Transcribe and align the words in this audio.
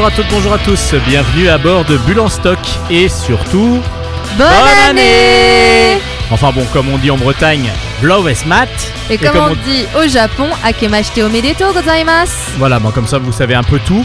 Bonjour 0.00 0.12
à 0.12 0.14
toutes, 0.14 0.30
bonjour 0.30 0.52
à 0.52 0.58
tous, 0.58 0.94
bienvenue 1.08 1.48
à 1.48 1.58
bord 1.58 1.84
de 1.84 1.96
Bulle 1.96 2.20
en 2.20 2.28
stock 2.28 2.60
et 2.88 3.08
surtout 3.08 3.80
Bonne, 4.36 4.46
année 4.88 5.98
Enfin 6.30 6.52
bon, 6.52 6.64
comme 6.72 6.88
on 6.88 6.98
dit 6.98 7.10
en 7.10 7.16
Bretagne, 7.16 7.68
Blowes 8.00 8.46
Mat. 8.46 8.68
Et, 9.10 9.18
comme, 9.18 9.36
on, 9.36 9.54
dit 9.68 9.86
au 10.00 10.06
Japon, 10.06 10.50
Akemashite 10.62 11.18
omedetou 11.18 11.64
gozaimasu 11.74 12.30
Voilà, 12.58 12.78
bon, 12.78 12.92
comme 12.92 13.08
ça 13.08 13.18
vous 13.18 13.32
savez 13.32 13.56
un 13.56 13.64
peu 13.64 13.80
tout. 13.80 14.04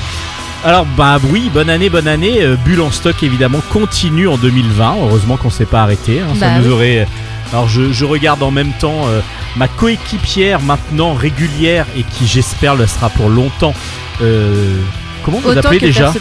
Alors 0.65 0.87
bah 0.97 1.19
oui, 1.29 1.51
bonne 1.53 1.69
année, 1.69 1.91
bonne 1.91 2.07
année. 2.07 2.41
Euh, 2.41 2.55
Bulle 2.55 2.81
en 2.81 2.89
stock 2.89 3.21
évidemment 3.21 3.61
continue 3.71 4.27
en 4.27 4.37
2020. 4.37 4.95
Heureusement 4.99 5.37
qu'on 5.37 5.51
s'est 5.51 5.67
pas 5.67 5.83
arrêté. 5.83 6.21
hein, 6.21 6.33
ça 6.39 6.47
Bah 6.47 6.57
nous 6.57 6.69
oui. 6.69 6.73
aurait. 6.73 7.07
Alors 7.51 7.67
je, 7.67 7.93
je 7.93 8.03
regarde 8.05 8.41
en 8.41 8.49
même 8.49 8.71
temps 8.79 9.07
euh, 9.09 9.21
ma 9.57 9.67
coéquipière 9.67 10.59
maintenant 10.59 11.13
régulière 11.13 11.85
et 11.95 12.01
qui 12.01 12.25
j'espère 12.25 12.73
le 12.73 12.87
sera 12.87 13.09
pour 13.11 13.29
longtemps. 13.29 13.75
Euh, 14.23 14.79
comment 15.23 15.39
vous 15.39 15.57
appelez 15.57 15.79
que 15.79 15.85
déjà. 15.85 16.13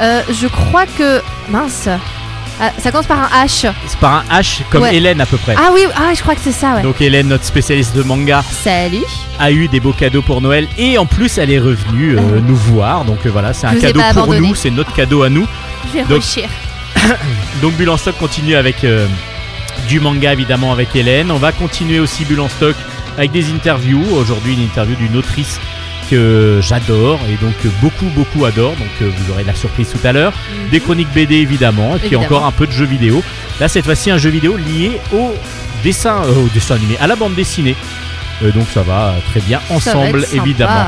Euh, 0.00 0.22
je 0.32 0.46
crois 0.46 0.84
que... 0.86 1.20
Mince 1.50 1.88
Ah, 2.60 2.70
Ça 2.78 2.90
commence 2.90 3.06
par 3.06 3.18
un 3.32 3.44
H. 3.44 3.70
C'est 3.86 3.98
par 3.98 4.24
un 4.30 4.40
H 4.40 4.60
comme 4.70 4.82
Ouais. 4.82 4.94
Hélène 4.96 5.20
à 5.20 5.26
peu 5.26 5.36
près. 5.36 5.54
Ah 5.58 5.70
oui, 5.72 5.84
ah, 5.96 6.12
je 6.14 6.20
crois 6.22 6.34
que 6.34 6.40
c'est 6.42 6.52
ça, 6.52 6.74
ouais. 6.74 6.82
Donc 6.82 7.00
Hélène, 7.00 7.28
notre 7.28 7.44
spécialiste 7.44 7.94
de 7.96 8.02
manga, 8.02 8.42
Salut 8.62 9.04
a 9.38 9.50
eu 9.50 9.66
des 9.68 9.80
beaux 9.80 9.92
cadeaux 9.92 10.22
pour 10.22 10.40
Noël 10.40 10.68
et 10.78 10.98
en 10.98 11.06
plus 11.06 11.38
elle 11.38 11.50
est 11.50 11.58
revenue 11.58 12.16
euh, 12.16 12.20
Euh. 12.20 12.40
nous 12.46 12.54
voir. 12.56 13.04
Donc 13.04 13.18
euh, 13.26 13.30
voilà, 13.30 13.52
c'est 13.52 13.66
un 13.66 13.74
cadeau 13.74 14.00
pour 14.00 14.08
abandonné. 14.22 14.46
nous, 14.48 14.54
c'est 14.54 14.70
notre 14.70 14.92
cadeau 14.92 15.22
à 15.24 15.28
nous. 15.30 15.46
Je 15.88 15.92
vais 15.94 16.00
Donc- 16.04 16.22
réfléchir. 16.22 16.48
Donc 17.62 17.72
Bulle 17.74 17.90
en 17.90 17.96
stock 17.96 18.16
continue 18.18 18.54
avec 18.54 18.86
du 19.88 19.98
manga 20.00 20.32
évidemment 20.32 20.72
avec 20.72 20.94
Hélène. 20.94 21.30
On 21.32 21.38
va 21.38 21.50
continuer 21.52 21.98
aussi 21.98 22.24
Bulle 22.24 22.40
en 22.40 22.48
stock 22.48 22.76
avec 23.18 23.32
des 23.32 23.50
interviews. 23.50 24.04
Aujourd'hui 24.14 24.54
une 24.54 24.62
interview 24.62 24.94
d'une 24.96 25.16
autrice 25.16 25.58
que 26.12 26.60
j'adore 26.62 27.18
et 27.30 27.36
donc 27.42 27.54
beaucoup 27.80 28.04
beaucoup 28.14 28.44
adore. 28.44 28.72
Donc 28.76 28.88
euh, 29.00 29.10
vous 29.16 29.32
aurez 29.32 29.44
la 29.44 29.54
surprise 29.54 29.88
tout 29.90 30.06
à 30.06 30.12
l'heure. 30.12 30.32
Des 30.70 30.78
chroniques 30.80 31.08
BD 31.14 31.36
évidemment 31.36 31.96
et 31.96 31.98
puis 31.98 32.08
Évidemment. 32.08 32.24
encore 32.26 32.44
un 32.46 32.52
peu 32.52 32.66
de 32.66 32.72
jeux 32.72 32.84
vidéo. 32.84 33.22
Là 33.60 33.68
cette 33.68 33.86
fois-ci 33.86 34.10
un 34.10 34.18
jeu 34.18 34.28
vidéo 34.28 34.56
lié 34.58 35.00
au 35.14 35.34
dessin, 35.82 36.16
euh, 36.26 36.44
au 36.44 36.48
dessin 36.52 36.74
animé, 36.74 36.96
à 37.00 37.06
la 37.06 37.16
bande 37.16 37.34
dessinée. 37.34 37.74
Euh, 38.42 38.50
donc 38.52 38.66
ça 38.74 38.82
va 38.82 39.14
très 39.30 39.40
bien 39.40 39.60
ensemble 39.70 40.26
évidemment. 40.34 40.84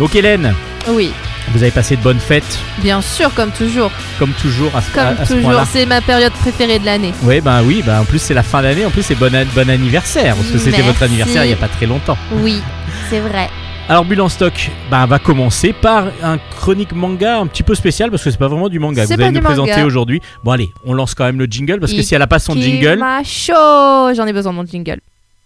Donc 0.00 0.16
Hélène, 0.16 0.54
Oui, 0.88 1.12
vous 1.52 1.62
avez 1.62 1.70
passé 1.70 1.94
de 1.96 2.02
bonnes 2.02 2.18
fêtes 2.20 2.58
bien 2.78 3.00
sûr, 3.00 3.32
comme 3.34 3.52
toujours. 3.52 3.92
comme 4.18 4.32
toujours 4.32 4.74
à 4.74 4.82
ce, 4.82 4.90
Comme 4.90 5.04
à- 5.04 5.22
à 5.22 5.26
toujours, 5.26 5.62
c'est 5.72 5.86
ma 5.86 6.00
période 6.00 6.32
préférée 6.32 6.80
de 6.80 6.86
l'année. 6.86 7.12
Ouais, 7.22 7.40
bah 7.40 7.60
oui, 7.64 7.82
bah 7.86 8.00
en 8.00 8.04
plus 8.04 8.18
c'est 8.18 8.34
la 8.34 8.42
fin 8.42 8.60
d'année, 8.62 8.84
en 8.84 8.90
plus 8.90 9.02
c'est 9.04 9.14
bon, 9.14 9.30
bon 9.54 9.70
anniversaire, 9.70 10.34
parce 10.34 10.48
que 10.48 10.58
c'était 10.58 10.82
votre 10.82 11.02
anniversaire 11.04 11.44
il 11.44 11.48
n'y 11.48 11.52
a 11.54 11.56
pas 11.56 11.68
très 11.68 11.86
longtemps. 11.86 12.18
Oui, 12.32 12.60
c'est 13.08 13.20
vrai. 13.20 13.48
Alors 13.88 14.04
Bulle 14.04 14.20
en 14.20 14.28
stock 14.28 14.70
bah, 14.90 15.06
va 15.06 15.18
commencer 15.18 15.72
par 15.72 16.06
un 16.22 16.38
chronique 16.56 16.92
manga 16.92 17.38
un 17.38 17.46
petit 17.46 17.62
peu 17.62 17.74
spécial 17.74 18.10
parce 18.10 18.22
que 18.22 18.30
c'est 18.30 18.38
pas 18.38 18.48
vraiment 18.48 18.68
du 18.68 18.78
manga 18.78 19.02
que 19.02 19.08
vous 19.08 19.20
allez 19.20 19.30
nous 19.32 19.40
présenter 19.40 19.82
aujourd'hui. 19.82 20.20
Bon 20.44 20.52
allez, 20.52 20.70
on 20.84 20.94
lance 20.94 21.14
quand 21.14 21.24
même 21.24 21.38
le 21.38 21.46
jingle 21.46 21.80
parce 21.80 21.92
que 21.92 22.02
si 22.02 22.14
elle 22.14 22.22
a 22.22 22.26
pas 22.26 22.38
son 22.38 22.54
jingle... 22.54 23.02
chaud 23.24 24.14
J'en 24.14 24.26
ai 24.26 24.32
besoin 24.32 24.52
de 24.52 24.56
mon 24.56 24.66
jingle. 24.66 25.00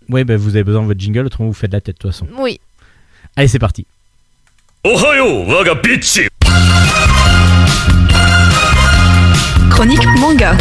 Oui, 0.08 0.22
bah, 0.24 0.36
vous 0.36 0.50
avez 0.50 0.64
besoin 0.64 0.82
de 0.82 0.86
votre 0.86 1.00
jingle, 1.00 1.26
autrement 1.26 1.48
vous 1.48 1.54
faites 1.54 1.70
de 1.70 1.76
la 1.76 1.80
tête 1.80 1.96
de 1.96 2.00
toute 2.00 2.12
façon. 2.12 2.26
Oui. 2.38 2.60
Allez, 3.34 3.48
c'est 3.48 3.58
parti. 3.58 3.86
Ohayo, 4.84 5.44
waga 5.46 5.74
bitch 5.74 6.20
Chronique 9.70 10.06
manga. 10.20 10.56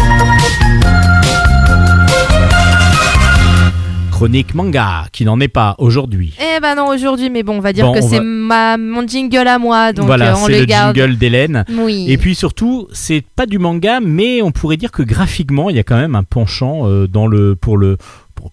Chronique 4.16 4.56
manga, 4.56 5.08
qui 5.12 5.26
n'en 5.26 5.42
est 5.42 5.50
pas 5.50 5.76
aujourd'hui. 5.78 6.34
Eh 6.40 6.62
ben 6.62 6.76
non, 6.76 6.88
aujourd'hui, 6.88 7.30
mais 7.30 7.44
bon, 7.44 7.58
on 7.58 7.59
va 7.59 7.74
dire 7.74 7.86
Bon, 7.88 7.92
que 7.92 8.00
c'est 8.02 8.20
va- 8.20 8.24
ma 8.24 8.78
mon 8.78 9.06
jingle 9.06 9.46
à 9.46 9.59
moi, 9.59 9.92
donc 9.92 10.06
voilà, 10.06 10.31
euh, 10.31 10.36
on 10.38 10.46
c'est 10.46 10.53
le 10.53 10.59
le 10.59 10.66
garde. 10.66 10.96
jingle 10.96 11.18
d'Hélène. 11.18 11.66
Oui. 11.78 12.06
Et 12.08 12.18
puis 12.18 12.34
surtout, 12.34 12.88
c'est 12.94 13.22
pas 13.36 13.46
du 13.46 13.59
manga, 13.59 14.00
mais 14.00 14.42
on 14.42 14.52
pourrait 14.52 14.78
dire 14.78 14.92
que 14.94 15.03
graphiquement, 15.03 15.70
il 15.70 15.76
y 15.76 15.80
a 15.80 15.84
quand 15.84 15.98
même 15.98 16.16
un 16.16 16.24
penchant 16.24 16.88
euh, 16.88 17.08
dans 17.09 17.28
le 17.28 17.58
pour 17.58 17.78
le 17.78 17.98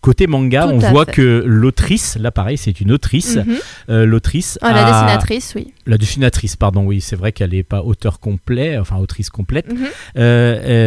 côté 0.00 0.26
manga. 0.26 0.62
Tout 0.64 0.70
on 0.74 0.78
voit 0.78 1.04
fait. 1.06 1.12
que 1.12 1.42
l'autrice, 1.46 2.16
là 2.20 2.30
pareil, 2.30 2.56
c'est 2.56 2.80
une 2.80 2.92
autrice. 2.92 3.36
Mhm. 3.36 3.56
Euh, 3.90 4.06
l'autrice, 4.06 4.58
Ah, 4.62 4.72
la 4.72 4.86
a- 4.86 4.90
dessinatrice, 5.04 5.52
oui. 5.56 5.72
la 5.86 5.98
dessinatrice, 5.98 6.56
pardon, 6.56 6.84
oui, 6.84 7.00
c'est 7.00 7.16
vrai 7.16 7.32
qu'elle 7.32 7.50
n'est 7.50 7.62
pas 7.62 7.82
auteur 7.82 8.20
complet, 8.20 8.78
enfin 8.78 8.96
autrice 8.96 9.30
complète. 9.30 9.72
Mhm. 9.72 9.78
Euh, 9.84 9.90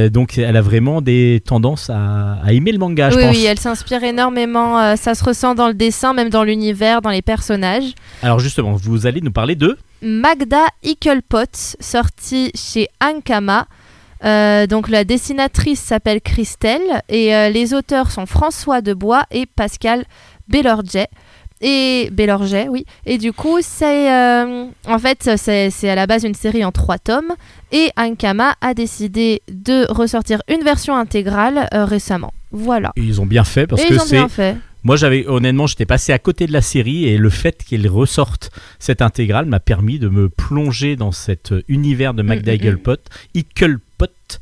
euh, 0.05 0.09
donc 0.09 0.37
elle 0.37 0.57
a 0.57 0.61
vraiment 0.61 1.01
des 1.01 1.41
tendances 1.45 1.89
à, 1.89 2.33
à 2.43 2.51
aimer 2.53 2.71
le 2.71 2.79
manga, 2.79 3.09
je 3.09 3.17
oui, 3.17 3.23
pense. 3.23 3.35
oui, 3.35 3.45
elle 3.45 3.59
s'inspire 3.59 4.03
énormément. 4.03 4.95
ça 4.95 5.15
se 5.15 5.23
ressent 5.23 5.55
dans 5.55 5.67
le 5.67 5.73
dessin, 5.73 6.13
même 6.13 6.29
dans 6.29 6.43
l'univers, 6.43 7.01
dans 7.01 7.09
les 7.09 7.21
personnages. 7.21 7.93
Alors 8.23 8.39
justement, 8.39 8.73
vous 8.73 9.05
allez 9.07 9.21
nous 9.21 9.31
parler 9.31 9.55
de 9.55 9.77
Magda 10.01 10.65
Ickelpot, 10.83 11.75
sortie 11.79 12.51
chez 12.55 12.87
Ankama. 13.03 13.67
Euh, 14.23 14.67
donc 14.67 14.89
la 14.89 15.03
dessinatrice 15.03 15.79
s'appelle 15.79 16.21
Christelle 16.21 17.01
et 17.09 17.35
euh, 17.35 17.49
les 17.49 17.73
auteurs 17.73 18.11
sont 18.11 18.25
François 18.25 18.81
Debois 18.81 19.23
et 19.31 19.45
Pascal 19.45 20.05
Bellorget. 20.47 21.07
Et 21.61 22.09
Bellorget, 22.11 22.67
oui. 22.69 22.85
Et 23.05 23.17
du 23.17 23.31
coup, 23.31 23.59
c'est 23.61 24.11
euh, 24.11 24.65
en 24.87 24.99
fait 24.99 25.29
c'est 25.37 25.89
à 25.89 25.95
la 25.95 26.05
base 26.05 26.23
une 26.23 26.33
série 26.33 26.65
en 26.65 26.71
trois 26.71 26.97
tomes 26.97 27.33
et 27.71 27.89
Ankama 27.97 28.55
a 28.61 28.73
décidé 28.73 29.41
de 29.49 29.89
ressortir 29.89 30.41
une 30.49 30.63
version 30.63 30.95
intégrale 30.95 31.67
récemment. 31.71 32.33
Voilà. 32.51 32.93
ils 32.95 33.19
ont 33.19 33.25
bien 33.25 33.43
fait 33.43 33.67
parce 33.67 33.81
et 33.83 33.87
que 33.87 33.99
c'est. 33.99 34.55
Moi, 34.83 34.97
j'avais 34.97 35.25
honnêtement, 35.25 35.65
j'étais 35.65 35.87
passé 35.87 36.13
à 36.13 36.19
côté 36.19 36.45
de 36.45 36.53
la 36.53 36.61
série 36.61 37.05
et 37.05 37.17
le 37.17 37.31
fait 37.31 37.63
qu'elle 37.67 37.87
ressorte 37.87 38.51
cette 38.77 39.01
intégrale 39.01 39.47
m'a 39.47 39.59
permis 39.59 39.97
de 39.97 40.09
me 40.09 40.29
plonger 40.29 40.95
dans 40.95 41.11
cet 41.11 41.55
univers 41.67 42.13
de 42.13 42.21
Magda 42.21 42.53
Mm, 42.53 42.57
mm, 42.57 42.71
mm. 42.75 43.79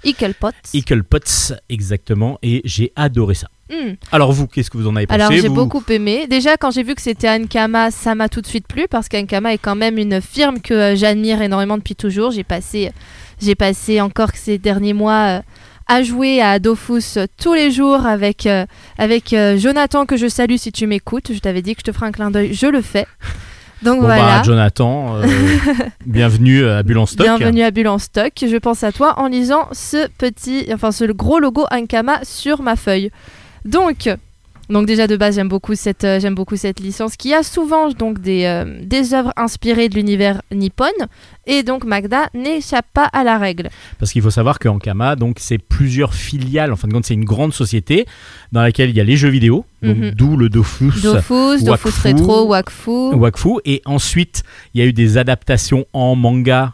Ickelpot. 0.03 0.51
Eaglepots 0.73 1.53
exactement, 1.69 2.37
et 2.41 2.61
j'ai 2.65 2.91
adoré 2.95 3.35
ça. 3.35 3.47
Hmm. 3.69 3.93
Alors 4.11 4.31
vous, 4.31 4.47
qu'est-ce 4.47 4.69
que 4.69 4.77
vous 4.77 4.87
en 4.87 4.95
avez 4.95 5.07
pensé 5.07 5.19
Alors 5.19 5.31
j'ai 5.31 5.47
vous 5.47 5.53
beaucoup 5.55 5.83
aimé. 5.89 6.27
Déjà 6.29 6.57
quand 6.57 6.71
j'ai 6.71 6.83
vu 6.83 6.95
que 6.95 7.01
c'était 7.01 7.29
Ankama, 7.29 7.91
ça 7.91 8.13
m'a 8.15 8.29
tout 8.29 8.41
de 8.41 8.47
suite 8.47 8.67
plu 8.67 8.87
parce 8.89 9.07
qu'Ankama 9.07 9.53
est 9.53 9.57
quand 9.57 9.75
même 9.75 9.97
une 9.97 10.21
firme 10.21 10.59
que 10.59 10.73
euh, 10.73 10.95
j'admire 10.95 11.41
énormément 11.41 11.77
depuis 11.77 11.95
toujours. 11.95 12.31
J'ai 12.31 12.43
passé, 12.43 12.91
j'ai 13.41 13.55
passé 13.55 14.01
encore 14.01 14.31
ces 14.35 14.57
derniers 14.57 14.93
mois 14.93 15.39
euh, 15.39 15.41
à 15.87 16.03
jouer 16.03 16.41
à 16.41 16.59
Dofus 16.59 17.17
euh, 17.17 17.25
tous 17.37 17.53
les 17.53 17.71
jours 17.71 18.05
avec, 18.05 18.45
euh, 18.45 18.65
avec 18.97 19.33
euh, 19.33 19.57
Jonathan 19.57 20.05
que 20.05 20.17
je 20.17 20.27
salue 20.27 20.55
si 20.55 20.71
tu 20.71 20.87
m'écoutes. 20.87 21.33
Je 21.33 21.39
t'avais 21.39 21.61
dit 21.61 21.75
que 21.75 21.81
je 21.85 21.91
te 21.91 21.95
ferai 21.95 22.07
un 22.07 22.11
clin 22.11 22.31
d'œil, 22.31 22.53
je 22.53 22.67
le 22.67 22.81
fais. 22.81 23.05
Donc 23.83 23.99
Bon 23.99 24.05
voilà. 24.05 24.37
bah 24.37 24.43
Jonathan, 24.43 25.15
euh, 25.17 25.25
bienvenue 26.05 26.65
à 26.65 26.83
Bulle 26.83 26.99
en 26.99 27.05
stock. 27.05 27.25
Bienvenue 27.25 27.63
à 27.63 27.71
Bulle 27.71 27.89
en 27.89 27.97
stock. 27.97 28.31
Je 28.41 28.57
pense 28.57 28.83
à 28.83 28.91
toi 28.93 29.19
en 29.19 29.27
lisant 29.27 29.67
ce 29.73 30.07
petit, 30.17 30.67
enfin 30.73 30.91
ce 30.91 31.03
gros 31.05 31.39
logo 31.39 31.65
Ankama 31.69 32.19
sur 32.23 32.61
ma 32.61 32.77
feuille. 32.77 33.11
Donc, 33.65 34.09
donc 34.69 34.85
déjà 34.87 35.07
de 35.07 35.17
base 35.17 35.35
j'aime 35.35 35.49
beaucoup 35.49 35.75
cette, 35.75 36.03
euh, 36.03 36.19
j'aime 36.19 36.35
beaucoup 36.35 36.55
cette 36.55 36.79
licence 36.79 37.15
qui 37.17 37.33
a 37.33 37.43
souvent 37.43 37.89
donc 37.89 38.19
des, 38.19 38.45
euh, 38.45 38.79
des 38.83 39.13
œuvres 39.13 39.33
inspirées 39.35 39.89
de 39.89 39.95
l'univers 39.95 40.41
nippon 40.51 40.85
et 41.45 41.63
donc 41.63 41.83
Magda 41.83 42.29
n'échappe 42.33 42.85
pas 42.93 43.05
à 43.11 43.23
la 43.25 43.37
règle. 43.37 43.69
Parce 43.99 44.11
qu'il 44.13 44.21
faut 44.21 44.29
savoir 44.29 44.59
que 44.59 44.69
Ankama, 44.69 45.15
donc 45.17 45.37
c'est 45.39 45.57
plusieurs 45.57 46.13
filiales. 46.13 46.71
En 46.71 46.77
fin 46.77 46.87
de 46.87 46.93
compte, 46.93 47.05
c'est 47.05 47.13
une 47.13 47.25
grande 47.25 47.53
société 47.53 48.05
dans 48.53 48.61
laquelle 48.61 48.89
il 48.89 48.95
y 48.95 49.01
a 49.01 49.03
les 49.03 49.17
jeux 49.17 49.27
vidéo, 49.29 49.65
donc 49.81 49.97
Mhm. 49.97 50.11
d'où 50.11 50.37
le 50.37 50.47
Dofus. 50.47 51.01
Dofus, 51.03 51.63
Dofus 51.65 51.99
Retro, 52.01 52.45
Wakfu, 52.47 53.13
Wakfu. 53.15 53.59
Et 53.65 53.81
ensuite, 53.85 54.43
il 54.73 54.79
y 54.79 54.83
a 54.83 54.87
eu 54.87 54.93
des 54.93 55.17
adaptations 55.17 55.85
en 55.91 56.15
manga 56.15 56.73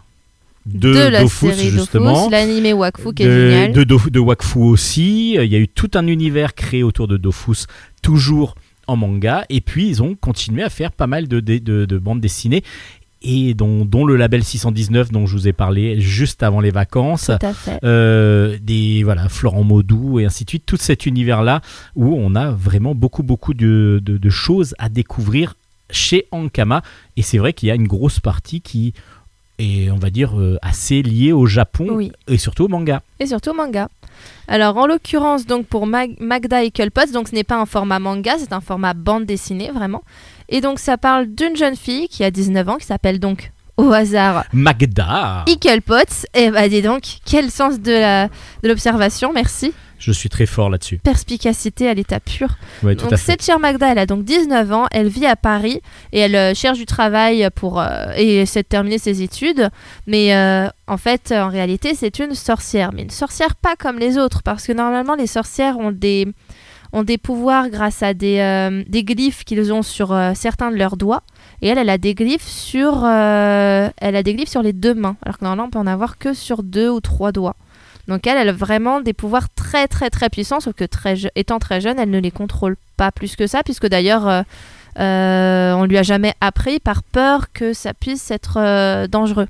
de, 0.74 0.94
de 0.94 1.08
la 1.10 1.22
Dofus, 1.22 1.48
série 1.54 1.70
justement. 1.70 2.30
L'animé 2.30 2.74
Wakfu 2.74 3.14
qui 3.14 3.24
est 3.24 3.52
génial. 3.52 3.74
de, 3.74 3.84
de 3.84 4.20
Wakfu 4.20 4.60
aussi. 4.60 5.34
Il 5.36 5.52
y 5.52 5.56
a 5.56 5.60
eu 5.60 5.68
tout 5.68 5.92
un 5.96 6.08
univers 6.08 6.54
créé 6.56 6.84
autour 6.84 7.08
de 7.08 7.18
Dofus, 7.18 7.66
toujours 8.02 8.56
en 8.88 8.96
manga. 8.96 9.46
Et 9.50 9.62
puis, 9.62 9.88
ils 9.88 10.02
ont 10.02 10.16
continué 10.16 10.64
à 10.64 10.70
faire 10.70 10.92
pas 10.92 11.08
mal 11.08 11.28
de, 11.28 11.40
de, 11.40 11.58
de- 11.60 11.86
de 11.86 11.98
bandes 11.98 12.22
dessinées. 12.22 12.64
Et 13.22 13.54
dont, 13.54 13.84
dont 13.84 14.06
le 14.06 14.16
label 14.16 14.46
619 14.46 15.12
dont 15.12 15.26
je 15.26 15.34
vous 15.34 15.48
ai 15.50 15.52
parlé 15.52 16.00
juste 16.00 16.42
avant 16.42 16.62
les 16.62 16.72
vacances. 16.72 17.26
Tout 17.38 17.46
à 17.46 17.54
fait. 17.54 17.78
Euh, 17.84 18.58
des 18.62 19.04
voilà 19.04 19.28
Florent 19.28 19.66
Maudou 19.66 20.20
et 20.22 20.26
ainsi 20.26 20.46
de 20.46 20.50
suite 20.52 20.64
tout 20.66 20.78
cet 20.80 21.06
univers 21.06 21.44
là 21.44 21.60
où 21.98 22.16
on 22.18 22.34
a 22.36 22.50
vraiment 22.52 22.96
beaucoup 22.96 23.22
beaucoup 23.24 23.54
de, 23.54 24.00
de- 24.02 24.18
de 24.18 24.30
choses 24.30 24.74
à 24.80 24.88
découvrir 24.88 25.56
chez 25.92 26.28
Ankama 26.32 26.82
et 27.18 27.22
c'est 27.22 27.40
vrai 27.40 27.52
qu'il 27.52 27.68
y 27.68 27.72
a 27.72 27.76
une 27.76 27.88
grosse 27.88 28.22
partie 28.22 28.62
qui 28.62 28.94
est 29.60 29.92
on 29.92 29.98
va 29.98 30.10
dire 30.10 30.40
euh, 30.40 30.58
assez 30.62 31.02
liée 31.04 31.32
au 31.32 31.46
Japon 31.46 31.88
Oui. 31.92 32.12
et 32.28 32.38
surtout 32.38 32.64
au 32.66 32.68
manga 32.68 33.02
et 33.20 33.26
surtout 33.28 33.54
manga. 33.54 33.90
Alors 34.48 34.76
en 34.78 34.88
l'occurrence 34.88 35.46
donc 35.46 35.68
pour 35.68 35.86
Mag- 35.86 36.16
Magda 36.20 36.64
et 36.64 36.72
donc 37.14 37.28
ce 37.28 37.36
n'est 37.36 37.44
pas 37.44 37.58
un 37.58 37.66
format 37.66 38.00
manga, 38.00 38.34
c'est 38.40 38.54
un 38.54 38.62
format 38.62 38.94
bande 38.94 39.26
dessinée 39.26 39.70
vraiment. 39.72 40.04
Et 40.50 40.62
donc 40.62 40.80
ça 40.80 40.98
parle 40.98 41.28
d'une 41.28 41.56
jeune 41.56 41.76
fille 41.76 42.08
qui 42.08 42.24
a 42.24 42.32
19 42.32 42.68
ans 42.70 42.78
qui 42.78 42.86
s'appelle 42.86 43.20
donc 43.20 43.52
au 43.78 43.92
hasard 43.94 44.44
Magda 44.52 45.46
Ickelpots. 45.48 46.26
Et 46.34 46.50
bah 46.52 46.68
dis 46.68 46.82
donc, 46.82 47.04
quel 47.26 47.50
sens 47.50 47.80
de 47.80 48.28
l'observation, 48.64 49.32
merci. 49.34 49.74
Je 50.00 50.12
suis 50.14 50.30
très 50.30 50.46
fort 50.46 50.70
là-dessus. 50.70 50.98
perspicacité 51.00 51.90
à 51.90 51.94
l'état 51.94 52.20
pur. 52.20 52.48
Ouais, 52.84 52.96
tout 52.96 53.04
donc 53.04 53.14
à 53.14 53.18
fait. 53.18 53.34
cette 53.34 53.44
chère 53.44 53.60
Magda, 53.60 53.92
elle 53.92 54.00
a 54.00 54.06
donc 54.06 54.24
19 54.24 54.72
ans, 54.72 54.88
elle 54.92 55.10
vit 55.10 55.26
à 55.26 55.36
Paris 55.36 55.82
et 56.14 56.20
elle 56.20 56.36
euh, 56.36 56.54
cherche 56.54 56.78
du 56.78 56.86
travail 56.86 57.48
pour 57.54 57.80
euh, 57.82 58.12
et 58.16 58.38
essaie 58.42 58.64
de 58.64 58.68
terminer 58.68 58.98
ses 58.98 59.22
études. 59.22 59.70
Mais 60.08 60.34
euh, 60.34 60.68
en 60.88 60.98
fait, 60.98 61.34
en 61.34 61.50
réalité, 61.50 61.94
c'est 61.96 62.20
une 62.20 62.34
sorcière, 62.34 62.92
mais 62.94 63.02
une 63.02 63.10
sorcière 63.10 63.56
pas 63.56 63.76
comme 63.78 64.00
les 64.00 64.18
autres, 64.18 64.42
parce 64.42 64.66
que 64.66 64.72
normalement 64.72 65.16
les 65.16 65.28
sorcières 65.28 65.78
ont 65.78 65.92
des 65.92 66.28
ont 66.92 67.04
des 67.04 67.20
pouvoirs 67.20 67.70
grâce 67.70 68.02
à 68.02 68.16
des, 68.16 68.40
euh, 68.40 68.84
des 68.88 69.04
glyphes 69.04 69.44
qu'ils 69.44 69.72
ont 69.72 69.84
sur 69.84 70.18
certains 70.34 70.72
de 70.72 70.76
leurs 70.76 70.98
doigts. 70.98 71.22
Et 71.62 71.68
elle, 71.68 71.78
elle 71.78 71.90
a 71.90 72.00
des 72.00 72.16
glyphes 72.16 72.48
sur, 72.48 73.06
elle 73.06 73.92
a 74.16 74.24
des 74.24 74.34
glyphes 74.34 74.50
sur 74.50 74.64
les 74.64 74.74
deux 74.74 74.96
mains, 74.96 75.16
alors 75.24 75.38
que 75.38 75.44
normalement 75.44 75.66
on 75.66 75.70
peut 75.70 75.78
en 75.78 75.86
avoir 75.86 76.18
que 76.18 76.34
sur 76.34 76.64
deux 76.64 76.90
ou 76.90 77.00
trois 77.00 77.32
doigts. 77.32 77.56
Donc 78.10 78.26
elle, 78.26 78.38
elle 78.40 78.50
a 78.50 78.54
vraiment 78.54 79.02
des 79.02 79.14
pouvoirs 79.14 79.48
très 79.56 79.88
très 79.88 80.10
très 80.10 80.30
puissants, 80.30 80.60
sauf 80.60 80.74
que 80.74 80.86
étant 81.36 81.60
très 81.60 81.80
jeune, 81.80 82.00
elle 82.00 82.10
ne 82.10 82.20
les 82.20 82.32
contrôle 82.32 82.76
pas 82.98 83.12
plus 83.12 83.36
que 83.36 83.46
ça, 83.46 83.62
puisque 83.64 83.88
d'ailleurs 83.88 84.28
euh, 84.28 84.42
euh, 85.00 85.74
on 85.74 85.86
lui 85.86 85.98
a 85.98 86.04
jamais 86.04 86.34
appris 86.42 86.80
par 86.80 87.04
peur 87.04 87.54
que 87.54 87.72
ça 87.74 87.94
puisse 87.94 88.32
être 88.32 88.58
euh, 88.58 89.08
dangereux. 89.08 89.48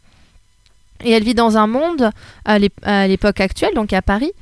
Et 1.05 1.11
elle 1.11 1.23
vit 1.23 1.33
dans 1.33 1.57
un 1.57 1.67
monde 1.67 2.11
à 2.43 2.59
l'époque 2.59 3.39
actuelle, 3.39 3.73
donc 3.73 3.93
à 3.93 4.01
Paris, 4.01 4.33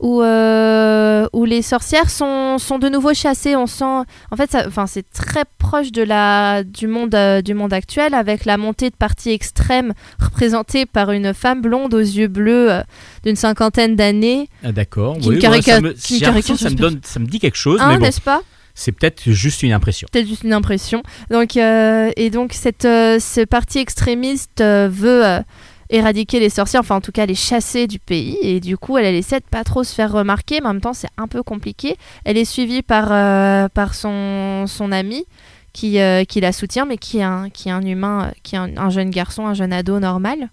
où, 0.00 0.22
euh, 0.22 1.26
où 1.32 1.44
les 1.44 1.62
sorcières 1.62 2.10
sont, 2.10 2.58
sont 2.58 2.78
de 2.78 2.88
nouveau 2.88 3.14
chassées. 3.14 3.56
On 3.56 3.66
sent, 3.66 3.84
en 3.84 4.36
fait, 4.36 4.56
enfin, 4.66 4.86
c'est 4.86 5.08
très 5.10 5.44
proche 5.58 5.92
de 5.92 6.02
la, 6.02 6.64
du, 6.64 6.86
monde, 6.86 7.14
euh, 7.14 7.42
du 7.42 7.54
monde 7.54 7.72
actuel, 7.72 8.14
avec 8.14 8.44
la 8.44 8.56
montée 8.56 8.90
de 8.90 8.96
partis 8.96 9.30
extrêmes 9.30 9.94
représentée 10.20 10.86
par 10.86 11.10
une 11.12 11.34
femme 11.34 11.62
blonde 11.62 11.94
aux 11.94 11.98
yeux 11.98 12.28
bleus 12.28 12.72
euh, 12.72 12.80
d'une 13.24 13.36
cinquantaine 13.36 13.96
d'années. 13.96 14.48
Ah, 14.62 14.72
D'accord. 14.72 15.16
Oui, 15.24 15.40
ça 15.40 15.80
me, 15.80 15.92
que 15.92 15.98
ça 16.00 16.14
me 16.14 16.20
caricature 16.20 16.70
donne, 16.72 17.00
ça 17.04 17.20
me 17.20 17.26
dit 17.26 17.38
quelque 17.38 17.56
chose, 17.56 17.80
Hein, 17.80 17.88
mais 17.88 17.98
bon, 17.98 18.04
n'est-ce 18.04 18.20
pas? 18.20 18.42
c'est 18.74 18.92
peut-être 18.92 19.30
juste 19.30 19.62
une 19.62 19.72
impression. 19.72 20.08
peut-être 20.10 20.26
juste 20.26 20.42
une 20.42 20.52
impression. 20.52 21.02
Donc, 21.30 21.56
euh, 21.56 22.10
et 22.16 22.30
donc, 22.30 22.52
cette, 22.52 22.84
euh, 22.84 23.18
ce 23.20 23.44
parti 23.44 23.78
extrémiste 23.78 24.60
euh, 24.60 24.88
veut 24.90 25.22
éradiquer 25.90 26.40
les 26.40 26.50
sorcières, 26.50 26.80
enfin 26.80 26.96
en 26.96 27.00
tout 27.00 27.12
cas 27.12 27.26
les 27.26 27.34
chasser 27.34 27.86
du 27.86 27.98
pays. 27.98 28.38
Et 28.42 28.60
du 28.60 28.76
coup, 28.76 28.98
elle, 28.98 29.14
essaie 29.14 29.40
de 29.40 29.44
pas 29.44 29.64
trop 29.64 29.84
se 29.84 29.94
faire 29.94 30.12
remarquer, 30.12 30.60
mais 30.60 30.68
en 30.68 30.74
même 30.74 30.80
temps, 30.80 30.92
c'est 30.92 31.08
un 31.16 31.28
peu 31.28 31.42
compliqué. 31.42 31.96
Elle 32.24 32.36
est 32.36 32.44
suivie 32.44 32.82
par, 32.82 33.08
euh, 33.10 33.68
par 33.68 33.94
son, 33.94 34.66
son 34.66 34.92
ami 34.92 35.24
qui, 35.72 35.98
euh, 36.00 36.24
qui 36.24 36.40
la 36.40 36.52
soutient, 36.52 36.86
mais 36.86 36.98
qui 36.98 37.18
est 37.18 37.22
un, 37.22 37.50
qui 37.50 37.68
est 37.68 37.72
un 37.72 37.84
humain, 37.84 38.28
euh, 38.28 38.32
qui 38.42 38.54
est 38.54 38.58
un, 38.58 38.76
un 38.76 38.90
jeune 38.90 39.10
garçon, 39.10 39.46
un 39.46 39.54
jeune 39.54 39.72
ado 39.72 39.98
normal. 39.98 40.50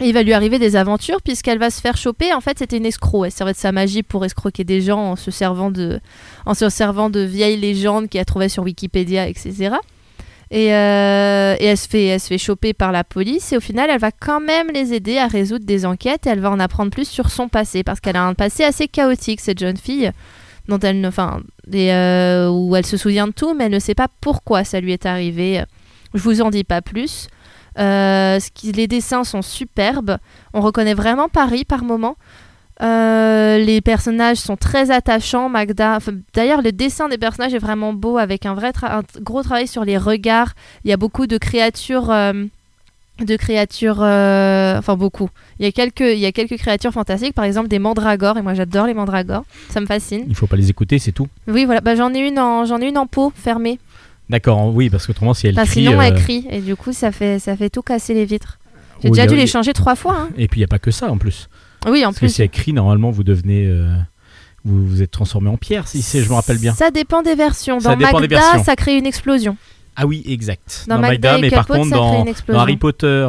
Et 0.00 0.08
il 0.08 0.14
va 0.14 0.22
lui 0.22 0.32
arriver 0.32 0.58
des 0.58 0.74
aventures 0.74 1.20
puisqu'elle 1.20 1.58
va 1.58 1.70
se 1.70 1.80
faire 1.80 1.96
choper. 1.96 2.32
En 2.32 2.40
fait, 2.40 2.58
c'était 2.58 2.78
une 2.78 2.86
escroc. 2.86 3.26
Elle 3.26 3.32
servait 3.32 3.52
de 3.52 3.58
sa 3.58 3.72
magie 3.72 4.02
pour 4.02 4.24
escroquer 4.24 4.64
des 4.64 4.80
gens 4.80 4.98
en 4.98 5.16
se 5.16 5.30
servant 5.30 5.70
de, 5.70 6.00
en 6.46 6.54
se 6.54 6.68
servant 6.70 7.10
de 7.10 7.20
vieilles 7.20 7.58
légendes 7.58 8.08
qu'elle 8.08 8.24
trouvait 8.24 8.48
sur 8.48 8.62
Wikipédia, 8.62 9.28
etc. 9.28 9.76
Et, 10.54 10.74
euh, 10.74 11.56
et 11.58 11.64
elle, 11.64 11.78
se 11.78 11.88
fait, 11.88 12.08
elle 12.08 12.20
se 12.20 12.26
fait 12.26 12.36
choper 12.36 12.74
par 12.74 12.92
la 12.92 13.04
police 13.04 13.54
et 13.54 13.56
au 13.56 13.60
final 13.60 13.88
elle 13.88 13.98
va 13.98 14.10
quand 14.10 14.38
même 14.38 14.68
les 14.70 14.92
aider 14.92 15.16
à 15.16 15.26
résoudre 15.26 15.64
des 15.64 15.86
enquêtes 15.86 16.26
et 16.26 16.28
elle 16.28 16.40
va 16.40 16.50
en 16.50 16.60
apprendre 16.60 16.90
plus 16.90 17.08
sur 17.08 17.30
son 17.30 17.48
passé 17.48 17.82
parce 17.82 18.00
qu'elle 18.00 18.16
a 18.16 18.24
un 18.24 18.34
passé 18.34 18.62
assez 18.62 18.86
chaotique 18.86 19.40
cette 19.40 19.60
jeune 19.60 19.78
fille 19.78 20.12
dont 20.68 20.78
elle 20.78 21.00
ne, 21.00 21.08
enfin, 21.08 21.40
euh, 21.74 22.50
où 22.50 22.76
elle 22.76 22.84
se 22.84 22.98
souvient 22.98 23.28
de 23.28 23.32
tout 23.32 23.54
mais 23.54 23.64
elle 23.64 23.72
ne 23.72 23.78
sait 23.78 23.94
pas 23.94 24.08
pourquoi 24.20 24.62
ça 24.62 24.78
lui 24.78 24.92
est 24.92 25.06
arrivé. 25.06 25.64
Je 26.12 26.22
vous 26.22 26.42
en 26.42 26.50
dis 26.50 26.64
pas 26.64 26.82
plus. 26.82 27.28
Euh, 27.78 28.38
les 28.62 28.86
dessins 28.86 29.24
sont 29.24 29.40
superbes. 29.40 30.18
On 30.52 30.60
reconnaît 30.60 30.92
vraiment 30.92 31.30
Paris 31.30 31.64
par 31.64 31.82
moment. 31.82 32.16
Euh, 32.82 33.58
les 33.58 33.80
personnages 33.80 34.38
sont 34.38 34.56
très 34.56 34.90
attachants. 34.90 35.48
Magda, 35.48 35.94
enfin, 35.96 36.12
d'ailleurs, 36.34 36.62
le 36.62 36.72
dessin 36.72 37.08
des 37.08 37.18
personnages 37.18 37.54
est 37.54 37.58
vraiment 37.58 37.92
beau 37.92 38.18
avec 38.18 38.44
un 38.46 38.54
vrai, 38.54 38.70
tra- 38.70 38.98
un 38.98 39.02
gros 39.20 39.42
travail 39.42 39.68
sur 39.68 39.84
les 39.84 39.96
regards. 39.98 40.54
Il 40.84 40.90
y 40.90 40.92
a 40.92 40.96
beaucoup 40.96 41.26
de 41.28 41.38
créatures, 41.38 42.10
euh, 42.10 42.32
de 43.20 43.36
créatures, 43.36 44.00
euh, 44.02 44.78
enfin 44.78 44.96
beaucoup. 44.96 45.28
Il 45.60 45.64
y 45.64 45.68
a 45.68 45.72
quelques, 45.72 46.00
il 46.00 46.18
y 46.18 46.26
a 46.26 46.32
quelques 46.32 46.56
créatures 46.56 46.92
fantastiques, 46.92 47.34
par 47.34 47.44
exemple 47.44 47.68
des 47.68 47.78
mandragores. 47.78 48.36
Et 48.38 48.42
moi, 48.42 48.54
j'adore 48.54 48.86
les 48.86 48.94
mandragores. 48.94 49.44
Ça 49.68 49.80
me 49.80 49.86
fascine. 49.86 50.24
Il 50.28 50.34
faut 50.34 50.48
pas 50.48 50.56
les 50.56 50.68
écouter, 50.70 50.98
c'est 50.98 51.12
tout. 51.12 51.28
Oui, 51.46 51.64
voilà. 51.64 51.80
Bah, 51.80 51.94
j'en 51.94 52.12
ai 52.12 52.18
une, 52.18 52.38
en, 52.40 52.64
j'en 52.64 52.78
ai 52.80 52.88
une 52.88 52.98
en 52.98 53.06
pot 53.06 53.32
fermée. 53.36 53.78
D'accord, 54.28 54.74
oui, 54.74 54.90
parce 54.90 55.06
qu'autrement, 55.06 55.34
si 55.34 55.46
elle 55.46 55.54
Enfin, 55.54 55.66
crie. 55.66 55.84
sinon, 55.84 56.00
elle 56.00 56.14
crie 56.14 56.46
et 56.50 56.60
du 56.60 56.74
coup, 56.74 56.92
ça 56.92 57.12
fait, 57.12 57.38
ça 57.38 57.56
fait 57.56 57.70
tout 57.70 57.82
casser 57.82 58.14
les 58.14 58.24
vitres. 58.24 58.58
J'ai 59.02 59.08
oui, 59.10 59.16
déjà 59.18 59.26
dû 59.28 59.36
les 59.36 59.46
changer 59.46 59.72
trois 59.72 59.94
fois. 59.96 60.16
hein. 60.16 60.28
Et 60.38 60.48
puis, 60.48 60.60
il 60.60 60.62
n'y 60.62 60.64
a 60.64 60.68
pas 60.68 60.78
que 60.78 60.90
ça 60.90 61.10
en 61.10 61.18
plus. 61.18 61.48
Oui, 61.88 62.00
en 62.04 62.08
Parce 62.08 62.16
que 62.16 62.20
plus. 62.20 62.28
si 62.34 62.42
elle 62.42 62.50
crie, 62.50 62.72
normalement, 62.72 63.10
vous 63.10 63.24
devenez. 63.24 63.66
euh, 63.66 63.94
vous 64.64 64.86
vous 64.86 65.02
êtes 65.02 65.10
transformé 65.10 65.48
en 65.50 65.56
pierre, 65.56 65.88
si 65.88 66.02
je 66.22 66.28
me 66.28 66.34
rappelle 66.34 66.58
bien. 66.58 66.72
Ça 66.74 66.90
dépend 66.92 67.22
des 67.22 67.34
versions. 67.34 67.80
Ça 67.80 67.90
Dans 67.90 67.96
des 67.96 68.04
Magda, 68.04 68.26
versions. 68.36 68.64
ça 68.64 68.76
crée 68.76 68.96
une 68.96 69.06
explosion. 69.06 69.56
Ah 69.96 70.06
oui, 70.06 70.22
exact. 70.26 70.84
Dans 70.88 70.98
Magda 70.98 71.36
et 71.36 71.40
mais 71.40 71.50
par 71.50 71.66
Capote, 71.66 71.76
contre, 71.82 71.90
ça 71.90 71.96
crée 71.96 72.34
dans, 72.46 72.54
dans. 72.54 72.60
Harry 72.60 72.76
Potter, 72.76 73.28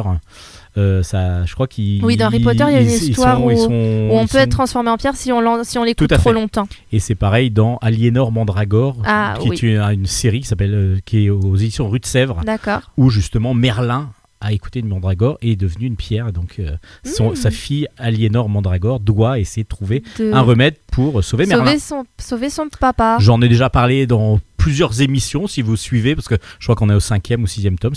euh, 0.78 1.02
ça, 1.02 1.44
je 1.44 1.52
crois 1.54 1.66
qu'il. 1.66 2.04
Oui, 2.04 2.16
dans 2.16 2.26
Harry 2.26 2.38
Potter, 2.40 2.64
il 2.68 2.72
y 2.72 2.76
a 2.76 2.80
une 2.80 2.88
histoire 2.88 3.36
sont- 3.38 3.44
où- 3.44 3.56
sont- 3.56 3.70
Où 3.70 4.12
on 4.16 4.22
peut 4.26 4.28
sont- 4.28 4.38
être 4.38 4.50
transformé 4.50 4.90
en 4.90 4.96
pierre 4.96 5.16
si 5.16 5.32
on, 5.32 5.64
si 5.64 5.76
on 5.76 5.82
l'écoute 5.84 6.08
trop 6.16 6.32
longtemps. 6.32 6.68
Et 6.92 7.00
c'est 7.00 7.14
pareil 7.16 7.50
dans 7.50 7.78
Aliénor 7.82 8.30
Mandragore, 8.32 8.96
Ah, 9.04 9.34
qui 9.40 9.48
oui. 9.50 9.56
est 9.56 9.62
une, 9.62 9.80
une 9.80 10.06
série 10.06 10.40
qui 10.40 10.46
s'appelle, 10.46 10.72
euh, 10.74 10.98
qui 11.04 11.26
est 11.26 11.30
aux 11.30 11.56
éditions 11.56 11.88
Rue 11.88 11.98
de 12.00 12.06
Sèvres, 12.06 12.40
D'accord. 12.46 12.92
où 12.96 13.10
justement 13.10 13.54
Merlin 13.54 14.10
a 14.44 14.52
écouté 14.52 14.80
une 14.80 14.88
mandragore 14.88 15.38
et 15.42 15.52
est 15.52 15.56
devenu 15.56 15.86
une 15.86 15.96
pierre. 15.96 16.32
Donc 16.32 16.56
euh, 16.58 16.76
son- 17.04 17.30
Mm. 17.32 17.36
sa 17.36 17.50
fille 17.50 17.88
Aliénor 17.98 18.48
Mandragore 18.48 19.00
doit 19.00 19.38
essayer 19.38 19.62
de 19.64 19.68
trouver 19.68 20.02
De 20.18 20.32
un 20.32 20.40
remède 20.42 20.76
pour 20.92 21.24
sauver 21.24 21.46
Merlin. 21.46 21.64
sauver 21.64 21.78
son, 21.78 22.04
sauver 22.18 22.50
son 22.50 22.68
papa. 22.68 23.16
J'en 23.20 23.40
ai 23.42 23.48
déjà 23.48 23.70
parlé 23.70 24.06
dans 24.06 24.40
plusieurs 24.56 25.00
émissions, 25.02 25.46
si 25.46 25.62
vous 25.62 25.76
suivez, 25.76 26.14
parce 26.14 26.28
que 26.28 26.36
je 26.58 26.64
crois 26.66 26.74
qu'on 26.74 26.88
est 26.90 26.94
au 26.94 27.00
cinquième 27.00 27.42
ou 27.42 27.46
sixième 27.46 27.78
tome, 27.78 27.92
de 27.92 27.96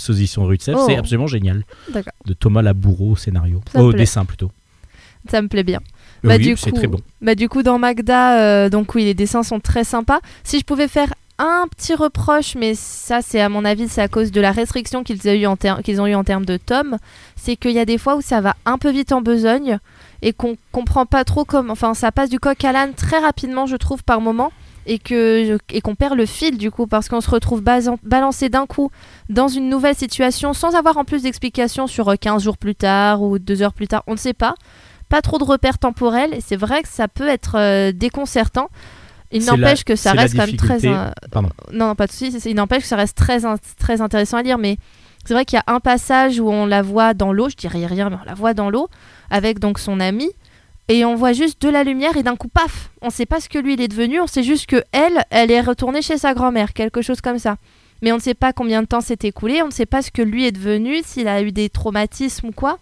Sèvres, 0.62 0.80
Oh. 0.82 0.84
c'est 0.86 0.96
absolument 0.96 1.26
génial. 1.26 1.64
De 2.26 2.32
Thomas 2.34 2.62
Laboureau 2.62 3.12
au 3.12 3.16
scénario, 3.16 3.60
au 3.74 3.92
dessin 3.92 4.24
plutôt. 4.24 4.50
Ça 5.30 5.42
me 5.42 5.48
plaît 5.48 5.64
bien. 5.64 5.80
Bah, 6.24 6.34
oui, 6.36 6.42
du 6.48 6.56
coup- 6.56 6.70
très 6.70 6.86
bon. 6.86 7.00
Bah, 7.22 7.34
du 7.34 7.48
coup, 7.48 7.62
dans 7.62 7.78
Magda, 7.78 8.40
euh, 8.40 8.68
donc 8.70 8.94
oui, 8.94 9.04
les 9.04 9.14
dessins 9.14 9.42
sont 9.42 9.60
très 9.60 9.84
sympas. 9.84 10.20
Si 10.44 10.58
je 10.58 10.64
pouvais 10.64 10.88
faire 10.88 11.12
un 11.38 11.66
petit 11.68 11.94
reproche, 11.94 12.56
mais 12.56 12.74
ça, 12.74 13.22
c'est 13.22 13.40
à 13.40 13.48
mon 13.48 13.64
avis, 13.64 13.88
c'est 13.88 14.02
à 14.02 14.08
cause 14.08 14.32
de 14.32 14.40
la 14.40 14.50
restriction 14.50 15.04
qu'ils 15.04 15.28
ont 15.28 16.06
eu 16.06 16.14
en, 16.14 16.24
termes 16.24 16.44
de 16.44 16.56
tomes, 16.56 16.98
c'est 17.36 17.56
qu'il 17.56 17.72
y 17.72 17.78
a 17.78 17.84
des 17.84 17.98
fois 17.98 18.16
où 18.16 18.20
ça 18.20 18.40
va 18.40 18.56
un 18.64 18.76
peu 18.76 18.90
vite 18.90 19.12
en 19.12 19.20
besogne 19.20 19.78
et 20.20 20.32
qu'on 20.32 20.56
comprend 20.72 21.06
pas 21.06 21.24
trop 21.24 21.44
comment. 21.44 21.72
Enfin, 21.72 21.94
ça 21.94 22.10
passe 22.10 22.28
du 22.28 22.40
coq 22.40 22.64
à 22.64 22.72
l'âne 22.72 22.92
très 22.94 23.18
rapidement, 23.18 23.66
je 23.66 23.76
trouve, 23.76 24.02
par 24.02 24.20
moment. 24.20 24.52
Et 24.90 24.98
que 24.98 25.58
et 25.68 25.82
qu'on 25.82 25.94
perd 25.94 26.16
le 26.16 26.24
fil 26.24 26.56
du 26.56 26.70
coup 26.70 26.86
parce 26.86 27.10
qu'on 27.10 27.20
se 27.20 27.28
retrouve 27.28 27.60
balancé 27.60 28.48
d'un 28.48 28.64
coup 28.64 28.90
dans 29.28 29.46
une 29.46 29.68
nouvelle 29.68 29.94
situation 29.94 30.54
sans 30.54 30.76
avoir 30.76 30.96
en 30.96 31.04
plus 31.04 31.24
d'explications 31.24 31.86
sur 31.86 32.08
euh, 32.08 32.14
15 32.18 32.42
jours 32.42 32.56
plus 32.56 32.74
tard 32.74 33.20
ou 33.20 33.38
2 33.38 33.60
heures 33.60 33.74
plus 33.74 33.86
tard, 33.86 34.02
on 34.06 34.12
ne 34.12 34.16
sait 34.16 34.32
pas 34.32 34.54
pas 35.10 35.20
trop 35.20 35.36
de 35.36 35.44
repères 35.44 35.76
temporels 35.76 36.32
et 36.32 36.40
c'est 36.40 36.56
vrai 36.56 36.82
que 36.82 36.88
ça 36.88 37.06
peut 37.06 37.28
être 37.28 37.56
euh, 37.56 37.92
déconcertant. 37.92 38.70
Il 39.30 39.44
n'empêche 39.44 39.84
que 39.84 39.94
ça 39.96 40.12
reste 40.12 40.34
quand 40.36 40.46
même 40.46 40.56
très. 40.56 40.78
Pardon. 41.30 41.50
Non, 41.72 41.88
non, 41.88 41.94
pas 41.94 42.06
de 42.06 42.12
souci. 42.12 42.30
Il 42.46 42.54
n'empêche 42.54 42.82
que 42.82 42.88
ça 42.88 42.96
reste 42.96 43.16
très, 43.16 43.44
in- 43.44 43.56
très 43.78 44.00
intéressant 44.00 44.38
à 44.38 44.42
lire. 44.42 44.56
Mais 44.58 44.78
c'est 45.26 45.34
vrai 45.34 45.44
qu'il 45.44 45.56
y 45.58 45.60
a 45.60 45.74
un 45.74 45.80
passage 45.80 46.40
où 46.40 46.48
on 46.50 46.64
la 46.66 46.80
voit 46.82 47.12
dans 47.14 47.32
l'eau. 47.32 47.48
Je 47.50 47.56
dirais 47.56 47.84
rien, 47.86 48.08
mais 48.08 48.16
on 48.22 48.24
la 48.26 48.34
voit 48.34 48.54
dans 48.54 48.70
l'eau 48.70 48.88
avec 49.30 49.58
donc 49.58 49.78
son 49.78 50.00
ami. 50.00 50.28
Et 50.90 51.04
on 51.04 51.14
voit 51.16 51.34
juste 51.34 51.60
de 51.60 51.68
la 51.68 51.84
lumière 51.84 52.16
et 52.16 52.22
d'un 52.22 52.36
coup, 52.36 52.48
paf 52.48 52.88
On 53.02 53.10
sait 53.10 53.26
pas 53.26 53.40
ce 53.40 53.50
que 53.50 53.58
lui 53.58 53.74
il 53.74 53.80
est 53.82 53.88
devenu. 53.88 54.20
On 54.22 54.26
sait 54.26 54.42
juste 54.42 54.64
que 54.64 54.82
elle, 54.92 55.22
elle 55.28 55.50
est 55.50 55.60
retournée 55.60 56.00
chez 56.00 56.16
sa 56.16 56.32
grand-mère, 56.32 56.72
quelque 56.72 57.02
chose 57.02 57.20
comme 57.20 57.38
ça. 57.38 57.56
Mais 58.00 58.10
on 58.12 58.16
ne 58.16 58.20
sait 58.22 58.32
pas 58.32 58.54
combien 58.54 58.80
de 58.80 58.86
temps 58.86 59.02
s'est 59.02 59.18
écoulé. 59.24 59.60
On 59.62 59.66
ne 59.66 59.72
sait 59.72 59.84
pas 59.84 60.00
ce 60.00 60.10
que 60.10 60.22
lui 60.22 60.46
est 60.46 60.52
devenu, 60.52 61.02
s'il 61.04 61.28
a 61.28 61.42
eu 61.42 61.52
des 61.52 61.68
traumatismes 61.68 62.46
ou 62.48 62.52
quoi. 62.52 62.78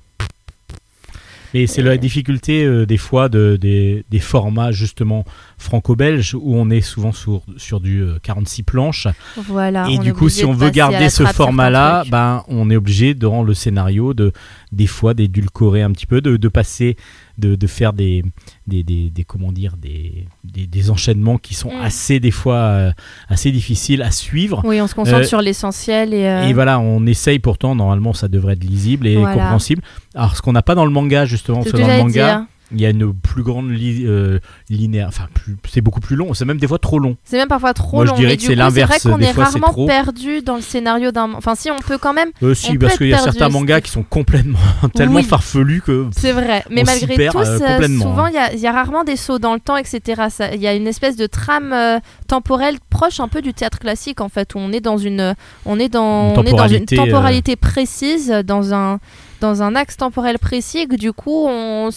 Et 1.55 1.67
c'est 1.67 1.81
la 1.81 1.97
difficulté 1.97 2.65
euh, 2.65 2.85
des 2.87 2.99
fois 2.99 3.29
de, 3.31 3.57
des, 3.59 4.05
des 4.11 4.19
formats 4.19 4.73
justement 4.73 5.25
franco-belges 5.59 6.35
où 6.35 6.55
on 6.57 6.71
est 6.71 6.81
souvent 6.81 7.13
sur, 7.13 7.43
sur 7.57 7.81
du 7.81 8.03
euh, 8.03 8.19
46 8.23 8.63
planches. 8.63 9.09
Voilà. 9.37 9.89
et 9.89 9.99
du 9.99 10.13
coup, 10.15 10.29
si 10.29 10.45
on 10.45 10.53
veut 10.53 10.71
garder 10.71 11.09
ce 11.09 11.25
format-là, 11.25 12.05
ben, 12.11 12.45
on 12.49 12.71
est 12.71 12.77
obligé 12.77 13.15
dans 13.15 13.43
le 13.43 13.55
scénario 13.55 14.15
de 14.15 14.33
des 14.73 14.87
fois 14.87 15.15
d'édulcorer 15.15 15.83
un 15.83 15.91
petit 15.93 16.07
peu, 16.07 16.21
de, 16.21 16.37
de 16.37 16.49
passer, 16.49 16.97
de, 17.39 17.55
de 17.55 17.67
faire 17.67 17.93
des, 17.93 18.23
des, 18.67 18.83
des, 18.83 19.11
des- 19.11 19.25
comment 19.25 19.53
dire, 19.53 19.77
des, 19.77 20.27
des, 20.45 20.67
des 20.67 20.91
enchaînements 20.91 21.39
qui 21.39 21.55
sont 21.55 21.67
Mm. 21.71 21.81
assez 21.83 22.21
des 22.21 22.31
fois 22.31 22.57
euh, 22.57 22.93
assez 23.29 23.51
difficiles 23.51 24.03
à 24.03 24.11
suivre. 24.11 24.63
Oui, 24.65 24.81
on 24.81 24.87
se 24.87 24.95
concentre 24.95 25.19
Euh, 25.19 25.25
sur 25.25 25.41
l'essentiel 25.41 26.15
et, 26.15 26.27
euh, 26.27 26.47
Et 26.49 26.53
voilà, 26.53 26.79
on 26.81 27.07
essaye 27.07 27.39
pourtant, 27.39 27.75
normalement 27.75 28.13
ça 28.13 28.29
devrait 28.29 28.53
être 28.55 28.65
lisible 28.65 29.07
et 29.07 29.17
Voilà. 29.17 29.33
compréhensible. 29.35 29.83
Alors 30.15 30.37
ce 30.37 30.43
qu'on 30.43 30.53
n'a 30.53 30.63
pas 30.63 30.75
dans 30.75 30.85
le 30.85 30.91
manga 30.93 31.25
justement, 31.25 31.59
parce 31.59 31.69
ce 31.69 31.73
que 31.73 31.79
dans 31.79 31.87
le 31.89 31.97
manga, 31.99 32.37
dire. 32.39 32.47
Il 32.73 32.81
y 32.81 32.87
a 32.87 32.91
une 32.91 33.15
plus 33.15 33.45
grande 33.45 33.71
li- 33.71 34.05
euh, 34.07 34.41
linéaire, 34.69 35.07
enfin 35.07 35.29
c'est 35.69 35.81
beaucoup 35.81 36.01
plus 36.01 36.17
long, 36.17 36.35
c'est 36.35 36.45
même 36.45 36.59
des 36.59 36.67
fois 36.67 36.81
trop 36.81 36.99
long. 36.99 37.17
C'est 37.23 37.37
même 37.39 37.47
parfois 37.47 37.73
trop 37.75 37.99
Moi, 37.99 38.07
je 38.07 38.11
long. 38.11 38.17
dirais 38.17 38.37
que 38.37 38.43
c'est 38.43 38.57
l'inverse, 38.57 38.91
C'est 39.01 39.09
vrai 39.09 39.19
qu'on 39.19 39.23
est 39.25 39.33
fois, 39.33 39.45
rarement 39.45 39.87
perdu 39.87 40.43
dans 40.43 40.57
le 40.57 40.63
scénario 40.63 41.13
d'un. 41.13 41.33
Enfin, 41.35 41.55
si 41.55 41.71
on 41.71 41.79
peut 41.79 41.97
quand 41.97 42.13
même. 42.13 42.31
Euh, 42.43 42.55
si, 42.55 42.77
parce 42.77 42.97
qu'il 42.99 43.07
y 43.07 43.15
a 43.15 43.19
certains 43.19 43.49
mangas 43.51 43.83
qui 43.83 43.93
sont 43.93 44.03
complètement, 44.03 44.59
tellement 44.95 45.17
Oui. 45.21 45.23
farfelus 45.23 45.81
que 45.81 46.09
C'est 46.17 46.33
vrai. 46.33 46.65
Mais 46.69 46.83
On 46.83 46.87
malgré 46.87 47.15
perd, 47.15 47.33
tout, 47.35 47.39
euh, 47.39 47.59
ça- 47.59 47.87
souvent 47.87 48.25
hein. 48.25 48.31
il 48.31 48.35
y, 48.35 48.39
a- 48.39 48.53
il 48.53 48.59
y 48.59 48.67
a 48.67 48.73
rarement 48.73 49.05
des 49.05 49.15
sauts 49.17 49.39
dans 49.39 49.55
le 49.55 49.61
temps, 49.61 49.77
etc. 49.77 50.23
Il 50.55 50.61
y 50.61 50.67
a 50.67 50.75
une 50.75 50.89
espèce 50.89 51.15
de 51.17 51.27
trame 51.29 51.73
euh, 51.73 52.01
temporelle 52.27 52.79
proche 52.91 53.21
un 53.21 53.29
peu 53.29 53.43
du 53.43 53.55
théâtre 53.55 53.79
classique 53.79 54.21
en 54.21 54.29
fait, 54.29 54.57
où 54.57 54.59
on 54.59 54.73
est 54.73 54.81
dans 54.81 54.99
une, 54.99 55.35
on 55.67 55.79
est 55.79 55.89
dans, 55.89 56.35
Une 56.35 56.41
on 56.41 56.43
est 56.43 56.51
dans 56.51 56.67
une 56.67 56.85
temporalité, 56.85 56.97
temporalité 56.97 57.55
précise, 57.57 58.29
dans 58.45 58.75
un 58.75 58.99
dans 59.41 59.63
un 59.63 59.75
axe 59.77 59.97
temporel 59.97 60.39
précis 60.39 60.79
et 60.79 60.87
que 60.87 60.97
du 60.97 61.13
coup 61.13 61.47
on, 61.49 61.91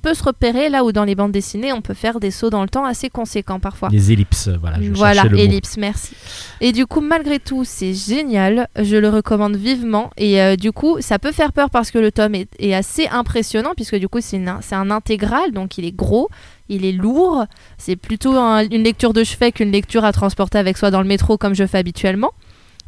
peut 0.00 0.14
se 0.14 0.22
repérer 0.22 0.68
là 0.68 0.84
où 0.84 0.92
dans 0.92 1.04
les 1.04 1.14
bandes 1.14 1.32
dessinées 1.32 1.72
on 1.72 1.80
peut 1.82 1.94
faire 1.94 2.20
des 2.20 2.30
sauts 2.30 2.50
dans 2.50 2.62
le 2.62 2.68
temps 2.68 2.84
assez 2.84 3.08
conséquents 3.10 3.60
parfois. 3.60 3.88
les 3.90 4.12
ellipses, 4.12 4.48
voilà. 4.60 4.78
Je 4.80 4.92
Voilà, 4.92 5.22
cherchais 5.22 5.28
le 5.30 5.36
mot. 5.36 5.42
ellipse, 5.42 5.76
merci. 5.76 6.14
Et 6.60 6.72
du 6.72 6.86
coup, 6.86 7.00
malgré 7.00 7.38
tout, 7.38 7.64
c'est 7.64 7.92
génial. 7.94 8.68
Je 8.80 8.96
le 8.96 9.08
recommande 9.08 9.56
vivement. 9.56 10.10
Et 10.16 10.40
euh, 10.40 10.56
du 10.56 10.72
coup, 10.72 10.96
ça 11.00 11.18
peut 11.18 11.32
faire 11.32 11.52
peur 11.52 11.70
parce 11.70 11.90
que 11.90 11.98
le 11.98 12.10
tome 12.12 12.34
est, 12.34 12.48
est 12.58 12.74
assez 12.74 13.06
impressionnant, 13.08 13.72
puisque 13.76 13.96
du 13.96 14.08
coup, 14.08 14.20
c'est 14.20 14.40
un 14.72 14.90
intégral, 14.90 15.52
donc 15.52 15.76
il 15.78 15.84
est 15.84 15.92
gros, 15.94 16.28
il 16.68 16.84
est 16.84 16.92
lourd. 16.92 17.44
C'est 17.78 17.96
plutôt 17.96 18.32
un- 18.36 18.64
une 18.68 18.82
lecture 18.82 19.12
de 19.12 19.22
chevet 19.24 19.52
qu'une 19.52 19.70
lecture 19.70 20.04
à 20.04 20.12
transporter 20.12 20.58
avec 20.58 20.76
soi 20.78 20.90
dans 20.90 21.02
le 21.02 21.08
métro, 21.08 21.36
comme 21.36 21.54
je 21.54 21.66
fais 21.66 21.78
habituellement. 21.78 22.32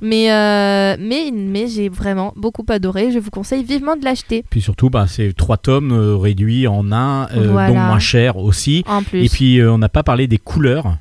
Mais, 0.01 0.33
euh, 0.33 0.97
mais, 1.01 1.31
mais 1.33 1.67
j'ai 1.67 1.89
vraiment 1.89 2.33
beaucoup 2.37 2.65
adoré. 2.69 3.11
Je 3.11 3.19
vous 3.19 3.31
conseille 3.31 3.65
vivement 3.65 3.97
de 3.97 4.05
l'acheter. 4.05 4.45
Puis 4.49 4.61
surtout, 4.61 4.91
bah, 4.91 5.07
c'est 5.09 5.33
trois 5.37 5.57
tomes 5.57 5.93
euh, 5.93 6.17
réduits 6.17 6.67
en 6.67 6.93
un, 6.93 7.29
euh, 7.35 7.49
Voilà. 7.51 7.69
donc 7.69 7.77
moins 7.77 7.99
cher 7.99 8.37
aussi. 8.37 8.85
En 8.87 9.03
plus, 9.03 9.25
Et 9.25 9.29
puis, 9.29 9.63
on 9.63 9.79
n'a 9.79 9.89
pas 9.89 10.03
parlé 10.03 10.27
des 10.27 10.39
couleurs 10.39 10.97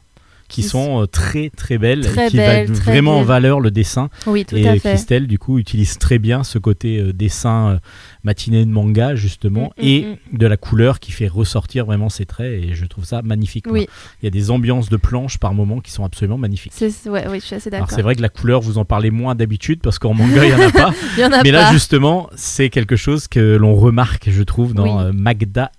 qui 0.48 0.62
Qui 0.62 0.68
sont 0.68 1.02
euh, 1.04 1.06
très 1.08 1.50
très 1.50 1.78
belles, 1.78 2.02
Très 2.02 2.28
et 2.28 2.30
qui 2.30 2.38
belles, 2.38 2.70
mettent 2.70 2.80
vraiment 2.80 3.20
en 3.20 3.24
valeur 3.24 3.60
le 3.60 3.70
dessin. 3.70 4.10
oui, 4.28 4.46
tout 4.46 4.56
et 4.56 4.68
à 4.68 4.74
fait. 4.74 4.80
Christelle, 4.92 5.28
du 5.28 5.38
coup, 5.38 5.60
utilise 5.60 5.98
très 5.98 6.20
bien 6.20 6.44
ce 6.44 6.58
côté 6.58 7.00
euh, 7.00 7.12
dessin 7.14 7.72
euh, 7.72 7.78
matinée 8.24 8.66
de 8.66 8.70
manga, 8.72 9.16
justement, 9.16 9.74
Mm, 9.78 9.82
mm, 9.82 9.86
et 9.88 10.18
mm. 10.34 10.38
de 10.38 10.48
la 10.48 10.58
couleur 10.58 11.00
qui 11.00 11.12
fait 11.12 11.28
ressortir 11.28 11.86
vraiment 11.86 12.10
ses 12.10 12.26
traits. 12.26 12.64
Et 12.64 12.74
je 12.76 12.86
trouve 12.86 13.04
ça 13.06 13.22
magnifique. 13.22 13.66
Il 13.74 13.86
y 14.24 14.28
a 14.28 14.30
des 14.30 14.50
ambiances 14.52 14.90
de 14.90 14.98
planches 14.98 15.38
par 15.38 15.54
moment 15.54 15.80
qui 15.82 15.92
sont 15.92 16.06
absolument 16.06 16.38
magnifiques. 16.38 16.74
c'est 16.76 16.92
ouais, 17.10 17.26
oui, 17.30 17.40
je 17.42 17.46
suis 17.46 17.56
assez 17.56 17.70
Alors 17.70 17.82
d'accord. 17.82 17.96
c'est 17.96 18.02
vrai 18.02 18.16
que 18.16 18.22
la 18.22 18.30
couleur, 18.30 18.62
vous 18.62 18.78
en 18.78 18.86
parlez 18.86 19.12
moins 19.12 19.36
d'habitude 19.36 19.80
parce 19.82 20.00
qu'en 20.00 20.14
manga, 20.14 20.46
il 20.46 20.56
n'y 20.56 20.64
en 20.64 20.68
a 20.68 20.72
pas. 20.72 20.94
Il 21.18 21.22
y 21.22 21.26
en 21.26 21.32
a 21.34 21.44
Mais 21.44 21.52
pas. 21.52 21.64
là, 21.64 21.72
justement, 21.74 22.30
c'est 22.36 22.70
quelque 22.70 22.96
chose 22.96 23.28
que 23.28 23.40
l'on 23.58 23.76
remarque, 23.76 24.30
je 24.30 24.44
trouve, 24.44 24.74
dans 24.74 24.98
Oui. 24.98 25.06
euh, 25.08 25.12
Magda 25.14 25.72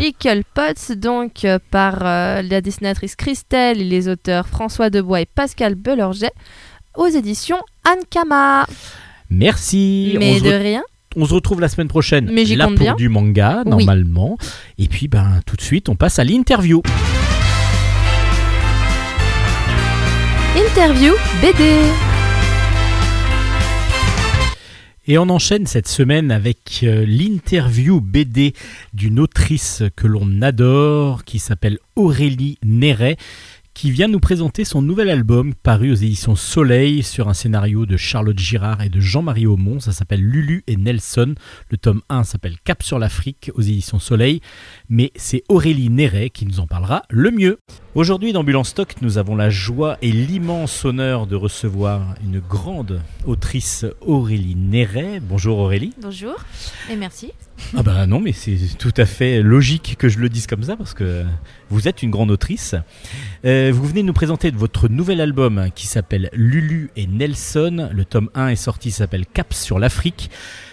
Equal 0.00 0.42
Pots, 0.54 0.94
donc 0.96 1.44
euh, 1.44 1.58
par 1.70 1.98
euh, 2.04 2.42
la 2.42 2.60
dessinatrice 2.60 3.16
Christelle 3.16 3.80
et 3.80 3.84
les 3.84 4.08
auteurs 4.08 4.46
François 4.48 4.90
Debois 4.90 5.20
et 5.20 5.26
Pascal 5.26 5.74
Belorget, 5.74 6.32
aux 6.96 7.06
éditions 7.08 7.60
Ankama. 7.86 8.66
Merci. 9.30 10.16
Mais 10.18 10.38
on, 10.40 10.44
de 10.44 10.50
rien. 10.50 10.82
on 11.16 11.24
se 11.24 11.34
retrouve 11.34 11.60
la 11.60 11.68
semaine 11.68 11.88
prochaine. 11.88 12.28
Mais 12.32 12.44
là 12.44 12.66
pour 12.66 12.76
bien. 12.76 12.94
du 12.96 13.08
manga, 13.08 13.62
Oui. 13.64 13.70
normalement. 13.70 14.36
Et 14.78 14.88
puis, 14.88 15.08
ben, 15.08 15.40
tout 15.46 15.56
de 15.56 15.62
suite, 15.62 15.88
on 15.88 15.94
passe 15.94 16.18
à 16.18 16.24
l'interview. 16.24 16.82
Interview 20.56 21.12
BD. 21.40 22.09
Et 25.10 25.18
on 25.18 25.28
enchaîne 25.28 25.66
cette 25.66 25.88
semaine 25.88 26.30
avec 26.30 26.84
euh, 26.84 27.04
l'interview 27.04 28.00
BD 28.00 28.54
d'une 28.92 29.18
autrice 29.18 29.82
que 29.96 30.06
l'on 30.06 30.40
adore, 30.40 31.24
qui 31.24 31.40
s'appelle 31.40 31.80
Aurélie 31.96 32.58
Néret, 32.64 33.16
qui 33.74 33.90
vient 33.90 34.06
nous 34.06 34.20
présenter 34.20 34.64
son 34.64 34.82
nouvel 34.82 35.10
album 35.10 35.52
paru 35.54 35.90
aux 35.90 35.96
éditions 35.96 36.36
Soleil 36.36 37.02
sur 37.02 37.28
un 37.28 37.34
scénario 37.34 37.86
de 37.86 37.96
Charlotte 37.96 38.38
Girard 38.38 38.82
et 38.82 38.88
de 38.88 39.00
Jean-Marie 39.00 39.48
Aumont. 39.48 39.80
Ça 39.80 39.90
s'appelle 39.90 40.20
Lulu 40.20 40.62
et 40.68 40.76
Nelson. 40.76 41.34
Le 41.70 41.76
tome 41.76 42.02
1 42.08 42.22
s'appelle 42.22 42.56
Cap 42.62 42.84
sur 42.84 43.00
l'Afrique 43.00 43.50
aux 43.54 43.62
éditions 43.62 43.98
Soleil. 43.98 44.40
Mais 44.92 45.12
c'est 45.14 45.44
Aurélie 45.48 45.88
Néret 45.88 46.30
qui 46.30 46.44
nous 46.46 46.58
en 46.58 46.66
parlera 46.66 47.04
le 47.10 47.30
mieux. 47.30 47.60
Aujourd'hui 47.94 48.32
dans 48.32 48.42
Bulle 48.42 48.56
en 48.56 48.64
Stock, 48.64 48.94
nous 49.02 49.18
avons 49.18 49.36
la 49.36 49.48
joie 49.48 49.96
et 50.02 50.10
l'immense 50.10 50.84
honneur 50.84 51.28
de 51.28 51.36
recevoir 51.36 52.16
une 52.24 52.40
grande 52.40 53.00
autrice 53.24 53.86
Aurélie 54.00 54.56
Néret. 54.56 55.20
Bonjour 55.20 55.58
Aurélie. 55.58 55.92
Bonjour 56.02 56.34
et 56.90 56.96
merci. 56.96 57.30
Ah 57.76 57.84
bah 57.84 58.06
non 58.06 58.18
mais 58.18 58.32
c'est 58.32 58.56
tout 58.78 58.94
à 58.96 59.06
fait 59.06 59.42
logique 59.42 59.94
que 59.96 60.08
je 60.08 60.18
le 60.18 60.28
dise 60.28 60.48
comme 60.48 60.64
ça 60.64 60.76
parce 60.76 60.94
que 60.94 61.24
vous 61.68 61.86
êtes 61.86 62.02
une 62.02 62.10
grande 62.10 62.32
autrice. 62.32 62.74
Euh, 63.44 63.70
vous 63.72 63.86
venez 63.86 64.02
nous 64.02 64.12
présenter 64.12 64.50
votre 64.50 64.88
nouvel 64.88 65.20
album 65.20 65.68
qui 65.72 65.86
s'appelle 65.86 66.30
Lulu 66.32 66.90
et 66.96 67.06
Nelson. 67.06 67.90
Le 67.92 68.04
tome 68.04 68.28
1 68.34 68.48
est 68.48 68.56
sorti, 68.56 68.90
s'appelle 68.90 69.26
Cap 69.26 69.54
sur 69.54 69.78
l'Afrique. 69.78 70.30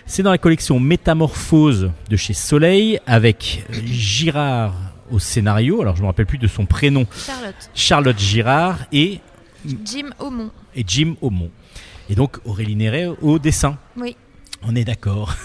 C'est 0.10 0.24
dans 0.24 0.32
la 0.32 0.38
collection 0.38 0.80
Métamorphose 0.80 1.92
de 2.10 2.16
chez 2.16 2.34
Soleil 2.34 2.98
avec 3.06 3.66
Girard 3.86 4.74
au 5.12 5.20
scénario. 5.20 5.82
Alors 5.82 5.98
je 5.98 6.02
me 6.02 6.08
rappelle 6.08 6.26
plus 6.26 6.38
de 6.38 6.48
son 6.48 6.66
prénom. 6.66 7.06
Charlotte. 7.14 7.70
Charlotte 7.76 8.18
Girard 8.18 8.80
et, 8.94 9.20
Jim 9.84 10.10
Aumont. 10.20 10.50
et 10.76 10.86
Jim 10.88 11.16
Aumont. 11.22 11.52
Et 12.10 12.16
donc 12.16 12.38
Aurélie 12.46 12.78
Néret 12.78 13.08
au 13.22 13.38
dessin. 13.38 13.78
Oui. 13.98 14.16
On 14.64 14.76
est 14.76 14.86
d'accord. 14.86 15.36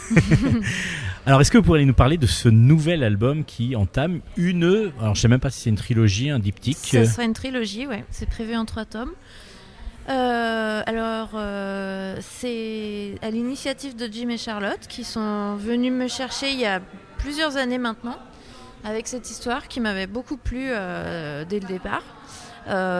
alors, 1.27 1.41
est-ce 1.43 1.51
que 1.51 1.59
vous 1.59 1.65
pourriez 1.65 1.85
nous 1.85 1.93
parler 1.93 2.17
de 2.17 2.27
ce 2.27 2.49
nouvel 2.49 3.03
album 3.03 3.45
qui 3.45 3.77
entame 3.77 4.21
une. 4.37 4.91
Alors, 5.01 5.15
je 5.15 5.21
sais 5.21 5.29
même 5.29 5.41
pas 5.41 5.51
si 5.51 5.61
c'est 5.61 5.71
une 5.71 5.77
trilogie, 5.77 6.31
un 6.31 6.39
diptyque. 6.39 6.79
Ça 6.79 7.05
sera 7.05 7.25
une 7.25 7.35
trilogie, 7.35 7.87
ouais. 7.87 8.05
C'est 8.11 8.29
prévu 8.29 8.57
en 8.57 8.65
trois 8.65 8.87
tomes. 8.87 9.13
Euh, 10.09 10.83
alors, 10.85 11.31
euh, 11.35 12.17
c'est 12.21 13.15
à 13.23 13.31
l'initiative 13.31 13.95
de 13.97 14.09
Jim 14.11 14.29
et 14.31 14.39
Charlotte 14.39 14.87
qui 14.89 15.05
sont 15.05 15.57
venus 15.57 15.93
me 15.93 16.09
chercher 16.09 16.51
il 16.51 16.59
y 16.59 16.67
a 16.67 16.81
plusieurs 17.19 17.57
années 17.57 17.79
maintenant 17.79 18.17
avec 18.85 19.07
cette 19.07 19.31
histoire 19.31 19.69
qui 19.69 19.79
m'avait 19.81 20.09
beaucoup 20.09 20.37
plu 20.37 20.67
euh, 20.71 21.45
dès 21.45 21.61
le 21.61 21.67
départ. 21.67 22.03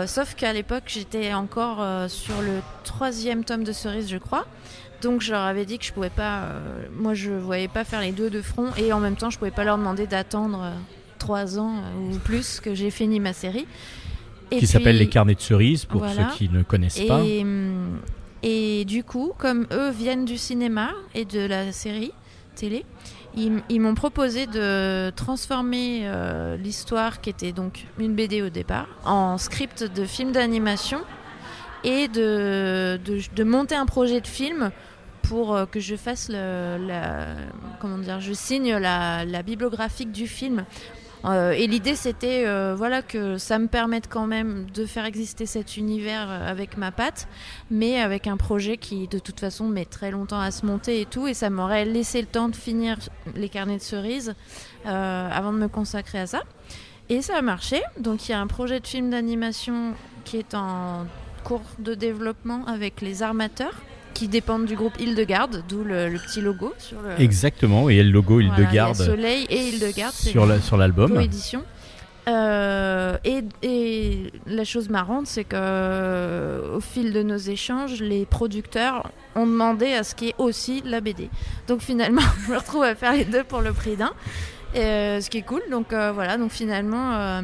Sauf 0.07 0.35
qu'à 0.35 0.53
l'époque, 0.53 0.85
j'étais 0.87 1.35
encore 1.35 1.85
sur 2.11 2.41
le 2.43 2.61
troisième 2.83 3.45
tome 3.45 3.63
de 3.63 3.73
Cerise, 3.73 4.09
je 4.09 4.19
crois. 4.19 4.45
Donc, 5.03 5.21
je 5.21 5.33
leur 5.33 5.43
avais 5.43 5.65
dit 5.65 5.79
que 5.79 5.85
je 5.85 5.93
pouvais 5.93 6.11
pas. 6.11 6.49
moi, 6.93 7.15
je 7.15 7.31
voyais 7.31 7.69
pas 7.69 7.85
faire 7.85 8.01
les 8.01 8.11
deux 8.11 8.29
de 8.29 8.43
front 8.43 8.71
et 8.77 8.93
en 8.93 8.99
même 8.99 9.15
temps, 9.15 9.31
je 9.31 9.39
pouvais 9.39 9.53
pas 9.53 9.63
leur 9.63 9.79
demander 9.79 10.09
d'attendre 10.09 10.73
trois 11.19 11.61
ans 11.61 11.77
ou 11.97 12.19
plus 12.19 12.59
que 12.59 12.75
j'ai 12.75 12.91
fini 12.91 13.21
ma 13.21 13.33
série. 13.33 13.67
Et 14.53 14.59
qui 14.59 14.67
s'appelle 14.67 14.99
Les 14.99 15.09
Carnets 15.09 15.35
de 15.35 15.41
Cerises, 15.41 15.85
pour 15.85 16.01
Voilà. 16.01 16.31
ceux 16.31 16.37
qui 16.37 16.49
ne 16.49 16.63
connaissent 16.63 17.01
pas. 17.01 17.21
et, 17.25 17.43
hum, 17.43 17.99
et 18.43 18.85
du 18.85 19.05
coup, 19.05 19.33
comme 19.39 19.67
eux 19.73 19.91
viennent 19.91 20.25
du 20.25 20.37
cinéma 20.37 20.91
et 21.15 21.25
de 21.25 21.41
la 21.41 21.73
série 21.73 22.13
télé, 22.55 22.85
ils, 23.35 23.81
m'ont 23.81 23.95
proposé 23.95 24.47
de 24.47 25.11
transformer 25.11 26.03
euh, 26.05 26.57
l'histoire, 26.57 27.21
qui 27.21 27.31
était 27.31 27.53
donc 27.53 27.87
une 27.99 28.15
BD 28.15 28.43
au 28.43 28.51
départ, 28.51 28.89
en 29.05 29.39
script 29.39 29.85
de 29.85 30.05
film 30.05 30.33
d'animation 30.33 31.01
et 31.85 32.09
de, 32.09 33.01
de, 33.05 33.21
de 33.35 33.45
monter 33.45 33.75
un 33.75 33.87
projet 33.87 34.21
de 34.21 34.27
film 34.27 34.71
pour 35.23 35.55
euh, 35.55 35.67
que 35.67 35.81
je 35.81 35.97
fasse 35.97 36.29
le, 36.29 36.77
la, 36.87 37.27
comment 37.81 37.99
dire, 37.99 38.21
je 38.21 38.33
signe 38.33 38.77
la, 38.77 39.25
la 39.25 39.43
bibliographique 39.43 40.13
du 40.13 40.27
film. 40.27 40.65
Euh, 41.25 41.53
et 41.53 41.67
l'idée 41.67 41.95
c'était 41.95 42.45
euh, 42.47 42.75
voilà 42.77 43.01
que 43.01 43.39
ça 43.39 43.59
me 43.59 43.69
permette 43.69 44.09
quand 44.09 44.27
même 44.27 44.67
de 44.75 44.87
faire 44.87 45.05
exister 45.05 45.47
cet 45.47 45.77
univers 45.77 46.29
euh, 46.29 46.51
avec 46.51 46.77
ma 46.77 46.91
patte, 46.91 47.29
mais 47.71 48.01
avec 48.01 48.27
un 48.27 48.37
projet 48.37 48.77
qui 48.77 49.07
de 49.07 49.19
toute 49.19 49.39
façon 49.39 49.69
met 49.69 49.85
très 49.85 50.11
longtemps 50.11 50.41
à 50.41 50.51
se 50.51 50.67
monter 50.67 51.01
et 51.01 51.07
tout, 51.07 51.29
et 51.29 51.35
ça 51.35 51.51
m'aurait 51.51 51.85
laissé 51.85 52.21
le 52.21 52.27
temps 52.27 52.49
de 52.49 52.57
finir 52.57 52.99
les 53.37 53.49
carnets 53.49 53.79
de 53.79 53.83
cerises 53.83 54.35
avant 54.85 55.53
de 55.53 55.59
me 55.59 55.69
consacrer 55.69 56.19
à 56.19 56.27
ça. 56.27 56.43
Et 57.09 57.23
ça 57.23 57.37
a 57.37 57.43
marché, 57.43 57.81
donc 58.01 58.29
il 58.29 58.33
y 58.33 58.35
a 58.35 58.41
un 58.41 58.47
projet 58.47 58.81
de 58.81 58.87
film 58.87 59.11
d'animation 59.11 59.95
qui 60.25 60.39
est 60.39 60.55
en 60.55 61.07
cours 61.45 61.63
de 61.79 61.95
développement 61.95 62.65
avec 62.67 63.01
les 63.01 63.23
armateurs 63.23 63.75
qui 64.13 64.29
dépendent 64.29 64.67
du 64.67 64.75
groupe 64.77 64.99
Île-de-Garde, 65.01 65.63
d'où 65.69 65.83
le, 65.85 66.09
le 66.09 66.19
petit 66.19 66.41
logo 66.41 66.73
sur 66.79 66.99
le 67.03 67.21
Exactement, 67.21 67.89
et 67.91 67.95
il 67.95 67.97
y 67.97 68.01
a 68.01 68.05
le 68.05 68.11
logo 68.11 68.35
voilà, 68.35 68.53
a 68.55 68.59
Île-de-Garde 68.61 68.95
Soleil 68.97 69.47
et 69.51 69.69
Île-de-Garde, 69.69 70.13
c'est 70.15 70.31
sur 70.31 70.47
la- 70.47 70.61
sur 70.61 70.77
l'album. 70.77 71.13
coédition. 71.13 71.63
Euh, 72.29 73.17
et, 73.25 73.43
et 73.63 74.33
la 74.47 74.63
chose 74.65 74.89
marrante, 74.89 75.27
c'est 75.27 75.43
que 75.43 75.57
euh, 75.59 76.77
au 76.77 76.81
fil 76.81 77.13
de 77.13 77.23
nos 77.25 77.37
échanges, 77.37 78.01
les 78.01 78.27
producteurs 78.27 79.11
ont 79.35 79.47
demandé 79.47 79.93
à 79.93 80.05
ce 80.05 80.15
qu'il 80.15 80.29
y 80.29 80.31
ait 80.31 80.35
aussi 80.39 80.83
la 80.87 81.01
BD. 81.01 81.29
Donc 81.67 81.81
finalement, 81.81 82.23
je 82.47 82.53
me 82.53 82.59
retrouve 82.59 82.85
à 82.85 82.95
faire 82.95 83.13
les 83.13 83.25
deux 83.25 83.43
pour 83.43 83.61
le 83.61 83.73
prix 83.73 83.97
d'un. 83.97 84.13
Euh, 84.75 85.21
ce 85.21 85.29
qui 85.29 85.37
est 85.39 85.43
cool, 85.43 85.61
donc 85.71 85.93
euh, 85.93 86.13
voilà, 86.13 86.39
donc 86.39 86.51
finalement 86.51 87.13
euh, 87.13 87.43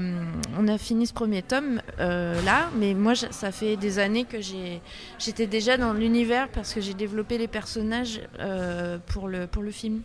on 0.59 0.67
a 0.67 0.79
fini 0.79 1.07
ce 1.07 1.13
premier 1.13 1.43
tome 1.43 1.83
là, 1.99 2.71
mais 2.79 2.95
moi 2.95 3.15
ça 3.15 3.53
fait 3.53 3.77
des 3.77 3.99
années 3.99 4.25
que 4.25 4.39
j'étais 4.41 5.47
déjà 5.47 5.77
dans 5.77 5.93
l'univers 5.93 6.49
parce 6.49 6.73
que 6.73 6.81
j'ai 6.81 6.95
développé 6.95 7.37
les 7.37 7.49
personnages 7.49 8.23
pour, 9.07 9.29
le, 9.29 9.47
pour 9.47 9.63
le 9.63 9.71
film. 9.71 10.01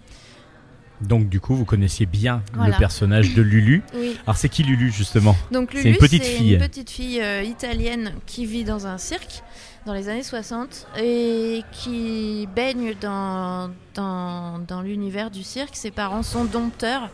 Donc 1.01 1.27
du 1.27 1.39
coup, 1.41 1.55
vous 1.55 1.65
connaissiez 1.65 2.05
bien 2.05 2.43
Voilà. 2.53 2.73
le 2.75 2.79
personnage 2.79 3.33
de 3.33 3.41
Lulu. 3.41 3.81
Oui. 3.95 4.17
Alors 4.25 4.37
c'est 4.37 4.47
qui 4.49 4.63
Lulu 4.63 4.91
justement? 4.91 5.35
Donc 5.51 5.69
C'est 5.73 5.79
Lulu, 5.83 5.89
une 5.91 5.97
petite 5.97 6.23
c'est 6.23 6.29
fille. 6.37 6.53
une 6.53 6.59
petite 6.59 6.89
fille 6.89 7.21
italienne 7.45 8.13
qui 8.25 8.45
vit 8.45 8.63
dans 8.63 8.85
un 8.87 8.97
cirque 8.97 9.43
dans 9.85 9.93
les 9.93 10.09
années 10.09 10.23
60 10.23 10.87
et 10.97 11.63
qui 11.71 12.47
baigne 12.55 12.95
dans, 12.99 13.69
dans, 13.93 14.59
dans 14.59 14.81
l'univers 14.81 15.29
du 15.29 15.43
cirque. 15.43 15.75
Ses 15.75 15.91
parents 15.91 16.23
sont 16.23 16.45
dompteurs 16.45 17.09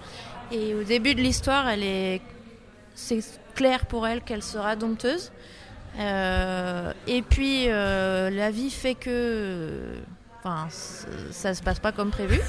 et 0.51 0.73
au 0.73 0.83
début 0.83 1.15
de 1.15 1.21
l'histoire, 1.21 1.67
elle 1.67 1.83
est 1.83 2.21
c'est 2.95 3.23
clair 3.55 3.85
pour 3.85 4.07
elle 4.07 4.21
qu'elle 4.21 4.43
sera 4.43 4.75
dompteuse. 4.75 5.31
Euh, 5.99 6.93
et 7.07 7.21
puis 7.21 7.65
euh, 7.67 8.29
la 8.29 8.51
vie 8.51 8.69
fait 8.69 8.95
que 8.95 9.95
Enfin, 10.41 10.67
ça 11.31 11.53
se 11.53 11.61
passe 11.61 11.81
pas 11.81 11.91
comme 11.91 12.11
prévu, 12.11 12.39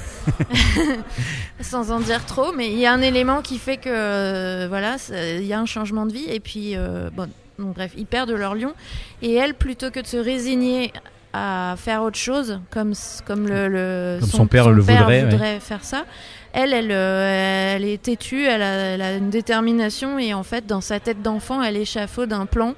sans 1.59 1.91
en 1.91 1.99
dire 1.99 2.25
trop, 2.25 2.53
mais 2.53 2.71
il 2.71 2.77
y 2.77 2.85
a 2.85 2.93
un 2.93 3.01
élément 3.01 3.41
qui 3.41 3.57
fait 3.57 3.75
que 3.75 3.89
euh, 3.89 4.67
voilà, 4.69 4.95
il 5.09 5.43
y 5.43 5.51
a 5.51 5.59
un 5.59 5.65
changement 5.65 6.05
de 6.05 6.13
vie 6.13 6.23
et 6.29 6.39
puis 6.39 6.77
euh, 6.77 7.09
bon, 7.11 7.29
donc, 7.61 7.75
bref, 7.75 7.91
ils 7.97 8.05
perdent 8.05 8.31
leur 8.31 8.55
lion 8.55 8.73
et 9.21 9.33
elle, 9.35 9.53
plutôt 9.53 9.89
que 9.91 9.99
de 10.01 10.07
se 10.07 10.17
résigner 10.17 10.91
à 11.33 11.75
faire 11.77 12.03
autre 12.03 12.17
chose, 12.17 12.59
comme 12.71 12.93
comme 13.25 13.47
le, 13.47 13.67
le- 13.69 14.17
Comme 14.19 14.29
son 14.29 14.47
père 14.47 14.69
le 14.69 14.81
voudrait, 14.81 15.23
ouais. 15.25 15.59
faire 15.61 15.83
ça, 15.85 16.03
elle, 16.51 16.73
elle, 16.73 16.91
euh, 16.91 17.75
elle 17.77 17.85
est 17.85 18.01
têtue, 18.01 18.43
elle 18.45 18.61
a, 18.61 18.73
elle 18.95 19.01
a 19.01 19.13
une 19.15 19.29
détermination 19.29 20.19
et 20.19 20.33
en 20.33 20.43
fait, 20.43 20.67
dans 20.67 20.81
sa 20.81 20.99
tête 20.99 21.21
d'enfant, 21.21 21.61
elle 21.63 21.77
échafaude 21.77 22.33
un 22.33 22.45
plan 22.45 22.73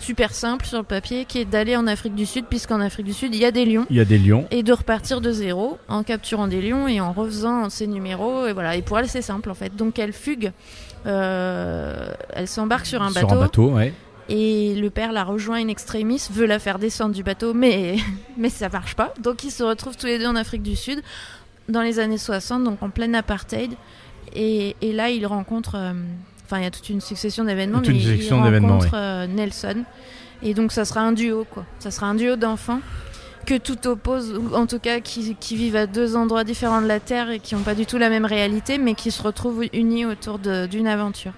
super 0.00 0.32
simple 0.32 0.64
sur 0.64 0.78
le 0.78 0.84
papier 0.84 1.24
qui 1.26 1.40
est 1.40 1.44
d'aller 1.44 1.76
en 1.76 1.86
Afrique 1.88 2.14
du 2.14 2.24
Sud, 2.24 2.46
puisqu'en 2.48 2.80
Afrique 2.80 3.04
du 3.04 3.12
Sud, 3.12 3.34
il 3.34 3.40
y 3.40 3.44
a 3.44 3.50
des 3.50 3.64
lions 3.66 3.84
Il 3.90 3.96
y 3.96 4.00
a 4.00 4.04
des 4.06 4.16
lions. 4.16 4.46
et 4.52 4.62
de 4.62 4.72
repartir 4.72 5.20
de 5.20 5.30
zéro 5.32 5.76
en 5.88 6.02
capturant 6.04 6.46
des 6.46 6.62
lions 6.62 6.86
et 6.88 7.00
en 7.00 7.12
refaisant 7.12 7.68
ses 7.68 7.88
numéros 7.88 8.46
et 8.46 8.52
voilà 8.52 8.76
et 8.76 8.82
pour 8.82 8.96
elle 9.00 9.08
c'est 9.08 9.22
simple 9.22 9.50
en 9.50 9.54
fait 9.54 9.74
donc 9.74 9.98
elle 9.98 10.12
fugue 10.12 10.52
euh, 11.06 12.12
elle 12.32 12.46
s'embarque 12.48 12.86
sur 12.86 13.02
un 13.02 13.10
bateau, 13.10 13.28
Sur 13.28 13.36
un 13.36 13.40
bateau, 13.40 13.70
ouais. 13.72 13.92
Et 14.28 14.74
le 14.74 14.90
père 14.90 15.12
la 15.12 15.24
rejoint 15.24 15.56
in 15.56 15.68
extremis 15.68 16.28
veut 16.30 16.46
la 16.46 16.58
faire 16.58 16.78
descendre 16.78 17.14
du 17.14 17.22
bateau 17.22 17.54
mais 17.54 17.96
mais 18.36 18.50
ça 18.50 18.68
marche 18.68 18.94
pas. 18.94 19.14
Donc 19.20 19.44
ils 19.44 19.50
se 19.50 19.62
retrouvent 19.62 19.96
tous 19.96 20.06
les 20.06 20.18
deux 20.18 20.26
en 20.26 20.36
Afrique 20.36 20.62
du 20.62 20.76
Sud 20.76 21.02
dans 21.68 21.82
les 21.82 21.98
années 21.98 22.18
60 22.18 22.64
donc 22.64 22.82
en 22.82 22.90
pleine 22.90 23.14
apartheid. 23.14 23.72
Et, 24.34 24.76
et 24.82 24.92
là 24.92 25.10
ils 25.10 25.26
rencontrent 25.26 25.76
euh, 25.76 25.92
enfin 26.44 26.58
il 26.58 26.64
y 26.64 26.66
a 26.66 26.70
toute 26.70 26.88
une 26.90 27.00
succession 27.00 27.44
d'événements 27.44 27.78
Toute 27.78 27.88
mais 27.88 27.94
une 27.94 28.00
ils 28.00 28.08
succession 28.08 28.42
d'événements, 28.42 28.78
rencontrent 28.78 28.94
euh, 28.94 29.26
Nelson. 29.26 29.84
Et 30.42 30.54
donc 30.54 30.72
ça 30.72 30.84
sera 30.84 31.00
un 31.00 31.12
duo 31.12 31.46
quoi. 31.50 31.64
Ça 31.78 31.90
sera 31.90 32.06
un 32.06 32.14
duo 32.14 32.36
d'enfants 32.36 32.80
que 33.48 33.56
tout 33.56 33.86
oppose, 33.86 34.34
ou 34.34 34.54
en 34.54 34.66
tout 34.66 34.78
cas 34.78 35.00
qui, 35.00 35.34
qui 35.34 35.56
vivent 35.56 35.76
à 35.76 35.86
deux 35.86 36.16
endroits 36.16 36.44
différents 36.44 36.82
de 36.82 36.86
la 36.86 37.00
Terre 37.00 37.30
et 37.30 37.38
qui 37.38 37.54
n'ont 37.54 37.62
pas 37.62 37.74
du 37.74 37.86
tout 37.86 37.96
la 37.96 38.10
même 38.10 38.26
réalité, 38.26 38.76
mais 38.76 38.92
qui 38.92 39.10
se 39.10 39.22
retrouvent 39.22 39.64
unis 39.72 40.04
autour 40.04 40.38
d'une 40.38 40.86
aventure. 40.86 41.32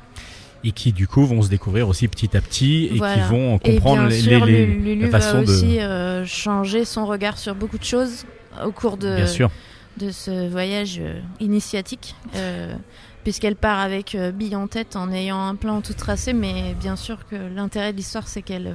Et 0.63 0.73
qui 0.73 0.93
du 0.93 1.07
coup 1.09 1.25
vont 1.27 1.41
se 1.41 1.49
découvrir 1.49 1.89
aussi 1.89 2.07
petit 2.09 2.37
à 2.37 2.41
petit 2.43 2.91
et 2.93 2.97
Voilà. 2.99 3.15
qui 3.15 3.21
vont 3.31 3.57
Et 3.65 3.73
comprendre 3.77 4.01
bien 4.03 4.09
les, 4.09 4.21
sûr, 4.21 4.45
les- 4.45 4.53
les- 4.53 4.67
Lu- 4.67 4.81
Lulu 4.83 5.01
la 5.03 5.09
façon 5.11 5.39
va 5.39 5.45
de. 5.45 5.51
aussi 5.51 5.81
euh, 5.81 6.27
changer 6.27 6.85
son 6.85 7.07
regard 7.07 7.39
sur 7.39 7.55
beaucoup 7.55 7.79
de 7.79 7.85
choses 7.85 8.25
au 8.65 8.71
cours 8.71 8.97
de, 8.99 9.17
Bien 9.17 9.27
sûr. 9.27 9.51
de 9.99 10.11
ce 10.11 10.49
voyage 10.49 10.99
euh, 11.01 11.19
initiatique. 11.41 12.15
euh, 12.37 12.75
Puisqu'elle 13.25 13.55
part 13.57 13.81
avec 13.81 14.15
euh, 14.15 14.33
bille 14.33 14.57
en 14.57 14.67
tête 14.67 14.97
en 14.97 15.13
ayant 15.13 15.47
un 15.47 15.55
plan 15.55 15.83
tout 15.83 15.93
tracé, 15.93 16.33
mais 16.33 16.75
bien 16.81 16.97
sûr 16.97 17.19
que 17.31 17.37
l'intérêt 17.55 17.93
de 17.93 17.99
l'histoire, 17.99 18.27
c'est 18.27 18.41
qu'elle 18.41 18.75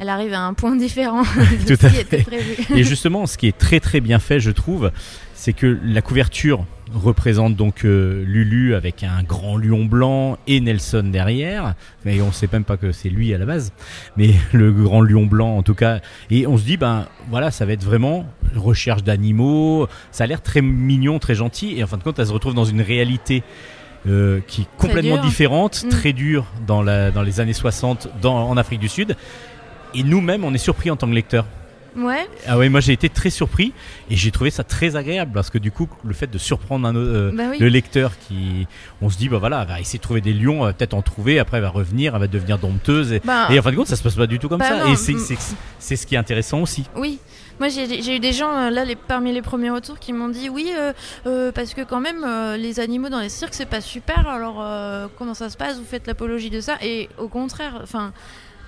elle 0.00 0.08
arrive 0.08 0.32
à 0.32 0.40
un 0.40 0.54
point 0.54 0.74
différent 0.74 1.22
de 1.68 1.74
Tout 1.76 1.80
ce 1.80 1.86
à 1.86 1.90
qui 1.90 1.96
était 2.00 2.18
fait. 2.18 2.22
prévu. 2.24 2.56
Et 2.74 2.82
justement, 2.82 3.26
ce 3.26 3.38
qui 3.38 3.46
est 3.46 3.56
très 3.56 3.78
très 3.78 4.00
bien 4.00 4.18
fait, 4.18 4.40
je 4.40 4.50
trouve, 4.50 4.90
c'est 5.34 5.52
que 5.52 5.78
la 5.84 6.02
couverture 6.02 6.64
représente 6.96 7.54
donc 7.56 7.84
euh, 7.84 8.24
Lulu 8.26 8.74
avec 8.74 9.02
un 9.04 9.22
grand 9.22 9.56
lion 9.56 9.84
blanc 9.84 10.38
et 10.46 10.60
Nelson 10.60 11.10
derrière. 11.12 11.74
Mais 12.04 12.20
on 12.20 12.32
sait 12.32 12.48
même 12.52 12.64
pas 12.64 12.76
que 12.76 12.92
c'est 12.92 13.08
lui 13.10 13.32
à 13.34 13.38
la 13.38 13.46
base. 13.46 13.72
Mais 14.16 14.30
le 14.52 14.72
grand 14.72 15.00
lion 15.02 15.26
blanc 15.26 15.56
en 15.56 15.62
tout 15.62 15.74
cas. 15.74 16.00
Et 16.30 16.46
on 16.46 16.56
se 16.58 16.64
dit, 16.64 16.76
ben 16.76 17.06
voilà, 17.30 17.50
ça 17.50 17.66
va 17.66 17.72
être 17.72 17.84
vraiment 17.84 18.26
recherche 18.54 19.02
d'animaux. 19.04 19.86
Ça 20.10 20.24
a 20.24 20.26
l'air 20.26 20.42
très 20.42 20.62
mignon, 20.62 21.18
très 21.18 21.34
gentil. 21.34 21.74
Et 21.78 21.84
en 21.84 21.86
fin 21.86 21.98
de 21.98 22.02
compte, 22.02 22.18
elle 22.18 22.26
se 22.26 22.32
retrouve 22.32 22.54
dans 22.54 22.64
une 22.64 22.80
réalité. 22.80 23.42
euh, 24.08 24.38
qui 24.46 24.60
est 24.62 24.68
complètement 24.78 25.20
différente, 25.20 25.82
Mm. 25.84 25.88
très 25.88 26.12
dure 26.12 26.44
dans, 26.64 26.80
la, 26.80 27.10
dans 27.10 27.22
les 27.22 27.40
années 27.40 27.52
60 27.52 28.08
dans, 28.22 28.48
en 28.48 28.56
Afrique 28.56 28.78
du 28.78 28.88
Sud. 28.88 29.16
Et 29.96 30.04
nous-mêmes, 30.04 30.44
on 30.44 30.54
est 30.54 30.58
surpris 30.58 30.92
en 30.92 30.96
tant 30.96 31.08
que 31.08 31.12
lecteur. 31.14 31.44
Ouais, 31.96 32.28
Ah 32.46 32.58
ouais, 32.58 32.68
moi 32.68 32.80
j'ai 32.80 32.92
été 32.92 33.08
très 33.08 33.30
surpris 33.30 33.72
et 34.10 34.16
j'ai 34.16 34.30
trouvé 34.30 34.50
ça 34.50 34.64
très 34.64 34.96
agréable 34.96 35.32
parce 35.32 35.48
que 35.50 35.56
du 35.58 35.70
coup, 35.70 35.88
le 36.04 36.12
fait 36.12 36.26
de 36.30 36.36
surprendre 36.38 36.86
un, 36.86 36.94
euh, 36.94 37.30
bah 37.34 37.44
oui. 37.50 37.58
le 37.58 37.68
lecteur 37.68 38.12
qui, 38.18 38.66
on 39.00 39.08
se 39.08 39.16
dit 39.16 39.28
bah 39.30 39.38
voilà, 39.38 39.62
elle 39.62 39.68
va 39.68 39.80
essayer 39.80 39.98
de 39.98 40.02
trouver 40.02 40.20
des 40.20 40.34
lions, 40.34 40.58
elle 40.60 40.66
va 40.66 40.72
peut-être 40.74 40.94
en 40.94 41.02
trouver, 41.02 41.38
après 41.38 41.56
elle 41.56 41.62
va 41.62 41.70
revenir, 41.70 42.14
elle 42.14 42.20
va 42.20 42.26
devenir 42.26 42.58
dompteuse 42.58 43.12
et, 43.12 43.20
Bah, 43.24 43.48
et 43.50 43.58
en 43.58 43.62
fin 43.62 43.70
de 43.70 43.76
compte, 43.76 43.86
ça 43.86 43.96
se 43.96 44.02
passe 44.02 44.14
pas 44.14 44.26
du 44.26 44.38
tout 44.38 44.48
comme 44.48 44.58
Bah 44.58 44.68
ça 44.68 44.84
non, 44.84 44.92
et 44.92 44.96
c'est 44.96 45.18
c'est- 45.18 45.56
c'est 45.78 45.96
ce 45.96 46.06
qui 46.06 46.14
est 46.14 46.18
intéressant 46.18 46.60
aussi. 46.60 46.84
Oui. 46.96 47.18
Moi, 47.58 47.70
j'ai 47.70 48.02
j'ai 48.02 48.16
eu 48.16 48.20
des 48.20 48.32
gens, 48.34 48.54
euh, 48.54 48.68
là, 48.68 48.84
les, 48.84 48.96
parmi 48.96 49.32
les 49.32 49.40
premiers 49.40 49.70
retours, 49.70 49.98
qui 49.98 50.12
m'ont 50.12 50.28
dit 50.28 50.50
oui, 50.50 50.70
euh, 50.78 50.92
euh, 51.26 51.50
parce 51.52 51.72
que 51.72 51.80
quand 51.80 52.00
même, 52.00 52.22
euh, 52.22 52.58
les 52.58 52.80
animaux 52.80 53.08
dans 53.08 53.20
les 53.20 53.30
cirques, 53.30 53.54
c'est 53.54 53.64
pas 53.64 53.80
super, 53.80 54.28
alors 54.28 54.62
comment 55.16 55.32
ça 55.32 55.48
se 55.48 55.56
passe? 55.56 55.78
Vous 55.78 55.84
faites 55.86 56.06
l'apologie 56.06 56.50
de 56.50 56.60
ça? 56.60 56.74
Et 56.82 57.08
au 57.16 57.28
contraire, 57.28 57.80
enfin, 57.82 58.12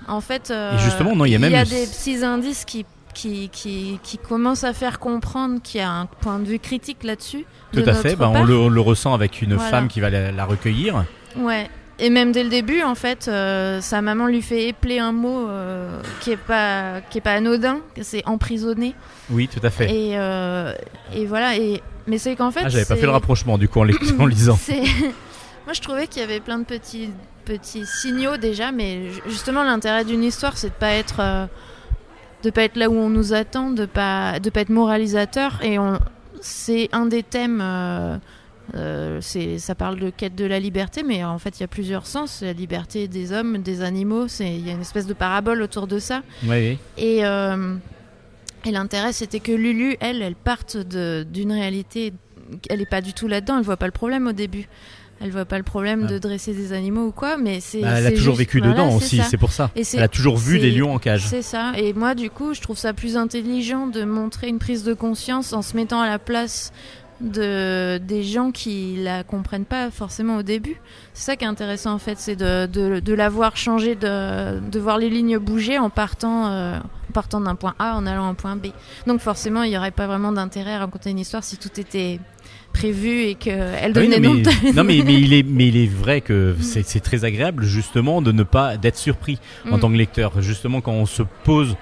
en 0.07 0.21
fait, 0.21 0.49
Et 0.51 0.77
justement, 0.79 1.15
non, 1.15 1.25
il 1.25 1.33
y 1.33 1.35
a 1.35 1.39
même- 1.39 1.51
des 1.65 1.85
petits 1.85 2.23
indices 2.25 2.65
qui, 2.65 2.83
qui, 3.13 3.49
qui, 3.49 3.99
qui 4.03 4.17
commencent 4.17 4.63
à 4.63 4.73
faire 4.73 4.99
comprendre 4.99 5.61
qu'il 5.61 5.79
y 5.81 5.83
a 5.83 5.89
un 5.91 6.05
point 6.05 6.39
de 6.39 6.45
vue 6.45 6.59
critique 6.59 7.03
là-dessus. 7.03 7.45
Tout 7.73 7.83
à 7.85 7.93
fait, 7.93 8.15
bah, 8.15 8.31
on, 8.33 8.43
le, 8.43 8.55
on 8.57 8.69
le 8.69 8.81
ressent 8.81 9.13
avec 9.13 9.41
une 9.41 9.55
Voilà. 9.55 9.69
femme 9.69 9.87
qui 9.87 9.99
va 9.99 10.09
la, 10.09 10.31
la 10.31 10.45
recueillir. 10.45 11.05
Ouais. 11.37 11.69
Et 12.01 12.09
même 12.09 12.31
dès 12.31 12.43
le 12.43 12.49
début, 12.49 12.81
en 12.81 12.95
fait, 12.95 13.27
euh, 13.27 13.81
sa 13.81 14.01
maman 14.01 14.27
lui 14.27 14.41
fait 14.41 14.69
épeler 14.69 14.99
un 14.99 15.11
mot 15.11 15.49
euh, 15.49 15.99
qui 16.21 16.31
est 16.31 16.37
pas 16.37 17.01
qui 17.09 17.17
est 17.17 17.21
pas 17.21 17.33
anodin, 17.33 17.79
c'est 18.01 18.25
emprisonné. 18.25 18.95
Oui, 19.29 19.49
tout 19.49 19.59
à 19.61 19.69
fait. 19.69 19.91
Et, 19.93 20.11
euh, 20.17 20.73
et 21.13 21.25
voilà. 21.25 21.57
Et 21.57 21.81
mais 22.07 22.17
c'est 22.17 22.37
qu'en 22.37 22.51
fait, 22.51 22.61
ah, 22.63 22.69
j'avais 22.69 22.85
pas 22.85 22.95
fait 22.95 23.05
le 23.05 23.11
rapprochement 23.11 23.57
du 23.57 23.67
coup 23.67 23.81
en, 23.81 23.83
lisant. 24.25 24.57
Moi, 25.65 25.73
je 25.73 25.81
trouvais 25.81 26.07
qu'il 26.07 26.21
y 26.21 26.25
avait 26.25 26.39
plein 26.39 26.59
de 26.59 26.63
petits 26.63 27.09
petits 27.45 27.85
signaux 27.85 28.37
déjà, 28.37 28.71
mais 28.71 29.11
ju- 29.11 29.21
justement, 29.27 29.63
l'intérêt 29.63 30.05
d'une 30.05 30.23
histoire, 30.23 30.57
c'est 30.57 30.69
de 30.69 30.73
pas 30.73 30.91
être 30.93 31.19
de 32.43 32.49
pas 32.49 32.63
être 32.63 32.75
là 32.77 32.89
où 32.89 32.95
on 32.95 33.09
nous 33.09 33.33
attend, 33.33 33.71
de 33.71 33.85
pas 33.85 34.39
de 34.39 34.49
pas 34.49 34.61
être 34.61 34.69
moralisateur. 34.69 35.59
Et 35.63 35.77
on, 35.79 35.99
c'est 36.41 36.89
un 36.91 37.05
des 37.05 37.23
thèmes. 37.23 37.59
euh, 37.61 38.17
euh, 38.75 39.17
c'est, 39.19 39.57
ça 39.57 39.73
parle 39.73 39.99
de 39.99 40.11
quête 40.11 40.35
de 40.35 40.45
la 40.45 40.59
liberté, 40.59 41.01
mais 41.01 41.23
en 41.23 41.39
fait, 41.39 41.57
il 41.59 41.61
y 41.61 41.63
a 41.63 41.67
plusieurs 41.67 42.05
sens. 42.05 42.41
La 42.43 42.53
liberté 42.53 43.07
des 43.07 43.31
hommes, 43.33 43.57
des 43.63 43.81
animaux, 43.81 44.27
c'est, 44.27 44.53
il 44.55 44.65
y 44.65 44.69
a 44.69 44.73
une 44.73 44.81
espèce 44.81 45.07
de 45.07 45.13
parabole 45.15 45.61
autour 45.63 45.87
de 45.87 45.97
ça. 45.97 46.21
Oui. 46.45 46.77
Et, 46.97 47.25
euh, 47.25 47.75
et 48.65 48.71
l'intérêt, 48.71 49.11
c'était 49.11 49.39
que 49.39 49.51
Lulu, 49.51 49.97
elle, 49.99 50.21
elle 50.21 50.35
parte 50.35 50.77
de- 50.77 51.25
d'une 51.27 51.51
réalité. 51.51 52.13
Elle 52.69 52.79
n'est 52.79 52.85
pas 52.85 53.01
du 53.01 53.13
tout 53.13 53.27
là-dedans, 53.27 53.57
elle 53.57 53.63
voit 53.63 53.77
pas 53.77 53.87
le 53.87 53.91
problème 53.91 54.27
au 54.27 54.33
début. 54.33 54.67
Elle 55.21 55.31
voit 55.31 55.45
pas 55.45 55.57
le 55.57 55.63
problème 55.63 56.03
Ah. 56.05 56.11
de 56.13 56.17
dresser 56.17 56.53
des 56.53 56.71
animaux 56.73 57.07
ou 57.07 57.11
quoi, 57.11 57.37
mais 57.37 57.59
c'est. 57.59 57.81
Bah, 57.81 57.89
elle 57.97 58.05
a 58.07 58.11
toujours 58.11 58.35
juste- 58.35 58.39
vécu 58.39 58.59
voilà, 58.59 58.73
dedans 58.73 58.95
aussi, 58.95 59.21
c'est 59.29 59.37
pour 59.37 59.51
ça. 59.51 59.69
Et 59.75 59.83
Elle 59.93 60.03
a 60.03 60.07
toujours 60.07 60.37
vu 60.37 60.59
des 60.59 60.71
lions 60.71 60.93
en 60.93 60.99
cage. 60.99 61.25
C'est 61.27 61.41
ça. 61.41 61.71
Et 61.77 61.93
moi, 61.93 62.15
du 62.15 62.29
coup, 62.29 62.53
je 62.53 62.61
trouve 62.61 62.77
ça 62.77 62.93
plus 62.93 63.17
intelligent 63.17 63.87
de 63.87 64.03
montrer 64.05 64.47
une 64.47 64.59
prise 64.59 64.83
de 64.83 64.93
conscience 64.93 65.51
en 65.53 65.61
se 65.61 65.75
mettant 65.75 65.99
à 66.01 66.07
la 66.07 66.19
place 66.19 66.71
de 67.21 67.97
des 67.97 68.23
gens 68.23 68.51
qui 68.51 68.95
la 68.97 69.23
comprennent 69.25 69.65
pas 69.65 69.91
forcément 69.91 70.37
au 70.37 70.41
début. 70.43 70.77
C'est 71.13 71.23
ça 71.25 71.35
qui 71.35 71.43
est 71.43 71.47
intéressant 71.47 71.91
en 71.91 71.99
fait, 71.99 72.17
c'est 72.17 72.37
de, 72.37 72.65
de, 72.65 73.01
de 73.01 73.13
la 73.13 73.27
voir 73.27 73.57
changer, 73.57 73.95
de, 73.95 74.59
de 74.59 74.79
voir 74.79 74.97
les 74.97 75.09
lignes 75.09 75.37
bouger 75.37 75.77
en 75.77 75.89
partant, 75.89 76.47
euh, 76.47 76.77
en 76.77 77.11
partant 77.13 77.41
d'un 77.41 77.55
point 77.55 77.75
A 77.77 77.95
en 77.97 78.05
allant 78.05 78.25
à 78.25 78.29
un 78.29 78.33
point 78.35 78.55
B. 78.55 78.67
Donc 79.05 79.19
forcément, 79.19 79.63
il 79.63 79.71
n'y 79.71 79.77
aurait 79.77 79.91
pas 79.91 80.07
vraiment 80.07 80.31
d'intérêt 80.31 80.73
à 80.75 80.79
raconter 80.79 81.09
une 81.09 81.19
histoire 81.19 81.43
si 81.43 81.57
tout 81.57 81.77
était 81.77 82.21
prévu 82.73 83.23
et 83.23 83.35
qu'elle 83.35 83.87
oui, 83.87 84.07
devenait 84.09 84.19
non, 84.19 84.33
mais, 84.35 84.71
non, 84.73 84.83
mais, 84.83 85.01
mais 85.05 85.13
il 85.13 85.33
est, 85.33 85.43
mais 85.43 85.67
il 85.67 85.77
est 85.77 85.87
vrai 85.91 86.21
que 86.21 86.55
c'est 86.61 86.85
c'est 86.85 86.99
très 86.99 87.25
agréable 87.25 87.63
justement 87.65 88.21
de 88.21 88.31
ne 88.31 88.43
pas 88.43 88.77
d'être 88.77 88.97
surpris 88.97 89.39
en 89.69 89.77
Mm. 89.77 89.79
tant 89.79 89.91
que 89.91 89.97
lecteur. 89.97 90.41
Justement, 90.41 90.81
quand 90.81 90.93
on 90.93 91.05
se 91.05 91.23
pose 91.43 91.75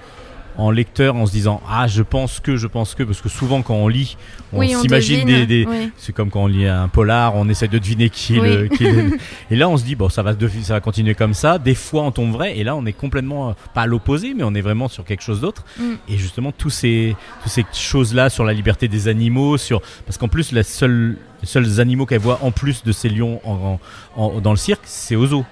en 0.58 0.70
lecteur 0.70 1.14
en 1.16 1.24
se 1.24 1.32
disant 1.32 1.62
ah 1.70 1.86
je 1.86 2.02
pense 2.02 2.40
que 2.40 2.56
je 2.56 2.66
pense 2.66 2.94
que 2.94 3.02
parce 3.04 3.20
que 3.20 3.28
souvent 3.28 3.62
quand 3.62 3.74
on 3.76 3.88
lit 3.88 4.16
on 4.52 4.58
Oui, 4.58 4.74
s'imagine 4.74 5.24
des, 5.24 5.46
des- 5.46 5.64
oui. 5.66 5.90
c'est 5.96 6.12
comme 6.12 6.30
quand 6.30 6.42
on 6.42 6.46
lit 6.48 6.66
un 6.66 6.88
polar 6.88 7.36
on 7.36 7.48
essaie 7.48 7.68
de 7.68 7.78
deviner 7.78 8.10
qui 8.10 8.36
est 8.36 8.40
Oui. 8.40 8.48
le, 8.56 8.68
qui 8.68 8.84
est 8.84 8.92
le- 8.92 9.16
et 9.50 9.56
là 9.56 9.68
on 9.68 9.76
se 9.76 9.84
dit 9.84 9.94
bon 9.94 10.08
ça 10.08 10.22
va 10.22 10.32
ça 10.62 10.74
va 10.74 10.80
continuer 10.80 11.14
comme 11.14 11.32
ça 11.32 11.58
des 11.58 11.74
fois 11.76 12.02
on 12.02 12.10
tombe 12.10 12.32
vrai 12.32 12.58
et 12.58 12.64
là 12.64 12.74
on 12.76 12.84
est 12.86 12.92
complètement 12.92 13.50
euh, 13.50 13.52
pas 13.72 13.82
à 13.82 13.86
l'opposé 13.86 14.34
mais 14.36 14.42
on 14.44 14.54
est 14.54 14.60
vraiment 14.60 14.88
sur 14.88 15.04
quelque 15.04 15.22
chose 15.22 15.40
d'autre 15.40 15.64
Mm. 15.78 15.82
et 16.08 16.16
justement 16.18 16.50
tous 16.52 16.70
ces 16.70 17.14
toutes 17.42 17.52
ces 17.52 17.64
choses 17.72 18.12
là 18.14 18.28
sur 18.30 18.42
la 18.44 18.52
liberté 18.52 18.88
des 18.88 19.06
animaux 19.08 19.56
sur 19.58 19.80
parce 20.06 20.18
qu'en 20.18 20.28
plus 20.28 20.50
la 20.52 20.62
seule 20.64 21.16
les 21.40 21.46
seuls 21.46 21.78
animaux 21.80 22.04
qu'elle 22.04 22.18
voit 22.20 22.40
en 22.42 22.50
plus 22.50 22.82
de 22.82 22.90
ces 22.90 23.08
lions 23.08 23.40
en, 23.44 23.78
en- 24.16 24.20
en- 24.22 24.40
dans 24.40 24.50
le 24.50 24.56
cirque 24.56 24.82
c'est 24.84 25.14
au 25.14 25.24
zoo 25.26 25.44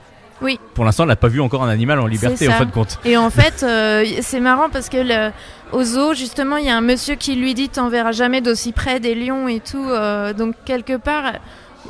Oui. 0.42 0.60
pour 0.74 0.84
l'instant 0.84 1.04
elle 1.04 1.08
n'a 1.08 1.16
pas 1.16 1.28
vu 1.28 1.40
encore 1.40 1.62
un 1.64 1.68
animal 1.68 1.98
en 1.98 2.06
liberté 2.06 2.46
en 2.48 2.52
fin 2.52 2.64
de 2.66 2.70
compte 2.70 2.98
Et 3.04 3.16
en 3.16 3.30
fait, 3.30 3.62
euh, 3.62 4.04
c'est 4.20 4.40
marrant 4.40 4.68
parce 4.70 4.88
que 4.90 4.98
le- 4.98 5.30
au 5.72 5.82
zoo, 5.82 6.12
justement, 6.14 6.56
il 6.58 6.66
y 6.66 6.70
a 6.70 6.76
un 6.76 6.80
monsieur 6.82 7.14
qui 7.14 7.34
lui 7.36 7.54
dit 7.54 7.68
T'en 7.70 7.88
verras 7.88 8.12
jamais 8.12 8.40
d'aussi 8.42 8.72
près 8.72 9.00
des 9.00 9.14
lions 9.14 9.48
et 9.48 9.60
tout. 9.60 9.88
euh, 9.88 10.32
donc, 10.34 10.54
quelque 10.66 10.96
part, 10.98 11.24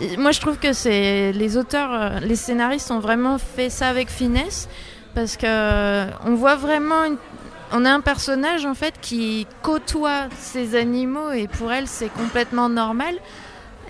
euh, 0.01 0.07
moi 0.19 0.31
je 0.31 0.41
trouve 0.41 0.59
que 0.59 0.73
c'est 0.73 1.33
les 1.33 1.57
auteurs, 1.57 2.21
les 2.23 2.37
scénaristes 2.37 2.91
ont 2.91 3.01
vraiment 3.01 3.39
fait 3.39 3.69
ça 3.71 3.89
avec 3.89 4.09
finesse 4.11 4.69
parce 5.15 5.37
que 5.37 6.05
on 6.27 6.35
voit 6.35 6.57
vraiment. 6.57 7.05
une- 7.05 7.17
On 7.73 7.85
a 7.85 7.91
un 7.91 8.01
personnage 8.01 8.65
en 8.65 8.75
fait 8.75 8.95
qui 9.03 9.45
côtoie 9.61 10.29
ces 10.39 10.77
animaux 10.77 11.33
et 11.33 11.49
pour 11.49 11.73
elle 11.73 11.89
c'est 11.89 12.11
complètement 12.15 12.69
normal. 12.69 13.15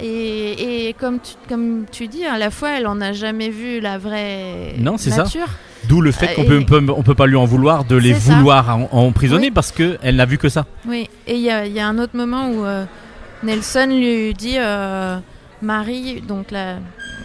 Et, 0.00 0.88
et 0.88 0.92
comme, 0.92 1.18
tu, 1.20 1.34
comme 1.48 1.84
tu 1.90 2.06
dis, 2.08 2.24
à 2.24 2.36
la 2.38 2.50
fois 2.50 2.70
elle 2.78 2.86
en 2.86 3.00
a 3.00 3.12
jamais 3.12 3.48
vu 3.50 3.80
la 3.80 3.96
vraie 3.98 4.74
Non, 4.78 4.96
c'est 4.98 5.10
ça. 5.10 5.22
nature. 5.24 5.46
D'où 5.88 6.00
le 6.00 6.10
fait 6.12 6.34
qu'on 6.34 6.42
Et- 6.42 6.46
peut, 6.46 6.64
peut- 6.64 6.92
on 6.94 7.02
peut 7.02 7.14
pas 7.14 7.26
lui 7.26 7.36
en 7.36 7.44
vouloir 7.44 7.84
de 7.84 7.96
les 7.96 8.14
ça. 8.14 8.34
vouloir 8.34 8.76
en- 8.76 8.88
emprisonner 9.06 9.46
Oui. 9.46 9.50
parce 9.52 9.72
que 9.72 9.98
elle 10.02 10.16
n'a 10.16 10.26
vu 10.26 10.36
que 10.36 10.48
ça. 10.48 10.66
Oui, 10.86 11.08
et 11.26 11.34
il 11.36 11.40
y 11.42 11.50
a, 11.50 11.64
il 11.66 11.72
y 11.72 11.80
a 11.80 11.86
un 11.88 11.98
autre 11.98 12.16
moment 12.16 12.48
où 12.50 12.64
euh, 12.64 12.84
Nelson 13.42 13.86
lui 13.88 14.34
dit 14.34 14.56
euh, 14.58 15.18
Marie, 15.66 16.22
donc 16.26 16.50
là, 16.50 16.76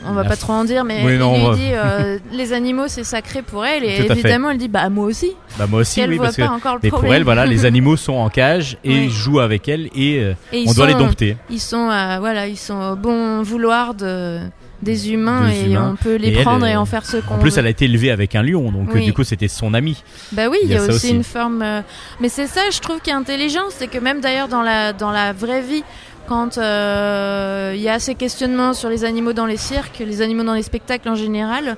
on 0.07 0.13
va 0.13 0.23
La 0.23 0.29
pas 0.29 0.35
trop 0.35 0.53
en 0.53 0.63
dire, 0.63 0.83
mais 0.83 1.03
Oui, 1.05 1.13
il 1.13 1.19
non, 1.19 1.35
lui 1.37 1.43
on 1.43 1.49
va- 1.51 1.55
dit 1.55 1.69
euh, 1.73 2.17
les 2.33 2.53
animaux 2.53 2.87
c'est 2.87 3.03
sacré 3.03 3.43
pour 3.43 3.63
elle, 3.65 3.83
et 3.83 3.89
fait. 4.01 4.11
évidemment 4.11 4.49
elle 4.49 4.57
dit 4.57 4.67
bah 4.67 4.89
moi 4.89 5.05
aussi. 5.05 5.31
Bah 5.59 5.67
moi 5.67 5.81
aussi, 5.81 6.03
oui, 6.07 6.17
parce 6.17 6.35
pas 6.35 6.47
que. 6.47 6.51
encore 6.51 6.73
le 6.75 6.79
Mais 6.83 6.89
pour 6.89 7.05
elle, 7.05 7.23
voilà, 7.23 7.45
les 7.45 7.65
animaux 7.67 7.95
sont 7.97 8.13
en 8.13 8.29
cage 8.29 8.77
et 8.83 8.89
Oui. 9.01 9.09
jouent 9.11 9.39
avec 9.39 9.69
elle 9.69 9.89
et 9.95 10.19
euh, 10.19 10.33
Et 10.51 10.65
on 10.67 10.73
doit 10.73 10.87
les 10.87 10.95
dompter. 10.95 11.37
Ils 11.51 11.59
sont, 11.59 11.89
euh, 11.89 12.17
voilà, 12.19 12.47
ils 12.47 12.57
sont 12.57 12.93
au 12.93 12.95
bon 12.95 13.43
vouloir 13.43 13.93
de 13.93 14.39
des 14.81 15.11
humains 15.13 15.47
Des 15.47 15.59
et 15.59 15.71
humains. 15.73 15.91
on 15.93 15.95
peut 16.03 16.15
les 16.15 16.29
Et 16.29 16.33
elle, 16.37 16.41
prendre 16.43 16.65
et 16.65 16.75
en 16.75 16.85
faire 16.85 17.05
ce 17.05 17.17
qu'on 17.17 17.35
En 17.35 17.37
plus, 17.37 17.51
veut. 17.51 17.59
elle 17.59 17.67
a 17.67 17.69
été 17.69 17.85
élevée 17.85 18.09
avec 18.09 18.33
un 18.33 18.41
lion, 18.41 18.71
donc 18.71 18.89
Oui. 18.91 19.05
du 19.05 19.13
coup, 19.13 19.23
c'était 19.23 19.47
son 19.47 19.75
ami. 19.75 20.01
Bah 20.31 20.47
oui, 20.49 20.57
il 20.63 20.71
y 20.71 20.75
a, 20.75 20.81
aussi, 20.81 20.89
aussi. 20.89 21.09
une 21.11 21.23
forme. 21.23 21.61
euh, 21.61 21.81
Mais 22.19 22.29
c'est 22.29 22.47
ça, 22.47 22.61
je 22.73 22.79
trouve, 22.79 22.99
qui 22.99 23.11
est 23.11 23.13
intelligent, 23.13 23.65
c'est 23.69 23.85
que 23.85 23.99
même 23.99 24.21
d'ailleurs 24.21 24.47
dans 24.47 24.63
la 24.63 24.91
dans 24.93 25.11
la 25.11 25.33
vraie 25.33 25.61
vie, 25.61 25.83
quand 26.31 26.57
euh, 26.57 27.73
il 27.75 27.81
y 27.81 27.89
a 27.89 27.99
ces 27.99 28.15
questionnements 28.15 28.73
sur 28.73 28.87
les 28.87 29.03
animaux 29.03 29.33
dans 29.33 29.45
les 29.45 29.57
cirques, 29.57 29.99
les 29.99 30.21
animaux 30.21 30.43
dans 30.45 30.53
les 30.53 30.63
spectacles 30.63 31.09
en 31.09 31.15
général, 31.15 31.75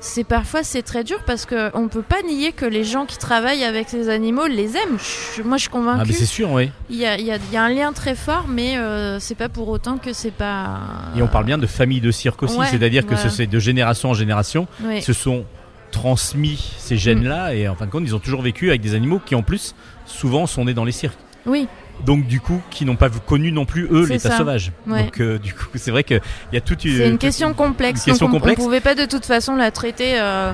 c'est 0.00 0.22
parfois 0.24 0.62
c'est 0.62 0.82
très 0.82 1.02
dur 1.02 1.20
parce 1.26 1.46
que 1.46 1.70
on 1.74 1.88
peut 1.88 2.02
pas 2.02 2.20
nier 2.28 2.52
que 2.52 2.66
les 2.66 2.84
gens 2.84 3.06
qui 3.06 3.16
travaillent 3.16 3.64
avec 3.64 3.88
ces 3.88 4.10
animaux 4.10 4.46
les 4.48 4.76
aiment. 4.76 4.98
Je- 5.34 5.42
moi, 5.42 5.56
je 5.56 5.62
suis 5.62 5.70
Ah, 5.72 5.76
convaincue. 5.78 6.08
mais 6.08 6.12
c'est 6.12 6.26
sûr, 6.26 6.50
oui. 6.52 6.70
il 6.90 6.96
y 6.96 7.06
a, 7.06 7.16
il 7.18 7.24
y 7.24 7.30
a- 7.32 7.36
il 7.36 7.54
y 7.54 7.56
a 7.56 7.62
un 7.64 7.70
lien 7.70 7.94
très 7.94 8.14
fort, 8.14 8.44
mais 8.46 8.76
euh, 8.76 9.18
c'est 9.18 9.34
pas 9.34 9.48
pour 9.48 9.66
autant 9.70 9.96
que 9.96 10.12
c'est 10.12 10.30
pas. 10.30 10.78
Et 11.16 11.22
on 11.22 11.26
parle 11.28 11.46
bien 11.46 11.56
de 11.56 11.66
famille 11.66 12.02
de 12.02 12.10
cirque 12.10 12.42
aussi, 12.42 12.58
Ouais, 12.58 12.66
c'est-à-dire 12.66 13.04
que 13.06 13.14
voilà. 13.14 13.30
ce- 13.30 13.34
c'est 13.34 13.46
de 13.46 13.58
génération 13.58 14.10
en 14.10 14.14
génération, 14.14 14.66
Oui. 14.84 15.00
se 15.00 15.14
sont 15.14 15.46
transmis 15.90 16.74
ces 16.76 16.98
gènes-là 16.98 17.54
et 17.54 17.66
en 17.66 17.76
fin 17.76 17.86
de 17.86 17.90
compte, 17.90 18.02
ils 18.04 18.14
ont 18.14 18.18
toujours 18.18 18.42
vécu 18.42 18.68
avec 18.68 18.82
des 18.82 18.94
animaux 18.94 19.22
qui 19.24 19.34
en 19.34 19.42
plus 19.42 19.74
souvent 20.04 20.46
sont 20.46 20.66
nés 20.66 20.74
dans 20.74 20.84
les 20.84 20.92
cirques. 20.92 21.16
Oui, 21.46 21.66
Donc 22.04 22.26
du 22.26 22.40
coup, 22.40 22.60
qui 22.70 22.84
n'ont 22.84 22.96
pas 22.96 23.08
connu 23.10 23.52
non 23.52 23.64
plus 23.64 23.88
eux 23.90 24.06
l'état 24.06 24.36
sauvage. 24.36 24.72
Ouais. 24.86 25.04
Donc 25.04 25.20
euh, 25.20 25.38
du 25.38 25.54
coup, 25.54 25.66
c'est 25.74 25.90
vrai 25.90 26.04
qu'il 26.04 26.20
y 26.52 26.56
a 26.56 26.60
toute 26.60 26.84
une. 26.84 27.02
une 27.02 27.18
question 27.18 27.54
complexe. 27.54 28.00
une 28.00 28.12
question 28.12 28.26
donc 28.26 28.36
complexe. 28.36 28.60
on 28.60 28.64
pouvait 28.64 28.80
pas 28.80 28.94
de 28.94 29.06
toute 29.06 29.24
façon 29.24 29.56
la 29.56 29.70
traiter 29.70 30.18
euh, 30.18 30.52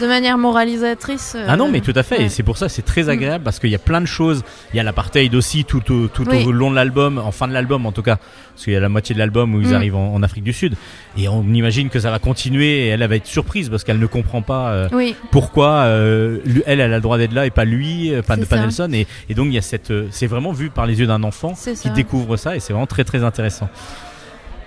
de 0.00 0.06
manière 0.06 0.38
moralisatrice. 0.38 1.34
euh, 1.36 1.46
Ah 1.48 1.56
non, 1.56 1.68
mais 1.70 1.80
tout 1.80 1.92
à 1.94 2.02
fait. 2.02 2.18
ouais. 2.18 2.24
Et 2.24 2.28
c'est 2.28 2.42
pour 2.42 2.56
ça, 2.58 2.68
c'est 2.68 2.82
très 2.82 3.08
agréable 3.08 3.44
parce 3.44 3.58
qu'il 3.58 3.70
y 3.70 3.74
a 3.74 3.78
plein 3.80 4.00
de 4.00 4.06
choses. 4.06 4.42
Il 4.72 4.76
y 4.76 4.80
a 4.80 4.82
l'apartheid 4.82 5.34
aussi 5.34 5.64
tout 5.64 5.92
au, 5.92 6.08
tout 6.08 6.24
Oui. 6.28 6.44
au 6.44 6.52
long 6.52 6.70
de 6.70 6.76
l'album, 6.76 7.18
en 7.18 7.32
fin 7.32 7.48
de 7.48 7.52
l'album 7.52 7.86
en 7.86 7.92
tout 7.92 8.02
cas, 8.02 8.16
parce 8.54 8.64
qu'il 8.64 8.72
y 8.72 8.76
a 8.76 8.80
la 8.80 8.88
moitié 8.88 9.14
de 9.14 9.18
l'album 9.18 9.54
où 9.54 9.60
ils 9.60 9.68
Mm. 9.70 9.74
arrivent 9.74 9.96
en, 9.96 10.14
en 10.14 10.22
Afrique 10.22 10.44
du 10.44 10.52
Sud. 10.52 10.74
Et 11.16 11.28
on 11.28 11.42
imagine 11.52 11.88
que 11.90 11.98
ça 12.00 12.10
va 12.10 12.18
continuer. 12.18 12.86
Et 12.86 12.88
elle, 12.88 13.02
elle 13.02 13.08
va 13.08 13.16
être 13.16 13.26
surprise 13.26 13.68
parce 13.68 13.84
qu'elle 13.84 13.98
ne 13.98 14.06
comprend 14.06 14.42
pas 14.42 14.70
euh, 14.70 14.88
Oui, 14.92 15.14
pourquoi 15.30 15.70
euh, 15.86 16.38
elle, 16.66 16.80
elle 16.80 16.92
a 16.92 16.96
le 16.96 17.00
droit 17.02 17.18
d'être 17.18 17.32
là 17.32 17.46
et 17.46 17.50
pas 17.50 17.64
lui, 17.64 18.14
euh, 18.14 18.22
pas. 18.22 18.36
Nelson. 18.36 18.90
Et, 18.92 19.06
et 19.28 19.34
donc 19.34 19.46
il 19.46 19.54
y 19.54 19.58
a 19.58 19.62
cette, 19.62 19.90
euh, 19.90 20.06
c'est 20.10 20.26
vraiment 20.26 20.52
vu 20.52 20.70
par 20.70 20.86
les 20.86 20.98
yeux 21.00 21.06
d'un 21.06 21.22
enfant 21.22 21.52
qui 21.54 21.76
ça. 21.76 21.88
découvre 21.90 22.36
ça 22.36 22.56
et 22.56 22.60
c'est 22.60 22.72
vraiment 22.72 22.86
très 22.86 23.04
très 23.04 23.24
intéressant. 23.24 23.68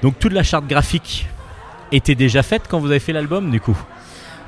Donc 0.04 0.18
toute 0.20 0.34
la 0.34 0.44
charte 0.44 0.66
graphique 0.68 1.28
était 1.92 2.16
déjà 2.16 2.42
faite 2.44 2.64
quand 2.70 2.80
vous 2.80 2.88
avez 2.90 3.00
fait 3.00 3.14
l'album 3.14 3.52
du 3.52 3.60
coup? 3.60 3.78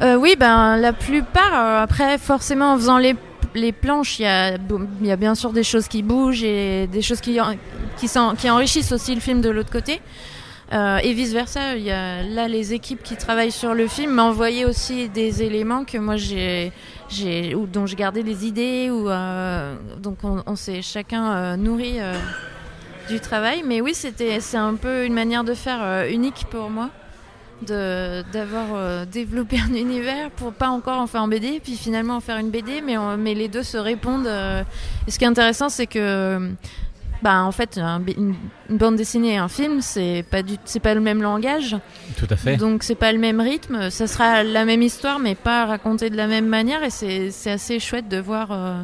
Euh, 0.01 0.15
oui, 0.15 0.35
ben 0.37 0.77
la 0.77 0.93
plupart. 0.93 1.53
euh, 1.53 1.83
après, 1.83 2.17
forcément, 2.17 2.73
en 2.73 2.77
faisant 2.77 2.97
les, 2.97 3.15
les 3.55 3.71
planches, 3.71 4.19
il 4.19 4.23
y 4.23 4.25
a, 4.25 4.57
y 5.01 5.11
a 5.11 5.15
bien 5.15 5.35
sûr 5.35 5.53
des 5.53 5.63
choses 5.63 5.87
qui 5.87 6.03
bougent 6.03 6.43
et 6.43 6.87
des 6.87 7.01
choses 7.01 7.21
qui, 7.21 7.39
qui, 7.97 8.07
qui 8.37 8.49
enrichissent 8.49 8.91
aussi 8.91 9.13
le 9.15 9.21
film 9.21 9.41
de 9.41 9.49
l'autre 9.49 9.71
côté. 9.71 10.01
Euh, 10.73 10.97
et 11.03 11.13
vice 11.13 11.33
versa, 11.33 11.75
il 11.75 11.83
y 11.83 11.91
a 11.91 12.23
là 12.23 12.47
les 12.47 12.73
équipes 12.73 13.03
qui 13.03 13.15
travaillent 13.15 13.51
sur 13.51 13.75
le 13.75 13.87
film 13.87 14.11
m'envoyaient 14.11 14.65
aussi 14.65 15.07
des 15.07 15.43
éléments 15.43 15.83
que 15.83 15.99
moi 15.99 16.17
j'ai, 16.17 16.71
j'ai 17.09 17.53
ou 17.53 17.67
dont 17.67 17.85
j'ai 17.85 17.95
gardé 17.95 18.23
des 18.23 18.47
idées 18.47 18.89
ou 18.89 19.07
euh, 19.07 19.75
donc 19.99 20.19
on, 20.23 20.55
s'est 20.55 20.81
chacun 20.81 21.31
euh, 21.31 21.57
nourri 21.57 21.99
euh, 21.99 22.17
du 23.07 23.19
travail. 23.19 23.63
Mais 23.63 23.81
oui, 23.81 23.93
c'était 23.93 24.39
c'est 24.39 24.57
un 24.57 24.73
peu 24.73 25.05
une 25.05 25.13
manière 25.13 25.43
de 25.43 25.53
faire 25.53 26.07
unique 26.09 26.45
pour 26.49 26.71
moi 26.71 26.89
d'avoir 27.61 28.67
euh, 28.75 29.05
développé 29.05 29.57
un 29.59 29.73
univers 29.73 30.29
pour 30.31 30.51
pas 30.51 30.69
encore 30.69 30.99
en 30.99 31.07
faire 31.07 31.21
en 31.23 31.27
BD 31.27 31.59
puis 31.63 31.75
finalement 31.77 32.17
en 32.17 32.19
faire 32.19 32.37
une 32.37 32.49
BD 32.49 32.81
mais 32.81 32.97
on- 32.97 33.17
mais 33.17 33.33
les 33.33 33.47
deux 33.47 33.63
se 33.63 33.77
répondent 33.77 34.27
euh. 34.27 34.63
et 35.07 35.11
ce 35.11 35.17
qui 35.17 35.23
est 35.23 35.27
intéressant 35.27 35.69
c'est 35.69 35.87
que 35.87 36.49
bah 37.21 37.41
en 37.43 37.53
fait 37.53 37.77
une, 38.17 38.35
bande 38.69 38.97
dessinée 38.97 39.35
et 39.35 39.37
un 39.37 39.47
film 39.47 39.79
c'est 39.81 40.25
pas 40.29 40.41
du 40.43 40.55
c'est 40.65 40.81
pas 40.81 40.93
le 40.93 40.99
même 40.99 41.21
langage 41.21 41.77
Tout 42.17 42.27
à 42.29 42.35
fait. 42.35 42.57
donc 42.57 42.83
c'est 42.83 42.95
pas 42.95 43.13
le 43.13 43.19
même 43.19 43.39
rythme 43.39 43.89
ça 43.89 44.07
sera 44.07 44.43
la 44.43 44.65
même 44.65 44.81
histoire 44.81 45.19
mais 45.19 45.35
pas 45.35 45.65
racontée 45.65 46.09
de 46.09 46.17
la 46.17 46.27
même 46.27 46.47
manière 46.47 46.83
et 46.83 46.89
c'est 46.89 47.31
c'est 47.31 47.51
assez 47.51 47.79
chouette 47.79 48.09
de 48.09 48.17
voir 48.17 48.51
euh, 48.51 48.81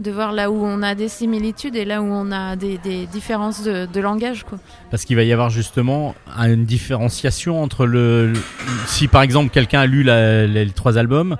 de 0.00 0.10
voir 0.12 0.32
là 0.32 0.50
où 0.50 0.64
on 0.64 0.82
a 0.82 0.94
des 0.94 1.08
similitudes 1.08 1.74
et 1.74 1.84
là 1.84 2.00
où 2.02 2.06
on 2.06 2.30
a 2.30 2.54
des, 2.56 2.78
des 2.78 3.06
différences 3.06 3.62
de, 3.64 3.86
de 3.86 4.00
langage 4.00 4.44
quoi 4.44 4.58
Parce 4.90 5.04
qu'il 5.04 5.16
va 5.16 5.24
y 5.24 5.32
avoir 5.32 5.50
justement 5.50 6.14
une 6.38 6.64
différenciation 6.64 7.62
entre 7.62 7.84
le. 7.86 8.32
le- 8.32 8.40
Si 8.86 9.08
par 9.08 9.22
exemple 9.22 9.50
quelqu'un 9.50 9.80
a 9.80 9.86
lu 9.86 10.02
la- 10.04 10.46
les, 10.46 10.70
trois 10.70 10.98
albums, 10.98 11.36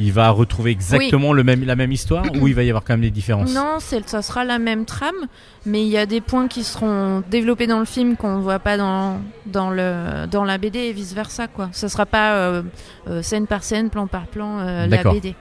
il 0.00 0.12
va 0.12 0.30
retrouver 0.30 0.70
exactement 0.70 1.32
le 1.32 1.42
même, 1.42 1.64
la 1.64 1.74
même 1.74 1.90
histoire 1.92 2.24
ou 2.40 2.46
il 2.48 2.54
va 2.54 2.62
y 2.62 2.68
avoir 2.70 2.84
quand 2.84 2.92
même 2.94 3.00
des 3.02 3.10
différences? 3.10 3.52
Non, 3.52 3.78
ça 3.80 4.22
sera 4.22 4.44
la 4.44 4.58
même 4.60 4.84
trame, 4.84 5.26
mais 5.66 5.82
il 5.82 5.88
y 5.88 5.98
a 5.98 6.06
des 6.06 6.20
points 6.20 6.46
qui 6.46 6.62
seront 6.62 7.22
développés 7.30 7.66
dans 7.66 7.80
le 7.80 7.84
film 7.84 8.16
qu'on 8.16 8.38
voit 8.38 8.60
pas 8.60 8.76
dans, 8.76 9.20
dans, 9.46 9.70
le, 9.70 10.26
dans 10.30 10.44
la 10.44 10.56
BD 10.56 10.78
et 10.78 10.92
vice 10.92 11.14
versa. 11.14 11.48
Quoi. 11.48 11.68
Ça 11.72 11.88
sera 11.88 12.06
pas 12.06 12.34
euh, 12.36 12.62
euh, 13.08 13.22
scène 13.22 13.46
par 13.48 13.64
scène, 13.64 13.90
plan 13.90 14.06
par 14.06 14.26
plan, 14.28 14.60
euh, 14.60 14.86
la. 14.86 15.02
BD. 15.02 15.34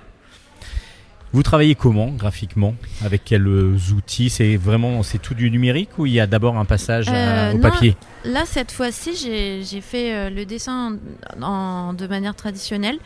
Vous 1.33 1.43
travaillez 1.43 1.75
comment 1.75 2.07
graphiquement? 2.07 2.73
Avec 3.03 3.23
quels 3.25 3.45
euh, 3.47 3.75
outils? 3.93 4.29
C'est 4.29 4.55
vraiment 4.55 5.03
c'est 5.03 5.17
tout 5.17 5.33
du 5.33 5.51
numérique 5.51 5.89
ou 5.97 6.05
il 6.05 6.13
y 6.13 6.19
a 6.19 6.27
d'abord 6.27 6.57
un 6.57 6.65
passage 6.65 7.09
à- 7.09 7.13
Euh, 7.13 7.51
au 7.51 7.55
non. 7.55 7.61
papier? 7.61 7.95
Là, 8.23 8.43
cette 8.45 8.71
fois-ci, 8.71 9.11
j'ai 9.15 9.81
fait 9.81 10.13
euh, 10.13 10.29
le 10.29 10.45
dessin 10.45 10.97
en, 11.41 11.43
en- 11.43 11.93
de 11.93 12.07
manière 12.07 12.35
traditionnelle. 12.35 12.97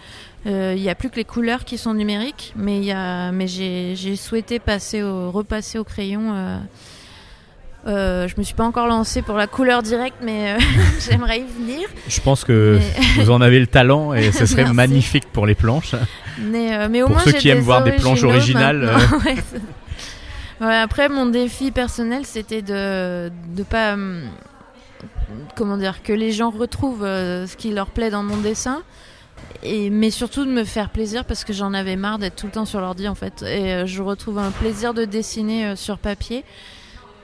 Euh, 0.47 0.73
Il 0.75 0.81
n'y 0.81 0.89
a 0.89 0.95
plus 0.95 1.09
que 1.09 1.15
les 1.17 1.25
couleurs 1.25 1.65
qui 1.65 1.77
sont 1.77 1.93
numériques, 1.93 2.53
mais, 2.55 2.77
il 2.77 2.85
y 2.85 2.91
a- 2.91 3.31
mais 3.31 3.47
j'ai 3.47 3.95
j'ai 3.95 4.15
souhaité 4.15 4.59
passer 4.59 5.03
au, 5.03 5.31
repasser 5.31 5.77
au 5.79 5.83
crayon. 5.83 6.33
Euh, 6.33 6.57
euh, 7.87 8.27
je 8.27 8.35
me 8.37 8.43
suis 8.43 8.53
pas 8.53 8.63
encore 8.63 8.85
lancée 8.87 9.21
pour 9.23 9.37
la 9.37 9.47
couleur 9.47 9.81
directe, 9.81 10.17
mais 10.21 10.53
euh, 10.53 10.59
j'aimerais 10.99 11.39
y 11.39 11.45
venir. 11.45 11.89
Je 12.07 12.21
pense 12.21 12.43
que 12.43 12.79
Mais- 12.79 13.23
vous 13.23 13.31
en 13.31 13.41
avez 13.41 13.59
le 13.59 13.67
talent 13.67 14.13
et 14.13 14.31
ce 14.31 14.45
serait 14.45 14.65
magnifique 14.73 15.31
pour 15.31 15.45
les 15.47 15.55
planches. 15.55 15.95
Mais, 16.39 16.75
euh, 16.75 16.87
mais 16.89 17.01
au 17.01 17.07
Pour 17.07 17.15
moins, 17.15 17.25
ceux 17.25 17.31
qui 17.33 17.49
aiment 17.49 17.59
voir 17.59 17.83
des 17.83 17.93
planches 17.93 18.23
originales, 18.23 18.83
euh. 18.83 19.17
Ouais, 19.25 19.35
Ouais, 20.61 20.75
après, 20.75 21.09
mon 21.09 21.25
défi 21.25 21.71
personnel, 21.71 22.23
c'était 22.25 22.61
de 22.61 23.31
de 23.55 23.63
pas 23.63 23.93
hum, 23.93 24.21
comment 25.55 25.75
dire 25.75 26.03
que 26.03 26.13
les 26.13 26.31
gens 26.31 26.51
retrouvent 26.51 27.01
ce 27.03 27.55
qui 27.57 27.71
leur 27.71 27.87
plaît 27.87 28.11
dans 28.11 28.21
mon 28.21 28.37
dessin. 28.37 28.83
Et, 29.63 29.89
mais 29.89 30.11
surtout 30.11 30.45
de 30.45 30.51
me 30.51 30.63
faire 30.63 30.89
plaisir 30.89 31.25
parce 31.25 31.43
que 31.45 31.51
j'en 31.53 31.73
avais 31.73 31.95
marre 31.95 32.19
d'être 32.19 32.35
tout 32.35 32.45
le 32.45 32.51
temps 32.51 32.65
sur 32.65 32.79
l'ordi 32.79 33.07
en 33.07 33.15
fait. 33.15 33.41
Et 33.41 33.87
je 33.87 34.03
retrouve 34.03 34.37
un 34.37 34.51
plaisir 34.51 34.93
de 34.93 35.03
dessiner 35.03 35.75
sur 35.75 35.97
papier. 35.97 36.43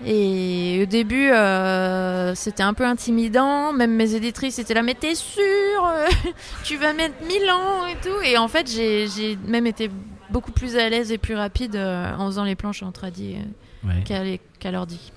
Et 0.06 0.80
au 0.84 0.86
début, 0.86 1.32
euh, 1.32 2.36
c'était 2.36 2.64
un 2.64 2.74
peu 2.74 2.86
intimidant. 2.86 3.74
Même 3.74 3.96
mes 3.96 4.14
éditrices 4.14 4.60
étaient 4.60 4.74
là, 4.74 4.84
mais 4.84 4.94
t'es 4.94 5.16
sûr 5.16 5.42
euh, 5.86 6.06
Tu 6.64 6.78
vas 6.78 6.94
mettre 6.94 7.16
1000 7.28 7.50
ans 7.50 7.88
et 7.88 7.96
tout. 8.02 8.22
Et 8.24 8.38
en 8.38 8.48
fait, 8.48 8.68
j'ai 8.70 9.38
même 9.48 9.66
été 9.68 9.90
beaucoup 10.30 10.52
plus 10.52 10.76
à 10.78 10.88
l'aise 10.90 11.12
et 11.12 11.18
plus 11.18 11.36
rapide 11.36 11.76
euh, 11.76 12.14
en 12.16 12.28
faisant 12.28 12.44
les 12.44 12.56
planches 12.56 12.84
en 12.84 12.92
tradi 12.92 13.36
euh, 13.36 13.88
Ouais. 13.88 14.04
qu'à 14.04 14.24
les- 14.24 14.42
qu'à 14.60 14.72
l'ordi. 14.72 15.12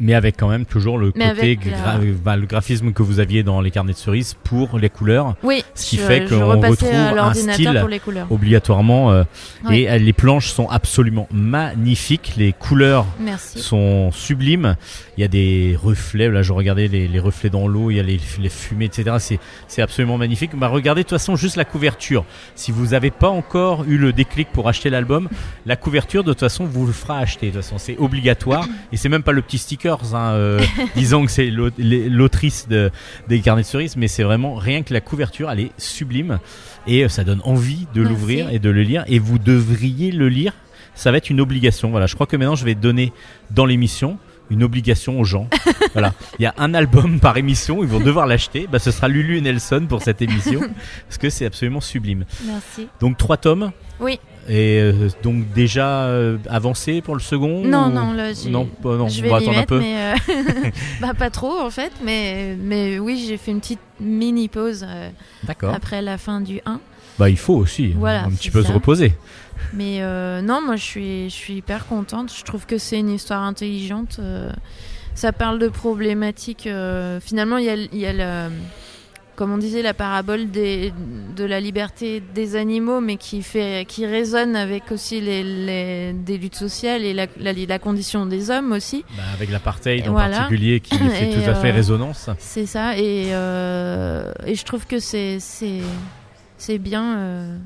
Mais 0.00 0.14
avec 0.14 0.36
quand 0.36 0.48
même 0.48 0.64
toujours 0.64 0.98
le 0.98 1.12
Mais 1.14 1.30
côté 1.34 1.58
la- 1.70 1.98
gra- 1.98 2.12
bah, 2.24 2.36
le 2.36 2.46
graphisme 2.46 2.92
que 2.92 3.02
vous 3.02 3.20
aviez 3.20 3.42
dans 3.42 3.60
les 3.60 3.70
carnets 3.70 3.92
de 3.92 3.98
cerises 3.98 4.34
pour 4.44 4.78
les 4.78 4.88
couleurs, 4.90 5.36
Oui, 5.42 5.62
Ce 5.74 5.90
qui 5.90 5.96
je, 5.98 6.02
fait 6.02 6.24
qu'on 6.28 6.46
retrouve 6.46 6.88
un 6.92 7.34
style 7.34 7.76
pour 7.78 7.88
les 7.88 7.98
couleurs. 8.00 8.26
obligatoirement. 8.30 9.12
euh. 9.12 9.24
Et 9.70 9.88
euh, 9.90 9.98
les 9.98 10.12
planches 10.12 10.48
sont 10.50 10.68
absolument 10.68 11.28
magnifiques, 11.30 12.32
les 12.36 12.52
couleurs 12.52 13.06
Merci. 13.20 13.58
sont 13.60 14.10
sublimes. 14.12 14.76
Il 15.16 15.20
y 15.20 15.24
a 15.24 15.28
des 15.28 15.76
reflets, 15.80 16.28
là 16.30 16.42
je 16.42 16.52
regardais 16.52 16.88
les, 16.88 17.06
les 17.08 17.18
reflets 17.20 17.50
dans 17.50 17.68
l'eau, 17.68 17.90
il 17.90 17.96
y 17.96 18.00
a 18.00 18.02
les, 18.02 18.18
les 18.40 18.48
fumées, 18.48 18.86
etc. 18.86 19.16
C'est, 19.68 19.82
absolument 19.82 20.18
magnifique. 20.18 20.52
Bah, 20.56 20.68
regardez 20.68 21.02
de 21.02 21.08
toute 21.08 21.18
façon 21.18 21.36
juste 21.36 21.56
la 21.56 21.64
couverture. 21.64 22.24
Si 22.54 22.72
vous 22.72 22.88
n'avez 22.88 23.10
pas 23.10 23.28
encore 23.28 23.84
eu 23.84 23.96
le 23.98 24.12
déclic 24.12 24.48
pour 24.52 24.68
acheter 24.68 24.90
l'album, 24.90 25.28
la 25.66 25.76
couverture 25.76 26.24
de 26.24 26.32
toute 26.32 26.40
façon 26.40 26.64
vous 26.64 26.86
le 26.86 26.92
fera 26.92 27.18
acheter. 27.18 27.46
De 27.48 27.52
toute 27.52 27.62
façon 27.62 27.78
c'est 27.78 27.96
obligatoire. 27.98 28.66
Et 28.92 28.96
c'est 28.96 29.08
même 29.08 29.22
pas 29.22 29.32
le 29.32 29.42
petit 29.42 29.58
hein, 30.12 30.32
euh, 30.32 30.60
disons 30.96 31.24
que 31.24 31.30
c'est 31.30 31.50
l'autrice 31.50 32.68
de, 32.68 32.90
des 33.28 33.40
carnets 33.40 33.62
de 33.62 33.66
cerises, 33.66 33.96
mais 33.96 34.08
c'est 34.08 34.22
vraiment 34.22 34.54
rien 34.54 34.82
que 34.82 34.92
la 34.92 35.00
couverture, 35.00 35.50
elle 35.50 35.60
est 35.60 35.72
sublime. 35.78 36.38
Et 36.86 37.04
euh, 37.04 37.08
ça 37.08 37.24
donne 37.24 37.40
envie 37.44 37.86
de 37.94 38.02
l'ouvrir 38.02 38.50
et 38.50 38.58
de 38.58 38.70
le 38.70 38.82
lire. 38.82 39.04
Et 39.06 39.18
vous 39.18 39.38
devriez 39.38 40.10
le 40.12 40.28
lire 40.28 40.52
ça 40.94 41.10
va 41.10 41.16
être 41.16 41.30
une 41.30 41.40
obligation. 41.40 41.90
Voilà, 41.90 42.06
je 42.06 42.14
crois 42.14 42.26
que 42.26 42.36
maintenant 42.36 42.56
je 42.56 42.64
vais 42.64 42.74
donner 42.74 43.12
dans 43.50 43.64
l'émission 43.64 44.18
une 44.50 44.62
obligation 44.62 45.18
aux 45.20 45.24
gens. 45.24 45.48
voilà, 45.92 46.12
il 46.38 46.42
y 46.42 46.46
a 46.46 46.54
un 46.58 46.74
album 46.74 47.20
par 47.20 47.36
émission, 47.36 47.82
ils 47.82 47.88
vont 47.88 48.00
devoir 48.00 48.26
l'acheter. 48.26 48.68
Bah, 48.70 48.78
ce 48.78 48.90
sera 48.90 49.08
Lulu 49.08 49.38
et 49.38 49.40
Nelson 49.40 49.86
pour 49.88 50.02
cette 50.02 50.20
émission 50.22 50.60
parce 51.08 51.18
que 51.18 51.30
c'est 51.30 51.46
absolument 51.46 51.80
sublime. 51.80 52.24
Merci. 52.44 52.88
Donc 53.00 53.16
trois 53.16 53.36
tomes. 53.36 53.72
Oui. 54.00 54.18
Et 54.48 54.80
euh, 54.80 55.08
donc 55.22 55.52
déjà 55.52 56.04
euh, 56.06 56.38
avancé 56.48 57.02
pour 57.02 57.14
le 57.14 57.20
second 57.20 57.62
Non, 57.64 57.86
ou- 57.88 57.90
non, 57.92 58.12
là, 58.12 58.32
non, 58.48 58.68
non, 58.82 59.08
je 59.08 59.20
on 59.20 59.22
vais 59.22 59.28
va 59.28 59.38
m'y 59.40 59.44
attendre 59.44 59.56
un 59.56 59.60
mettre, 59.60 59.66
peu. 59.68 59.78
mais 59.80 60.14
euh, 60.14 60.70
bah, 61.00 61.14
pas 61.14 61.30
trop 61.30 61.60
en 61.60 61.70
fait, 61.70 61.92
mais, 62.04 62.56
mais 62.58 62.98
oui, 62.98 63.24
j'ai 63.28 63.36
fait 63.36 63.50
une 63.52 63.60
petite 63.60 63.78
mini 64.00 64.48
pause 64.48 64.84
D'accord. 65.44 65.74
après 65.74 66.00
la 66.02 66.18
fin 66.18 66.40
du 66.40 66.60
1. 66.66 66.80
Bah 67.18 67.28
il 67.28 67.36
faut 67.36 67.54
aussi 67.54 67.88
Voilà, 67.88 68.24
un 68.24 68.30
petit 68.30 68.50
peu 68.50 68.62
se 68.64 68.72
reposer. 68.72 69.12
Mais 69.72 69.98
euh, 70.02 70.42
non, 70.42 70.60
moi 70.64 70.76
je 70.76 70.82
suis, 70.84 71.30
je 71.30 71.34
suis 71.34 71.54
hyper 71.54 71.86
contente. 71.86 72.32
Je 72.36 72.42
trouve 72.44 72.66
que 72.66 72.78
c'est 72.78 72.98
une 72.98 73.10
histoire 73.10 73.42
intelligente. 73.42 74.16
euh, 74.18 74.50
ça 75.14 75.32
parle 75.32 75.58
de 75.58 75.68
problématiques. 75.68 76.66
euh, 76.66 77.20
finalement, 77.20 77.58
il 77.58 77.64
y 77.66 77.70
a, 77.70 77.74
il 77.74 77.96
y 77.98 78.06
a 78.06 78.12
le- 78.12 78.52
comme 79.36 79.52
on 79.52 79.58
disait, 79.58 79.80
la 79.80 79.94
parabole 79.94 80.50
des, 80.50 80.92
de 81.34 81.44
la 81.44 81.60
liberté 81.60 82.22
des 82.34 82.56
animaux, 82.56 83.00
mais 83.00 83.16
qui, 83.16 83.40
fait, 83.42 83.86
qui 83.88 84.04
résonne 84.04 84.54
avec 84.54 84.92
aussi 84.92 85.18
les, 85.22 85.42
les- 85.42 86.12
des 86.12 86.36
luttes 86.36 86.56
sociales 86.56 87.02
et 87.04 87.14
la, 87.14 87.26
la, 87.38 87.52
la 87.54 87.78
condition 87.78 88.26
des 88.26 88.50
hommes 88.50 88.72
aussi. 88.72 89.02
Bah, 89.16 89.22
avec 89.32 89.50
l'apartheid 89.50 90.06
en 90.08 90.12
voilà. 90.12 90.36
particulier 90.36 90.80
qui 90.80 90.94
fait 91.08 91.30
Et, 91.30 91.34
tout 91.42 91.48
à 91.48 91.54
fait 91.54 91.70
euh, 91.70 91.74
résonance. 91.74 92.28
C'est 92.38 92.66
ça, 92.66 92.98
et, 92.98 93.28
euh, 93.32 94.30
et 94.46 94.54
je 94.54 94.64
trouve 94.64 94.86
que 94.86 94.98
c'est 94.98 95.38
c'est 95.40 95.80
c'est 96.58 96.78
bien. 96.78 97.58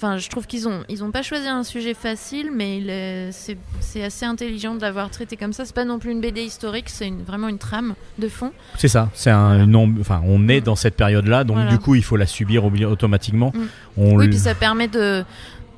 Enfin, 0.00 0.16
je 0.16 0.28
trouve 0.28 0.46
qu'ils 0.46 0.68
ont 0.68 0.84
ils 0.88 1.02
ont 1.02 1.10
pas 1.10 1.22
choisi 1.22 1.48
un 1.48 1.64
sujet 1.64 1.92
facile, 1.92 2.50
mais 2.54 3.30
c'est 3.32 4.02
assez 4.04 4.24
intelligent 4.24 4.76
de 4.76 4.80
l'avoir 4.80 5.10
traité 5.10 5.36
comme 5.36 5.52
ça. 5.52 5.64
C'est 5.64 5.74
pas 5.74 5.84
non 5.84 5.98
plus 5.98 6.12
une 6.12 6.20
BD 6.20 6.42
historique, 6.42 6.88
c'est 6.88 7.08
une, 7.08 7.24
vraiment 7.24 7.48
une 7.48 7.58
trame 7.58 7.94
de 8.16 8.28
fond. 8.28 8.52
C'est 8.76 8.86
ça, 8.86 9.10
c'est 9.12 9.30
un. 9.30 9.68
Enfin, 10.00 10.22
on 10.24 10.46
est 10.48 10.60
dans 10.60 10.76
cette 10.76 10.94
période-là, 10.94 11.42
donc 11.42 11.56
Voilà. 11.56 11.70
du 11.72 11.78
coup, 11.78 11.96
il 11.96 12.04
faut 12.04 12.16
la 12.16 12.26
subir 12.26 12.64
automatiquement. 12.64 13.52
Mm. 13.54 13.60
On 13.96 14.16
Oui, 14.18 14.28
puis 14.28 14.38
ça 14.38 14.54
permet 14.54 14.86
de 14.86 15.24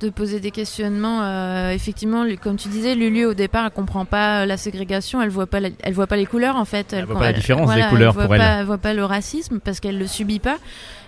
de 0.03 0.09
poser 0.11 0.41
des 0.41 0.51
questionnements. 0.51 1.23
euh, 1.23 1.71
effectivement, 1.73 2.25
comme 2.43 2.57
tu 2.57 2.69
disais, 2.69 2.95
Lulu 2.95 3.25
au 3.27 3.35
départ, 3.35 3.65
elle 3.67 3.71
comprend 3.73 4.05
pas 4.07 4.45
la 4.47 4.57
ségrégation, 4.57 5.21
elle 5.23 5.29
voit 5.31 5.47
pas, 5.47 5.61
la- 5.61 5.69
elle 5.83 5.93
voit 5.95 6.07
pas 6.07 6.17
les 6.17 6.25
couleurs 6.27 6.57
en 6.57 6.65
fait. 6.67 6.93
Elle 6.93 7.05
voit 7.07 7.19
pas 7.19 7.25
la 7.25 7.33
différence 7.35 7.75
des 7.75 7.83
couleurs 7.85 8.13
elle 8.13 8.15
voit 8.17 8.25
pour 8.25 8.35
elle. 8.35 8.41
pas, 8.41 8.57
Elle 8.61 8.67
voit 8.67 8.79
pas 8.79 8.93
le 8.95 9.05
racisme 9.05 9.61
parce 9.61 9.81
qu'elle 9.81 9.99
le 9.99 10.07
subit 10.07 10.39
pas. 10.41 10.59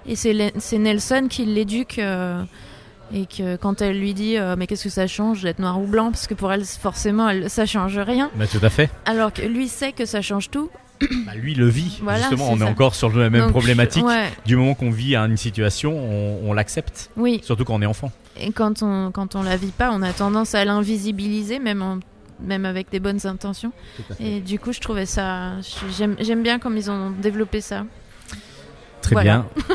Et 0.07 0.17
c'est 0.17 0.79
Nelson 0.79 1.27
qui 1.29 1.45
l'éduque. 1.45 1.99
euh, 1.99 2.43
et 3.15 3.27
que 3.27 3.57
quand 3.57 3.83
elle 3.83 3.99
lui 3.99 4.15
dit 4.15 4.37
euh, 4.39 4.55
mais 4.57 4.67
qu'est-ce 4.67 4.85
que 4.85 4.89
ça 4.91 5.07
change 5.07 5.43
d'être 5.43 5.59
noir 5.59 5.81
ou 5.81 5.87
blanc 5.87 6.11
parce 6.11 6.27
que 6.27 6.35
pour 6.35 6.53
elle 6.53 6.65
forcément 6.65 7.29
elle, 7.29 7.51
ça 7.51 7.67
change 7.67 7.99
rien 7.99 8.31
Bah, 8.37 8.47
tout 8.47 8.61
à 8.65 8.71
fait. 8.71 8.91
alors 9.07 9.33
que 9.33 9.43
lui 9.43 9.69
sait 9.69 9.93
que 9.93 10.05
ça 10.07 10.23
change 10.23 10.51
tout 10.51 10.71
Bah, 11.27 11.35
lui 11.35 11.55
le 11.55 11.67
vit. 11.69 11.99
Voilà, 12.03 12.21
Justement, 12.21 12.49
on 12.51 12.61
est 12.61 12.65
encore 12.65 12.95
sur 12.95 13.11
la 13.17 13.29
même 13.29 13.43
Donc, 13.43 13.51
problématique. 13.51 14.05
ouais, 14.05 14.29
Du 14.47 14.57
moment 14.57 14.75
qu'on 14.75 14.91
vit 14.91 15.17
à 15.17 15.23
une 15.23 15.37
situation, 15.37 15.99
on, 15.99 16.49
on 16.49 16.53
l'accepte. 16.53 17.11
oui 17.17 17.41
Surtout 17.43 17.65
quand 17.65 17.75
on 17.75 17.83
est 17.83 17.87
enfant. 17.87 18.13
Et 18.39 18.53
quand 18.53 18.83
on, 18.83 19.11
quand 19.11 19.35
on 19.35 19.43
la 19.43 19.57
vit 19.57 19.73
pas, 19.73 19.91
on 19.93 20.01
a 20.03 20.13
tendance 20.13 20.55
à 20.55 20.65
l'invisibiliser, 20.65 21.59
même, 21.59 21.83
en- 21.83 21.99
même 22.41 22.65
avec 22.65 22.91
des 22.91 23.01
bonnes 23.01 23.27
intentions. 23.27 23.73
Et 24.21 24.41
du 24.41 24.59
coup, 24.61 24.73
je 24.73 24.81
trouvais 24.81 25.05
ça. 25.07 25.53
J'aime 25.99 26.17
j'aime 26.21 26.43
bien 26.43 26.59
comme 26.61 26.77
ils 26.77 26.89
ont 26.91 27.11
développé 27.11 27.61
ça. 27.61 27.85
Très 29.03 29.13
Voilà. 29.15 29.45
bien. 29.59 29.67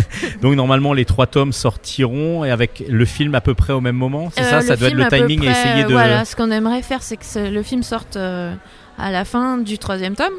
Donc 0.42 0.54
normalement 0.56 0.92
les 0.92 1.04
trois 1.04 1.26
tomes 1.26 1.52
sortiront 1.52 2.44
et 2.44 2.50
avec 2.50 2.82
le 2.88 3.04
film 3.04 3.34
à 3.34 3.40
peu 3.40 3.54
près 3.54 3.72
au 3.72 3.80
même 3.80 3.94
moment. 3.96 4.30
C'est 4.34 4.42
Euh, 4.42 4.50
ça, 4.50 4.60
ça 4.62 4.76
doit 4.76 4.88
être 4.88 4.94
le 4.94 5.06
timing 5.08 5.42
et 5.44 5.50
près, 5.50 5.60
essayer 5.60 5.84
de. 5.84 5.92
Voilà, 5.92 6.24
ce 6.24 6.34
qu'on 6.34 6.50
aimerait 6.50 6.82
faire, 6.82 7.02
c'est 7.02 7.16
que 7.18 7.48
le 7.50 7.62
film 7.62 7.82
sorte 7.82 8.16
euh, 8.16 8.52
à 8.98 9.10
la 9.12 9.24
fin 9.24 9.58
du 9.58 9.78
troisième 9.78 10.16
tome. 10.16 10.32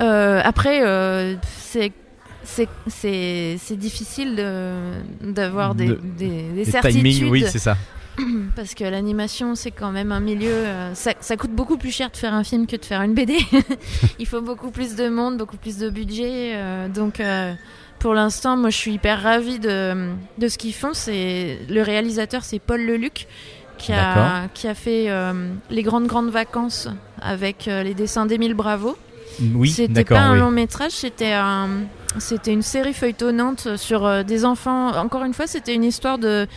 Euh, 0.00 0.40
après, 0.44 0.80
c'est. 1.58 1.92
C'est- 2.44 2.68
difficile 3.76 4.36
de- 4.36 5.32
d'avoir 5.32 5.74
des, 5.74 5.88
De- 5.88 6.00
des, 6.16 6.42
des 6.54 6.64
certitudes 6.64 7.02
timings, 7.02 7.28
oui, 7.28 7.44
c'est 7.48 7.58
ça. 7.58 7.76
parce 8.56 8.74
que 8.74 8.84
l'animation 8.84 9.54
c'est 9.54 9.70
quand 9.70 9.90
même 9.90 10.12
un 10.12 10.20
milieu 10.20 10.50
euh, 10.50 10.94
ça, 10.94 11.12
ça 11.20 11.36
coûte 11.36 11.50
beaucoup 11.52 11.76
plus 11.76 11.90
cher 11.90 12.10
de 12.10 12.16
faire 12.16 12.34
un 12.34 12.44
film 12.44 12.66
que 12.66 12.76
de 12.76 12.84
faire 12.84 13.02
une 13.02 13.14
BD 13.14 13.36
il 14.18 14.26
faut 14.26 14.40
beaucoup 14.40 14.70
plus 14.70 14.96
de 14.96 15.08
monde 15.08 15.36
beaucoup 15.36 15.56
plus 15.56 15.78
de 15.78 15.90
budget 15.90 16.52
euh, 16.54 16.88
donc 16.88 17.20
euh, 17.20 17.52
pour 17.98 18.14
l'instant 18.14 18.56
moi 18.56 18.70
je 18.70 18.76
suis 18.76 18.92
hyper 18.92 19.22
ravie 19.22 19.58
de, 19.58 20.10
de 20.38 20.48
ce 20.48 20.56
qu'ils 20.58 20.74
font 20.74 20.94
c'est 20.94 21.58
le 21.68 21.82
réalisateur 21.82 22.44
c'est 22.44 22.58
Paul 22.58 22.80
Leluc 22.80 23.26
qui 23.78 23.92
a, 23.92 24.48
qui 24.54 24.68
a 24.68 24.74
fait 24.74 25.10
les 25.68 25.82
grandes 25.82 26.06
grandes 26.06 26.30
vacances 26.30 26.88
avec 27.20 27.66
les 27.66 27.92
dessins 27.92 28.24
d'Émile 28.24 28.54
Bravo 28.54 28.96
Oui, 29.54 29.68
c'était 29.68 30.02
pas 30.02 30.20
un 30.20 30.32
oui. 30.32 30.38
long 30.38 30.50
métrage, 30.50 30.92
c'était 30.92 31.34
un, 31.34 31.68
c'était 32.18 32.54
une 32.54 32.62
série 32.62 32.94
feuilletonnante 32.94 33.76
sur 33.76 34.24
des 34.24 34.46
enfants. 34.46 34.96
Encore 34.96 35.24
une 35.24 35.34
fois, 35.34 35.46
c'était 35.46 35.74
une 35.74 35.84
histoire 35.84 36.16
de, 36.16 36.48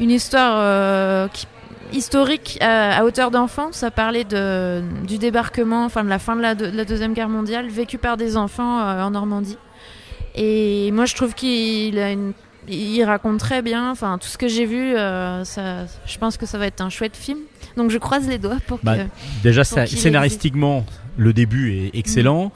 une 0.00 0.10
histoire 0.10 0.56
euh, 0.58 1.28
qui- 1.28 1.46
historique 1.92 2.58
à, 2.60 2.98
à 2.98 3.04
hauteur 3.04 3.30
d'enfant. 3.30 3.68
Ça 3.72 3.90
parlait 3.90 4.24
de, 4.24 4.82
du 5.06 5.18
débarquement, 5.18 5.84
enfin 5.84 6.02
de 6.04 6.08
la 6.08 6.18
fin 6.18 6.34
de 6.36 6.42
la, 6.42 6.54
de 6.54 6.66
la 6.66 6.84
deuxième 6.84 7.14
guerre 7.14 7.28
mondiale, 7.28 7.68
vécu 7.68 7.98
par 7.98 8.16
des 8.16 8.36
enfants 8.36 8.80
euh, 8.80 9.02
en 9.02 9.10
Normandie. 9.10 9.58
Et 10.34 10.90
moi, 10.92 11.04
je 11.04 11.14
trouve 11.14 11.34
qu'il 11.34 11.98
a 11.98 12.10
une 12.10 12.32
il 12.66 13.02
raconte 13.04 13.38
très 13.38 13.60
bien, 13.60 13.90
enfin 13.90 14.16
tout 14.16 14.26
ce 14.26 14.38
que 14.38 14.48
j'ai 14.48 14.64
vu, 14.64 14.96
euh, 14.96 15.44
ça, 15.44 15.84
je 16.06 16.16
pense 16.16 16.38
que 16.38 16.46
ça 16.46 16.56
va 16.56 16.66
être 16.66 16.80
un 16.80 16.88
chouette 16.88 17.14
film. 17.14 17.40
Donc 17.76 17.90
je 17.90 17.98
croise 17.98 18.26
les 18.26 18.38
doigts 18.38 18.56
pour 18.66 18.78
Bah, 18.82 18.96
que. 18.96 19.02
Déjà, 19.42 19.64
pour 19.64 19.74
ça- 19.74 19.86
scénaristiquement, 19.86 20.86
le 21.18 21.34
début 21.34 21.74
est 21.76 21.90
excellent. 21.98 22.52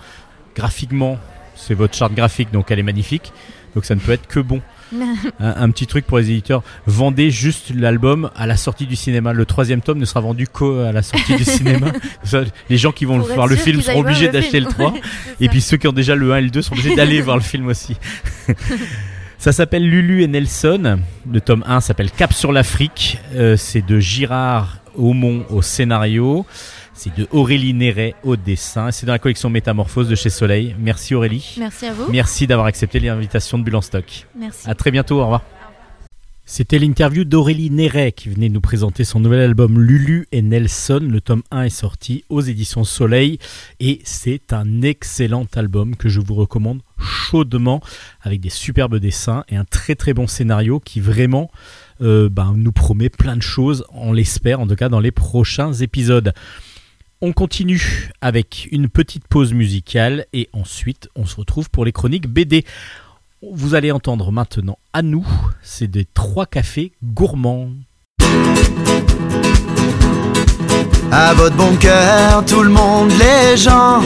Graphiquement, 0.56 1.18
c'est 1.56 1.74
votre 1.74 1.94
charte 1.94 2.14
graphique, 2.14 2.50
donc 2.52 2.70
elle 2.70 2.78
est 2.78 2.82
magnifique. 2.84 3.32
Donc 3.74 3.84
ça 3.84 3.94
ne 3.94 4.00
peut 4.00 4.12
être 4.12 4.26
que 4.26 4.40
bon. 4.40 4.62
un, 5.40 5.54
un 5.62 5.70
petit 5.70 5.86
truc 5.86 6.06
pour 6.06 6.18
les 6.18 6.30
éditeurs 6.30 6.62
vendez 6.86 7.30
juste 7.30 7.72
l'album 7.74 8.30
à 8.34 8.46
la 8.46 8.56
sortie 8.56 8.86
du 8.86 8.96
cinéma. 8.96 9.32
Le 9.32 9.44
troisième 9.44 9.80
tome 9.80 9.98
ne 9.98 10.04
sera 10.04 10.20
vendu 10.20 10.46
qu'à 10.46 10.92
la 10.92 11.02
sortie 11.02 11.36
du 11.36 11.44
cinéma. 11.58 11.92
Ça, 12.24 12.42
les 12.68 12.78
gens 12.78 12.92
qui 12.92 13.04
vont 13.04 13.18
Pour 13.18 13.28
voir 13.28 13.46
le 13.46 13.56
film 13.56 13.80
seront 13.80 14.00
obligés 14.00 14.28
d'acheter 14.28 14.60
le 14.60 14.66
3. 14.66 14.92
Ouais, 14.92 15.00
c'est 15.38 15.44
Et 15.44 15.48
puis 15.48 15.60
ceux 15.60 15.76
qui 15.76 15.86
ont 15.88 15.92
déjà 15.92 16.14
le 16.14 16.32
1 16.32 16.36
et 16.38 16.42
le 16.42 16.50
2 16.50 16.62
sont 16.62 16.72
obligés 16.72 16.94
d'aller 16.96 17.20
voir 17.20 17.36
le 17.36 17.42
film 17.42 17.68
aussi. 17.68 17.96
Ça 19.38 19.52
s'appelle 19.52 19.88
Lulu 19.88 20.22
et 20.22 20.26
Nelson. 20.26 20.98
Le 21.30 21.40
tome 21.40 21.62
1 21.66 21.80
s'appelle 21.80 22.10
Cap 22.10 22.32
sur 22.32 22.52
l'Afrique. 22.52 23.18
Euh, 23.34 23.56
c'est 23.56 23.86
de 23.86 24.00
Girard 24.00 24.78
Aumont 24.96 25.44
au 25.50 25.62
scénario. 25.62 26.44
C'est 26.98 27.16
de 27.16 27.28
Aurélie 27.30 27.74
Néret 27.74 28.16
au 28.24 28.34
dessin. 28.34 28.90
C'est 28.90 29.06
dans 29.06 29.12
la 29.12 29.20
collection 29.20 29.50
Métamorphose 29.50 30.08
de 30.08 30.16
chez 30.16 30.30
Soleil. 30.30 30.74
Merci 30.80 31.14
Aurélie. 31.14 31.54
Merci 31.56 31.86
à 31.86 31.92
vous. 31.92 32.10
Merci 32.10 32.48
d'avoir 32.48 32.66
accepté 32.66 32.98
l'invitation 32.98 33.56
de 33.56 33.62
Bulle 33.62 33.76
en 33.76 33.80
Stock. 33.80 34.26
Merci. 34.36 34.68
À 34.68 34.74
très 34.74 34.90
bientôt, 34.90 35.20
au 35.20 35.22
revoir. 35.22 35.44
C'était 36.44 36.80
l'interview 36.80 37.22
d'Aurélie 37.22 37.70
Néret 37.70 38.10
qui 38.10 38.30
venait 38.30 38.48
nous 38.48 38.60
présenter 38.60 39.04
son 39.04 39.20
nouvel 39.20 39.42
album 39.42 39.78
Lulu 39.78 40.26
et 40.32 40.42
Nelson. 40.42 40.98
Le 41.08 41.20
tome 41.20 41.42
1 41.52 41.64
est 41.64 41.70
sorti 41.70 42.24
aux 42.30 42.40
éditions 42.40 42.82
Soleil 42.82 43.38
et 43.78 44.00
c'est 44.02 44.52
un 44.52 44.82
excellent 44.82 45.46
album 45.54 45.94
que 45.94 46.08
je 46.08 46.18
vous 46.18 46.34
recommande 46.34 46.80
chaudement 46.98 47.80
avec 48.22 48.40
des 48.40 48.48
superbes 48.48 48.96
dessins 48.96 49.44
et 49.48 49.56
un 49.56 49.64
très 49.64 49.94
très 49.94 50.14
bon 50.14 50.26
scénario 50.26 50.80
qui 50.80 51.00
vraiment 51.00 51.50
euh, 52.00 52.28
ben, 52.28 52.54
nous 52.56 52.72
promet 52.72 53.08
plein 53.08 53.36
de 53.36 53.42
choses, 53.42 53.84
on 53.92 54.12
l'espère 54.12 54.58
en 54.60 54.66
tout 54.66 54.76
cas 54.76 54.88
dans 54.88 55.00
les 55.00 55.10
prochains 55.10 55.72
épisodes. 55.74 56.32
On 57.20 57.32
continue 57.32 58.10
avec 58.20 58.68
une 58.70 58.88
petite 58.88 59.26
pause 59.26 59.52
musicale 59.52 60.26
et 60.32 60.48
ensuite 60.52 61.08
on 61.16 61.26
se 61.26 61.34
retrouve 61.34 61.68
pour 61.68 61.84
les 61.84 61.90
chroniques 61.90 62.28
BD. 62.28 62.64
Vous 63.42 63.74
allez 63.74 63.90
entendre 63.90 64.30
maintenant 64.30 64.78
à 64.92 65.02
nous, 65.02 65.26
c'est 65.60 65.88
des 65.88 66.04
trois 66.04 66.46
cafés 66.46 66.92
gourmands. 67.02 67.70
À 71.10 71.34
votre 71.34 71.56
bon 71.56 71.74
cœur, 71.74 72.44
tout 72.46 72.62
le 72.62 72.70
monde, 72.70 73.10
les 73.10 73.56
gens, 73.56 74.00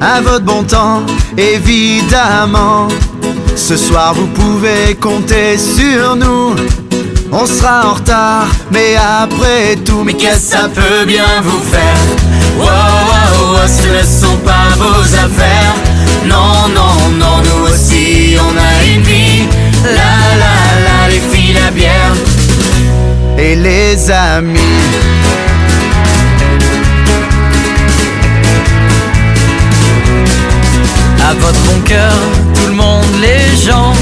à 0.00 0.22
votre 0.22 0.46
bon 0.46 0.64
temps, 0.64 1.04
évidemment. 1.36 2.88
Ce 3.54 3.76
soir, 3.76 4.14
vous 4.14 4.28
pouvez 4.28 4.94
compter 4.94 5.58
sur 5.58 6.16
nous. 6.16 6.56
On 7.32 7.46
sera 7.46 7.90
en 7.90 7.94
retard, 7.94 8.50
mais 8.70 8.96
après 8.96 9.76
tout, 9.84 10.04
mais 10.04 10.14
qu'est-ce 10.14 10.52
que 10.52 10.56
ça 10.56 10.68
peut 10.70 11.04
bien 11.04 11.42
vous 11.42 11.60
faire? 11.64 12.19
Wow, 12.60 12.66
wow, 13.10 13.52
wow, 13.52 13.66
ce 13.66 13.88
ne 13.88 14.02
sont 14.20 14.36
pas 14.38 14.68
vos 14.76 15.02
affaires. 15.24 15.74
Non, 16.26 16.68
non, 16.78 16.94
non, 17.18 17.36
nous 17.46 17.72
aussi, 17.72 18.36
on 18.38 18.54
a 18.56 18.84
une 18.92 19.02
vie. 19.02 19.48
La, 19.84 20.14
la, 20.42 20.56
la, 20.86 21.08
les 21.08 21.20
filles, 21.30 21.54
la 21.54 21.70
bière. 21.70 22.14
Et 23.38 23.54
les 23.56 24.10
amis. 24.10 24.58
À 31.28 31.34
votre 31.34 31.60
bon 31.60 31.80
cœur, 31.84 32.12
tout 32.54 32.66
le 32.66 32.74
monde, 32.74 33.06
les 33.20 33.56
gens. 33.66 33.92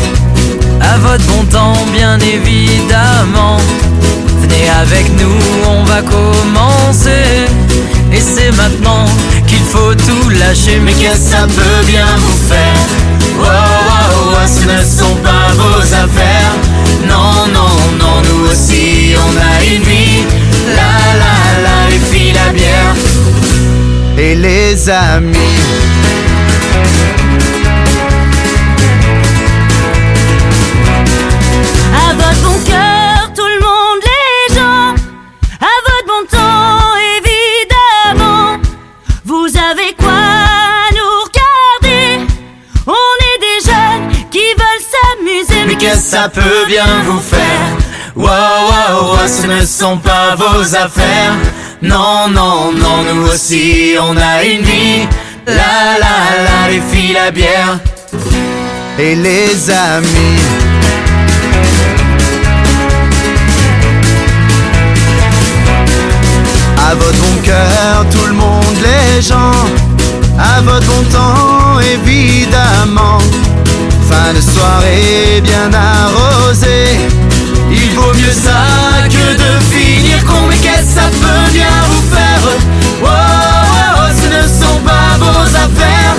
À 0.81 0.99
votre 0.99 1.25
bon 1.27 1.45
temps, 1.45 1.77
bien 1.93 2.19
évidemment. 2.21 3.59
Venez 4.41 4.69
avec 4.81 5.07
nous, 5.21 5.39
on 5.69 5.85
va 5.85 6.01
commencer. 6.03 7.47
Et 8.13 8.21
c'est 8.21 8.51
maintenant 8.57 9.05
qu'il 9.47 9.63
faut 9.73 9.95
tout 9.95 10.29
lâcher. 10.31 10.81
Mais 10.85 10.93
qu'est-ce 10.93 11.31
que 11.31 11.37
ça 11.37 11.47
peut 11.47 11.87
bien 11.87 12.07
vous 12.19 12.39
faire? 12.49 12.87
Wow, 13.39 13.45
wow, 13.45 14.33
wow, 14.33 14.47
ce 14.47 14.65
ne 14.67 14.79
sont 15.01 15.17
pas 15.17 15.53
vos 15.57 15.83
affaires. 15.95 16.55
Non, 17.09 17.47
non, 17.53 17.75
non, 18.01 18.23
nous 18.29 18.51
aussi, 18.51 19.15
on 19.17 19.37
a 19.37 19.75
une 19.75 19.83
vie. 19.83 20.25
La, 20.75 20.93
la, 21.23 21.63
la, 21.65 21.91
les 21.91 21.99
filles, 22.11 22.33
la 22.33 22.53
bière. 22.53 22.95
et 24.19 24.35
les 24.35 24.89
amis. 24.91 25.39
Qu'est-ce 45.79 46.11
que 46.11 46.17
ça 46.17 46.29
peut 46.29 46.67
bien 46.67 46.87
vous 47.05 47.21
faire 47.21 47.77
Wow, 48.17 48.27
wow, 48.27 49.13
wow, 49.13 49.19
ce 49.29 49.47
ne 49.47 49.65
sont 49.65 49.99
pas 49.99 50.35
vos 50.35 50.75
affaires. 50.75 51.35
Non, 51.83 52.29
non, 52.29 52.73
non, 52.73 53.05
nous 53.15 53.29
aussi, 53.29 53.95
on 54.01 54.17
a 54.17 54.43
une 54.43 54.63
vie. 54.63 55.07
La, 55.47 55.99
la, 56.01 56.43
la, 56.45 56.71
les 56.71 56.81
filles, 56.81 57.13
la 57.13 57.31
bière. 57.31 57.79
Et 58.99 59.15
les 59.15 59.71
amis. 59.71 60.41
À 66.91 66.95
votre 66.95 67.19
bon 67.19 67.43
cœur, 67.45 68.07
tout 68.11 68.27
le 68.27 68.35
monde, 68.35 68.77
les 68.83 69.23
gens. 69.23 69.53
À 70.39 70.61
votre 70.63 70.87
bon 70.87 71.03
temps, 71.13 71.79
évidemment. 71.81 73.19
Fin 74.11 74.33
de 74.33 74.41
soirée 74.41 75.41
bien 75.43 75.71
arrosée. 75.73 76.99
Il 77.71 77.91
vaut 77.95 78.15
mieux 78.15 78.33
ça 78.33 78.63
que 79.05 79.35
de 79.43 79.51
finir 79.71 80.25
con. 80.25 80.47
Mais 80.49 80.57
qu'est-ce 80.57 80.95
que 80.95 81.01
ça 81.01 81.07
peut 81.21 81.51
bien 81.53 81.77
vous 81.91 82.05
faire? 82.15 82.43
Oh, 83.03 83.07
oh, 83.07 83.09
oh, 83.09 84.09
ce 84.19 84.27
ne 84.37 84.43
sont 84.43 84.81
pas 84.81 85.19
vos 85.19 85.47
affaires. 85.65 86.17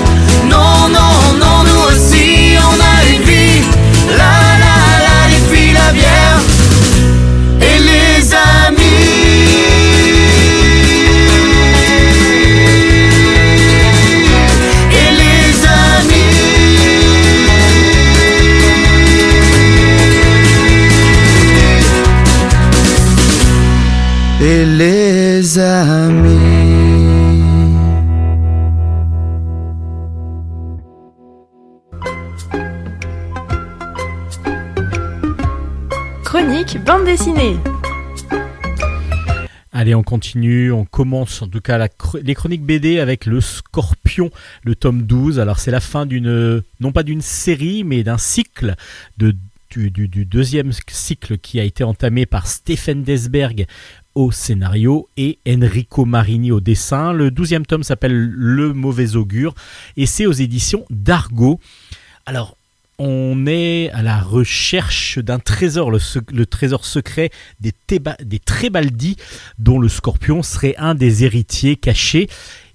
Non, 0.48 0.88
non, 0.90 1.14
non, 1.40 1.64
nous 1.64 1.82
aussi, 1.90 2.58
on 2.58 2.78
a 2.80 3.10
une 3.12 3.24
vie. 3.24 3.64
La, 4.10 4.36
la, 4.64 4.76
la, 5.06 5.18
les 5.32 5.42
filles, 5.56 5.74
la 5.74 5.92
bière. 5.92 6.29
Allez, 39.74 39.96
on 39.96 40.04
continue, 40.04 40.72
on 40.72 40.86
commence 40.86 41.42
en 41.42 41.48
tout 41.48 41.60
cas 41.60 41.88
les 42.22 42.36
chroniques 42.36 42.64
BD 42.64 43.00
avec 43.00 43.26
le 43.26 43.42
Scorpion, 43.42 44.30
le 44.64 44.76
tome 44.76 45.02
12. 45.04 45.40
Alors 45.40 45.58
c'est 45.58 45.72
la 45.72 45.80
fin 45.80 46.06
d'une, 46.06 46.62
non 46.80 46.92
pas 46.92 47.02
d'une 47.02 47.22
série, 47.22 47.84
mais 47.84 48.04
d'un 48.04 48.20
cycle, 48.20 48.76
du 49.18 50.26
deuxième 50.26 50.72
cycle 50.88 51.40
qui 51.40 51.60
a 51.60 51.64
été 51.64 51.84
entamé 51.84 52.28
par 52.28 52.46
Stephen 52.46 53.02
Desberg 53.02 53.66
au 54.14 54.32
scénario 54.32 55.08
et 55.18 55.40
Enrico 55.48 56.06
Marini 56.06 56.52
au 56.52 56.60
dessin. 56.60 57.12
Le 57.12 57.32
douzième 57.32 57.66
tome 57.66 57.82
s'appelle 57.82 58.14
Le 58.14 58.74
Mauvais 58.74 59.16
Augure 59.16 59.56
et 59.98 60.06
c'est 60.06 60.28
aux 60.28 60.32
éditions 60.32 60.86
d'Argo. 60.92 61.60
Alors, 62.28 62.56
on 63.00 63.46
est 63.48 63.90
à 63.92 64.02
la 64.02 64.20
recherche 64.20 65.18
d'un 65.20 65.40
trésor, 65.40 65.90
le, 65.90 66.46
trésor 66.46 66.86
secret 66.86 67.30
des, 67.60 67.72
Trébaldi, 68.40 69.16
dont 69.58 69.80
le 69.80 69.88
scorpion 69.88 70.44
serait 70.44 70.76
un 70.78 70.96
des 70.96 71.24
héritiers 71.24 71.78
cachés. 71.78 72.28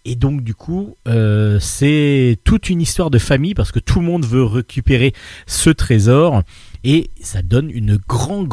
Et 0.07 0.17
donc 0.17 0.43
du 0.43 0.55
coup, 0.55 0.97
euh, 1.09 1.59
c'est 1.61 2.39
toute 2.45 2.69
une 2.69 2.81
histoire 2.81 3.11
de 3.11 3.19
famille 3.19 3.55
parce 3.55 3.73
que 3.73 3.79
tout 3.79 4.01
le 4.01 4.07
monde 4.07 4.27
veut 4.27 4.45
récupérer 4.45 5.13
ce 5.47 5.71
trésor. 5.71 6.43
Et 6.85 7.09
ça 7.21 7.41
donne 7.41 7.71
grand, 8.07 8.47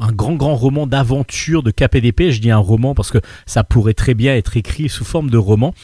un 0.00 0.12
grand, 0.12 0.34
grand 0.34 0.56
roman 0.56 0.86
d'aventure 0.86 1.62
de 1.62 1.70
KPDP. 1.70 2.30
Je 2.30 2.40
dis 2.40 2.50
un 2.50 2.58
roman 2.58 2.94
parce 2.94 3.10
que 3.10 3.18
ça 3.46 3.64
pourrait 3.64 3.94
très 3.94 4.14
bien 4.14 4.34
être 4.34 4.58
écrit 4.58 4.90
sous 4.90 5.04
forme 5.04 5.30
de 5.30 5.38
roman. 5.38 5.74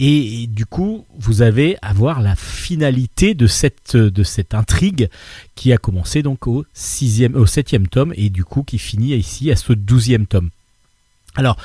Et, 0.00 0.48
du 0.48 0.66
coup, 0.66 1.06
vous 1.16 1.42
avez 1.42 1.76
à 1.80 1.92
voir 1.92 2.20
la 2.20 2.34
finalité 2.34 3.34
de 3.34 3.46
cette, 3.46 3.96
de 3.96 4.22
cette 4.22 4.54
intrigue 4.54 5.08
qui 5.54 5.72
a 5.72 5.78
commencé 5.78 6.22
donc 6.22 6.46
au, 6.46 6.64
sixième, 6.74 7.36
au 7.36 7.46
septième 7.46 7.86
tome 7.86 8.12
et 8.16 8.28
du 8.28 8.44
coup 8.44 8.64
qui 8.64 8.78
finit 8.78 9.14
ici 9.14 9.50
à 9.52 9.56
ce 9.56 9.72
douzième 9.72 10.26
tome. 10.26 10.50
Alors, 11.36 11.56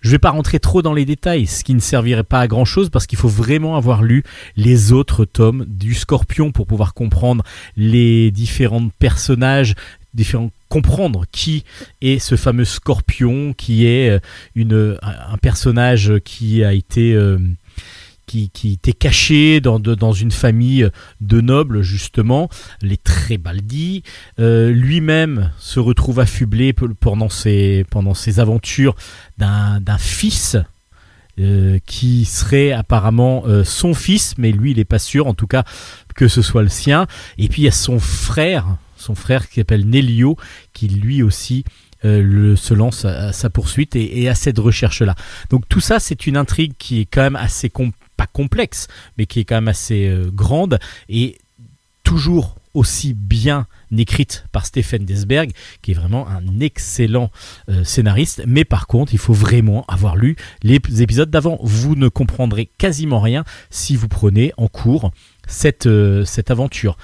je 0.00 0.08
ne 0.08 0.12
vais 0.12 0.18
pas 0.18 0.30
rentrer 0.30 0.58
trop 0.58 0.80
dans 0.80 0.94
les 0.94 1.04
détails, 1.04 1.46
ce 1.46 1.64
qui 1.64 1.74
ne 1.74 1.80
servirait 1.80 2.24
pas 2.24 2.40
à 2.40 2.46
grand 2.46 2.64
chose 2.64 2.88
parce 2.88 3.06
qu'il 3.06 3.18
faut 3.18 3.28
vraiment 3.28 3.76
avoir 3.76 4.02
lu 4.02 4.22
les 4.56 4.92
autres 4.92 5.24
tomes 5.24 5.64
du 5.66 5.94
Scorpion 5.94 6.50
pour 6.50 6.66
pouvoir 6.66 6.94
comprendre 6.94 7.44
les 7.76 8.30
différents 8.30 8.88
personnages, 8.98 9.74
différents 10.14 10.50
comprendre 10.68 11.24
qui 11.32 11.64
est 12.00 12.18
ce 12.18 12.36
fameux 12.36 12.64
Scorpion, 12.64 13.54
qui 13.54 13.86
est 13.86 14.10
euh, 14.10 14.18
une, 14.54 14.98
un 15.02 15.32
un 15.32 15.36
personnage 15.38 16.12
qui 16.24 16.62
a 16.64 16.72
été 16.72 17.14
euh, 17.14 17.38
qui, 18.28 18.72
était 18.72 18.92
caché 18.92 19.60
dans, 19.60 20.12
une 20.12 20.30
famille 20.30 20.88
de 21.20 21.40
nobles, 21.40 21.82
justement, 21.82 22.48
les 22.82 22.96
Trébaldi. 22.98 24.02
Euh, 24.38 24.70
Lui-même 24.70 25.50
se 25.58 25.80
retrouve 25.80 26.20
affublé 26.20 26.72
pe- 26.72 26.92
pendant 27.00 27.28
ses, 27.30 27.84
aventures 28.38 28.94
d'un 29.38 29.98
fils. 29.98 30.56
euh, 31.40 31.78
qui 31.86 32.24
serait 32.24 32.72
apparemment 32.72 33.44
euh, 33.46 33.62
son 33.62 33.94
fils, 33.94 34.34
mais 34.38 34.50
lui 34.50 34.72
il 34.72 34.78
n'est 34.78 34.84
pas 34.84 34.98
sûr 34.98 35.28
en 35.28 35.34
tout 35.34 35.46
cas 35.46 35.62
que 36.16 36.26
ce 36.26 36.42
soit 36.42 36.62
le 36.64 36.68
sien. 36.68 37.06
Et 37.38 37.48
puis 37.48 37.62
il 37.62 37.64
y 37.66 37.68
a 37.68 37.72
son 37.72 38.00
frère, 38.00 38.66
son 38.96 39.14
frère 39.14 39.48
qui 39.48 39.60
s'appelle 39.60 39.88
Nelio, 39.88 40.36
qui 40.72 40.88
lui 40.88 41.22
aussi 41.22 41.64
se 42.02 42.74
lance 42.74 43.04
à, 43.04 43.32
sa 43.32 43.50
poursuite 43.50 43.94
et, 43.96 44.22
et 44.22 44.28
à 44.28 44.34
cette 44.34 44.58
recherche-là. 44.58 45.14
Donc 45.50 45.68
tout 45.68 45.80
ça, 45.80 45.98
c'est 46.00 46.26
une 46.26 46.36
intrigue 46.36 46.72
qui 46.78 47.00
est 47.00 47.06
quand 47.06 47.22
même 47.22 47.36
assez 47.36 47.70
com- 47.70 47.92
pas 48.18 48.26
complexe, 48.26 48.88
mais 49.16 49.24
qui 49.24 49.40
est 49.40 49.44
quand 49.44 49.54
même 49.54 49.68
assez 49.68 50.08
euh, 50.08 50.30
grande 50.30 50.78
et 51.08 51.38
toujours 52.02 52.56
aussi 52.74 53.14
bien 53.14 53.66
écrite 53.96 54.44
par 54.52 54.66
Stephen 54.66 55.04
Desberg, 55.04 55.52
qui 55.82 55.92
est 55.92 55.94
vraiment 55.94 56.28
un 56.28 56.60
excellent 56.60 57.30
euh, 57.68 57.84
scénariste. 57.84 58.42
Mais 58.46 58.64
par 58.64 58.86
contre, 58.86 59.14
il 59.14 59.18
faut 59.18 59.32
vraiment 59.32 59.84
avoir 59.88 60.16
lu 60.16 60.36
les 60.62 60.80
épisodes 61.00 61.30
d'avant. 61.30 61.58
Vous 61.62 61.96
ne 61.96 62.08
comprendrez 62.08 62.68
quasiment 62.78 63.20
rien 63.20 63.44
si 63.70 63.96
vous 63.96 64.08
prenez 64.08 64.52
en 64.56 64.68
cours 64.68 65.10
cette, 65.46 65.86
euh, 65.86 66.24
cette 66.24 66.50
aventure. 66.50 66.98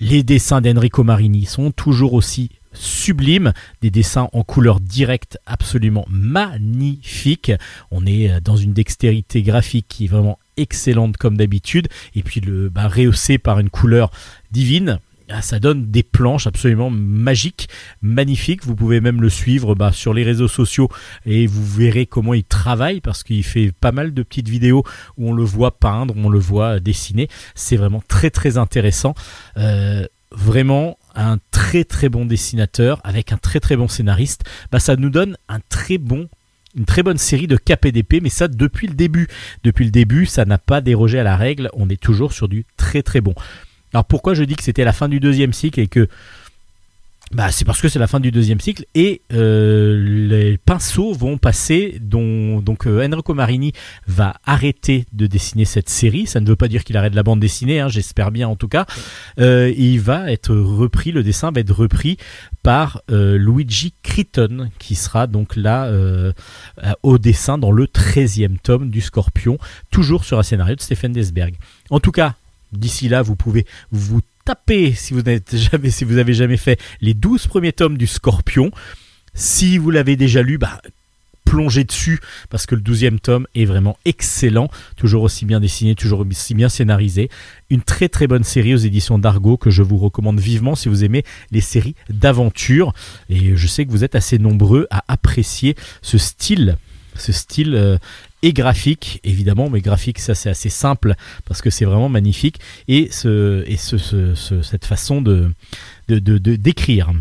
Les 0.00 0.22
dessins 0.22 0.60
d'Enrico 0.60 1.04
Marini 1.04 1.46
sont 1.46 1.70
toujours 1.70 2.12
aussi 2.12 2.50
sublime, 2.72 3.52
des 3.82 3.90
dessins 3.90 4.28
en 4.32 4.42
couleur 4.42 4.80
directe 4.80 5.38
absolument 5.46 6.06
magnifiques. 6.08 7.52
On 7.90 8.06
est 8.06 8.40
dans 8.40 8.56
une 8.56 8.72
dextérité 8.72 9.42
graphique 9.42 9.86
qui 9.88 10.06
est 10.06 10.08
vraiment 10.08 10.38
excellente 10.56 11.16
comme 11.16 11.36
d'habitude, 11.36 11.88
et 12.14 12.22
puis 12.22 12.40
le 12.40 12.68
bah, 12.68 12.88
rehaussé 12.88 13.38
par 13.38 13.58
une 13.58 13.70
couleur 13.70 14.10
divine. 14.50 14.98
Ah, 15.30 15.40
ça 15.40 15.58
donne 15.58 15.90
des 15.90 16.02
planches 16.02 16.46
absolument 16.46 16.90
magiques, 16.90 17.68
magnifiques. 18.02 18.64
Vous 18.64 18.74
pouvez 18.74 19.00
même 19.00 19.22
le 19.22 19.30
suivre 19.30 19.74
bah, 19.74 19.90
sur 19.92 20.12
les 20.12 20.24
réseaux 20.24 20.48
sociaux 20.48 20.88
et 21.24 21.46
vous 21.46 21.64
verrez 21.64 22.04
comment 22.04 22.34
il 22.34 22.44
travaille 22.44 23.00
parce 23.00 23.22
qu'il 23.22 23.42
fait 23.42 23.72
pas 23.72 23.92
mal 23.92 24.12
de 24.12 24.22
petites 24.22 24.48
vidéos 24.48 24.84
où 25.16 25.30
on 25.30 25.32
le 25.32 25.44
voit 25.44 25.78
peindre, 25.78 26.14
on 26.16 26.28
le 26.28 26.38
voit 26.38 26.80
dessiner. 26.80 27.28
C'est 27.54 27.76
vraiment 27.76 28.02
très 28.06 28.30
très 28.30 28.58
intéressant. 28.58 29.14
Euh, 29.56 30.06
vraiment 30.32 30.98
un 31.14 31.38
très 31.50 31.84
très 31.84 32.08
bon 32.08 32.24
dessinateur 32.24 33.00
avec 33.04 33.32
un 33.32 33.38
très 33.38 33.60
très 33.60 33.76
bon 33.76 33.88
scénariste. 33.88 34.42
Bah, 34.70 34.80
ça 34.80 34.96
nous 34.96 35.10
donne 35.10 35.36
un 35.48 35.60
très 35.68 35.98
bon 35.98 36.28
une 36.76 36.84
très 36.84 37.02
bonne 37.02 37.18
série 37.18 37.46
de 37.46 37.56
KPDP, 37.56 38.20
mais 38.22 38.28
ça 38.28 38.48
depuis 38.48 38.86
le 38.86 38.94
début. 38.94 39.28
Depuis 39.64 39.84
le 39.84 39.90
début, 39.90 40.26
ça 40.26 40.44
n'a 40.44 40.58
pas 40.58 40.80
dérogé 40.80 41.18
à 41.18 41.22
la 41.22 41.36
règle, 41.36 41.70
on 41.74 41.88
est 41.88 42.00
toujours 42.00 42.32
sur 42.32 42.48
du 42.48 42.64
très 42.76 43.02
très 43.02 43.20
bon. 43.20 43.34
Alors 43.92 44.04
pourquoi 44.06 44.34
je 44.34 44.44
dis 44.44 44.56
que 44.56 44.62
c'était 44.62 44.84
la 44.84 44.92
fin 44.92 45.08
du 45.08 45.20
deuxième 45.20 45.52
cycle 45.52 45.80
et 45.80 45.86
que 45.86 46.08
bah, 47.34 47.50
c'est 47.50 47.64
parce 47.64 47.80
que 47.80 47.88
c'est 47.88 47.98
la 47.98 48.06
fin 48.06 48.20
du 48.20 48.30
deuxième 48.30 48.60
cycle 48.60 48.84
et 48.94 49.22
euh, 49.32 50.28
les 50.28 50.58
pinceaux 50.58 51.12
vont 51.14 51.38
passer. 51.38 51.98
Donc 52.00 52.86
euh, 52.86 53.06
Enrico 53.06 53.32
Marini 53.32 53.72
va 54.06 54.34
arrêter 54.44 55.06
de 55.12 55.26
dessiner 55.26 55.64
cette 55.64 55.88
série. 55.88 56.26
Ça 56.26 56.40
ne 56.40 56.46
veut 56.46 56.56
pas 56.56 56.68
dire 56.68 56.84
qu'il 56.84 56.96
arrête 56.96 57.14
la 57.14 57.22
bande 57.22 57.40
dessinée, 57.40 57.80
hein, 57.80 57.88
j'espère 57.88 58.30
bien 58.30 58.48
en 58.48 58.56
tout 58.56 58.68
cas. 58.68 58.86
Euh, 59.40 59.72
il 59.76 60.00
va 60.00 60.30
être 60.30 60.54
repris, 60.54 61.10
le 61.10 61.22
dessin 61.22 61.50
va 61.52 61.60
être 61.60 61.72
repris 61.72 62.18
par 62.62 63.02
Luigi 63.08 63.92
Criton, 64.02 64.70
qui 64.78 64.94
sera 64.94 65.26
donc 65.26 65.56
là 65.56 65.90
au 67.02 67.18
dessin 67.18 67.58
dans 67.58 67.72
le 67.72 67.86
13e 67.86 68.58
tome 68.58 68.90
du 68.90 69.00
Scorpion, 69.00 69.58
toujours 69.90 70.24
sur 70.24 70.38
un 70.38 70.42
scénario 70.44 70.76
de 70.76 70.80
Stephen 70.80 71.12
Desberg. 71.12 71.54
En 71.90 71.98
tout 71.98 72.12
cas, 72.12 72.36
D'ici 72.72 73.08
là, 73.08 73.20
vous 73.20 73.36
pouvez 73.36 73.66
vous 73.90 74.20
taper, 74.44 74.92
si 74.92 75.14
vous 75.14 75.22
n'êtes 75.22 75.56
jamais, 75.56 75.90
si 75.90 76.04
vous 76.04 76.18
avez 76.18 76.34
jamais 76.34 76.56
fait, 76.56 76.80
les 77.00 77.14
12 77.14 77.46
premiers 77.46 77.72
tomes 77.72 77.98
du 77.98 78.06
Scorpion. 78.06 78.70
Si 79.34 79.78
vous 79.78 79.90
l'avez 79.90 80.16
déjà 80.16 80.42
lu, 80.42 80.58
bah, 80.58 80.80
plongez 81.44 81.84
dessus 81.84 82.18
parce 82.48 82.64
que 82.66 82.74
le 82.74 82.80
12e 82.80 83.18
tome 83.18 83.46
est 83.54 83.64
vraiment 83.64 83.98
excellent, 84.04 84.68
toujours 84.96 85.22
aussi 85.22 85.44
bien 85.44 85.60
dessiné, 85.60 85.94
toujours 85.94 86.20
aussi 86.20 86.54
bien 86.54 86.68
scénarisé. 86.68 87.28
Une 87.70 87.82
très 87.82 88.08
très 88.08 88.26
bonne 88.26 88.44
série 88.44 88.74
aux 88.74 88.78
éditions 88.78 89.18
d'Argo 89.18 89.56
que 89.56 89.70
je 89.70 89.82
vous 89.82 89.98
recommande 89.98 90.40
vivement 90.40 90.74
si 90.74 90.88
vous 90.88 91.04
aimez 91.04 91.24
les 91.50 91.60
séries 91.60 91.94
d'aventure. 92.08 92.94
Et 93.28 93.56
je 93.56 93.66
sais 93.66 93.84
que 93.84 93.90
vous 93.90 94.04
êtes 94.04 94.14
assez 94.14 94.38
nombreux 94.38 94.86
à 94.90 95.04
apprécier 95.08 95.76
ce 96.00 96.18
style 96.18 96.76
ce 97.14 97.32
style 97.32 97.74
euh, 97.74 97.98
et 98.42 98.52
graphique, 98.52 99.20
évidemment, 99.24 99.70
mais 99.70 99.80
graphique, 99.80 100.18
ça 100.18 100.34
c'est 100.34 100.50
assez 100.50 100.68
simple 100.68 101.14
parce 101.44 101.62
que 101.62 101.70
c'est 101.70 101.84
vraiment 101.84 102.08
magnifique, 102.08 102.58
et, 102.88 103.08
ce, 103.10 103.64
et 103.66 103.76
ce, 103.76 103.96
cette 104.62 104.84
façon 104.84 105.22
de, 105.22 105.52
d'écrire. 106.08 107.12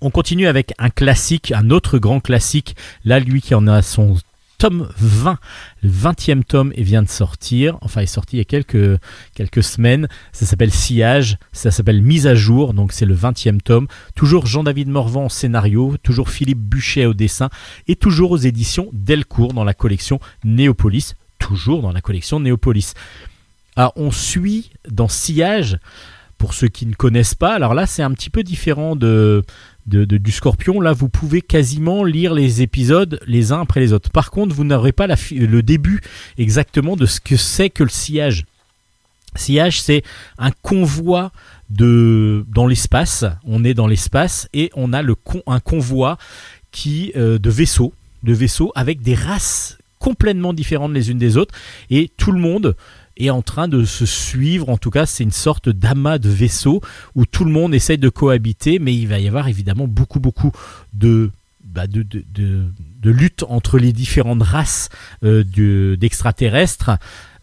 On 0.00 0.10
continue 0.10 0.46
avec 0.46 0.72
un 0.78 0.88
classique, 0.88 1.52
un 1.52 1.70
autre 1.70 1.98
grand 1.98 2.20
classique, 2.20 2.76
là 3.04 3.18
lui 3.20 3.42
qui 3.42 3.54
en 3.54 3.66
a 3.66 3.82
son 3.82 4.16
tome 4.60 4.88
20. 4.98 5.38
Le 5.82 5.88
20e 5.88 6.44
tome 6.44 6.72
vient 6.76 7.02
de 7.02 7.08
sortir. 7.08 7.78
Enfin, 7.80 8.02
il 8.02 8.04
est 8.04 8.06
sorti 8.06 8.36
il 8.36 8.40
y 8.40 8.42
a 8.42 8.44
quelques, 8.44 9.62
semaines. 9.62 10.06
Ça 10.32 10.44
s'appelle 10.44 10.70
Sillage. 10.70 11.38
Ça 11.52 11.70
s'appelle 11.70 12.02
Mise 12.02 12.26
à 12.26 12.34
jour. 12.34 12.74
Donc, 12.74 12.92
c'est 12.92 13.06
le 13.06 13.16
20e 13.16 13.62
tome. 13.62 13.88
Toujours 14.14 14.46
Jean-David 14.46 14.88
Morvan 14.88 15.24
au 15.24 15.28
scénario. 15.30 15.96
Toujours 16.02 16.28
Philippe 16.28 16.60
Buchet 16.60 17.06
au 17.06 17.14
dessin. 17.14 17.48
Et 17.88 17.96
toujours 17.96 18.32
aux 18.32 18.36
éditions 18.36 18.90
Delcourt 18.92 19.54
dans 19.54 19.64
la 19.64 19.72
collection 19.72 20.20
Néopolis. 20.44 21.14
Toujours 21.38 21.80
dans 21.80 21.92
la 21.92 22.02
collection 22.02 22.38
Néopolis. 22.38 22.92
Alors, 23.76 23.94
on 23.96 24.10
suit 24.10 24.72
dans 24.90 25.08
Sillage 25.08 25.78
pour 26.36 26.52
ceux 26.54 26.68
qui 26.68 26.86
ne 26.86 26.94
connaissent 26.94 27.34
pas, 27.34 27.52
alors 27.52 27.74
là 27.74 27.84
c'est 27.84 28.02
un 28.02 28.12
petit 28.12 28.30
peu 28.30 28.42
différent 28.42 28.96
de, 28.96 29.44
du 29.86 30.32
Scorpion. 30.32 30.80
Là, 30.80 30.92
vous 30.92 31.08
pouvez 31.08 31.42
quasiment 31.42 32.04
lire 32.04 32.34
les 32.34 32.62
épisodes 32.62 33.20
les 33.26 33.52
uns 33.52 33.62
après 33.62 33.80
les 33.80 33.92
autres. 33.92 34.10
Par 34.10 34.30
contre, 34.30 34.54
vous 34.54 34.64
n'aurez 34.64 34.92
pas 34.92 35.06
le 35.06 35.60
début 35.62 36.00
exactement 36.38 36.96
de 36.96 37.06
ce 37.06 37.20
que 37.20 37.36
c'est 37.36 37.70
que 37.70 37.82
le 37.82 37.90
sillage. 37.90 38.44
Sillage, 39.36 39.80
c'est 39.80 40.02
un 40.38 40.50
convoi 40.50 41.30
de 41.70 42.44
dans 42.48 42.66
l'espace. 42.66 43.24
On 43.44 43.64
est 43.64 43.74
dans 43.74 43.86
l'espace 43.86 44.48
et 44.52 44.70
on 44.74 44.92
a 44.92 45.02
le 45.02 45.14
un 45.46 45.60
convoi 45.60 46.18
qui 46.72 47.12
euh, 47.16 47.38
de 47.38 47.50
vaisseaux, 47.50 47.92
de 48.22 48.32
vaisseaux 48.32 48.72
avec 48.74 49.02
des 49.02 49.14
races 49.14 49.78
complètement 49.98 50.52
différentes 50.52 50.92
les 50.92 51.10
unes 51.10 51.18
des 51.18 51.36
autres 51.36 51.54
et 51.90 52.10
tout 52.16 52.32
le 52.32 52.40
monde 52.40 52.74
est 53.26 53.30
en 53.30 53.42
train 53.42 53.68
de 53.68 53.84
se 53.84 54.06
suivre. 54.06 54.68
En 54.68 54.78
tout 54.78 54.90
cas, 54.90 55.06
c'est 55.06 55.24
une 55.24 55.30
sorte 55.30 55.68
d'amas 55.68 56.18
de 56.18 56.28
vaisseaux 56.28 56.80
où 57.14 57.26
tout 57.26 57.44
le 57.44 57.50
monde 57.50 57.74
essaye 57.74 57.98
de 57.98 58.08
cohabiter, 58.08 58.78
mais 58.78 58.94
il 58.94 59.06
va 59.06 59.18
y 59.18 59.28
avoir 59.28 59.48
évidemment 59.48 59.86
beaucoup, 59.86 60.20
beaucoup 60.20 60.52
de, 60.92 61.30
bah, 61.72 61.86
de, 61.86 63.10
lutte 63.10 63.44
entre 63.44 63.78
les 63.78 63.92
différentes 63.92 64.42
races 64.42 64.88
euh, 65.22 65.44
d'extraterrestres. 65.96 66.90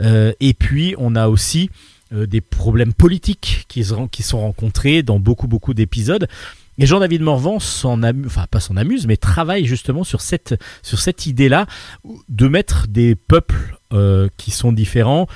Euh, 0.02 0.34
et 0.42 0.54
puis, 0.54 0.96
on 0.98 1.16
a 1.16 1.30
aussi 1.30 1.70
euh, 2.14 2.26
des 2.26 2.42
problèmes 2.42 2.94
politiques 2.94 3.66
qui, 3.70 3.84
sont 3.86 4.40
rencontrés 4.40 5.02
dans 5.02 5.20
beaucoup, 5.20 5.48
beaucoup 5.48 5.74
d'épisodes. 5.74 6.28
Et 6.78 6.86
Jean-David 6.86 7.22
Morvan 7.22 7.60
s'en 7.60 8.04
amuse, 8.04 8.28
enfin 8.28 8.48
pas 8.52 8.60
s'en 8.60 8.76
amuse, 8.76 9.08
mais 9.08 9.18
travaille 9.18 9.66
justement 9.66 10.04
sur 10.04 10.20
cette, 10.20 10.62
sur 10.84 11.00
cette 11.00 11.26
idée-là 11.26 11.66
de 12.28 12.48
mettre 12.48 12.88
des 12.88 13.16
peuples 13.16 13.80
qui 14.36 14.52
sont 14.52 14.74
différents, 14.74 15.28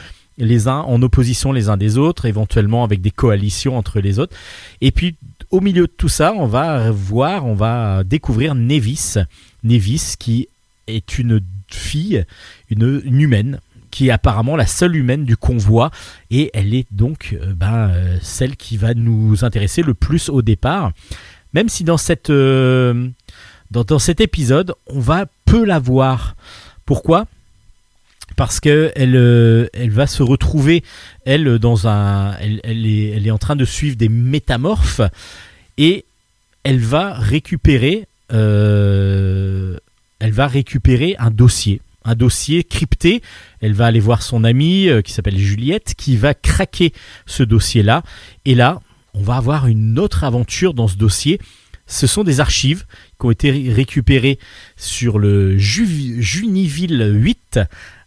les 0.41 0.67
uns 0.67 0.79
en 0.79 1.01
opposition 1.01 1.51
les 1.51 1.69
uns 1.69 1.77
des 1.77 1.97
autres, 1.97 2.25
éventuellement 2.25 2.83
avec 2.83 3.01
des 3.01 3.11
coalitions 3.11 3.77
entre 3.77 3.99
les 3.99 4.19
autres. 4.19 4.35
Et 4.81 4.91
puis 4.91 5.15
au 5.51 5.61
milieu 5.61 5.83
de 5.83 5.91
tout 5.95 6.09
ça, 6.09 6.33
on 6.35 6.47
va 6.47 6.91
voir, 6.91 7.45
on 7.45 7.53
va 7.53 8.03
découvrir 8.03 8.55
Nevis. 8.55 9.15
Nevis 9.63 10.15
qui 10.17 10.47
est 10.87 11.19
une 11.19 11.41
fille, 11.69 12.25
une, 12.69 13.01
humaine, 13.05 13.59
qui 13.91 14.07
est 14.07 14.11
apparemment 14.11 14.55
la 14.55 14.65
seule 14.65 14.95
humaine 14.95 15.25
du 15.25 15.37
convoi 15.37 15.91
et 16.29 16.49
elle 16.53 16.73
est 16.73 16.87
donc 16.91 17.33
euh, 17.33 17.53
ben, 17.53 17.89
euh, 17.89 18.17
celle 18.21 18.55
qui 18.55 18.77
va 18.77 18.93
nous 18.93 19.43
intéresser 19.43 19.83
le 19.83 19.93
plus 19.93 20.29
au 20.29 20.41
départ. 20.41 20.91
Même 21.53 21.67
si 21.69 21.83
dans, 21.83 21.97
cette, 21.97 22.29
euh, 22.29 23.09
dans, 23.69 23.83
dans, 23.83 23.99
cet 23.99 24.21
épisode, 24.21 24.73
on 24.87 24.99
va 24.99 25.25
peu 25.45 25.65
la 25.65 25.79
voir. 25.79 26.35
Pourquoi? 26.85 27.27
Parce 28.35 28.59
que 28.59 28.91
euh, 28.97 29.67
elle 29.73 29.91
va 29.91 30.07
se 30.07 30.23
retrouver 30.23 30.83
elle 31.25 31.59
dans 31.59 31.87
un 31.87 32.35
elle, 32.37 32.85
est, 32.85 33.09
elle 33.09 33.27
est 33.27 33.31
en 33.31 33.37
train 33.37 33.55
de 33.55 33.65
suivre 33.65 33.95
des 33.95 34.09
métamorphes 34.09 35.01
et 35.77 36.05
elle 36.63 36.79
va 36.79 37.13
récupérer 37.13 38.07
euh, 38.33 39.77
elle 40.19 40.31
va 40.31 40.47
récupérer 40.47 41.15
un 41.19 41.31
dossier 41.31 41.81
un 42.03 42.15
dossier 42.15 42.63
crypté. 42.63 43.21
Elle 43.59 43.73
va 43.73 43.85
aller 43.85 43.99
voir 43.99 44.23
son 44.23 44.43
amie 44.43 44.89
euh, 44.89 45.01
qui 45.01 45.13
s'appelle 45.13 45.37
Juliette 45.37 45.93
qui 45.95 46.17
va 46.17 46.33
craquer 46.33 46.93
ce 47.25 47.43
dossier 47.43 47.83
là 47.83 48.03
et 48.45 48.55
là 48.55 48.79
on 49.13 49.21
va 49.21 49.35
avoir 49.35 49.67
une 49.67 49.99
autre 49.99 50.23
aventure 50.23 50.73
dans 50.73 50.87
ce 50.87 50.95
dossier. 50.95 51.39
Ce 51.85 52.07
sont 52.07 52.23
des 52.23 52.39
archives 52.39 52.85
qui 53.19 53.25
ont 53.25 53.31
été 53.31 53.51
récupérées 53.51 54.39
sur 54.77 55.19
le 55.19 55.57
Juniville 55.57 57.11
8 57.13 57.59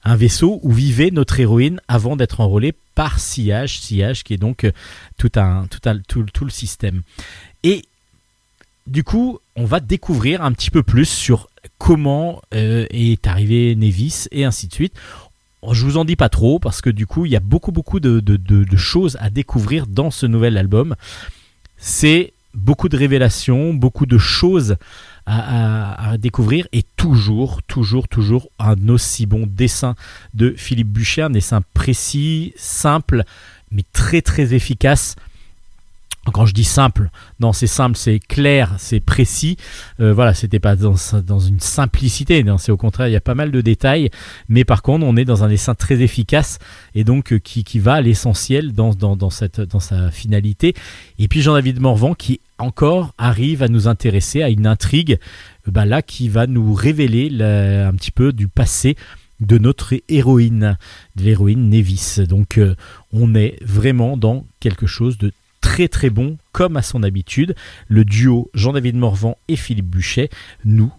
un 0.05 0.17
vaisseau 0.17 0.61
où 0.63 0.73
vivait 0.73 1.11
notre 1.11 1.41
héroïne 1.41 1.81
avant 1.89 2.17
d'être 2.17 2.41
enrôlée 2.41 2.75
par 2.95 3.19
Sillage, 3.19 3.81
Sillage 3.81 4.23
qui 4.23 4.35
est 4.35 4.39
donc 4.39 4.65
euh, 4.65 4.73
tout, 5.17 5.33
un, 5.37 5.67
tout, 6.07 6.45
le 6.45 6.51
système. 6.51 7.03
Et 7.63 7.85
du 8.87 9.03
coup, 9.03 9.39
on 9.57 9.65
va 9.65 9.81
découvrir 9.81 10.43
un 10.43 10.53
petit 10.53 10.71
peu 10.71 10.83
plus 10.83 11.09
sur 11.09 11.49
comment 11.79 12.43
euh, 12.55 12.87
est 12.91 13.27
arrivé 13.27 13.75
Nevis 13.75 14.29
et 14.31 14.45
ainsi 14.45 14.69
de 14.69 14.75
suite. 14.75 14.95
Je 15.73 15.85
vous 15.85 15.97
en 15.97 16.05
dis 16.05 16.17
pas 16.17 16.29
trop 16.29 16.59
parce 16.59 16.83
que 16.83 16.91
du 16.91 17.07
coup, 17.07 17.25
il 17.25 17.33
y 17.33 17.37
a 17.37 17.41
beaucoup 17.41 17.73
beaucoup 17.73 17.99
de 17.99 18.77
choses 18.77 19.17
à 19.19 19.31
découvrir 19.31 19.87
dans 19.87 20.11
ce 20.11 20.27
nouvel 20.27 20.59
album. 20.59 20.95
C'est 21.79 22.35
beaucoup 22.53 22.91
de 22.91 22.97
révélations, 22.97 23.73
beaucoup 23.73 24.07
de 24.07 24.19
choses 24.19 24.77
à, 25.27 26.17
découvrir 26.19 26.69
et 26.73 26.83
toujours, 26.97 27.63
toujours, 27.63 28.09
toujours 28.09 28.51
un 28.59 28.89
aussi 28.89 29.27
bon 29.27 29.47
dessin 29.47 29.95
de 30.35 30.55
Philippe 30.57 30.93
Bucher, 30.93 31.23
un 31.23 31.31
dessin 31.31 31.63
précis, 31.75 32.53
simple, 32.57 33.25
mais 33.71 33.85
très 33.93 34.23
très 34.23 34.55
efficace. 34.55 35.17
Quand 36.33 36.47
je 36.47 36.55
dis 36.55 36.65
simple, 36.65 37.11
non, 37.41 37.53
c'est 37.53 37.67
simple, 37.67 37.97
c'est 37.97 38.19
clair, 38.19 38.75
c'est 38.79 39.01
précis. 39.01 39.57
Euh, 40.01 40.13
voilà, 40.13 40.35
c'était 40.35 40.61
pas 40.61 40.77
dans, 40.77 40.97
une 41.39 41.61
simplicité, 41.61 42.43
non, 42.45 42.59
c'est 42.59 42.73
au 42.73 42.77
contraire, 42.77 43.09
il 43.09 43.13
y 43.13 43.17
a 43.17 43.21
pas 43.21 43.35
mal 43.35 43.51
de 43.51 43.61
détails. 43.61 44.11
Mais 44.49 44.65
par 44.65 44.83
contre, 44.83 45.05
on 45.05 45.17
est 45.17 45.25
dans 45.25 45.45
un 45.45 45.49
dessin 45.49 45.75
très 45.75 46.01
efficace 46.01 46.59
et 46.95 47.05
donc 47.05 47.33
euh, 47.33 47.39
qui, 47.39 47.79
va 47.79 47.95
à 47.95 48.01
l'essentiel 48.01 48.73
dans 48.73 49.31
sa 49.31 50.11
finalité. 50.11 50.75
Et 51.19 51.29
puis 51.29 51.43
Jean-David 51.43 51.81
Morvan 51.81 52.15
qui 52.15 52.41
encore 52.59 53.13
arrive 53.19 53.63
à 53.63 53.69
nous 53.69 53.89
intéresser 53.89 54.43
à 54.43 54.49
une 54.49 54.67
intrigue 54.67 55.19
euh, 55.67 55.71
bah, 55.71 55.85
là 55.85 56.03
qui 56.03 56.29
va 56.29 56.47
nous 56.47 56.73
révéler 56.73 57.31
un 57.43 57.93
petit 57.95 58.11
peu 58.11 58.33
du 58.33 58.49
passé 58.49 58.97
de 59.41 59.59
notre 59.59 59.95
héroïne, 60.09 60.79
de 61.17 61.25
l'héroïne 61.25 61.69
Nevis. 61.69 62.21
Donc 62.29 62.61
on 63.13 63.35
est 63.35 63.59
vraiment 63.63 64.17
dans 64.17 64.47
quelque 64.61 64.87
chose 64.87 65.19
de 65.19 65.33
très 65.65 65.89
très 65.89 66.11
bon, 66.11 66.37
comme 66.53 66.77
à 66.77 66.83
son 66.83 67.03
habitude. 67.03 67.55
Le 67.89 68.05
duo 68.05 68.51
Jean-David 68.53 68.97
Morvan 68.97 69.39
et 69.49 69.57
Philippe 69.57 69.87
Buchet 69.87 70.29
nous 70.67 70.93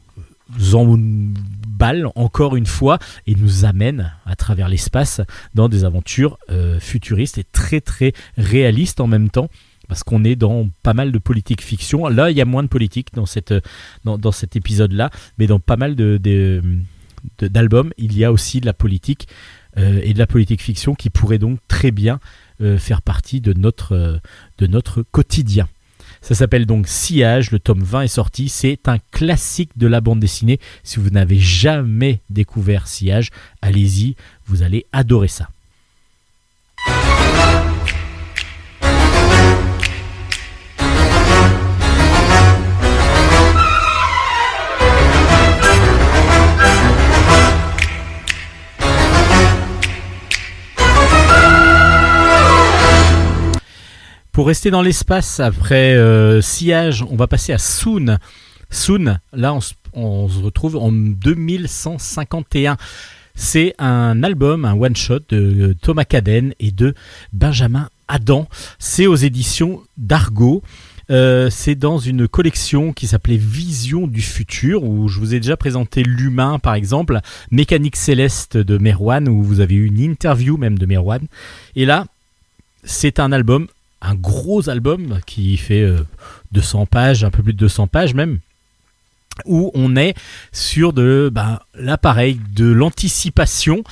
emballe 0.74 2.08
encore 2.16 2.56
une 2.56 2.66
fois 2.66 2.98
et 3.28 3.36
nous 3.36 3.64
amène 3.64 4.12
à 4.26 4.36
travers 4.36 4.68
l'espace 4.68 5.22
dans 5.54 5.70
des 5.70 5.86
aventures 5.86 6.40
euh, 6.50 6.80
futuristes 6.80 7.38
et 7.38 7.44
très 7.44 7.80
très 7.80 8.14
réalistes 8.38 9.00
en 9.00 9.06
même 9.06 9.30
temps 9.30 9.50
parce 9.88 10.04
qu'on 10.04 10.24
est 10.24 10.36
dans 10.36 10.68
pas 10.82 10.96
mal 10.96 11.12
de 11.12 11.20
politique 11.20 11.62
fiction. 11.62 12.08
Là, 12.08 12.32
il 12.32 12.38
y 12.38 12.42
a 12.42 12.46
moins 12.46 12.64
de 12.64 12.68
politique 12.68 13.14
dans, 13.14 13.28
cette, 13.28 13.54
dans, 14.04 14.32
cet 14.32 14.56
épisode-là, 14.56 15.12
mais 15.38 15.46
dans 15.46 15.60
pas 15.60 15.78
mal 15.78 15.96
d'albums, 17.40 17.94
il 18.00 18.18
y 18.18 18.26
a 18.26 18.32
aussi 18.32 18.62
de 18.62 18.66
la 18.66 18.74
politique 18.74 19.28
euh, 19.78 20.00
et 20.04 20.16
de 20.16 20.20
la 20.20 20.26
politique 20.26 20.64
fiction 20.64 20.96
qui 20.96 21.12
pourrait 21.12 21.38
donc 21.38 21.60
très 21.68 21.92
bien 21.92 22.16
euh, 22.16 22.20
faire 22.78 23.02
partie 23.02 23.42
de 23.42 23.54
notre, 23.54 23.94
euh, 23.94 24.18
de 24.58 24.68
notre 24.68 25.04
quotidien. 25.04 25.68
Ça 26.22 26.36
s'appelle 26.36 26.66
donc 26.66 26.88
Sillage, 26.88 27.52
le 27.52 27.60
tome 27.60 27.84
20 27.84 28.02
est 28.02 28.08
sorti, 28.08 28.50
c'est 28.50 28.88
un 28.88 28.98
classique 29.12 29.78
de 29.78 29.88
la 29.88 30.02
bande 30.02 30.20
dessinée. 30.20 30.60
Si 30.84 31.00
vous 31.00 31.10
n'avez 31.10 31.40
jamais 31.40 32.22
découvert 32.30 32.88
Sillage, 32.88 33.30
allez-y, 33.62 34.16
vous 34.48 34.64
allez 34.64 34.86
adorer 34.92 35.28
ça. 35.28 35.50
Pour 54.36 54.48
rester 54.48 54.70
dans 54.70 54.82
l'espace, 54.82 55.40
après 55.40 55.96
euh, 55.96 56.42
Sillage, 56.42 57.06
on 57.10 57.16
va 57.16 57.26
passer 57.26 57.54
à 57.54 57.58
Soon. 57.58 58.18
Soon, 58.70 59.18
là, 59.32 59.58
on, 59.94 60.28
se 60.28 60.40
retrouve 60.44 60.76
en 60.76 60.92
2151. 60.92 62.76
C'est 63.34 63.76
un 63.80 64.24
album, 64.24 64.66
un 64.66 64.74
one-shot 64.74 65.22
de 65.30 65.74
Thomas 65.82 66.04
Caden 66.04 66.54
et 66.60 66.72
de 66.72 66.96
Benjamin 67.32 67.88
Adam. 68.10 68.50
C'est 68.78 69.08
aux 69.08 69.16
éditions 69.16 69.82
d'Argo. 69.96 70.62
Euh, 71.12 71.50
c'est 71.50 71.76
dans 71.76 71.98
une 71.98 72.28
collection 72.28 72.92
qui 72.92 73.08
s'appelait 73.08 73.38
Vision 73.38 74.06
du 74.06 74.22
futur, 74.22 74.84
où 74.84 75.08
je 75.08 75.18
vous 75.18 75.34
ai 75.34 75.40
déjà 75.40 75.56
présenté 75.56 76.04
l'humain, 76.04 76.60
par 76.60 76.74
exemple, 76.74 77.22
Mécanique 77.52 77.96
céleste 77.96 78.58
de 78.58 78.78
Merwan, 78.78 79.30
où 79.30 79.42
vous 79.42 79.62
avez 79.62 79.76
eu 79.76 79.86
une 79.86 80.02
interview 80.02 80.58
même 80.58 80.78
de 80.78 80.86
Merwan. 80.86 81.22
Et 81.78 81.86
là, 81.86 82.06
c'est 82.84 83.22
un 83.22 83.32
album 83.32 83.68
un 84.06 84.16
gros 84.16 84.70
album 84.70 85.20
qui 85.26 85.58
fait 85.58 85.86
200 86.52 86.82
euh, 86.82 86.86
pages, 86.86 87.24
un 87.24 87.32
peu 87.32 87.44
plus 87.44 87.54
de 87.54 87.60
200 87.60 87.88
pages 87.88 88.14
même, 88.14 88.40
où 89.46 89.72
on 89.74 89.96
est 89.96 90.16
sur 90.52 90.94
de 90.94 91.30
ben, 91.34 91.60
l'appareil 91.74 92.40
de 92.54 92.66
l'anticipation. 92.66 93.84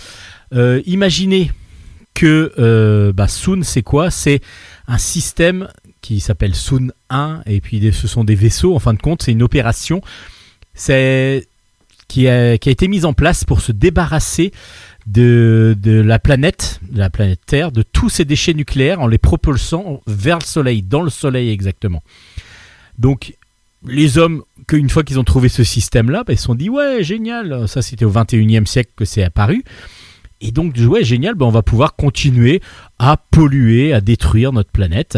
Euh, 0.54 0.82
imaginez 0.86 1.52
que 2.14 2.54
euh, 2.60 3.12
bah, 3.12 3.28
Soon, 3.28 3.64
c'est 3.64 3.82
quoi? 3.82 4.12
C'est 4.12 4.42
un 4.88 4.98
système 4.98 5.68
qui 6.02 6.20
s'appelle 6.20 6.56
Soon 6.56 6.92
1, 7.10 7.42
et 7.46 7.62
puis 7.62 7.92
ce 7.94 8.08
sont 8.08 8.24
des 8.24 8.36
vaisseaux, 8.36 8.76
en 8.76 8.80
fin 8.80 8.94
de 8.94 9.00
compte, 9.00 9.24
c'est 9.24 9.32
une 9.32 9.44
opération 9.44 10.02
c'est, 10.74 11.48
qui 12.08 12.28
a 12.28 12.54
été 12.54 12.88
mise 12.88 13.06
en 13.06 13.14
place 13.14 13.46
pour 13.46 13.62
se 13.62 13.72
débarrasser 13.72 14.52
de, 15.06 15.76
la 15.84 16.20
planète, 16.20 16.80
de 16.90 16.98
la 16.98 17.10
planète 17.10 17.42
Terre, 17.46 17.72
de 17.72 17.82
tous 17.84 18.10
ces 18.10 18.26
déchets 18.26 18.54
nucléaires 18.54 19.02
en 19.02 19.08
les 19.08 19.18
propulsant 19.18 20.02
vers 20.08 20.40
le 20.40 20.44
Soleil, 20.44 20.82
dans 20.82 21.02
le 21.02 21.10
Soleil 21.10 21.50
exactement. 21.50 22.04
Donc 22.98 23.36
les 23.86 24.18
hommes, 24.18 24.44
qu'une 24.68 24.90
fois 24.90 25.04
qu'ils 25.04 25.20
ont 25.20 25.26
trouvé 25.26 25.50
ce 25.50 25.64
système-là, 25.64 26.24
bah, 26.24 26.34
ils 26.34 26.38
se 26.38 26.46
sont 26.46 26.56
dit 26.56 26.70
ouais 26.70 27.04
génial, 27.04 27.68
ça 27.68 27.82
c'était 27.82 28.06
au 28.06 28.12
21e 28.12 28.66
siècle 28.66 28.92
que 28.96 29.06
c'est 29.06 29.24
apparu. 29.24 29.64
Et 30.42 30.52
donc 30.52 30.76
ouais 30.78 31.04
génial, 31.04 31.36
bah, 31.36 31.46
on 31.46 31.52
va 31.52 31.64
pouvoir 31.64 31.96
continuer 31.96 32.62
à 33.00 33.18
polluer, 33.18 33.94
à 33.94 34.02
détruire 34.02 34.54
notre 34.54 34.72
planète. 34.72 35.18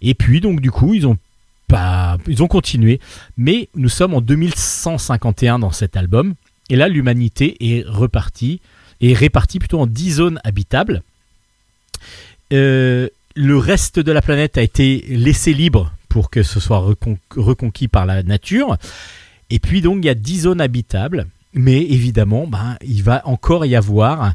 Et 0.00 0.14
puis 0.14 0.40
donc 0.40 0.60
du 0.60 0.70
coup 0.70 0.94
ils 0.94 1.06
ont 1.06 1.16
ils 2.26 2.42
ont 2.42 2.48
continué. 2.48 3.00
Mais 3.36 3.68
nous 3.76 3.88
sommes 3.88 4.14
en 4.14 4.20
2151 4.20 5.60
dans 5.60 5.70
cet 5.70 5.96
album. 5.96 6.34
Et 6.68 6.76
là 6.76 6.88
l'humanité 6.88 7.56
est 7.60 7.86
repartie 7.86 8.60
est 9.00 9.14
réparti 9.14 9.58
plutôt 9.58 9.80
en 9.80 9.86
10 9.86 10.10
zones 10.12 10.40
habitables. 10.44 11.02
Euh, 12.52 13.08
le 13.36 13.56
reste 13.56 14.00
de 14.00 14.12
la 14.12 14.22
planète 14.22 14.58
a 14.58 14.62
été 14.62 15.04
laissé 15.08 15.52
libre 15.54 15.92
pour 16.08 16.30
que 16.30 16.42
ce 16.42 16.60
soit 16.60 16.84
reconquis 17.36 17.88
par 17.88 18.06
la 18.06 18.22
nature. 18.22 18.76
Et 19.50 19.58
puis 19.58 19.80
donc 19.80 19.98
il 20.02 20.06
y 20.06 20.10
a 20.10 20.14
10 20.14 20.40
zones 20.40 20.60
habitables. 20.60 21.26
Mais 21.52 21.82
évidemment, 21.82 22.46
ben, 22.46 22.76
il 22.80 23.02
va 23.02 23.26
encore 23.26 23.66
y 23.66 23.74
avoir 23.74 24.34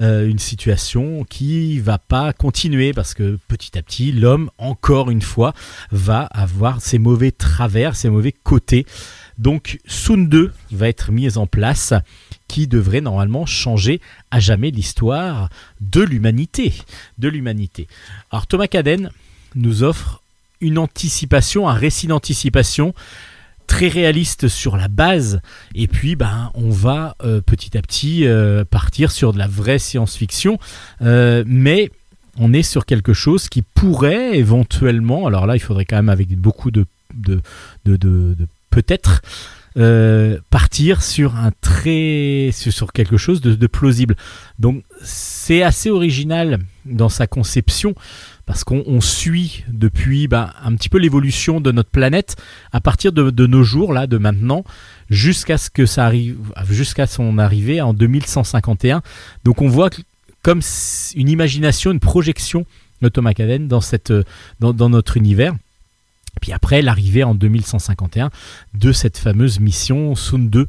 euh, 0.00 0.26
une 0.26 0.38
situation 0.38 1.24
qui 1.24 1.78
va 1.78 1.98
pas 1.98 2.32
continuer 2.32 2.94
parce 2.94 3.12
que 3.12 3.38
petit 3.48 3.76
à 3.76 3.82
petit, 3.82 4.12
l'homme, 4.12 4.50
encore 4.56 5.10
une 5.10 5.20
fois, 5.20 5.52
va 5.92 6.22
avoir 6.22 6.80
ses 6.80 6.98
mauvais 6.98 7.32
travers, 7.32 7.96
ses 7.96 8.08
mauvais 8.08 8.32
côtés. 8.32 8.86
Donc 9.36 9.78
Soon 9.84 10.24
2 10.24 10.52
va 10.72 10.88
être 10.88 11.12
mis 11.12 11.36
en 11.36 11.46
place 11.46 11.92
qui 12.54 12.68
devrait 12.68 13.00
normalement 13.00 13.46
changer 13.46 14.00
à 14.30 14.38
jamais 14.38 14.70
l'histoire 14.70 15.48
de 15.80 16.02
l'humanité. 16.02 16.72
De 17.18 17.26
l'humanité. 17.26 17.88
Alors 18.30 18.46
Thomas 18.46 18.68
Caden 18.68 19.10
nous 19.56 19.82
offre 19.82 20.22
une 20.60 20.78
anticipation, 20.78 21.68
un 21.68 21.72
récit 21.72 22.06
d'anticipation 22.06 22.94
très 23.66 23.88
réaliste 23.88 24.46
sur 24.46 24.76
la 24.76 24.86
base 24.86 25.40
et 25.74 25.88
puis 25.88 26.14
ben 26.14 26.52
on 26.54 26.70
va 26.70 27.16
euh, 27.24 27.40
petit 27.40 27.76
à 27.76 27.82
petit 27.82 28.24
euh, 28.24 28.64
partir 28.64 29.10
sur 29.10 29.32
de 29.32 29.38
la 29.38 29.48
vraie 29.48 29.80
science-fiction 29.80 30.60
euh, 31.02 31.42
mais 31.48 31.90
on 32.38 32.52
est 32.52 32.62
sur 32.62 32.86
quelque 32.86 33.14
chose 33.14 33.48
qui 33.48 33.62
pourrait 33.62 34.38
éventuellement 34.38 35.26
alors 35.26 35.48
là 35.48 35.56
il 35.56 35.60
faudrait 35.60 35.86
quand 35.86 35.96
même 35.96 36.08
avec 36.08 36.28
beaucoup 36.38 36.70
de, 36.70 36.84
de, 37.14 37.40
de, 37.84 37.96
de 37.96 38.36
peut-être 38.70 39.22
euh, 39.76 40.38
partir 40.50 41.02
sur 41.02 41.34
un 41.34 41.50
très 41.60 42.50
sur 42.52 42.92
quelque 42.92 43.16
chose 43.16 43.40
de, 43.40 43.66
plausible. 43.66 44.14
Donc 44.60 44.84
c'est 45.02 45.62
assez 45.62 45.90
original 45.90 46.60
dans 46.84 47.08
sa 47.08 47.26
conception 47.26 47.94
parce 48.46 48.62
qu'on 48.62 49.00
suit 49.00 49.64
depuis 49.68 50.28
bah, 50.28 50.54
un 50.62 50.76
petit 50.76 50.88
peu 50.88 50.98
l'évolution 50.98 51.60
de 51.60 51.72
notre 51.72 51.90
planète 51.90 52.36
à 52.72 52.80
partir 52.80 53.10
de, 53.10 53.46
nos 53.46 53.64
jours 53.64 53.92
là, 53.92 54.06
de 54.06 54.16
maintenant, 54.16 54.62
jusqu'à 55.10 55.58
ce 55.58 55.70
que 55.70 55.86
ça 55.86 56.06
arrive, 56.06 56.38
jusqu'à 56.70 57.08
son 57.08 57.38
arrivée 57.38 57.80
en 57.80 57.94
2151. 57.94 59.02
Donc 59.44 59.60
on 59.60 59.68
voit 59.68 59.90
comme 60.42 60.60
une 61.16 61.28
imagination, 61.28 61.90
une 61.90 62.00
projection 62.00 62.64
de 63.02 63.08
Thomas 63.08 63.34
Caden 63.34 63.66
dans 63.66 63.80
cette 63.80 64.12
dans, 64.60 64.72
dans 64.72 64.88
notre 64.88 65.16
univers. 65.16 65.54
Puis 66.40 66.52
après, 66.52 66.82
l'arrivée 66.82 67.24
en 67.24 67.34
2151 67.34 68.30
de 68.74 68.92
cette 68.92 69.18
fameuse 69.18 69.60
mission 69.60 70.14
Sound 70.14 70.50
2. 70.50 70.66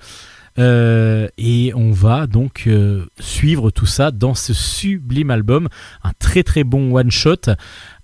Euh, 0.57 1.27
et 1.37 1.73
on 1.75 1.91
va 1.91 2.27
donc 2.27 2.63
euh, 2.67 3.05
suivre 3.19 3.71
tout 3.71 3.85
ça 3.85 4.11
dans 4.11 4.35
ce 4.35 4.53
sublime 4.53 5.29
album, 5.29 5.67
un 6.03 6.13
très 6.17 6.43
très 6.43 6.63
bon 6.63 6.95
one 6.95 7.11
shot 7.11 7.51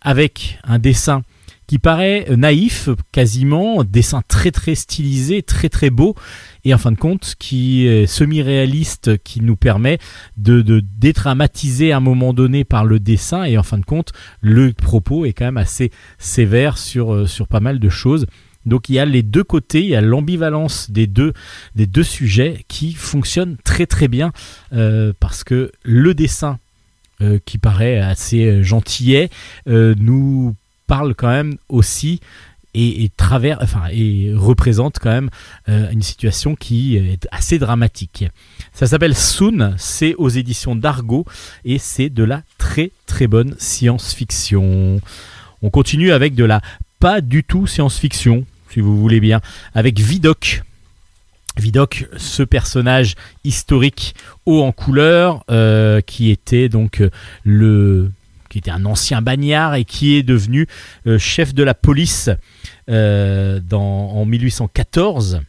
avec 0.02 0.60
un 0.66 0.78
dessin 0.78 1.24
qui 1.72 1.80
paraît 1.80 2.28
naïf 2.36 2.90
quasiment, 3.14 3.86
dessin 3.86 4.22
très 4.28 4.52
très 4.52 4.76
stylisé, 4.76 5.42
très 5.42 5.70
très 5.70 5.90
beau, 5.90 6.16
et 6.66 6.74
en 6.74 6.78
fin 6.78 6.92
de 6.92 6.98
compte 6.98 7.36
qui 7.40 7.88
est 7.88 8.08
semi-réaliste, 8.08 9.18
qui 9.24 9.40
nous 9.40 9.56
permet 9.56 9.98
de, 10.36 10.84
dédramatiser 11.00 11.94
à 11.94 11.98
un 11.98 12.02
moment 12.02 12.34
donné 12.34 12.66
par 12.66 12.84
le 12.84 13.00
dessin, 13.00 13.46
et 13.46 13.58
en 13.58 13.64
fin 13.64 13.78
de 13.78 13.86
compte 13.86 14.12
le 14.42 14.74
propos 14.74 15.24
est 15.24 15.32
quand 15.32 15.46
même 15.46 15.56
assez 15.56 15.92
sévère 16.18 16.78
sur, 16.78 17.14
euh, 17.14 17.26
sur 17.26 17.48
pas 17.48 17.62
mal 17.62 17.80
de 17.80 17.88
choses. 17.88 18.26
Donc 18.66 18.90
il 18.90 18.96
y 18.96 19.00
a 19.00 19.06
les 19.06 19.24
deux 19.24 19.46
côtés, 19.46 19.80
il 19.80 19.92
y 19.92 19.96
a 19.96 20.02
l'ambivalence 20.02 20.92
des 20.92 21.08
deux, 21.08 21.32
des 21.76 21.88
deux 21.88 22.04
sujets 22.04 22.66
qui 22.68 22.92
fonctionnent 22.92 23.56
très 23.64 23.86
très 23.86 24.10
bien 24.10 24.34
euh, 24.74 25.14
parce 25.22 25.46
que 25.46 25.72
le 25.84 26.14
dessin 26.16 26.60
euh, 27.22 27.40
qui 27.46 27.58
paraît 27.58 27.98
assez 27.98 28.62
gentillet 28.62 29.30
nous 29.68 30.54
parle 30.92 31.16
quand 31.16 31.30
même 31.30 31.56
aussi 31.70 32.20
et, 32.74 33.06
et 33.06 33.12
enfin, 33.62 33.84
et 33.94 34.34
représente 34.36 35.00
quand 35.00 35.10
même 35.10 35.30
euh, 35.70 35.90
une 35.90 36.02
situation 36.02 36.54
qui 36.54 36.98
est 36.98 37.30
assez 37.32 37.60
dramatique. 37.60 38.26
Ça 38.74 38.88
s'appelle 38.88 39.16
Soon, 39.16 39.74
c'est 39.78 40.16
aux 40.16 40.28
éditions 40.28 40.76
d'Argo 40.76 41.24
et 41.64 41.78
c'est 41.78 42.10
de 42.10 42.26
la 42.26 42.44
très 42.58 42.92
très 43.06 43.28
bonne 43.28 43.56
science-fiction. 43.58 45.00
On 45.62 45.70
continue 45.70 46.12
avec 46.12 46.36
de 46.36 46.44
la 46.44 46.60
pas 47.00 47.22
du 47.22 47.46
tout 47.46 47.68
science-fiction, 47.68 48.46
si 48.70 48.82
vous 48.82 48.98
voulez 49.00 49.22
bien, 49.22 49.40
avec 49.74 49.98
Vidocq. 49.98 50.62
Vidocq, 51.56 52.10
ce 52.18 52.44
personnage 52.44 53.16
historique 53.46 54.14
haut 54.46 54.62
en 54.62 54.74
couleur, 54.74 55.46
euh, 55.50 56.02
qui 56.02 56.32
était 56.32 56.68
donc 56.68 57.02
le 57.46 58.12
qui 58.52 58.58
était 58.58 58.72
un 58.72 58.86
ancien 58.86 59.22
bagnard 59.22 59.76
et 59.76 59.86
qui 59.86 60.16
est 60.16 60.24
devenu 60.24 60.68
euh, 61.08 61.18
chef 61.18 61.54
de 61.54 61.64
la 61.64 61.74
police 61.74 62.30
euh, 62.90 63.60
dans, 63.62 64.12
en 64.12 64.26
1814 64.26 65.42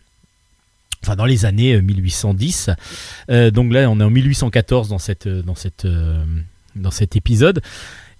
enfin 1.02 1.16
dans 1.16 1.24
les 1.24 1.44
années 1.44 1.74
euh, 1.74 1.82
1810. 1.82 2.70
Euh, 3.28 3.50
donc 3.50 3.72
là, 3.72 3.90
on 3.90 3.98
est 3.98 4.04
en 4.04 4.10
1814 4.10 4.88
dans, 4.88 4.98
cette, 4.98 5.26
dans, 5.26 5.56
cette, 5.56 5.86
dans 6.76 6.90
cet 6.92 7.16
épisode. 7.16 7.60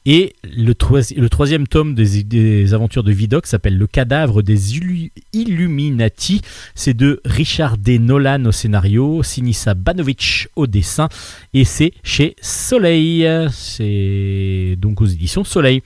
Et 0.04 0.34
le, 0.42 0.74
troi- 0.74 1.14
le 1.16 1.28
troisième 1.28 1.68
tome 1.68 1.94
des, 1.94 2.74
aventures 2.74 3.04
de 3.04 3.12
Vidocq 3.12 3.46
s'appelle 3.46 3.78
Le 3.78 3.86
cadavre 3.86 4.42
des 4.42 4.74
Illu- 4.76 5.12
Illuminati. 5.32 6.40
C'est 6.74 6.94
de 6.94 7.20
Richard 7.24 7.78
D. 7.78 7.98
Nolan 8.00 8.44
au 8.46 8.52
scénario, 8.52 9.22
Sinisa 9.22 9.74
Banovic 9.74 10.48
au 10.56 10.66
dessin, 10.66 11.08
et 11.54 11.64
c'est 11.64 11.92
chez 12.02 12.34
Soleil. 12.42 13.28
C'est 13.52 14.76
donc 14.78 15.00
aux 15.00 15.06
éditions 15.06 15.44
Soleil. 15.44 15.82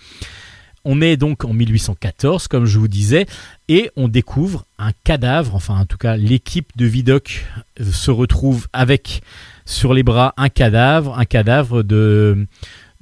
On 0.89 1.01
est 1.01 1.17
donc 1.17 1.45
en 1.45 1.53
1814, 1.53 2.47
comme 2.47 2.65
je 2.65 2.79
vous 2.79 2.87
disais, 2.87 3.27
et 3.69 3.91
on 3.97 4.07
découvre 4.07 4.67
un 4.79 4.93
cadavre, 5.05 5.57
enfin 5.57 5.77
en 5.81 5.85
tout 5.85 5.97
cas 5.99 6.17
l'équipe 6.17 6.69
de 6.77 6.87
Vidocq 6.87 7.45
euh, 7.81 7.85
se 7.91 8.13
retrouve 8.13 8.69
avec 8.73 9.21
sur 9.65 9.93
les 9.95 10.05
bras 10.05 10.33
un 10.37 10.49
cadavre, 10.49 11.19
un 11.19 11.25
cadavre 11.25 11.83
de 11.83 12.47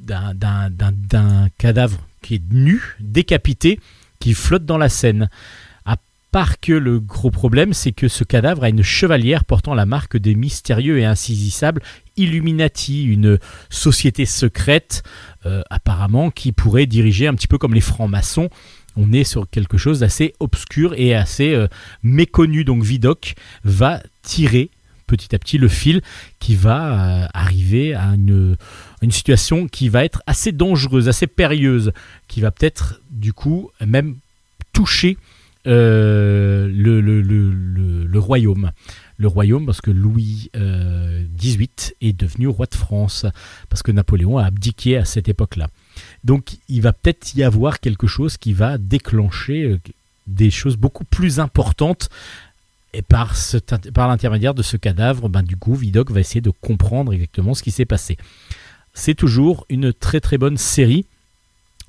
d'un- 0.05 1.48
cadavre 1.59 2.07
qui 2.22 2.36
est 2.36 2.42
nu, 2.50 2.96
décapité, 3.00 3.80
qui 4.18 4.34
flotte 4.34 4.64
dans 4.64 4.78
la 4.78 4.88
Seine. 4.88 5.28
À 5.84 5.96
part 6.30 6.59
que 6.61 6.72
le 6.72 7.00
gros 7.00 7.30
problème, 7.30 7.72
c'est 7.72 7.92
que 7.92 8.09
ce 8.09 8.24
cadavre 8.24 8.64
a 8.64 8.68
une 8.68 8.82
chevalière 8.82 9.44
portant 9.44 9.74
la 9.74 9.86
marque 9.86 10.16
des 10.16 10.34
mystérieux 10.34 10.98
et 10.98 11.05
insaisissables 11.05 11.82
Illuminati, 12.16 13.05
une 13.05 13.38
société 13.70 14.24
secrète 14.24 15.02
euh, 15.46 15.62
apparemment 15.68 16.30
qui 16.30 16.52
pourrait 16.52 16.86
diriger 16.86 17.26
un 17.26 17.34
petit 17.34 17.48
peu 17.48 17.59
comme 17.59 17.74
les 17.74 17.80
francs-maçons. 17.80 18.50
On 18.96 19.12
est 19.12 19.24
sur 19.24 19.50
quelque 19.50 19.76
chose 19.76 20.00
d'assez 20.00 20.34
obscur 20.38 20.94
et 20.96 21.14
assez 21.14 21.52
euh, 21.55 21.66
méconnu. 22.05 22.64
Donc 22.64 22.84
Vidocq 22.84 23.34
va 23.64 24.00
tirer 24.22 24.70
petit 25.07 25.34
à 25.34 25.38
petit 25.38 25.59
le 25.59 25.68
fil 25.68 26.00
qui 26.38 26.55
va 26.55 27.24
euh, 27.24 27.26
arriver 27.34 27.94
à 27.94 28.14
une, 28.14 28.57
une 29.05 29.12
situation 29.12 29.68
qui 29.68 29.88
va 29.88 30.05
être 30.05 30.22
assez 30.26 30.52
dangereuse, 30.52 31.09
assez 31.09 31.26
périlleuse, 31.26 31.92
qui 32.28 32.40
va 32.40 32.50
peut-être 32.50 33.00
du 33.11 33.32
coup 33.32 33.70
même 33.84 34.16
toucher 34.72 35.16
euh, 35.66 36.68
le, 36.68 38.18
royaume. 38.18 38.70
Le 39.16 39.28
royaume 39.28 39.64
parce 39.66 39.80
que 39.80 39.90
Louis 39.90 40.50
euh, 40.57 41.24
XVIII 41.38 41.68
est 42.00 42.12
devenu 42.12 42.48
roi 42.48 42.66
de 42.66 42.74
France, 42.74 43.26
parce 43.68 43.82
que 43.82 43.92
Napoléon 43.92 44.38
a 44.38 44.44
abdiqué 44.44 44.96
à 44.96 45.05
cette 45.05 45.28
époque-là. 45.28 45.68
Donc 46.24 46.57
il 46.68 46.82
va 46.82 46.92
peut-être 46.92 47.34
y 47.34 47.42
avoir 47.42 47.80
quelque 47.80 48.07
chose 48.07 48.36
qui 48.36 48.52
va 48.52 48.76
déclencher 48.78 49.64
euh, 49.64 49.80
des 50.26 50.50
choses 50.50 50.76
beaucoup 50.76 51.05
plus 51.05 51.40
importantes. 51.40 52.09
Et 52.92 53.02
par, 53.02 53.34
par 53.92 54.07
l'intermédiaire 54.07 54.55
de 54.55 54.62
ce 54.62 54.76
cadavre, 54.76 55.28
ben, 55.28 55.42
du 55.42 55.57
coup, 55.57 55.74
Vidocq 55.74 56.12
va 56.12 56.20
essayer 56.20 56.40
de 56.40 56.50
comprendre 56.50 57.12
exactement 57.12 57.55
ce 57.55 57.62
qui 57.64 57.72
s'est 57.72 57.84
passé. 57.84 58.16
C'est 58.95 59.14
toujours 59.14 59.66
une 59.68 59.92
très 59.92 60.20
très 60.20 60.38
bonne 60.38 60.57
série. 60.57 61.05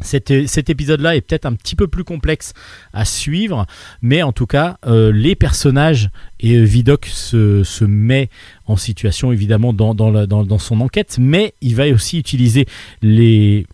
Cet, 0.01 0.29
épisode-là 0.29 1.15
est 1.15 1.21
peut-être 1.21 1.45
un 1.45 1.53
petit 1.53 1.77
peu 1.77 1.87
plus 1.87 2.03
complexe 2.03 2.53
à 2.91 3.05
suivre, 3.05 3.65
mais 4.01 4.23
en 4.23 4.33
tout 4.33 4.45
cas, 4.45 4.77
euh, 4.85 5.09
les 5.13 5.35
personnages 5.35 6.09
et 6.41 6.55
euh, 6.57 6.63
Vidocq 6.63 7.05
se, 7.05 7.63
se 7.63 7.85
met 7.85 8.29
en 8.65 8.75
situation 8.75 9.31
évidemment 9.31 9.71
dans 9.71 10.59
son 10.59 10.81
enquête, 10.81 11.15
mais 11.17 11.53
il 11.61 11.75
va 11.75 11.87
aussi 11.87 12.19
utiliser 12.19 12.67
les, 13.01 13.67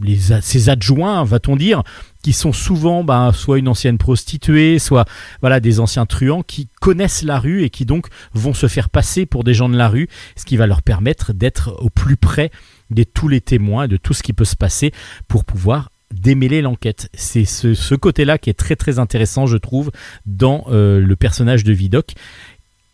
les, 0.00 0.68
adjoints, 0.68 1.24
va-t-on 1.24 1.56
dire, 1.56 1.82
qui 2.22 2.32
sont 2.32 2.52
souvent 2.52 3.04
ben, 3.04 3.32
soit 3.32 3.58
une 3.58 3.68
ancienne 3.68 3.98
prostituée, 3.98 4.78
soit 4.78 5.06
voilà 5.40 5.60
des 5.60 5.80
anciens 5.80 6.06
truands 6.06 6.42
qui 6.42 6.68
connaissent 6.80 7.22
la 7.22 7.38
rue 7.38 7.62
et 7.62 7.70
qui 7.70 7.86
donc 7.86 8.08
vont 8.34 8.54
se 8.54 8.68
faire 8.68 8.90
passer 8.90 9.26
pour 9.26 9.44
des 9.44 9.54
gens 9.54 9.68
de 9.68 9.76
la 9.76 9.88
rue, 9.88 10.08
ce 10.36 10.44
qui 10.44 10.56
va 10.56 10.66
leur 10.66 10.82
permettre 10.82 11.32
d'être 11.32 11.76
au 11.80 11.90
plus 11.90 12.16
près 12.16 12.50
de 12.90 13.04
tous 13.04 13.28
les 13.28 13.40
témoins, 13.40 13.88
de 13.88 13.96
tout 13.96 14.14
ce 14.14 14.22
qui 14.22 14.32
peut 14.32 14.44
se 14.44 14.56
passer 14.56 14.92
pour 15.28 15.44
pouvoir 15.44 15.90
démêler 16.12 16.62
l'enquête. 16.62 17.08
C'est 17.14 17.44
ce, 17.44 17.74
ce 17.74 17.94
côté-là 17.94 18.38
qui 18.38 18.50
est 18.50 18.54
très 18.54 18.76
très 18.76 18.98
intéressant, 18.98 19.46
je 19.46 19.56
trouve, 19.56 19.90
dans 20.24 20.66
euh, 20.68 21.00
le 21.00 21.16
personnage 21.16 21.64
de 21.64 21.72
Vidocq. 21.72 22.14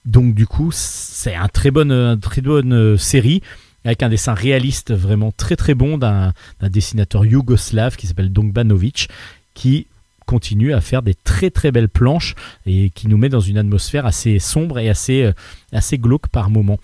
Donc 0.05 0.35
du 0.35 0.47
coup, 0.47 0.71
c'est 0.73 1.35
un 1.35 1.49
très 1.49 1.71
bonne, 1.71 1.93
une 1.93 2.21
très 2.21 2.41
bonne 2.41 2.73
euh, 2.73 2.97
série 2.97 3.43
avec 3.85 4.03
un 4.03 4.09
dessin 4.09 4.35
réaliste 4.35 4.93
vraiment 4.93 5.33
très 5.33 5.57
très 5.57 5.75
bon 5.75 5.99
d'un 5.99 6.33
dessinateur 6.61 7.25
yougoslave 7.25 7.97
qui 7.97 8.07
s'appelle 8.07 8.33
Dongbanovic, 8.33 9.09
qui 9.55 9.87
continue 10.27 10.73
à 10.73 10.81
faire 10.81 11.03
des 11.03 11.15
très 11.15 11.51
très 11.51 11.73
belles 11.73 11.89
planches 11.89 12.35
et 12.67 12.91
qui 12.91 13.09
nous 13.09 13.17
met 13.17 13.29
dans 13.29 13.41
une 13.41 13.59
atmosphère 13.59 14.07
assez 14.07 14.39
sombre 14.39 14.79
et 14.79 14.89
assez, 14.89 15.25
euh, 15.25 15.97
glauque 15.97 16.29
par 16.29 16.51
moments. 16.51 16.79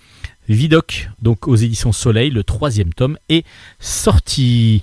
Vidocq, 0.47 1.09
donc 1.21 1.47
aux 1.47 1.55
éditions 1.55 1.91
Soleil, 1.91 2.31
le 2.31 2.43
troisième 2.43 2.93
tome 2.93 3.17
est 3.29 3.45
sorti. 3.79 4.81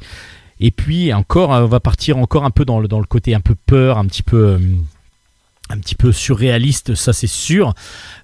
Et 0.60 0.70
puis 0.70 1.12
encore, 1.12 1.50
on 1.50 1.66
va 1.66 1.80
partir 1.80 2.18
encore 2.18 2.44
un 2.44 2.50
peu 2.50 2.64
dans 2.64 2.80
le, 2.80 2.88
dans 2.88 3.00
le 3.00 3.06
côté 3.06 3.34
un 3.34 3.40
peu 3.40 3.54
peur, 3.66 3.98
un 3.98 4.06
petit 4.06 4.22
peu, 4.22 4.36
euh, 4.36 4.58
un 5.68 5.78
petit 5.78 5.94
peu 5.94 6.12
surréaliste, 6.12 6.94
ça 6.94 7.12
c'est 7.12 7.26
sûr. 7.26 7.74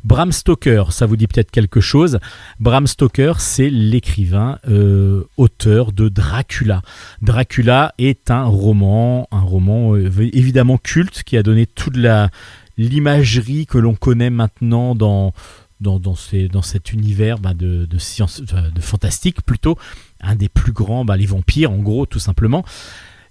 Bram 0.05 0.33
Stoker, 0.33 0.93
ça 0.93 1.07
vous 1.07 1.17
dit 1.17 1.27
peut-être 1.27 1.51
quelque 1.51 1.81
chose. 1.81 2.19
Bram 2.61 2.87
Stoker, 2.87 3.41
c'est 3.41 3.71
l'écrivain, 3.71 4.59
euh, 4.69 5.25
auteur 5.37 5.93
de 5.93 6.09
Dracula. 6.09 6.83
Dracula 7.21 7.95
est 7.99 8.31
un 8.31 8.45
roman, 8.45 9.29
un 9.33 9.41
roman 9.41 9.95
euh, 9.95 10.11
évidemment 10.33 10.79
culte 10.79 11.23
qui 11.25 11.37
a 11.37 11.43
donné 11.43 11.67
toute 11.67 11.97
la 11.97 12.31
l'imagerie 12.79 13.67
que 13.67 13.79
l'on 13.79 13.95
connaît 13.95 14.31
maintenant 14.31 14.95
dans 14.95 15.33
dans, 15.81 15.99
dans, 15.99 16.15
cet 16.63 16.93
univers 16.93 17.39
bah, 17.41 17.55
de, 17.55 17.89
science, 17.99 18.41
enfin, 18.45 18.71
de 18.73 18.81
fantastique 18.81 19.43
plutôt, 19.43 19.77
un 20.21 20.37
des 20.37 20.49
plus 20.49 20.71
grands, 20.71 21.05
bah, 21.05 21.17
les 21.17 21.27
vampires 21.27 21.73
en 21.73 21.79
gros 21.79 22.07
tout 22.07 22.21
simplement. 22.21 22.65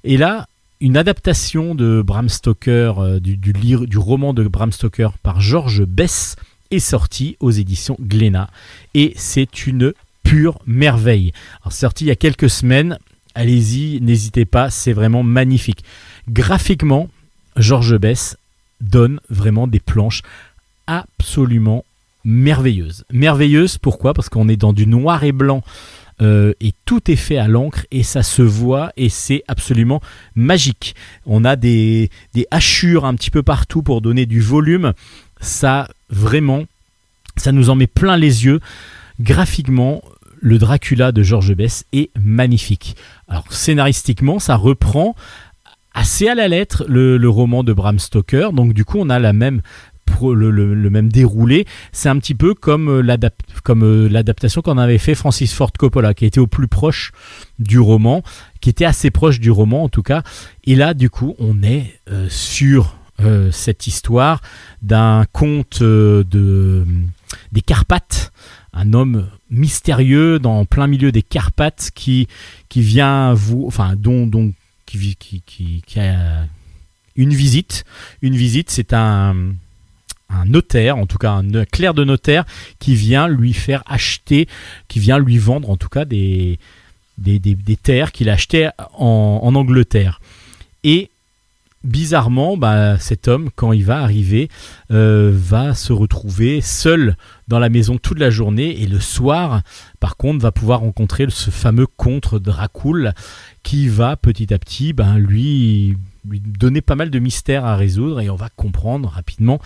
Et 0.04 0.18
là, 0.18 0.48
une 0.82 0.98
adaptation 0.98 1.76
de 1.76 2.02
Bram 2.02 2.28
Stoker, 2.28 3.00
euh, 3.00 3.20
du, 3.20 3.98
roman 3.98 4.34
de 4.34 4.44
Bram 4.48 4.72
Stoker 4.72 5.10
par 5.22 5.40
Georges 5.40 5.86
Bess 5.86 6.36
est 6.72 6.80
sortie 6.80 7.38
aux 7.40 7.52
éditions 7.52 7.96
Glénat. 8.02 8.50
Et 8.96 9.14
c'est 9.16 9.68
une 9.68 9.94
pure 10.24 10.60
merveille. 10.66 11.34
Alors, 11.62 11.72
c'est 11.72 11.82
sorti 11.82 12.06
il 12.06 12.08
y 12.08 12.12
a 12.12 12.16
quelques 12.16 12.50
semaines. 12.50 12.98
Allez-y, 13.36 14.02
n'hésitez 14.02 14.46
pas, 14.46 14.70
c'est 14.72 14.94
vraiment 14.94 15.24
magnifique. 15.24 15.84
Graphiquement, 16.28 17.10
Georges 17.56 17.98
Bess 17.98 18.38
donne 18.82 19.20
vraiment 19.30 19.68
des 19.68 19.80
planches 19.80 20.24
absolument 20.88 21.86
merveilleuses. 22.26 23.06
Merveilleuses, 23.12 23.78
pourquoi? 23.78 24.14
Parce 24.14 24.30
qu'on 24.30 24.50
est 24.50 24.58
dans 24.58 24.74
du 24.74 24.88
noir 24.88 25.24
et 25.24 25.32
blanc 25.32 25.64
euh, 26.22 26.54
et 26.60 26.74
tout 26.86 27.10
est 27.10 27.16
fait 27.16 27.38
à 27.38 27.48
l'encre 27.48 27.86
et 27.92 28.04
ça 28.04 28.24
se 28.24 28.42
voit 28.42 28.92
et 28.98 29.10
c'est 29.10 29.44
absolument 29.48 30.02
magique. 30.36 30.96
On 31.26 31.46
a 31.46 31.56
des, 31.56 32.10
des 32.34 32.48
hachures 32.52 33.06
un 33.06 33.16
petit 33.16 33.32
peu 33.32 33.44
partout 33.44 33.82
pour 33.82 34.02
donner 34.02 34.26
du 34.26 34.42
volume. 34.42 34.94
Ça, 35.40 35.88
vraiment, 36.10 36.66
ça 37.38 37.52
nous 37.52 37.70
en 37.70 37.76
met 37.76 37.88
plein 37.88 38.18
les 38.18 38.46
yeux. 38.46 38.60
Graphiquement, 39.20 40.02
le 40.40 40.58
Dracula 40.58 41.12
de 41.12 41.24
Georges 41.24 41.56
Bess 41.56 41.86
est 41.94 42.10
magnifique. 42.20 42.96
Alors, 43.28 43.52
scénaristiquement, 43.52 44.40
ça 44.40 44.56
reprend 44.56 45.16
assez 45.94 46.28
à 46.28 46.36
la 46.36 46.48
lettre 46.48 46.86
le, 46.88 47.18
le 47.18 47.30
roman 47.30 47.64
de 47.64 47.74
Bram 47.74 48.00
Stoker. 48.00 48.54
Donc, 48.54 48.74
du 48.74 48.86
coup, 48.86 48.98
on 49.00 49.10
a 49.10 49.20
la 49.20 49.34
même 49.34 49.62
le, 50.34 50.90
même 50.90 51.10
déroulé. 51.12 51.66
C'est 51.92 52.10
un 52.10 52.18
petit 52.20 52.36
peu 52.36 52.54
comme 52.54 52.88
euh, 52.90 53.18
euh, 53.70 54.10
l'adaptation 54.10 54.62
qu'en 54.62 54.78
avait 54.78 54.98
fait 54.98 55.16
Francis 55.16 55.54
Ford 55.54 55.72
Coppola, 55.78 56.14
qui 56.14 56.26
était 56.26 56.40
au 56.40 56.48
plus 56.48 56.68
proche 56.68 57.12
du 57.60 57.80
roman, 57.80 58.24
qui 58.60 58.70
était 58.70 58.86
assez 58.86 59.12
proche 59.12 59.40
du 59.40 59.52
roman 59.52 59.84
en 59.84 59.90
tout 59.90 60.04
cas. 60.04 60.24
Et 60.66 60.76
là, 60.76 60.94
du 60.94 61.10
coup, 61.10 61.36
on 61.40 61.64
est 61.64 62.00
euh, 62.10 62.28
sur 62.30 62.98
cette 63.52 63.86
histoire 63.86 64.42
d'un 64.82 65.26
conte 65.32 65.84
de 65.84 66.88
des 67.52 67.62
Carpates, 67.62 68.32
un 68.74 68.94
homme 68.94 69.28
mystérieux 69.52 70.40
dans 70.40 70.66
plein 70.66 70.88
milieu 70.88 71.12
des 71.12 71.22
Carpates 71.22 71.92
qui 71.94 72.28
qui 72.68 72.82
vient 72.82 73.36
vous, 73.36 73.66
enfin 73.68 73.94
dont 73.96 74.28
qui, 74.88 75.16
qui- 75.46 75.84
qui 75.86 76.00
a 76.00 76.48
une 77.16 77.34
visite. 77.34 77.84
Une 78.24 78.36
visite, 78.36 78.72
c'est 78.72 78.94
un, 78.94 79.36
un 80.32 80.46
notaire, 80.46 80.98
en 80.98 81.06
tout 81.06 81.18
cas 81.18 81.32
un 81.32 81.66
clerc 81.66 81.94
de 81.94 82.04
notaire, 82.04 82.46
qui 82.80 82.96
vient 82.96 83.28
lui 83.28 83.54
faire 83.54 83.84
acheter, 83.86 84.48
qui 84.88 85.00
vient 85.00 85.20
lui 85.20 85.38
vendre 85.38 85.70
en 85.70 85.78
tout 85.78 85.90
cas 85.90 86.06
des, 86.06 86.60
terres 87.84 88.12
qu'il 88.12 88.30
a 88.30 88.34
achetées 88.34 88.70
en, 88.94 89.40
en 89.44 89.56
Angleterre. 89.56 90.20
Et 90.84 91.12
bizarrement, 91.84 92.58
bah, 92.58 92.98
cet 93.00 93.28
homme, 93.28 93.50
quand 93.56 93.72
il 93.72 93.86
va 93.86 94.02
arriver, 94.02 94.50
euh, 94.92 95.32
va 95.34 95.74
se 95.74 95.94
retrouver 95.94 96.62
seul 96.62 97.16
dans 97.48 97.60
la 97.60 97.70
maison 97.70 97.98
toute 97.98 98.20
la 98.20 98.30
journée 98.30 98.82
et 98.82 98.88
le 98.88 99.00
soir, 99.00 99.62
par 100.00 100.18
contre, 100.18 100.42
va 100.42 100.52
pouvoir 100.52 100.82
rencontrer 100.82 101.26
ce 101.30 101.50
fameux 101.50 101.88
contre 101.88 102.40
Dracul 102.40 103.14
qui 103.64 103.88
va 103.88 104.16
petit 104.16 104.54
à 104.54 104.60
petit 104.60 104.94
ben, 104.94 105.18
lui, 105.18 105.98
lui 106.28 106.40
donner 106.40 106.82
pas 106.82 106.96
mal 106.96 107.10
de 107.10 107.20
mystères 107.20 107.66
à 107.66 107.76
résoudre 107.76 108.22
et 108.22 108.30
on 108.30 108.36
va 108.36 108.50
comprendre 108.56 109.10
rapidement 109.10 109.60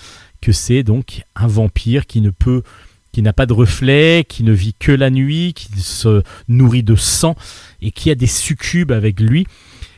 c'est 0.51 0.83
donc 0.83 1.23
un 1.35 1.47
vampire 1.47 2.05
qui 2.05 2.21
ne 2.21 2.29
peut 2.29 2.63
qui 3.11 3.21
n'a 3.21 3.31
pas 3.31 3.45
de 3.45 3.53
reflet, 3.53 4.25
qui 4.27 4.43
ne 4.43 4.51
vit 4.51 4.73
que 4.77 4.91
la 4.91 5.09
nuit, 5.09 5.53
qui 5.53 5.69
se 5.79 6.21
nourrit 6.49 6.83
de 6.83 6.97
sang 6.97 7.37
et 7.81 7.91
qui 7.91 8.11
a 8.11 8.15
des 8.15 8.27
succubes 8.27 8.91
avec 8.91 9.21
lui. 9.21 9.47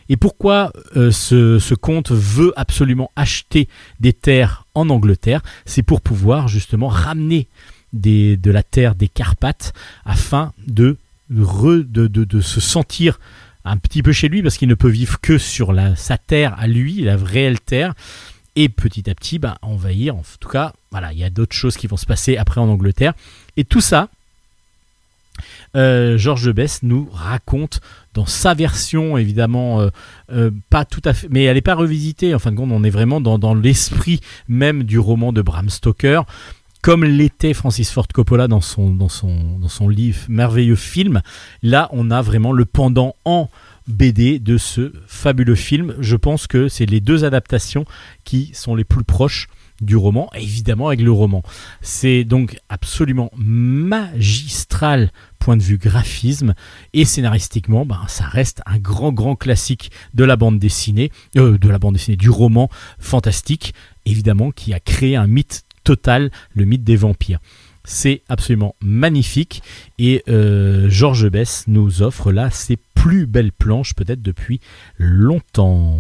Et 0.08 0.18
pourquoi 0.18 0.72
euh, 0.96 1.10
ce, 1.10 1.58
ce 1.58 1.74
comte 1.74 2.12
veut 2.12 2.54
absolument 2.56 3.10
acheter 3.16 3.68
des 4.00 4.14
terres 4.14 4.68
en 4.76 4.90
Angleterre? 4.90 5.42
C'est 5.66 5.82
pour 5.82 6.02
pouvoir 6.02 6.48
justement 6.48 6.90
ramener 6.90 7.48
des, 7.92 8.38
de 8.38 8.52
la 8.52 8.62
terre 8.62 8.94
des 8.94 9.08
Carpates 9.08 9.74
afin 10.06 10.54
de, 10.68 10.98
re- 11.34 11.90
de, 11.92 12.06
de- 12.06 12.24
de 12.24 12.40
se 12.40 12.62
sentir 12.62 13.20
un 13.66 13.78
petit 13.78 14.04
peu 14.04 14.12
chez 14.14 14.30
lui 14.30 14.44
parce 14.44 14.58
qu'il 14.58 14.70
ne 14.70 14.76
peut 14.76 14.90
vivre 14.90 15.20
que 15.20 15.40
sur 15.40 15.74
sa 15.96 16.20
terre 16.20 16.56
à 16.60 16.68
lui, 16.68 17.02
la 17.02 17.18
réelle 17.18 17.60
terre. 17.60 17.96
Et 18.60 18.70
petit 18.70 19.08
à 19.08 19.14
petit, 19.14 19.38
bah, 19.38 19.60
envahir. 19.62 20.16
En 20.16 20.24
tout 20.40 20.50
cas, 20.50 20.74
voilà, 20.90 21.14
il 21.14 21.20
y 21.20 21.24
a 21.24 21.30
d'autres 21.30 21.56
choses 21.56 21.78
qui 21.78 21.86
vont 21.86 21.96
se 21.96 22.08
passer 22.08 22.38
après 22.38 22.60
en 22.60 22.68
Angleterre. 22.68 23.14
Et 23.56 23.64
tout 23.64 23.82
ça, 23.82 24.10
euh, 25.76 26.18
Georges 26.18 26.52
Bess 26.52 26.80
nous 26.82 27.08
raconte 27.14 27.82
dans 28.16 28.26
sa 28.26 28.56
version, 28.56 29.16
évidemment, 29.16 29.80
euh, 29.80 29.90
euh, 30.32 30.50
pas 30.72 30.86
tout 30.86 31.04
à 31.06 31.14
fait, 31.14 31.28
mais 31.30 31.44
elle 31.44 31.54
n'est 31.54 31.62
pas 31.62 31.76
revisitée. 31.76 32.34
En 32.34 32.40
fin 32.40 32.52
de 32.52 32.56
compte, 32.56 32.72
on 32.72 32.84
est 32.84 32.90
vraiment 32.90 33.22
dans, 33.22 33.54
l'esprit 33.54 34.22
même 34.48 34.82
du 34.82 34.98
roman 34.98 35.32
de 35.34 35.44
Bram 35.44 35.70
Stoker, 35.70 36.22
comme 36.82 37.04
l'était 37.04 37.54
Francis 37.54 37.92
Ford 37.92 38.08
Coppola 38.12 38.48
dans 38.48 38.62
dans 38.78 39.10
son 39.10 39.88
livre 39.88 40.22
merveilleux 40.30 40.76
film. 40.76 41.22
Là, 41.62 41.90
on 41.92 42.10
a 42.10 42.24
vraiment 42.24 42.54
le 42.54 42.66
pendant 42.66 43.14
en 43.24 43.52
BD 43.88 44.40
de 44.40 44.58
ce 44.58 44.94
fabuleux 45.08 45.56
film. 45.56 45.96
Je 46.00 46.16
pense 46.16 46.48
que 46.48 46.68
c'est 46.68 46.86
les 46.86 47.00
deux 47.00 47.24
adaptations 47.24 47.86
qui 48.24 48.52
sont 48.54 48.76
les 48.76 48.84
plus 48.84 49.04
proches 49.04 49.48
du 49.82 49.96
roman, 49.96 50.30
évidemment 50.34 50.88
avec 50.88 51.02
le 51.02 51.12
roman. 51.12 51.44
C'est 51.82 52.24
donc 52.24 52.60
absolument 52.70 53.30
magistral 53.36 55.12
point 55.40 55.56
de 55.56 55.62
vue 55.62 55.78
graphisme 55.78 56.56
et 56.94 57.06
scénaristiquement, 57.06 57.86
ben, 57.86 58.02
ça 58.08 58.26
reste 58.26 58.62
un 58.66 58.80
grand 58.80 59.12
grand 59.12 59.36
classique 59.36 59.92
de 60.14 60.24
la 60.24 60.36
bande 60.36 60.60
dessinée, 60.60 61.12
euh, 61.38 61.58
de 61.58 61.70
la 61.70 61.80
bande 61.80 61.94
dessinée, 61.94 62.18
du 62.18 62.30
roman 62.30 62.70
fantastique, 63.00 63.74
évidemment 64.06 64.52
qui 64.52 64.74
a 64.74 64.80
créé 64.80 65.16
un 65.16 65.28
mythe 65.28 65.64
total, 65.84 66.32
le 66.54 66.66
mythe 66.66 66.84
des 66.84 66.96
vampires. 66.96 67.40
C'est 67.90 68.22
absolument 68.28 68.76
magnifique 68.82 69.64
et 69.98 70.22
euh, 70.28 70.90
Georges 70.90 71.30
Bess 71.30 71.64
nous 71.68 72.02
offre 72.02 72.34
là 72.34 72.52
ses 72.52 72.78
plus 72.96 73.26
belles 73.26 73.54
planches 73.54 73.94
peut-être 73.94 74.22
depuis 74.22 74.60
longtemps. 74.98 76.00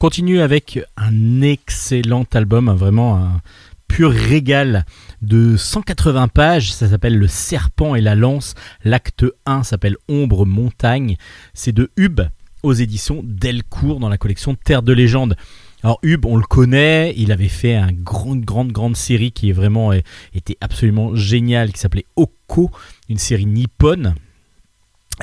Continue 0.00 0.40
avec 0.40 0.80
un 0.96 1.42
excellent 1.42 2.24
album, 2.32 2.70
vraiment 2.70 3.18
un 3.18 3.42
pur 3.86 4.10
régal 4.10 4.86
de 5.20 5.58
180 5.58 6.28
pages. 6.28 6.72
Ça 6.72 6.88
s'appelle 6.88 7.18
Le 7.18 7.28
Serpent 7.28 7.94
et 7.94 8.00
la 8.00 8.14
Lance. 8.14 8.54
L'acte 8.82 9.26
1 9.44 9.62
s'appelle 9.62 9.96
Ombre 10.08 10.46
Montagne. 10.46 11.18
C'est 11.52 11.72
de 11.72 11.90
Hub 11.98 12.22
aux 12.62 12.72
éditions 12.72 13.20
Delcourt 13.22 14.00
dans 14.00 14.08
la 14.08 14.16
collection 14.16 14.54
Terre 14.54 14.82
de 14.82 14.94
légende. 14.94 15.36
Alors 15.82 15.98
Hub, 16.02 16.24
on 16.24 16.38
le 16.38 16.46
connaît, 16.46 17.12
il 17.18 17.30
avait 17.30 17.48
fait 17.48 17.76
une 17.76 18.02
grande, 18.02 18.40
grande, 18.40 18.72
grande 18.72 18.96
série 18.96 19.32
qui 19.32 19.50
est 19.50 19.54
vraiment 19.54 19.92
euh, 19.92 20.00
était 20.34 20.56
absolument 20.62 21.14
géniale, 21.14 21.72
qui 21.72 21.78
s'appelait 21.78 22.06
Oko, 22.16 22.70
une 23.10 23.18
série 23.18 23.44
nippone. 23.44 24.14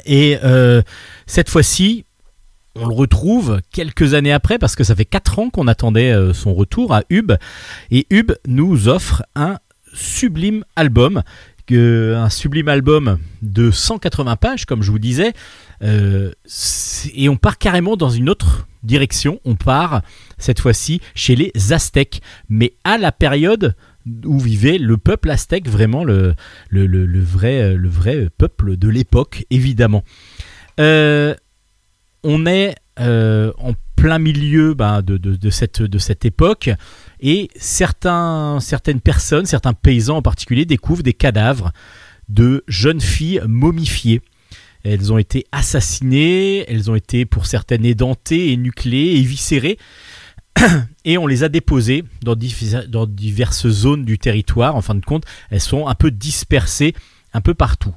Et 0.06 0.38
euh, 0.44 0.84
cette 1.26 1.50
fois-ci, 1.50 2.06
on 2.80 2.88
le 2.88 2.94
retrouve 2.94 3.62
quelques 3.72 4.14
années 4.14 4.32
après, 4.32 4.58
parce 4.60 4.76
que 4.76 4.84
ça 4.84 4.96
fait 4.96 5.06
4 5.06 5.40
ans 5.40 5.50
qu'on 5.50 5.68
attendait 5.68 6.12
euh, 6.12 6.34
son 6.34 6.54
retour 6.54 6.94
à 6.94 7.04
Hub. 7.10 7.34
Et 7.92 8.08
Hub 8.10 8.32
nous 8.48 8.88
offre 8.88 9.24
un 9.36 9.58
sublime 9.94 10.64
album, 10.76 11.24
un 11.72 12.30
sublime 12.30 12.70
album 12.70 13.18
de 13.42 13.72
180 13.72 14.36
pages, 14.36 14.66
comme 14.66 14.84
je 14.84 14.92
vous 14.92 15.00
disais. 15.00 15.34
Euh, 15.84 16.32
et 17.14 17.30
on 17.30 17.36
part 17.36 17.58
carrément 17.58 17.98
dans 17.98 18.10
une 18.10 18.30
autre 18.30 18.68
direction. 18.84 19.40
On 19.46 19.56
part 19.56 20.02
cette 20.38 20.60
fois-ci 20.60 21.02
chez 21.16 21.36
les 21.36 21.52
Aztèques, 21.72 22.22
mais 22.50 22.74
à 22.84 22.98
la 22.98 23.12
période 23.12 23.76
où 24.24 24.40
vivait 24.40 24.78
le 24.78 24.96
peuple 24.96 25.30
aztèque, 25.30 25.68
vraiment 25.68 26.06
le 26.06 26.36
vrai, 26.72 27.76
le 27.76 27.90
vrai 27.90 28.30
peuple 28.38 28.78
de 28.78 28.88
l'époque, 28.88 29.46
évidemment. 29.50 30.06
Euh, 30.80 31.34
on 32.28 32.46
est 32.46 32.76
euh, 33.00 33.54
en 33.58 33.72
plein 33.96 34.20
milieu 34.20 34.74
ben, 34.74 35.02
de, 35.02 35.50
cette, 35.50 36.26
époque 36.26 36.70
et 37.22 37.50
certaines 37.56 38.60
personnes, 39.02 39.46
certains 39.46 39.74
paysans 39.74 40.18
en 40.18 40.22
particulier, 40.22 40.66
découvrent 40.66 41.04
des 41.04 41.14
cadavres 41.14 41.72
de 42.28 42.66
jeunes 42.68 43.00
filles 43.00 43.42
momifiées. 43.48 44.22
Elles 44.84 45.14
ont 45.14 45.18
été 45.18 45.46
assassinées, 45.54 46.70
elles 46.70 46.92
ont 46.92 46.96
été 46.96 47.26
pour 47.26 47.46
certaines 47.46 47.86
édentées, 47.86 48.52
énuclées, 48.52 49.16
éviscérées, 49.16 49.78
et 51.06 51.18
on 51.18 51.28
les 51.28 51.44
a 51.46 51.50
déposées 51.50 52.04
dans 52.22 52.36
diverses 52.36 53.70
zones 53.70 54.04
du 54.04 54.20
territoire. 54.20 54.76
En 54.76 54.82
fin 54.82 54.96
de 54.96 55.06
compte, 55.06 55.24
elles 55.50 55.62
sont 55.62 55.88
un 55.88 55.96
peu 55.96 56.12
dispersées 56.12 56.94
un 57.34 57.42
peu 57.42 57.54
partout. 57.54 57.96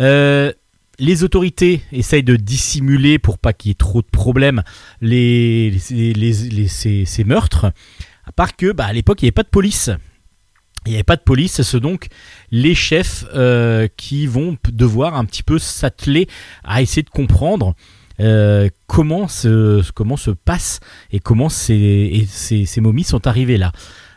Euh, 0.00 0.52
les 1.00 1.24
autorités 1.24 1.82
essayent 1.92 2.22
de 2.22 2.36
dissimuler 2.36 3.18
pour 3.18 3.38
pas 3.38 3.52
qu'il 3.52 3.70
y 3.70 3.72
ait 3.72 3.74
trop 3.74 4.02
de 4.02 4.06
problèmes 4.06 4.62
ces, 5.02 5.74
meurtres, 7.24 7.72
à 8.24 8.32
part 8.32 8.54
que 8.54 8.70
bah, 8.72 8.84
à 8.84 8.92
l'époque 8.92 9.22
il 9.22 9.24
n'y 9.24 9.28
avait 9.28 9.32
pas 9.32 9.42
de 9.42 9.48
police. 9.48 9.90
Il 10.86 10.90
n'y 10.90 10.96
avait 10.96 11.04
pas 11.04 11.16
de 11.16 11.22
police, 11.22 11.60
c'est 11.60 11.80
donc 11.80 12.06
les 12.50 12.74
chefs 12.74 13.26
euh, 13.34 13.86
qui 13.98 14.26
vont 14.26 14.56
devoir 14.72 15.14
un 15.14 15.26
petit 15.26 15.42
peu 15.42 15.58
s'atteler 15.58 16.26
à 16.64 16.80
essayer 16.80 17.02
de 17.02 17.10
comprendre 17.10 17.74
euh, 18.20 18.68
comment, 18.86 19.28
se, 19.28 19.82
comment 19.92 20.16
se 20.16 20.30
passe 20.30 20.80
et 21.10 21.20
comment 21.20 21.48
ces 21.50 22.26
momies 22.78 23.04
sont 23.04 23.26
arrivées 23.26 23.58
là. 23.58 23.72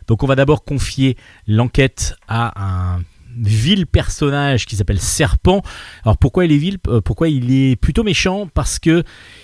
Donc 0.08 0.24
on 0.24 0.28
va 0.28 0.36
d'abord 0.36 0.64
confier 0.64 1.18
l'enquête 1.48 2.16
à 2.28 2.96
un 2.96 3.04
vil 3.38 3.86
personnage 3.86 4.66
qui 4.66 4.76
s'appelle 4.76 5.00
Serpent. 5.00 5.62
Alors 6.04 6.18
pourquoi 6.18 6.46
il 6.46 6.52
est 6.52 6.58
vil 6.58 6.78
Euh, 6.88 7.02
Pourquoi 7.02 7.30
il 7.30 7.52
est 7.54 7.76
plutôt 7.76 8.04
méchant? 8.04 8.48
Parce 8.54 8.80
que 8.80 9.04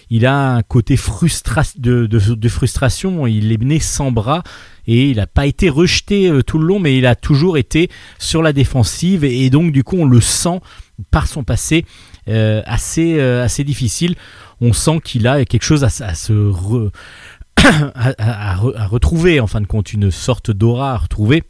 il 0.09 0.25
a 0.25 0.55
un 0.55 0.61
côté 0.63 0.95
de, 0.95 2.49
frustration. 2.49 3.27
Il 3.27 3.51
est 3.51 3.61
né 3.63 3.79
sans 3.79 4.11
bras 4.11 4.43
et 4.87 5.09
il 5.09 5.17
n'a 5.17 5.27
pas 5.27 5.45
été 5.45 5.69
rejeté 5.69 6.29
euh, 6.29 6.41
tout 6.41 6.57
le 6.57 6.65
long, 6.65 6.79
mais 6.79 6.97
il 6.97 7.05
a 7.05 7.15
toujours 7.15 7.57
été 7.57 7.89
sur 8.17 8.41
la 8.41 8.53
défensive 8.53 9.23
et, 9.23 9.49
donc 9.49 9.71
du 9.71 9.83
coup 9.83 9.97
on 9.97 10.05
le 10.05 10.21
sent 10.21 10.59
par 11.11 11.27
son 11.27 11.43
passé 11.43 11.85
euh, 12.27 12.61
assez 12.65 13.19
assez 13.19 13.63
difficile. 13.63 14.15
On 14.61 14.73
sent 14.73 14.99
qu'il 15.03 15.27
a 15.27 15.45
quelque 15.45 15.63
chose 15.63 15.83
à, 15.83 15.89
se 15.89 16.33
re- 16.33 16.91
à- 17.63 18.13
à 18.17 18.55
retrouver 18.87 19.39
en 19.39 19.47
fin 19.47 19.61
de 19.61 19.67
compte, 19.67 19.93
une 19.93 20.11
sorte 20.11 20.51
d'aura 20.51 20.93
à 20.93 20.97
retrouver. 20.97 21.43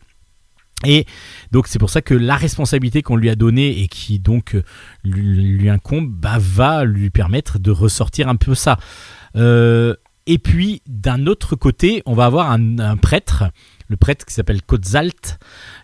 Et 0.86 1.06
donc 1.52 1.68
c'est 1.68 1.80
pour 1.80 1.90
ça 1.90 2.02
que 2.02 2.14
la 2.14 2.36
responsabilité 2.36 3.02
qu'on 3.02 3.18
lui 3.18 3.30
a 3.30 3.36
donnée 3.36 3.82
et 3.82 3.88
qui 3.88 4.20
donc 4.20 4.56
euh, 4.56 4.64
lui, 5.04 5.70
incombe 5.70 6.10
bah, 6.10 6.38
va 6.40 6.86
lui 6.86 7.10
permettre 7.10 7.60
de 7.60 7.72
ressortir 7.72 8.30
un 8.30 8.38
peu 8.38 8.56
ça. 8.56 8.78
Euh, 9.36 9.96
Et 10.26 10.38
puis 10.38 10.82
d'un 10.88 11.26
autre 11.26 11.56
côté, 11.56 12.04
on 12.06 12.14
va 12.14 12.26
avoir 12.26 12.52
un, 12.52 12.98
prêtre, 12.98 13.46
le 13.88 13.98
prêtre 13.98 14.26
qui 14.26 14.34
s'appelle 14.34 14.62
Kotzalt, 14.62 15.40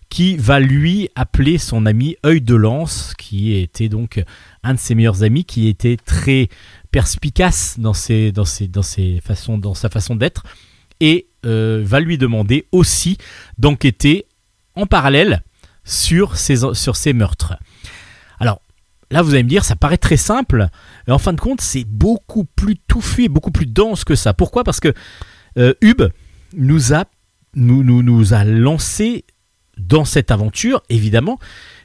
qui 0.10 0.38
va 0.38 0.60
lui 0.60 1.10
appeler 1.16 1.58
son 1.58 1.88
ami 1.88 2.16
œil 2.24 2.41
de 2.41 2.54
lance, 2.56 3.16
qui 3.18 3.56
était 3.56 3.89
donc 3.89 4.24
un 4.62 4.76
de 4.76 4.80
ses 4.80 4.93
meilleurs 4.93 5.24
amis, 5.24 5.46
qui 5.46 5.68
était 5.68 5.98
très 5.98 6.48
perspicace 6.91 7.80
dans 7.80 7.93
sa 7.93 9.89
façon 9.89 10.16
d'être, 10.16 10.43
et 11.00 11.28
euh, 11.46 11.82
va 11.84 12.00
lui 12.00 12.18
demander 12.18 12.68
aussi 12.72 13.18
d'enquêter 13.58 14.28
en 14.76 14.86
parallèle 14.86 15.43
sur 15.84 16.36
ces, 16.36 17.13
meurtres. 17.13 17.57
Alors, 18.39 18.61
là, 19.11 19.21
vous 19.21 19.34
allez 19.34 19.43
me 19.43 19.49
dire, 19.49 19.63
ça 19.63 19.76
paraît 19.76 19.97
très 19.97 20.17
simple, 20.17 20.67
mais 21.07 21.13
en 21.13 21.19
fin 21.19 21.34
de 21.34 21.39
compte, 21.39 21.61
c'est 21.61 21.86
beaucoup 21.86 22.43
plus 22.43 22.76
touffu 22.76 23.26
et 23.26 23.30
beaucoup 23.30 23.51
plus 23.51 23.67
dense 23.67 24.03
que 24.03 24.15
ça. 24.15 24.34
Pourquoi? 24.34 24.63
Parce 24.63 24.80
que 24.80 24.93
euh, 25.57 25.73
Hub 25.82 26.01
nous 26.55 26.93
a, 26.93 27.05
nous, 27.55 27.82
lancé 28.45 29.26
dans 29.78 30.05
cette 30.05 30.32
aventure, 30.32 30.82
évidemment, 30.89 31.39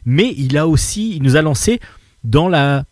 mais 0.05 0.33
il 0.37 0.57
a 0.57 0.67
aussi, 0.67 1.15
il 1.17 1.23
nous 1.23 1.37
a 1.37 1.43
lancé 1.43 1.81
dans 2.25 2.49
la 2.49 2.85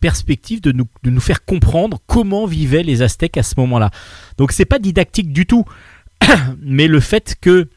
perspective 0.00 0.60
de 0.60 0.72
nous, 0.72 0.86
de 1.02 1.10
nous 1.10 1.20
faire 1.20 1.44
comprendre 1.44 1.98
comment 2.06 2.46
vivaient 2.46 2.82
les 2.82 3.02
Aztèques 3.02 3.36
à 3.36 3.42
ce 3.42 3.54
moment-là. 3.58 3.90
Donc 4.36 4.52
c'est 4.52 4.64
pas 4.64 4.78
didactique 4.78 5.32
du 5.32 5.46
tout, 5.46 5.64
mais 6.60 6.86
le 6.86 7.00
fait 7.00 7.36
que 7.40 7.68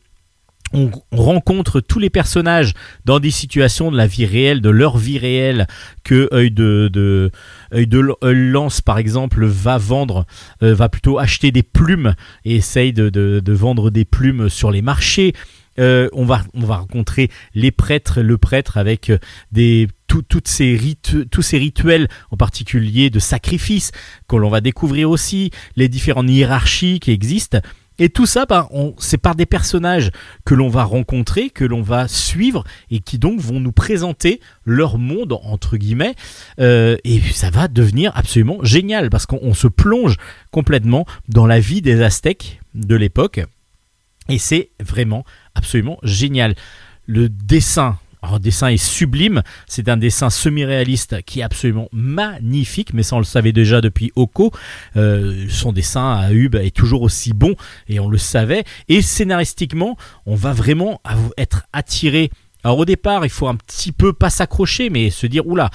on 0.73 0.89
rencontre 1.11 1.81
tous 1.81 1.99
les 1.99 2.09
personnages 2.09 2.73
dans 3.05 3.19
des 3.19 3.31
situations 3.31 3.91
de 3.91 3.97
la 3.97 4.07
vie 4.07 4.25
réelle, 4.25 4.61
de 4.61 4.69
leur 4.69 4.97
vie 4.97 5.17
réelle, 5.17 5.67
que 6.03 6.29
œil 6.33 6.51
de, 6.51 6.89
de 6.91 7.31
œil 7.73 7.87
de 7.87 7.99
lance 7.99 8.81
par 8.81 8.97
exemple 8.97 9.45
va 9.45 9.77
vendre, 9.77 10.25
euh, 10.63 10.73
va 10.73 10.89
plutôt 10.89 11.19
acheter 11.19 11.51
des 11.51 11.63
plumes 11.63 12.15
et 12.45 12.55
essaye 12.55 12.93
de, 12.93 13.09
de, 13.09 13.41
de 13.43 13.53
vendre 13.53 13.89
des 13.89 14.05
plumes 14.05 14.49
sur 14.49 14.71
les 14.71 14.81
marchés. 14.81 15.33
Euh, 15.79 16.09
on, 16.11 16.25
va, 16.25 16.43
on 16.53 16.65
va 16.65 16.77
rencontrer 16.77 17.29
les 17.55 17.71
prêtres, 17.71 18.21
le 18.21 18.37
prêtre 18.37 18.77
avec 18.77 19.09
euh, 19.09 19.17
des, 19.53 19.87
tout- 20.07 20.21
toutes 20.21 20.49
ces 20.49 20.75
ritu- 20.75 21.25
tous 21.29 21.41
ces 21.41 21.57
rituels, 21.57 22.09
en 22.29 22.35
particulier 22.35 23.09
de 23.09 23.19
sacrifice, 23.19 23.91
que 24.27 24.35
l'on 24.35 24.49
va 24.49 24.59
découvrir 24.59 25.09
aussi, 25.09 25.49
les 25.77 25.87
différentes 25.87 26.29
hiérarchies 26.29 26.99
qui 26.99 27.11
existent. 27.11 27.59
Et 27.99 28.09
tout 28.09 28.25
ça, 28.25 28.45
on- 28.71 28.95
c'est 28.97 29.17
par 29.17 29.35
des 29.35 29.45
personnages 29.45 30.11
que 30.45 30.55
l'on 30.55 30.69
va 30.69 30.83
rencontrer, 30.83 31.49
que 31.49 31.65
l'on 31.65 31.81
va 31.83 32.07
suivre, 32.07 32.63
et 32.89 32.99
qui 32.99 33.19
donc 33.19 33.39
vont 33.39 33.59
nous 33.59 33.71
présenter 33.71 34.39
leur 34.65 34.97
monde, 34.97 35.37
entre 35.43 35.77
guillemets. 35.77 36.15
Euh, 36.59 36.97
et 37.03 37.21
ça 37.21 37.51
va 37.51 37.67
devenir 37.67 38.11
absolument 38.15 38.57
génial, 38.63 39.09
parce 39.09 39.25
qu'on 39.25 39.39
on 39.43 39.53
se 39.53 39.67
plonge 39.67 40.15
complètement 40.51 41.05
dans 41.29 41.45
la 41.45 41.59
vie 41.59 41.81
des 41.81 42.01
Aztèques 42.01 42.59
de 42.73 42.95
l'époque. 42.95 43.41
Et 44.29 44.39
c'est 44.39 44.69
vraiment 44.79 45.23
absolument 45.53 45.99
génial. 46.01 46.55
Le 47.05 47.29
dessin, 47.29 47.97
alors, 48.21 48.39
dessin 48.39 48.67
est 48.67 48.77
sublime. 48.77 49.41
C'est 49.67 49.89
un 49.89 49.97
dessin 49.97 50.29
semi-réaliste 50.29 51.23
qui 51.23 51.39
est 51.39 51.43
absolument 51.43 51.89
magnifique, 51.91 52.93
mais 52.93 53.03
ça 53.03 53.15
on 53.15 53.19
le 53.19 53.25
savait 53.25 53.51
déjà 53.51 53.81
depuis 53.81 54.11
Oko. 54.15 54.51
Euh, 54.95 55.47
son 55.49 55.71
dessin 55.71 56.13
à 56.13 56.31
Hub 56.31 56.55
est 56.55 56.75
toujours 56.75 57.01
aussi 57.01 57.33
bon 57.33 57.55
et 57.87 57.99
on 57.99 58.09
le 58.09 58.19
savait. 58.19 58.63
Et 58.89 59.01
scénaristiquement, 59.01 59.97
on 60.25 60.35
va 60.35 60.53
vraiment 60.53 61.01
être 61.37 61.63
attiré. 61.73 62.29
Alors 62.63 62.77
au 62.77 62.85
départ, 62.85 63.25
il 63.25 63.31
faut 63.31 63.47
un 63.47 63.55
petit 63.55 63.91
peu 63.91 64.13
pas 64.13 64.29
s'accrocher, 64.29 64.91
mais 64.91 65.09
se 65.09 65.25
dire 65.25 65.47
oula, 65.47 65.71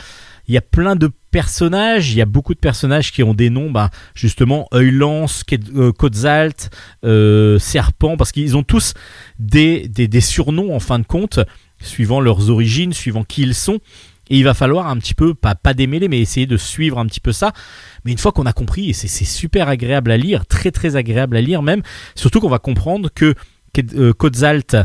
il 0.47 0.55
y 0.55 0.57
a 0.57 0.61
plein 0.63 0.95
de 0.95 1.11
personnages, 1.33 2.13
il 2.13 2.17
y 2.17 2.23
a 2.23 2.27
beaucoup 2.27 2.55
de 2.55 2.61
personnages 2.61 3.11
qui 3.11 3.25
ont 3.25 3.35
des 3.35 3.51
noms, 3.51 3.71
bah, 3.71 3.91
justement, 4.15 4.69
œil 4.73 4.93
lance, 4.93 5.43
Ked- 5.43 5.77
euh, 5.77 5.91
Kotzalt, 5.93 6.71
euh, 7.05 7.59
serpent, 7.59 8.17
parce 8.17 8.31
qu'ils 8.31 8.57
ont 8.57 8.63
tous 8.63 8.95
des, 9.41 9.89
des, 9.89 10.07
des 10.07 10.21
surnoms 10.21 10.75
en 10.75 10.79
fin 10.79 11.01
de 11.01 11.05
compte, 11.05 11.41
suivant 11.81 12.21
leurs 12.21 12.51
origines, 12.51 12.93
suivant 12.93 13.25
qui 13.25 13.43
ils 13.43 13.55
sont. 13.55 13.79
Et 14.29 14.39
il 14.39 14.45
va 14.45 14.55
falloir 14.55 14.89
un 14.89 14.97
petit 14.97 15.15
peu, 15.15 15.35
pas, 15.35 15.55
pas 15.55 15.73
démêler, 15.73 16.09
mais 16.09 16.21
essayer 16.21 16.47
de 16.47 16.57
suivre 16.57 16.99
un 16.99 17.07
petit 17.07 17.21
peu 17.21 17.31
ça. 17.33 17.53
Mais 18.05 18.13
une 18.13 18.19
fois 18.19 18.33
qu'on 18.33 18.47
a 18.47 18.53
compris, 18.53 18.91
et 18.91 18.93
c'est 18.93 19.07
super 19.25 19.69
agréable 19.69 20.11
à 20.11 20.17
lire, 20.17 20.47
très 20.47 20.73
très 20.73 20.97
agréable 20.97 21.37
à 21.37 21.41
lire 21.41 21.63
même, 21.63 21.83
surtout 22.17 22.41
qu'on 22.41 22.49
va 22.49 22.59
comprendre 22.59 23.09
que 23.15 23.35
Ked- 23.73 23.95
euh, 23.95 24.13
Kotzalt 24.13 24.77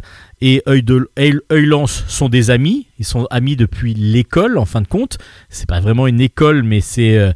et 0.42 0.62
œil, 0.68 0.84
de, 0.84 1.10
œil, 1.18 1.40
œil 1.52 1.66
lance 1.66 2.04
sont 2.08 2.30
des 2.30 2.52
amis, 2.52 2.88
ils 3.00 3.06
sont 3.06 3.26
amis 3.32 3.56
depuis 3.56 3.94
l'école 3.96 4.58
en 4.60 4.66
fin 4.66 4.82
de 4.82 4.88
compte. 4.88 5.18
C'est 5.50 5.68
pas 5.68 5.80
vraiment 5.80 6.06
une 6.08 6.22
école, 6.22 6.62
mais 6.62 6.82
c'est, 6.82 7.18
euh, 7.18 7.32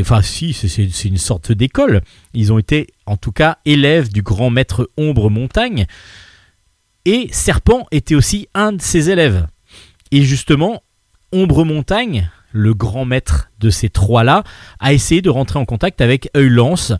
enfin 0.00 0.22
si, 0.22 0.54
c'est 0.54 1.04
une 1.04 1.18
sorte 1.18 1.52
d'école. 1.52 2.00
Ils 2.32 2.52
ont 2.54 2.58
été 2.58 2.86
en 3.06 3.16
tout 3.18 3.32
cas 3.32 3.58
élèves 3.66 4.10
du 4.10 4.22
grand 4.22 4.48
maître 4.50 4.88
Ombre 4.96 5.28
Montagne. 5.28 5.86
Et 7.06 7.28
Serpent 7.32 7.86
était 7.90 8.14
aussi 8.14 8.48
un 8.54 8.72
de 8.72 8.80
ses 8.80 9.10
élèves. 9.10 9.46
Et 10.10 10.22
justement, 10.22 10.82
Ombre 11.32 11.64
Montagne, 11.64 12.30
le 12.52 12.72
grand 12.72 13.04
maître 13.04 13.50
de 13.60 13.68
ces 13.68 13.90
trois-là, 13.90 14.44
a 14.80 14.92
essayé 14.92 15.20
de 15.20 15.28
rentrer 15.28 15.58
en 15.58 15.64
contact 15.64 16.00
avec 16.00 16.30
œil 16.36 16.48
lance 16.48 16.92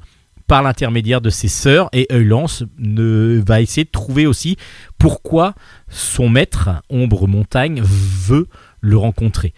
par 0.46 0.62
l'intermédiaire 0.62 1.20
de 1.20 1.30
ses 1.30 1.48
sœurs 1.48 1.88
et 1.92 2.06
œil 2.12 2.24
lance 2.24 2.64
ne 2.76 3.42
va 3.46 3.62
essayer 3.62 3.84
de 3.84 3.90
trouver 3.90 4.26
aussi 4.26 4.56
pourquoi 4.98 5.54
son 5.88 6.28
maître 6.28 6.70
Ombre 6.90 7.26
Montagne 7.26 7.80
veut 7.82 8.48
le 8.80 8.96
rencontrer. 8.98 9.54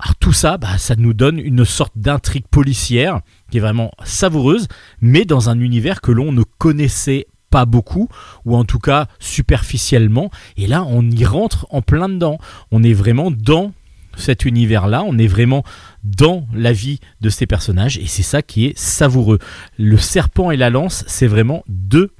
Alors 0.00 0.16
tout 0.16 0.32
ça, 0.32 0.58
bah, 0.58 0.78
ça 0.78 0.96
nous 0.96 1.12
donne 1.12 1.38
une 1.38 1.64
sorte 1.64 1.92
d'intrigue 1.96 2.46
policière 2.48 3.20
qui 3.50 3.58
est 3.58 3.60
vraiment 3.60 3.92
savoureuse, 4.04 4.68
mais 5.00 5.24
dans 5.24 5.50
un 5.50 5.60
univers 5.60 6.00
que 6.00 6.12
l'on 6.12 6.32
ne 6.32 6.42
connaissait 6.58 7.26
pas 7.50 7.64
beaucoup, 7.64 8.08
ou 8.44 8.56
en 8.56 8.64
tout 8.64 8.78
cas 8.78 9.06
superficiellement. 9.18 10.30
Et 10.56 10.66
là, 10.66 10.84
on 10.86 11.08
y 11.10 11.24
rentre 11.24 11.66
en 11.70 11.82
plein 11.82 12.08
dedans. 12.08 12.38
On 12.70 12.82
est 12.82 12.92
vraiment 12.92 13.30
dans 13.30 13.72
cet 14.16 14.44
univers-là, 14.44 15.04
on 15.06 15.16
est 15.16 15.26
vraiment 15.28 15.64
dans 16.02 16.46
la 16.52 16.72
vie 16.72 16.98
de 17.20 17.30
ces 17.30 17.46
personnages, 17.46 17.98
et 17.98 18.06
c'est 18.06 18.24
ça 18.24 18.42
qui 18.42 18.66
est 18.66 18.76
savoureux. 18.76 19.38
Le 19.78 19.96
serpent 19.96 20.50
et 20.50 20.56
la 20.56 20.70
lance, 20.70 21.04
c'est 21.06 21.28
vraiment 21.28 21.62
deux 21.68 22.10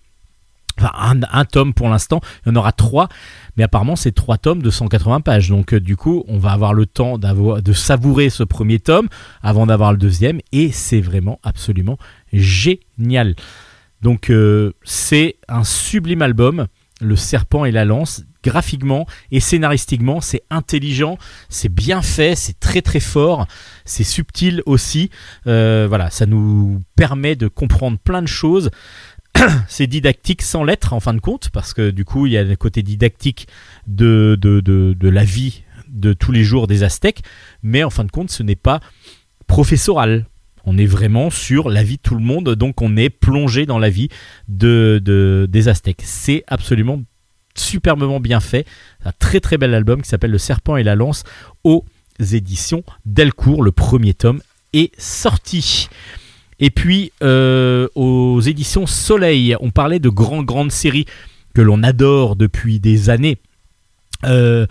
Enfin, 0.81 1.21
un, 1.33 1.45
tome 1.45 1.75
pour 1.75 1.89
l'instant, 1.89 2.21
il 2.47 2.51
y 2.51 2.53
en 2.53 2.57
aura 2.57 2.71
trois, 2.71 3.09
mais 3.57 3.65
apparemment 3.65 3.97
c'est 3.97 4.13
trois 4.13 4.39
tomes 4.39 4.63
de 4.63 4.71
180 4.71 5.23
pages. 5.23 5.49
Donc 5.49 5.75
euh, 5.75 5.81
du 5.81 5.97
coup, 5.97 6.25
on 6.29 6.39
va 6.39 6.53
avoir 6.53 6.73
le 6.73 6.87
temps 6.87 7.19
de 7.19 7.73
savourer 7.73 8.31
ce 8.31 8.45
premier 8.45 8.79
tome 8.79 9.09
avant 9.43 9.67
d'avoir 9.67 9.91
le 9.91 9.99
deuxième, 9.99 10.41
et 10.53 10.71
c'est 10.71 11.01
vraiment 11.01 11.41
absolument 11.43 11.99
génial. 12.33 13.35
Donc 14.03 14.31
euh, 14.31 14.73
c'est 14.85 15.37
un 15.49 15.65
sublime 15.65 16.23
album, 16.23 16.67
Le 17.01 17.17
Serpent 17.17 17.65
et 17.65 17.73
la 17.73 17.85
Lance. 17.85 18.25
Graphiquement 18.45 19.05
et 19.33 19.41
scénaristiquement, 19.41 20.21
c'est 20.21 20.45
intelligent, 20.49 21.19
c'est 21.49 21.69
bien 21.69 22.03
fait, 22.03 22.37
c'est 22.37 22.59
très 22.61 22.83
très 22.83 23.01
fort, 23.01 23.49
c'est 23.85 24.05
subtil 24.05 24.63
aussi. 24.65 25.11
Euh, 25.49 25.87
voilà, 25.89 26.09
ça 26.11 26.25
nous 26.25 26.81
permet 26.95 27.35
de 27.35 27.49
comprendre 27.49 27.99
plein 27.99 28.23
de 28.23 28.29
choses 28.29 28.71
c'est 29.69 29.89
didactique 29.89 30.43
sans 30.43 30.65
l'être 30.65 30.93
en 30.93 31.01
fin 31.01 31.15
de 31.15 31.21
compte, 31.21 31.51
parce 31.51 31.75
que 31.75 31.91
du 31.91 32.05
coup 32.05 32.27
il 32.27 32.33
y 32.33 32.39
a 32.39 32.45
le 32.45 32.57
côté 32.57 32.83
didactique 32.83 33.49
de 33.89 34.39
la 35.03 35.25
vie 35.25 35.65
de 35.89 36.13
tous 36.13 36.33
les 36.33 36.45
jours 36.45 36.67
des 36.67 36.85
Aztèques, 36.85 37.23
mais 37.63 37.83
en 37.83 37.91
fin 37.91 38.05
de 38.05 38.11
compte 38.11 38.31
ce 38.31 38.43
n'est 38.43 38.57
pas 38.57 38.81
professoral. 39.47 40.27
On 40.65 40.77
est 40.79 40.87
vraiment 40.87 41.31
sur 41.31 41.69
la 41.71 41.83
vie 41.83 41.97
de 41.97 42.03
tout 42.03 42.15
le 42.15 42.23
monde, 42.23 42.55
donc 42.55 42.81
on 42.83 42.97
est 42.97 43.11
plongé 43.11 43.67
dans 43.67 43.79
la 43.79 43.91
vie 43.91 44.09
de, 44.49 45.01
de- 45.05 45.47
des 45.49 45.69
Aztèques. 45.69 46.03
C'est 46.05 46.45
absolument 46.47 47.03
superbement 47.57 48.21
bien 48.21 48.41
fait. 48.41 48.67
Un 49.05 49.13
très 49.19 49.41
très 49.41 49.59
bel 49.59 49.75
album 49.75 50.03
qui 50.03 50.09
s'appelle 50.09 50.31
Le 50.31 50.39
Serpent 50.39 50.77
et 50.77 50.83
la 50.85 50.95
Lance 50.95 51.25
aux 51.65 51.85
éditions 52.21 52.85
Delcourt. 53.07 53.63
Le 53.63 53.73
premier 53.73 54.15
tome 54.15 54.41
est 54.73 54.93
sorti. 55.01 55.89
Et 56.61 56.71
puis 56.71 57.13
euh, 57.23 57.89
aux 57.95 58.41
éditions 58.41 58.87
Soleil, 58.87 59.57
on 59.61 59.71
parlait 59.71 60.01
de 60.01 60.09
grandes 60.09 60.45
grandes 60.47 60.73
séries 60.73 61.07
que 61.55 61.63
l'on 61.63 61.83
adore 61.83 62.37
depuis 62.37 62.81
des 62.81 63.11
années. 63.11 63.39
Euh, 64.25 64.67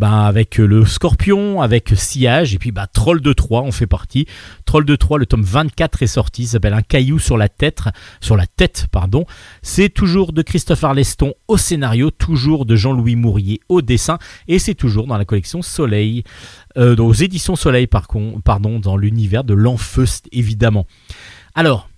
ben, 0.00 0.22
avec 0.22 0.56
le 0.56 0.86
Scorpion, 0.86 1.60
avec 1.60 1.92
Sillage, 1.94 2.54
et 2.54 2.58
puis 2.58 2.72
bah, 2.72 2.86
Troll 2.86 3.20
de 3.20 3.34
3 3.34 3.60
on 3.60 3.70
fait 3.70 3.86
partie. 3.86 4.24
Troll 4.64 4.86
de 4.86 4.96
3, 4.96 5.18
le 5.18 5.26
tome 5.26 5.42
24 5.42 6.02
est 6.02 6.06
sorti, 6.06 6.46
s'appelle 6.46 6.72
Un 6.72 6.80
caillou 6.80 7.18
sur 7.18 7.36
la 7.36 7.50
tête, 7.50 7.82
sur 8.22 8.34
la 8.34 8.46
tête, 8.46 8.86
pardon. 8.90 9.26
C'est 9.60 9.90
toujours 9.90 10.32
de 10.32 10.40
Christophe 10.40 10.84
Arleston 10.84 11.34
au 11.48 11.58
scénario, 11.58 12.10
toujours 12.10 12.64
de 12.64 12.76
Jean-Louis 12.76 13.14
Mourier 13.14 13.60
au 13.68 13.82
dessin, 13.82 14.18
et 14.48 14.58
c'est 14.58 14.74
toujours 14.74 15.06
dans 15.06 15.18
la 15.18 15.26
collection 15.26 15.60
Soleil, 15.60 16.24
euh, 16.78 16.96
aux 16.96 17.12
éditions 17.12 17.54
Soleil 17.54 17.86
par 17.86 18.08
pardon, 18.42 18.78
dans 18.78 18.96
l'univers 18.96 19.44
de 19.44 19.52
l'Enfeust 19.52 20.28
évidemment. 20.32 20.86
Alors, 21.54 21.90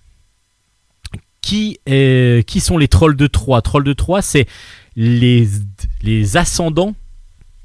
qui, 1.39 1.79
qui 1.85 2.59
sont 2.59 2.77
les 2.77 2.89
trolls 2.89 3.15
de 3.15 3.27
Troie? 3.27 3.61
Trolls 3.61 3.85
de 3.85 3.93
Troie, 3.93 4.21
c'est 4.21 4.45
les, 4.97 5.47
les 6.01 6.35
ascendants, 6.35 6.95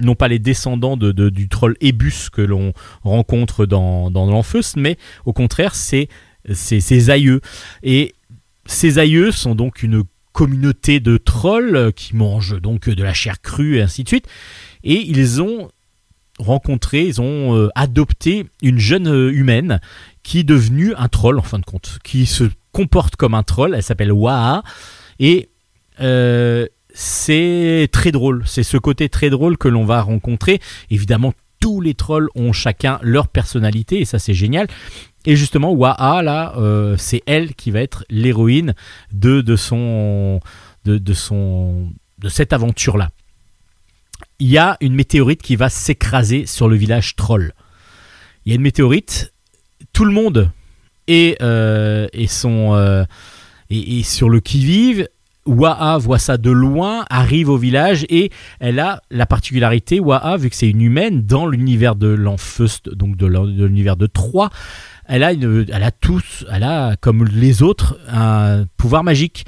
non 0.00 0.14
pas 0.14 0.28
les 0.28 0.38
descendants 0.38 0.96
de, 0.96 1.12
du 1.30 1.48
troll 1.48 1.76
Ebus 1.80 2.30
que 2.32 2.42
l'on 2.42 2.72
rencontre 3.02 3.66
dans, 3.66 4.10
dans 4.10 4.26
l'Enfeust, 4.26 4.76
mais 4.76 4.96
au 5.24 5.32
contraire, 5.32 5.74
c'est 5.74 6.08
ses 6.52 7.10
aïeux. 7.10 7.40
Et 7.82 8.14
Ses 8.66 8.98
aïeux 8.98 9.32
sont 9.32 9.54
donc 9.54 9.82
une 9.82 10.04
communauté 10.32 11.00
de 11.00 11.16
trolls 11.16 11.92
qui 11.96 12.14
mangent 12.14 12.60
donc 12.60 12.88
de 12.88 13.02
la 13.02 13.14
chair 13.14 13.40
crue 13.40 13.78
et 13.78 13.82
ainsi 13.82 14.04
de 14.04 14.08
suite. 14.08 14.26
Et 14.84 15.00
ils 15.08 15.42
ont 15.42 15.70
rencontré, 16.38 17.02
ils 17.04 17.20
ont 17.20 17.56
euh, 17.56 17.68
adopté 17.74 18.46
une 18.62 18.78
jeune 18.78 19.08
euh, 19.08 19.32
humaine 19.32 19.80
qui 20.22 20.40
est 20.40 20.44
devenue 20.44 20.94
un 20.96 21.08
troll 21.08 21.38
en 21.38 21.42
fin 21.42 21.58
de 21.58 21.64
compte, 21.64 21.98
qui 22.04 22.26
se 22.26 22.44
comporte 22.72 23.16
comme 23.16 23.34
un 23.34 23.42
troll. 23.42 23.74
Elle 23.74 23.82
s'appelle 23.82 24.12
Waha 24.12 24.62
et 25.18 25.48
euh, 26.00 26.66
c'est 27.00 27.88
très 27.92 28.10
drôle. 28.10 28.42
C'est 28.44 28.64
ce 28.64 28.76
côté 28.76 29.08
très 29.08 29.30
drôle 29.30 29.56
que 29.56 29.68
l'on 29.68 29.84
va 29.84 30.02
rencontrer. 30.02 30.60
Évidemment, 30.90 31.32
tous 31.60 31.80
les 31.80 31.94
trolls 31.94 32.28
ont 32.34 32.52
chacun 32.52 32.98
leur 33.02 33.28
personnalité 33.28 34.00
et 34.00 34.04
ça 34.04 34.18
c'est 34.18 34.34
génial. 34.34 34.66
Et 35.24 35.36
justement, 35.36 35.70
Waha, 35.70 36.22
là, 36.24 36.54
euh, 36.56 36.96
c'est 36.98 37.22
elle 37.26 37.54
qui 37.54 37.70
va 37.70 37.82
être 37.82 38.04
l'héroïne 38.10 38.74
de, 39.12 39.44
cette 42.28 42.52
aventure-là. 42.52 43.10
Il 44.40 44.48
y 44.48 44.58
a 44.58 44.76
une 44.80 44.94
météorite 44.94 45.40
qui 45.40 45.54
va 45.54 45.68
s'écraser 45.68 46.46
sur 46.46 46.68
le 46.68 46.74
village 46.74 47.14
troll. 47.14 47.52
Il 48.44 48.50
y 48.50 48.52
a 48.54 48.56
une 48.56 48.62
météorite, 48.62 49.32
tout 49.92 50.04
le 50.04 50.12
monde 50.12 50.50
est, 51.06 51.40
euh, 51.42 52.08
euh, 52.12 53.04
sur 54.02 54.28
le 54.28 54.40
qui-vive. 54.40 55.06
Waha 55.48 55.98
voit 55.98 56.18
ça 56.18 56.36
de 56.36 56.50
loin, 56.50 57.04
arrive 57.10 57.48
au 57.48 57.56
village 57.56 58.04
et 58.10 58.30
elle 58.60 58.78
a 58.78 59.02
la 59.10 59.26
particularité, 59.26 59.98
Waha, 59.98 60.36
vu 60.36 60.50
que 60.50 60.56
c'est 60.56 60.68
une 60.68 60.82
humaine, 60.82 61.22
dans 61.22 61.46
l'univers 61.46 61.96
de 61.96 62.08
l'Enfeust, 62.08 62.88
donc 62.94 63.16
de 63.16 63.26
l'un- 63.26 63.46
de 63.46 63.64
l'univers 63.64 63.96
de 63.96 64.06
Troie, 64.06 64.50
elle 65.06 65.22
a, 65.24 65.32
une, 65.32 65.64
elle 65.72 65.82
a 65.82 65.90
tous, 65.90 66.44
elle 66.52 66.64
a, 66.64 66.96
comme 66.96 67.24
les 67.24 67.62
autres, 67.62 67.98
un 68.08 68.66
pouvoir 68.76 69.02
magique. 69.02 69.46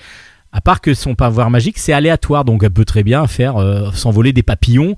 À 0.52 0.60
part 0.60 0.80
que 0.80 0.94
son 0.94 1.14
pouvoir 1.14 1.50
magique, 1.50 1.78
c'est 1.78 1.92
aléatoire, 1.92 2.44
donc 2.44 2.64
elle 2.64 2.72
peut 2.72 2.86
très 2.86 3.04
bien 3.04 3.26
faire 3.26 3.58
euh, 3.58 3.92
s'envoler 3.92 4.32
des 4.32 4.42
papillons, 4.42 4.96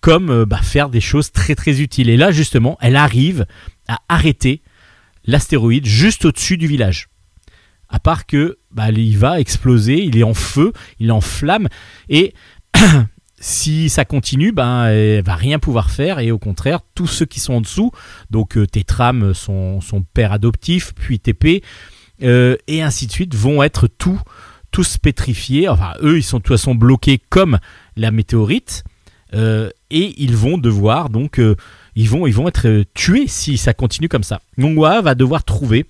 comme 0.00 0.30
euh, 0.30 0.46
bah, 0.46 0.60
faire 0.62 0.88
des 0.88 1.00
choses 1.00 1.32
très 1.32 1.54
très 1.54 1.80
utiles. 1.80 2.08
Et 2.08 2.16
là, 2.16 2.30
justement, 2.30 2.78
elle 2.80 2.96
arrive 2.96 3.44
à 3.88 3.98
arrêter 4.08 4.62
l'astéroïde 5.26 5.84
juste 5.84 6.24
au-dessus 6.24 6.56
du 6.56 6.66
village. 6.66 7.08
À 7.94 8.00
part 8.00 8.26
que 8.26 8.58
bah, 8.72 8.88
va 9.16 9.38
exploser, 9.38 10.02
il 10.02 10.18
est 10.18 10.24
en 10.24 10.34
feu, 10.34 10.72
il 10.98 11.10
est 11.10 11.12
en 11.12 11.20
flamme, 11.20 11.68
et 12.08 12.34
si 13.40 13.88
ça 13.88 14.04
continue, 14.04 14.50
ben, 14.50 14.86
elle 14.86 15.22
va 15.22 15.36
rien 15.36 15.60
pouvoir 15.60 15.92
faire, 15.92 16.18
et 16.18 16.32
au 16.32 16.38
contraire, 16.38 16.80
tous 16.96 17.06
ceux 17.06 17.24
qui 17.24 17.38
sont 17.38 17.54
en 17.54 17.60
dessous, 17.60 17.92
donc 18.30 18.56
euh, 18.56 18.66
Tétram, 18.66 19.32
son, 19.32 19.80
son 19.80 20.02
père 20.02 20.32
adoptif, 20.32 20.92
puis 20.96 21.20
TP, 21.20 21.62
euh, 22.24 22.56
et 22.66 22.82
ainsi 22.82 23.06
de 23.06 23.12
suite, 23.12 23.36
vont 23.36 23.62
être 23.62 23.86
tous 23.86 24.98
pétrifiés. 24.98 25.68
Enfin, 25.68 25.92
eux, 26.02 26.18
ils 26.18 26.24
sont 26.24 26.38
de 26.38 26.42
toute 26.42 26.56
façon 26.56 26.74
bloqués 26.74 27.20
comme 27.30 27.60
la 27.96 28.10
météorite, 28.10 28.82
euh, 29.34 29.70
et 29.90 30.14
ils 30.18 30.36
vont 30.36 30.58
devoir 30.58 31.10
donc, 31.10 31.38
euh, 31.38 31.54
ils 31.94 32.08
vont, 32.08 32.26
ils 32.26 32.34
vont 32.34 32.48
être 32.48 32.66
euh, 32.66 32.84
tués 32.94 33.26
si 33.28 33.56
ça 33.56 33.72
continue 33.72 34.08
comme 34.08 34.24
ça. 34.24 34.40
Nongwa 34.58 35.00
va 35.00 35.14
devoir 35.14 35.44
trouver 35.44 35.86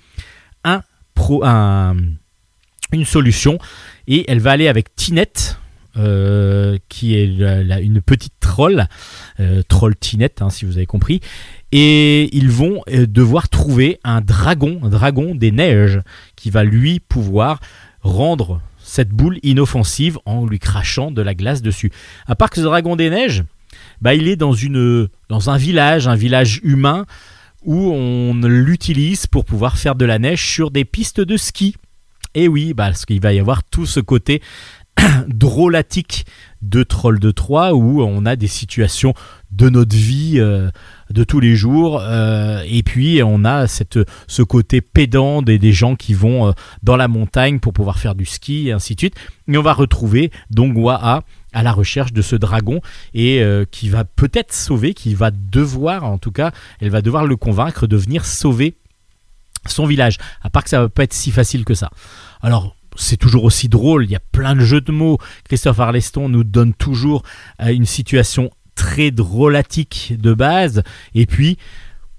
une 2.92 3.04
solution, 3.04 3.58
et 4.06 4.30
elle 4.30 4.40
va 4.40 4.52
aller 4.52 4.68
avec 4.68 4.94
Tinette. 4.94 5.58
euh, 5.96 6.76
qui 6.88 7.14
est 7.14 7.24
une 7.24 8.02
petite 8.02 8.34
troll, 8.40 8.88
euh, 9.38 9.62
troll 9.68 9.94
Tinette, 9.94 10.42
hein, 10.42 10.50
si 10.50 10.64
vous 10.64 10.76
avez 10.76 10.86
compris, 10.86 11.20
et 11.72 12.34
ils 12.36 12.50
vont 12.50 12.82
euh, 12.88 13.06
devoir 13.06 13.48
trouver 13.48 14.00
un 14.02 14.20
dragon, 14.20 14.80
un 14.82 14.88
dragon 14.88 15.34
des 15.34 15.52
neiges, 15.52 16.00
qui 16.36 16.50
va 16.50 16.64
lui 16.64 17.00
pouvoir 17.00 17.60
rendre 18.00 18.60
cette 18.82 19.10
boule 19.10 19.38
inoffensive 19.42 20.18
en 20.26 20.46
lui 20.46 20.58
crachant 20.58 21.10
de 21.10 21.22
la 21.22 21.34
glace 21.34 21.62
dessus. 21.62 21.90
À 22.26 22.34
part 22.34 22.50
que 22.50 22.56
ce 22.56 22.62
dragon 22.62 22.96
des 22.96 23.08
neiges, 23.08 23.44
bah, 24.00 24.14
il 24.14 24.28
est 24.28 24.36
dans, 24.36 24.52
une, 24.52 25.08
dans 25.28 25.50
un 25.50 25.56
village, 25.56 26.06
un 26.08 26.16
village 26.16 26.60
humain, 26.64 27.06
où 27.64 27.92
on 27.92 28.34
l'utilise 28.34 29.26
pour 29.26 29.44
pouvoir 29.44 29.78
faire 29.78 29.94
de 29.94 30.04
la 30.04 30.18
neige 30.18 30.46
sur 30.46 30.70
des 30.70 30.84
pistes 30.84 31.20
de 31.20 31.36
ski. 31.36 31.76
Et 32.34 32.48
oui, 32.48 32.74
parce 32.74 33.04
qu'il 33.04 33.20
va 33.20 33.32
y 33.32 33.38
avoir 33.38 33.62
tout 33.62 33.86
ce 33.86 34.00
côté 34.00 34.42
drôlatique 35.28 36.26
de 36.62 36.82
Troll 36.82 37.18
de 37.18 37.30
Troie 37.30 37.74
où 37.74 38.02
on 38.02 38.24
a 38.26 38.36
des 38.36 38.46
situations 38.46 39.14
de 39.50 39.68
notre 39.68 39.94
vie 39.94 40.34
euh, 40.38 40.70
de 41.10 41.24
tous 41.24 41.40
les 41.40 41.54
jours 41.56 42.00
euh, 42.00 42.62
et 42.66 42.82
puis 42.82 43.22
on 43.22 43.44
a 43.44 43.66
cette, 43.66 43.98
ce 44.26 44.42
côté 44.42 44.80
pédant 44.80 45.42
des, 45.42 45.58
des 45.58 45.72
gens 45.72 45.94
qui 45.94 46.14
vont 46.14 46.48
euh, 46.48 46.52
dans 46.82 46.96
la 46.96 47.08
montagne 47.08 47.60
pour 47.60 47.72
pouvoir 47.72 47.98
faire 47.98 48.14
du 48.14 48.24
ski 48.24 48.68
et 48.68 48.72
ainsi 48.72 48.94
de 48.94 49.00
suite 49.00 49.16
et 49.48 49.58
on 49.58 49.62
va 49.62 49.74
retrouver 49.74 50.30
donc 50.50 50.74
à 51.54 51.62
la 51.62 51.72
recherche 51.72 52.12
de 52.12 52.20
ce 52.20 52.36
dragon 52.36 52.80
et 53.14 53.40
euh, 53.42 53.64
qui 53.70 53.88
va 53.88 54.04
peut-être 54.04 54.52
sauver, 54.52 54.92
qui 54.92 55.14
va 55.14 55.30
devoir 55.30 56.04
en 56.04 56.18
tout 56.18 56.32
cas, 56.32 56.50
elle 56.80 56.90
va 56.90 57.00
devoir 57.00 57.24
le 57.24 57.36
convaincre 57.36 57.86
de 57.86 57.96
venir 57.96 58.26
sauver 58.26 58.74
son 59.66 59.86
village. 59.86 60.18
À 60.42 60.50
part 60.50 60.64
que 60.64 60.70
ça 60.70 60.80
va 60.80 60.88
pas 60.90 61.04
être 61.04 61.14
si 61.14 61.30
facile 61.30 61.64
que 61.64 61.74
ça. 61.74 61.90
Alors 62.42 62.76
c'est 62.96 63.16
toujours 63.16 63.44
aussi 63.44 63.68
drôle, 63.68 64.04
il 64.04 64.10
y 64.10 64.16
a 64.16 64.20
plein 64.32 64.54
de 64.54 64.60
jeux 64.60 64.80
de 64.80 64.92
mots. 64.92 65.18
Christophe 65.44 65.80
Arleston 65.80 66.28
nous 66.28 66.44
donne 66.44 66.74
toujours 66.74 67.22
euh, 67.62 67.68
une 67.72 67.86
situation 67.86 68.50
très 68.74 69.10
drôlatique 69.12 70.14
de 70.18 70.34
base, 70.34 70.82
et 71.14 71.26
puis 71.26 71.58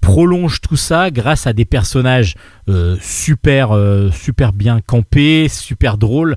prolonge 0.00 0.60
tout 0.60 0.76
ça 0.76 1.10
grâce 1.10 1.46
à 1.46 1.52
des 1.52 1.64
personnages 1.64 2.34
euh, 2.68 2.96
super, 3.00 3.76
super 4.12 4.52
bien 4.52 4.80
campés, 4.80 5.48
super 5.48 5.98
drôles. 5.98 6.36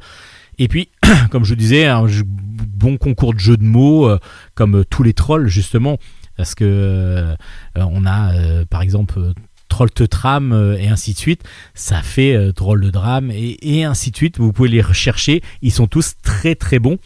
Et 0.57 0.67
puis, 0.67 0.89
comme 1.31 1.45
je 1.45 1.55
disais, 1.55 1.85
un 1.85 2.07
jeu- 2.07 2.23
bon 2.68 2.97
concours 2.97 3.34
de 3.34 3.39
jeux 3.39 3.57
de 3.57 3.64
mots, 3.64 4.10
euh, 4.10 4.20
comme 4.55 4.84
tous 4.86 5.03
les 5.03 5.14
trolls, 5.14 5.47
justement, 5.47 5.97
parce 6.38 6.55
que 6.55 6.64
euh, 6.66 7.36
on 7.76 8.05
a, 8.05 8.34
euh, 8.34 8.66
par 8.66 8.82
exemple, 8.82 9.34
Troll 9.70 9.91
te 9.91 10.03
trame 10.03 10.51
euh, 10.51 10.78
et 10.78 10.88
ainsi 10.88 11.14
de 11.14 11.20
suite. 11.20 11.43
Ça 11.76 12.01
fait 12.01 12.36
euh, 12.36 12.51
drôle 12.51 12.82
de 12.82 12.89
drame 12.89 13.32
et, 13.32 13.57
et 13.62 13.84
ainsi 13.86 14.12
de 14.12 14.18
suite. 14.18 14.39
Vous 14.39 14.51
pouvez 14.51 14.68
les 14.68 14.82
rechercher. 14.82 15.41
Ils 15.62 15.72
sont 15.72 15.88
tous 15.88 16.16
très 16.22 16.55
très 16.55 16.80
bons. 16.80 16.97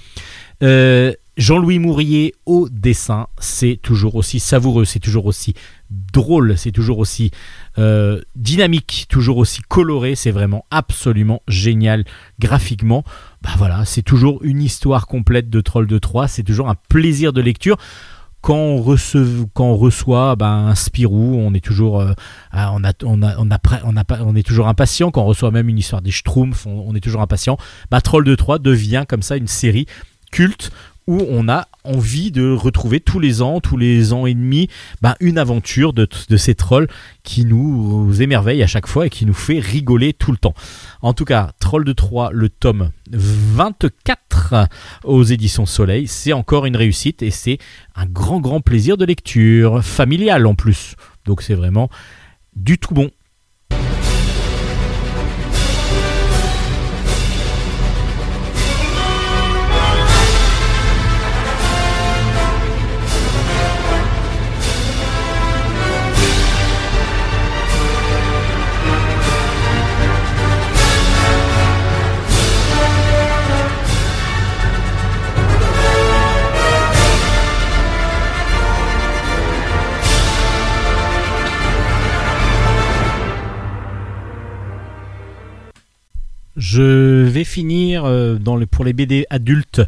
Euh, 0.64 1.14
Jean-Louis 1.36 1.80
Mourier 1.80 2.36
au 2.46 2.70
dessin, 2.70 3.28
c'est 3.40 3.80
toujours 3.82 4.16
aussi 4.16 4.40
savoureux, 4.40 4.86
c'est 4.86 5.00
toujours 5.00 5.26
aussi 5.26 5.56
drôle, 5.90 6.58
c'est 6.58 6.72
toujours 6.72 7.00
aussi 7.00 7.32
euh, 7.80 8.22
dynamique, 8.36 9.08
toujours 9.10 9.38
aussi 9.38 9.62
coloré. 9.62 10.16
C'est 10.16 10.32
vraiment 10.32 10.66
absolument 10.70 11.42
génial 11.48 12.06
graphiquement. 12.40 13.04
Bah 13.42 13.52
voilà, 13.58 13.84
c'est 13.86 14.04
toujours 14.04 14.44
une 14.44 14.62
histoire 14.62 15.08
complète 15.08 15.50
de 15.50 15.62
Troll 15.62 15.88
de 15.88 15.98
3. 15.98 16.28
C'est 16.28 16.44
toujours 16.44 16.70
un 16.70 16.76
plaisir 16.90 17.34
de 17.34 17.42
lecture 17.42 17.78
quand 18.42 18.58
on, 18.58 19.78
reçoit 19.78 20.36
ben, 20.36 20.68
un 20.68 20.76
Spirou, 20.76 21.38
on 21.40 21.54
est 21.54 21.64
toujours, 21.64 22.02
euh, 22.02 22.12
ah, 22.52 22.74
on, 22.74 22.84
a, 22.84 22.92
on, 23.04 23.24
a, 23.24 23.38
on, 23.38 23.50
a 23.50 23.60
on, 24.22 24.36
est 24.36 24.46
toujours 24.46 24.68
impatient. 24.68 25.12
Quand 25.12 25.22
on 25.22 25.28
reçoit 25.28 25.50
même 25.50 25.70
une 25.70 25.78
histoire 25.78 26.02
des 26.02 26.12
Schtroumpfs, 26.12 26.68
on, 26.68 26.84
on 26.90 26.94
est 26.94 27.00
toujours 27.00 27.22
impatient. 27.22 27.58
Bah, 27.90 28.02
Troll 28.02 28.26
de 28.26 28.36
3 28.36 28.60
devient 28.60 29.06
comme 29.08 29.22
ça 29.22 29.38
une 29.38 29.48
série 29.48 29.86
culte 30.34 30.72
où 31.08 31.22
on 31.30 31.50
a 31.50 31.68
envie 31.84 32.32
de 32.32 32.52
retrouver 32.52 33.00
tous 33.00 33.20
les 33.20 33.42
ans, 33.42 33.60
tous 33.60 33.78
les 33.78 34.14
ans 34.14 34.26
et 34.26 34.34
demi, 34.34 34.70
ben, 35.02 35.16
une 35.20 35.38
aventure 35.38 35.94
de, 35.94 36.08
de 36.30 36.38
ces 36.38 36.56
trolls 36.56 36.88
qui 37.24 37.46
nous 37.46 38.22
émerveille 38.22 38.64
à 38.64 38.68
chaque 38.68 38.88
fois 38.88 39.08
et 39.08 39.10
qui 39.10 39.26
nous 39.26 39.34
fait 39.34 39.60
rigoler 39.60 40.14
tout 40.14 40.32
le 40.32 40.38
temps. 40.38 40.54
En 41.02 41.14
tout 41.14 41.26
cas, 41.26 41.52
Troll 41.60 41.84
de 41.84 41.94
3, 41.94 42.32
le 42.32 42.50
tome 42.50 42.92
24 43.12 44.70
aux 45.04 45.24
éditions 45.24 45.66
Soleil, 45.66 46.08
c'est 46.08 46.34
encore 46.34 46.66
une 46.66 46.76
réussite 46.76 47.22
et 47.22 47.32
c'est 47.32 47.58
un 47.96 48.06
grand 48.06 48.40
grand 48.40 48.62
plaisir 48.62 48.98
de 48.98 49.06
lecture, 49.06 49.84
familial 49.84 50.46
en 50.48 50.56
plus. 50.56 50.96
Donc 51.26 51.42
c'est 51.42 51.56
vraiment 51.56 51.90
du 52.56 52.78
tout 52.78 52.94
bon. 52.94 53.10
Je 86.56 87.24
vais 87.24 87.44
finir 87.44 88.06
euh, 88.06 88.38
pour 88.70 88.86
les 88.86 88.94
BD 88.94 89.26
adultes 89.32 89.82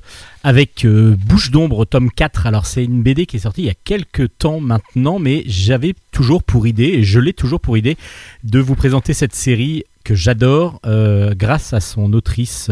avec 0.44 0.84
euh, 0.84 1.16
Bouche 1.16 1.52
d'ombre 1.52 1.86
tome 1.86 2.10
4. 2.10 2.48
Alors 2.48 2.66
c'est 2.66 2.84
une 2.84 3.04
BD 3.04 3.28
qui 3.28 3.38
est 3.38 3.42
sortie 3.42 3.62
il 3.62 3.68
y 3.68 3.70
a 3.70 3.76
quelques 3.84 4.36
temps 4.40 4.60
maintenant, 4.60 5.20
mais 5.20 5.44
j'avais 5.46 5.94
toujours 6.12 6.42
pour 6.42 6.66
idée, 6.66 6.86
et 6.86 7.04
je 7.04 7.20
l'ai 7.20 7.34
toujours 7.34 7.60
pour 7.60 7.78
idée, 7.78 7.98
de 8.44 8.60
vous 8.60 8.74
présenter 8.74 9.14
cette 9.14 9.36
série 9.36 9.84
que 10.04 10.16
j'adore 10.16 10.80
euh, 10.88 11.36
grâce 11.36 11.74
à 11.74 11.80
son 11.80 12.14
autrice, 12.14 12.72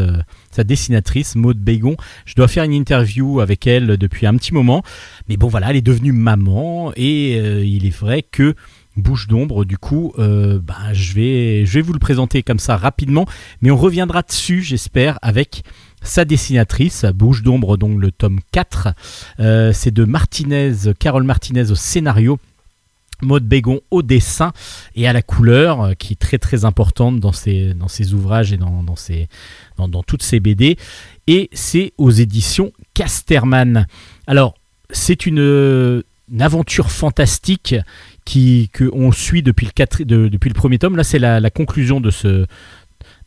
sa 0.50 0.64
dessinatrice 0.64 1.36
Maude 1.36 1.60
Bégon. 1.60 1.96
Je 2.26 2.34
dois 2.34 2.48
faire 2.48 2.64
une 2.64 2.74
interview 2.74 3.42
avec 3.42 3.68
elle 3.68 3.98
depuis 3.98 4.26
un 4.26 4.36
petit 4.38 4.56
moment, 4.56 4.84
mais 5.30 5.38
bon 5.38 5.48
voilà, 5.50 5.70
elle 5.70 5.78
est 5.78 5.82
devenue 5.82 6.14
maman 6.14 6.94
et 6.96 7.38
il 7.38 7.86
est 7.86 7.96
vrai 7.96 8.24
que 8.24 8.56
Bouche 8.96 9.28
d'ombre, 9.28 9.66
du 9.66 9.78
coup, 9.78 10.14
euh, 10.20 10.60
bah, 10.62 10.94
je, 10.94 11.14
vais, 11.14 11.82
vous 11.82 11.94
le 11.94 12.00
présenter 12.00 12.44
comme 12.44 12.60
ça 12.60 12.78
rapidement, 12.78 13.26
mais 13.62 13.72
on 13.72 13.78
reviendra 13.78 14.22
dessus, 14.22 14.62
j'espère, 14.62 15.18
avec 15.24 15.64
sa 16.04 16.26
dessinatrice, 16.26 17.06
Bouche 17.06 17.42
d'ombre, 17.42 17.78
donc 17.78 18.00
le 18.00 18.12
tome 18.12 18.40
4. 18.52 18.90
Euh, 19.40 19.74
c'est 19.74 19.92
de 19.92 20.04
Martinez, 20.04 20.74
Carole 21.00 21.24
Martinez 21.24 21.72
au 21.72 21.76
scénario. 21.76 22.40
Maud 23.22 23.46
Bégon 23.48 23.80
au 23.90 24.02
dessin 24.02 24.52
et 24.96 25.08
à 25.08 25.14
la 25.14 25.22
couleur, 25.22 25.82
euh, 25.82 25.94
qui 25.94 26.14
est 26.14 26.18
très 26.18 26.38
très 26.38 26.66
importante 26.66 27.22
dans 27.22 27.32
ses, 27.32 27.74
ouvrages 28.14 28.52
et 28.52 28.58
dans, 28.58 30.04
toutes 30.06 30.24
ses 30.24 30.40
BD. 30.40 30.78
Et 31.28 31.50
c'est 31.54 31.94
aux 31.98 32.12
éditions 32.12 32.74
Casterman. 32.94 33.88
Alors, 34.28 34.56
c'est 34.90 35.26
une 35.26 36.04
aventure 36.40 36.92
fantastique 36.92 37.76
qui 38.26 38.70
que 38.74 38.90
on 38.94 39.12
suit 39.12 39.44
depuis 39.44 39.66
le, 39.66 39.72
quatre- 39.72 40.04
de- 40.04 40.28
depuis 40.28 40.50
le 40.50 40.54
premier 40.56 40.80
tome. 40.80 40.96
Là, 40.98 41.04
c'est 41.04 41.20
la, 41.20 41.50
conclusion 41.50 42.00
de 42.02 42.10
ce 42.12 42.46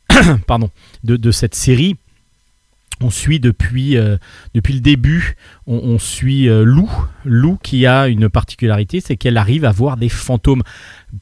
pardon 0.47 0.71
de, 1.05 1.17
de 1.17 1.31
cette 1.31 1.55
série. 1.55 1.97
On 3.03 3.11
suit 3.11 3.41
depuis, 3.41 3.99
euh, 3.99 4.17
depuis 4.55 4.73
le 4.73 4.81
début, 4.81 5.37
on, 5.67 5.75
on 5.77 5.99
suit 5.99 6.49
euh, 6.49 6.65
Lou, 6.65 6.91
Lou 7.27 7.59
qui 7.63 7.85
a 7.85 8.09
une 8.09 8.31
particularité, 8.31 9.01
c'est 9.01 9.19
qu'elle 9.19 9.37
arrive 9.37 9.67
à 9.67 9.71
voir 9.71 9.99
des 9.99 10.09
fantômes 10.09 10.63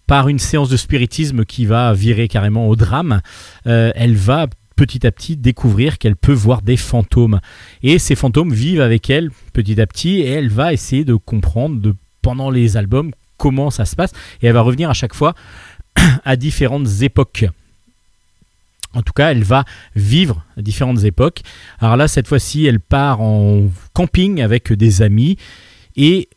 par 0.07 0.29
une 0.29 0.39
séance 0.39 0.69
de 0.69 0.77
spiritisme 0.77 1.45
qui 1.45 1.67
va 1.67 1.93
virer 1.93 2.29
carrément 2.29 2.69
au 2.69 2.77
drame. 2.77 3.23
euh, 3.67 3.91
elle 3.97 4.15
va 4.15 4.47
petit 4.77 5.05
à 5.05 5.11
petit 5.11 5.37
découvrir 5.37 5.99
qu'elle 5.99 6.15
peut 6.17 6.33
voir 6.33 6.63
des 6.63 6.77
fantômes. 6.77 7.41
Et 7.83 7.99
ces 7.99 8.15
fantômes 8.15 8.53
vivent 8.53 8.81
avec 8.81 9.11
elle 9.11 9.31
petit 9.53 9.81
à 9.81 9.87
petit 9.89 10.21
et 10.21 10.29
elle 10.29 10.51
va 10.51 10.73
essayer 10.73 11.05
de 11.05 11.15
comprendre 11.17 11.81
de, 11.81 11.95
pendant 12.23 12.51
les 12.51 12.77
albums 12.77 13.11
comment 13.37 13.71
ça 13.71 13.85
se 13.85 13.97
passe. 13.97 14.13
Et 14.43 14.47
elle 14.47 14.55
va 14.55 14.63
revenir 14.63 14.91
à 14.91 14.95
chaque 14.95 15.15
fois 15.15 15.35
à 16.25 16.37
différentes 16.37 17.03
époques. 17.03 17.47
En 18.95 19.03
tout 19.03 19.13
cas, 19.13 19.33
elle 19.33 19.43
va 19.43 19.65
vivre 19.97 20.45
à 20.57 20.63
différentes 20.63 21.03
époques. 21.05 21.41
Alors 21.81 21.97
là, 21.97 22.09
cette 22.09 22.29
fois-ci, 22.29 22.65
elle 22.67 22.81
part 22.81 23.21
en 23.21 23.69
camping 23.93 24.41
avec 24.41 24.73
des 24.73 25.03
amis 25.03 25.37
et 25.97 26.29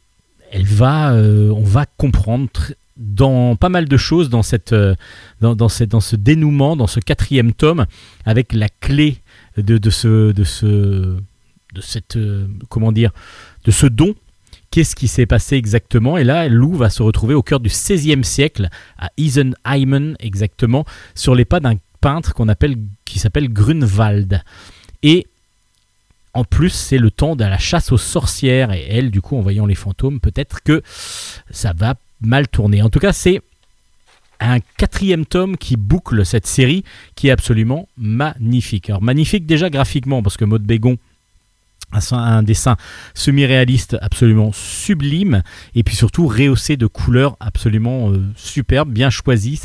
elle 0.52 0.66
va, 0.66 1.14
euh, 1.14 1.52
on 1.52 1.64
va 1.64 1.86
comprendre 1.98 2.50
dans 2.96 3.56
pas 3.56 3.70
mal 3.70 3.88
de 3.88 3.98
choses 3.98 4.30
euh, 4.72 4.96
dans, 5.40 5.70
ce 5.70 6.16
dénouement, 6.16 6.76
dans 6.76 6.88
ce 6.88 7.00
quatrième 7.00 7.54
tome, 7.54 7.86
avec 8.26 8.54
la 8.54 8.70
clé 8.70 9.18
de, 9.58 9.78
de 9.78 9.90
ce, 9.90 10.32
de 10.32 10.44
ce, 10.44 10.66
de 10.66 11.82
cette, 11.82 12.16
euh, 12.16 12.48
comment 12.70 12.92
dire, 12.92 13.12
de 13.66 13.72
ce 13.72 13.86
don. 13.86 14.16
Qu'est-ce 14.78 14.96
qui 14.96 15.08
s'est 15.08 15.26
passé 15.26 15.56
exactement 15.56 16.18
Et 16.18 16.24
là, 16.24 16.48
Lou 16.48 16.76
va 16.76 16.92
se 16.92 17.02
retrouver 17.02 17.34
au 17.34 17.42
cœur 17.42 17.60
du 17.60 17.68
XVIe 17.68 18.24
siècle, 18.24 18.70
à 19.00 19.10
Isenheimen 19.18 20.16
exactement, 20.20 20.86
sur 21.16 21.34
les 21.34 21.46
pas 21.46 21.60
d'un 21.60 21.78
peintre 22.00 22.36
qui 23.04 23.18
s'appelle 23.18 23.52
Grunwald. 23.52 24.44
Et 25.02 25.26
en 26.36 26.44
plus, 26.44 26.70
c'est 26.70 27.00
le 27.00 27.10
temps 27.10 27.36
de 27.36 27.44
la 27.44 27.58
chasse 27.58 27.92
aux 27.92 27.98
sorcières. 27.98 28.72
Et 28.72 28.86
elle, 28.88 29.10
du 29.10 29.20
coup, 29.20 29.36
en 29.36 29.42
voyant 29.42 29.66
les 29.66 29.74
fantômes, 29.74 30.20
peut-être 30.20 30.62
que 30.62 30.84
ça 31.50 31.74
va 31.76 31.96
mal 32.22 32.48
tourner. 32.48 32.84
En 32.84 32.92
tout 32.92 33.00
cas, 33.00 33.14
c'est 33.14 33.42
un 34.40 34.60
quatrième 34.60 35.26
tome 35.26 35.58
qui 35.58 35.76
boucle 35.76 36.24
cette 36.24 36.46
série 36.46 36.84
qui 37.16 37.30
est 37.30 37.32
absolument 37.32 37.90
magnifique. 37.98 38.92
Magnifique 39.02 39.48
déjà 39.48 39.72
graphiquement 39.72 40.22
parce 40.22 40.38
que 40.38 40.46
Maud 40.46 40.62
Bégon 40.62 41.00
un- 42.12 42.44
dessin 42.44 42.76
semi-réaliste 43.14 43.98
absolument 44.02 44.52
sublime 44.54 45.42
et 45.76 45.84
puis 45.84 45.96
surtout 45.96 46.28
rehaussé 46.28 46.78
de 46.78 46.88
couleurs 46.88 47.38
absolument 47.40 48.12
euh, 48.12 48.22
superbes, 48.36 48.92
bien 48.92 49.10
choisies. 49.10 49.60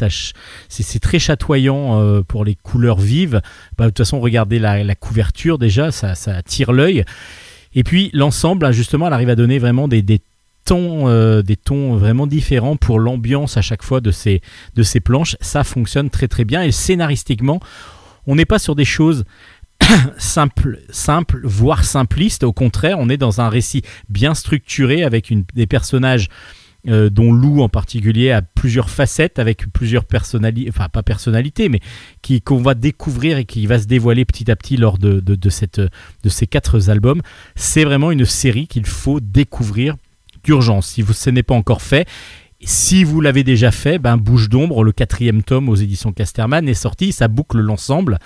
C'est 0.68 1.00
très 1.00 1.18
chatoyant 1.18 2.00
euh, 2.00 2.22
pour 2.22 2.44
les 2.44 2.54
couleurs 2.54 2.98
vives. 2.98 3.40
Bah, 3.76 3.84
de 3.84 3.90
toute 3.90 3.98
façon, 3.98 4.20
regardez 4.20 4.58
la, 4.58 4.94
couverture 4.94 5.58
déjà, 5.58 5.90
ça, 5.90 6.14
ça 6.14 6.36
attire 6.36 6.72
l'œil. 6.72 7.04
Et 7.74 7.84
puis 7.84 8.10
l'ensemble, 8.12 8.66
là, 8.66 8.72
justement, 8.72 9.06
elle 9.06 9.12
arrive 9.14 9.30
à 9.30 9.36
donner 9.36 9.58
vraiment 9.58 9.88
des, 9.88 10.02
des 10.02 10.20
tons, 10.64 11.08
euh, 11.08 11.42
des 11.42 11.56
tons 11.56 11.96
vraiment 11.96 12.26
différents 12.26 12.76
pour 12.76 13.00
l'ambiance 13.00 13.56
à 13.56 13.62
chaque 13.62 13.82
fois 13.82 14.00
de 14.00 14.10
ces 14.12 14.40
planches. 15.00 15.36
Ça 15.40 15.64
fonctionne 15.64 16.10
très 16.10 16.28
très 16.28 16.44
bien. 16.44 16.62
Et 16.62 16.72
scénaristiquement, 16.72 17.60
on 18.26 18.36
n'est 18.36 18.44
pas 18.44 18.58
sur 18.58 18.74
des 18.74 18.84
choses 18.84 19.24
simples, 20.18 20.80
simples, 20.90 21.40
voire 21.44 21.84
simplistes. 21.84 22.44
Au 22.44 22.52
contraire, 22.52 22.98
on 22.98 23.08
est 23.08 23.16
dans 23.16 23.40
un 23.40 23.48
récit 23.48 23.82
bien 24.08 24.34
structuré 24.34 25.02
avec 25.02 25.32
des 25.54 25.66
personnages 25.66 26.28
euh, 26.88 27.10
dont 27.10 27.32
Lou 27.32 27.62
en 27.62 27.68
particulier 27.68 28.32
a 28.32 28.42
plusieurs 28.42 28.90
facettes 28.90 29.38
avec 29.38 29.72
plusieurs 29.72 30.04
personnalités, 30.04 30.68
enfin 30.68 30.88
pas 30.88 31.04
personnalités, 31.04 31.68
mais 31.68 31.78
qui 32.22 32.40
qu'on 32.40 32.60
va 32.60 32.74
découvrir 32.74 33.38
et 33.38 33.44
qui 33.44 33.66
va 33.66 33.78
se 33.78 33.86
dévoiler 33.86 34.24
petit 34.24 34.50
à 34.50 34.56
petit 34.56 34.76
lors 34.76 34.98
de 34.98 35.48
ces 36.28 36.46
quatre 36.48 36.90
albums. 36.90 37.22
C'est 37.54 37.84
vraiment 37.84 38.10
une 38.10 38.24
série 38.24 38.66
qu'il 38.66 38.86
faut 38.86 39.20
découvrir 39.20 39.94
d'urgence. 40.42 40.88
Si 40.88 41.02
vous, 41.02 41.12
ce 41.12 41.30
n'est 41.30 41.44
pas 41.44 41.54
encore 41.54 41.82
fait, 41.82 42.08
si 42.64 43.02
vous 43.02 43.20
l'avez 43.20 43.42
déjà 43.42 43.72
fait, 43.72 43.98
ben 43.98 44.16
Bouche 44.16 44.48
d'ombre, 44.48 44.84
le 44.84 44.92
quatrième 44.92 45.42
tome 45.42 45.68
aux 45.68 45.74
éditions 45.74 46.12
Casterman 46.12 46.68
est 46.68 46.74
sorti, 46.74 47.12
ça 47.12 47.26
boucle 47.26 47.58
l'ensemble. 47.58 48.18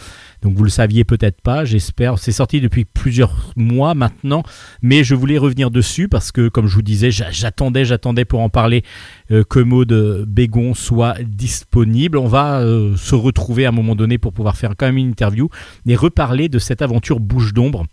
Donc 0.43 0.55
vous 0.57 0.65
le 0.65 0.71
saviez 0.71 1.05
peut-être 1.05 1.41
pas, 1.41 1.65
j'espère. 1.65 2.19
C'est 2.19 2.33
sorti 2.33 2.61
depuis 2.61 2.85
plusieurs 2.85 3.53
mois 3.57 3.95
maintenant, 3.95 4.43
mais 4.83 5.03
je 5.05 5.15
voulais 5.15 5.39
revenir 5.39 5.71
dessus 5.71 6.09
parce 6.09 6.31
que, 6.33 6.49
comme 6.49 6.67
je 6.67 6.75
vous 6.75 6.83
disais, 6.83 7.11
j'a- 7.11 7.31
j'attendais, 7.31 7.85
j'attendais 7.85 8.25
pour 8.25 8.41
en 8.41 8.49
parler 8.49 8.85
euh, 9.31 9.45
que 9.45 9.59
Maud 9.59 9.93
Bégon 10.29 10.75
soit 10.75 11.17
disponible. 11.23 12.19
On 12.19 12.29
va 12.29 12.61
euh, 12.61 12.97
se 12.97 13.15
retrouver 13.15 13.67
à 13.67 13.71
un 13.71 13.73
moment 13.73 13.97
donné 13.97 14.19
pour 14.19 14.33
pouvoir 14.33 14.57
faire 14.57 14.75
quand 14.77 14.87
même 14.87 14.99
une 14.99 15.09
interview 15.09 15.49
et 15.87 15.97
reparler 15.97 16.49
de 16.49 16.59
cette 16.59 16.83
aventure 16.83 17.19
Bouche 17.21 17.53
d'ombre, 17.53 17.85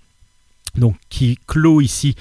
donc 0.77 0.95
qui 1.09 1.37
clôt 1.47 1.81
ici 1.81 2.15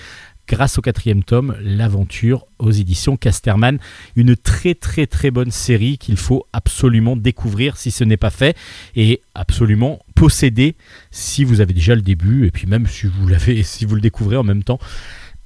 grâce 0.48 0.78
au 0.78 0.82
quatrième 0.82 1.22
tome, 1.22 1.56
l'aventure 1.60 2.46
aux 2.58 2.70
éditions 2.70 3.16
Casterman. 3.16 3.78
Une 4.16 4.36
très 4.36 4.74
très 4.74 5.06
très 5.06 5.30
bonne 5.30 5.50
série 5.50 5.98
qu'il 5.98 6.16
faut 6.16 6.46
absolument 6.52 7.16
découvrir 7.16 7.76
si 7.76 7.90
ce 7.90 8.04
n'est 8.04 8.16
pas 8.16 8.30
fait 8.30 8.56
et 8.96 9.22
absolument 9.34 10.00
posséder 10.14 10.76
si 11.10 11.44
vous 11.44 11.60
avez 11.60 11.74
déjà 11.74 11.94
le 11.94 12.02
début 12.02 12.46
et 12.46 12.50
puis 12.50 12.66
même 12.66 12.86
si 12.86 13.06
vous 13.06 13.28
l'avez 13.28 13.62
si 13.62 13.84
vous 13.84 13.94
le 13.94 14.00
découvrez 14.00 14.36
en 14.36 14.44
même 14.44 14.62
temps. 14.62 14.78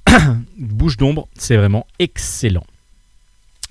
Bouche 0.57 0.97
d'ombre, 0.97 1.27
c'est 1.37 1.57
vraiment 1.57 1.85
excellent. 1.99 2.65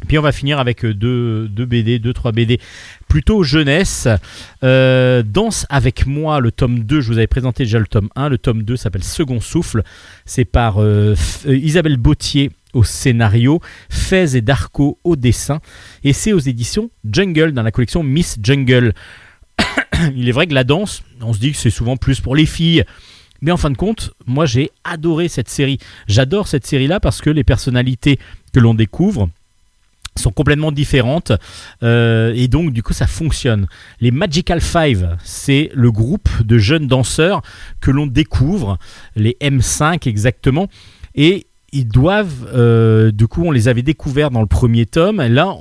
Puis 0.07 0.19
on 0.19 0.23
va 0.23 0.33
finir 0.33 0.59
avec 0.59 0.85
euh, 0.85 0.95
deux, 0.95 1.49
deux 1.49 1.67
BD, 1.67 1.99
deux, 1.99 2.13
trois 2.13 2.33
BD 2.33 2.61
plutôt 3.09 3.43
jeunesse. 3.43 4.09
Euh, 4.63 5.23
Danse 5.23 5.67
avec 5.69 6.07
moi, 6.07 6.41
le 6.41 6.53
tome 6.53 6.81
2, 6.81 7.01
je 7.01 7.09
vous 7.09 7.19
avais 7.19 7.27
présenté 7.27 7.65
déjà 7.65 7.79
le 7.79 7.87
tome 7.87 8.09
1. 8.15 8.29
Le 8.29 8.39
tome 8.39 8.63
2 8.63 8.77
s'appelle 8.77 9.05
Second 9.05 9.41
Souffle. 9.41 9.83
C'est 10.25 10.45
par 10.45 10.77
euh, 10.79 11.15
Isabelle 11.47 11.97
Bautier 11.97 12.51
au 12.73 12.85
scénario, 12.85 13.61
Fez 13.89 14.37
et 14.37 14.43
Darko 14.43 14.99
au 15.03 15.17
dessin. 15.17 15.61
Et 16.05 16.13
c'est 16.13 16.33
aux 16.33 16.39
éditions 16.39 16.91
Jungle, 17.11 17.53
dans 17.53 17.63
la 17.63 17.71
collection 17.71 18.03
Miss 18.03 18.37
Jungle. 18.43 18.93
Il 20.15 20.29
est 20.29 20.33
vrai 20.33 20.47
que 20.47 20.55
la 20.55 20.65
danse, 20.65 21.03
on 21.23 21.33
se 21.33 21.39
dit 21.39 21.53
que 21.53 21.57
c'est 21.57 21.71
souvent 21.71 21.97
plus 21.97 22.21
pour 22.21 22.37
les 22.37 22.47
filles. 22.47 22.85
Mais 23.41 23.51
en 23.51 23.57
fin 23.57 23.71
de 23.71 23.77
compte, 23.77 24.13
moi 24.27 24.47
j'ai 24.47 24.71
adoré 24.85 25.29
cette 25.29 25.49
série. 25.49 25.79
J'adore 26.07 26.49
cette 26.49 26.67
série-là 26.67 27.01
parce 27.01 27.21
que 27.21 27.31
les 27.31 27.45
personnalités 27.45 28.19
que 28.53 28.61
l'on 28.61 28.75
découvre 28.75 29.29
sont 30.19 30.31
complètement 30.31 30.73
différentes 30.73 31.33
euh, 31.83 32.33
et 32.35 32.49
donc 32.49 32.73
du 32.73 32.83
coup 32.83 32.93
ça 32.93 33.07
fonctionne. 33.07 33.67
Les 34.01 34.11
Magical 34.11 34.61
Five, 34.61 35.17
c'est 35.25 35.71
le 35.75 35.91
groupe 35.91 36.29
de 36.43 36.59
jeunes 36.59 36.87
danseurs 36.87 37.43
que 37.81 37.91
l'on 37.91 38.07
découvre, 38.07 38.79
les 39.15 39.37
M5 39.41 40.09
exactement, 40.09 40.69
et 41.15 41.47
ils 41.73 41.89
doivent, 41.89 42.49
euh, 42.55 43.11
du 43.11 43.27
coup 43.27 43.45
on 43.45 43.51
les 43.51 43.69
avait 43.69 43.83
découverts 43.83 44.31
dans 44.31 44.41
le 44.41 44.47
premier 44.47 44.87
tome, 44.87 45.21
là 45.23 45.55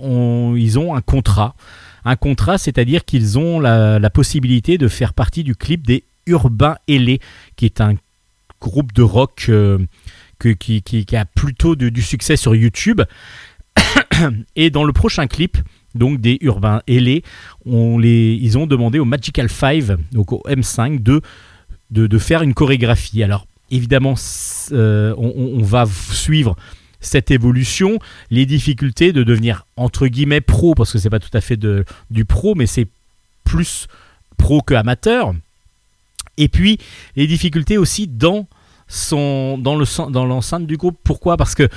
ils 0.55 0.80
ont 0.80 0.95
un 0.95 1.01
contrat. 1.01 1.55
Un 2.07 2.15
contrat, 2.15 2.59
c'est-à-dire 2.59 3.03
qu'ils 3.03 3.39
ont 3.39 3.59
la, 3.59 4.09
possibilité 4.11 4.77
de 4.77 4.88
faire 4.88 5.13
partie 5.13 5.43
du 5.43 5.55
clip 5.55 5.88
des 5.88 6.03
Urbains 6.27 6.75
Ailés, 6.88 7.19
qui 7.55 7.65
est 7.65 7.81
un 7.81 7.95
groupe 8.61 8.93
de 8.93 9.01
rock 9.01 9.47
euh, 9.49 9.80
qui, 10.39 11.05
a 11.13 11.25
plutôt 11.25 11.75
du 11.75 12.01
succès 12.03 12.35
sur 12.35 12.55
YouTube. 12.55 13.01
Et 14.56 14.69
dans 14.69 14.84
le 14.84 14.93
prochain 14.93 15.27
clip, 15.27 15.57
donc 15.93 16.19
des 16.19 16.38
urbains 16.41 16.81
ailés, 16.88 17.23
ils 17.65 18.57
ont 18.57 18.68
demandé 18.68 18.99
au 18.99 19.06
Magical 19.06 19.49
5, 19.49 19.97
donc 20.11 20.31
au 20.31 20.41
M5, 20.47 21.02
de, 21.02 22.18
faire 22.18 22.41
une 22.41 22.53
chorégraphie. 22.53 23.23
Alors 23.23 23.47
évidemment, 23.72 24.15
euh, 24.72 25.14
on, 25.18 25.64
va 25.64 25.85
suivre 25.85 26.56
cette 26.99 27.31
évolution, 27.31 27.99
les 28.30 28.45
difficultés 28.45 29.14
de 29.14 29.23
devenir 29.23 29.65
entre 29.77 30.07
guillemets 30.07 30.41
pro, 30.41 30.76
parce 30.76 30.91
que 30.91 30.99
c'est 30.99 31.10
pas 31.10 31.19
tout 31.19 31.35
à 31.35 31.41
fait 31.41 31.60
du 32.10 32.26
pro, 32.26 32.56
mais 32.56 32.68
c'est 32.68 32.88
plus 33.43 33.88
pro 34.38 34.61
que 34.61 34.73
amateur. 34.73 35.34
Et 36.38 36.49
puis 36.49 36.77
les 37.15 37.27
difficultés 37.27 37.77
aussi 37.77 38.07
dans 38.07 38.47
son 38.88 39.57
dans 39.57 40.26
l'enceinte 40.26 40.68
du 40.68 40.77
groupe. 40.77 40.97
Pourquoi? 41.03 41.38
Parce 41.38 41.56
que 41.56 41.69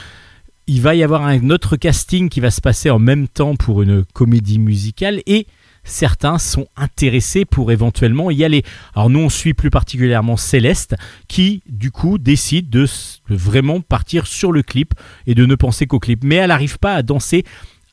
il 0.68 0.82
va 0.82 0.94
y 0.94 1.02
avoir 1.02 1.22
un 1.22 1.48
autre 1.48 1.76
casting 1.76 2.28
qui 2.28 2.40
va 2.40 2.50
se 2.50 2.60
passer 2.60 2.90
en 2.90 2.98
même 2.98 3.26
temps 3.26 3.56
pour 3.56 3.80
une 3.80 4.04
comédie 4.04 4.58
musicale 4.58 5.22
et 5.26 5.46
certains 5.82 6.38
sont 6.38 6.66
intéressés 6.76 7.46
pour 7.46 7.72
éventuellement 7.72 8.30
y 8.30 8.44
aller. 8.44 8.62
Alors 8.94 9.08
nous 9.08 9.20
on 9.20 9.30
suit 9.30 9.54
plus 9.54 9.70
particulièrement 9.70 10.36
Céleste 10.36 10.94
qui 11.26 11.62
du 11.66 11.90
coup 11.90 12.18
décide 12.18 12.68
de, 12.68 12.86
vraiment 13.30 13.80
partir 13.80 14.26
sur 14.26 14.52
le 14.52 14.62
clip 14.62 14.92
et 15.26 15.34
de 15.34 15.46
ne 15.46 15.54
penser 15.54 15.86
qu'au 15.86 15.98
clip. 15.98 16.22
Mais 16.22 16.34
elle 16.34 16.48
n'arrive 16.48 16.78
pas 16.78 16.94
à 16.94 17.02
danser 17.02 17.44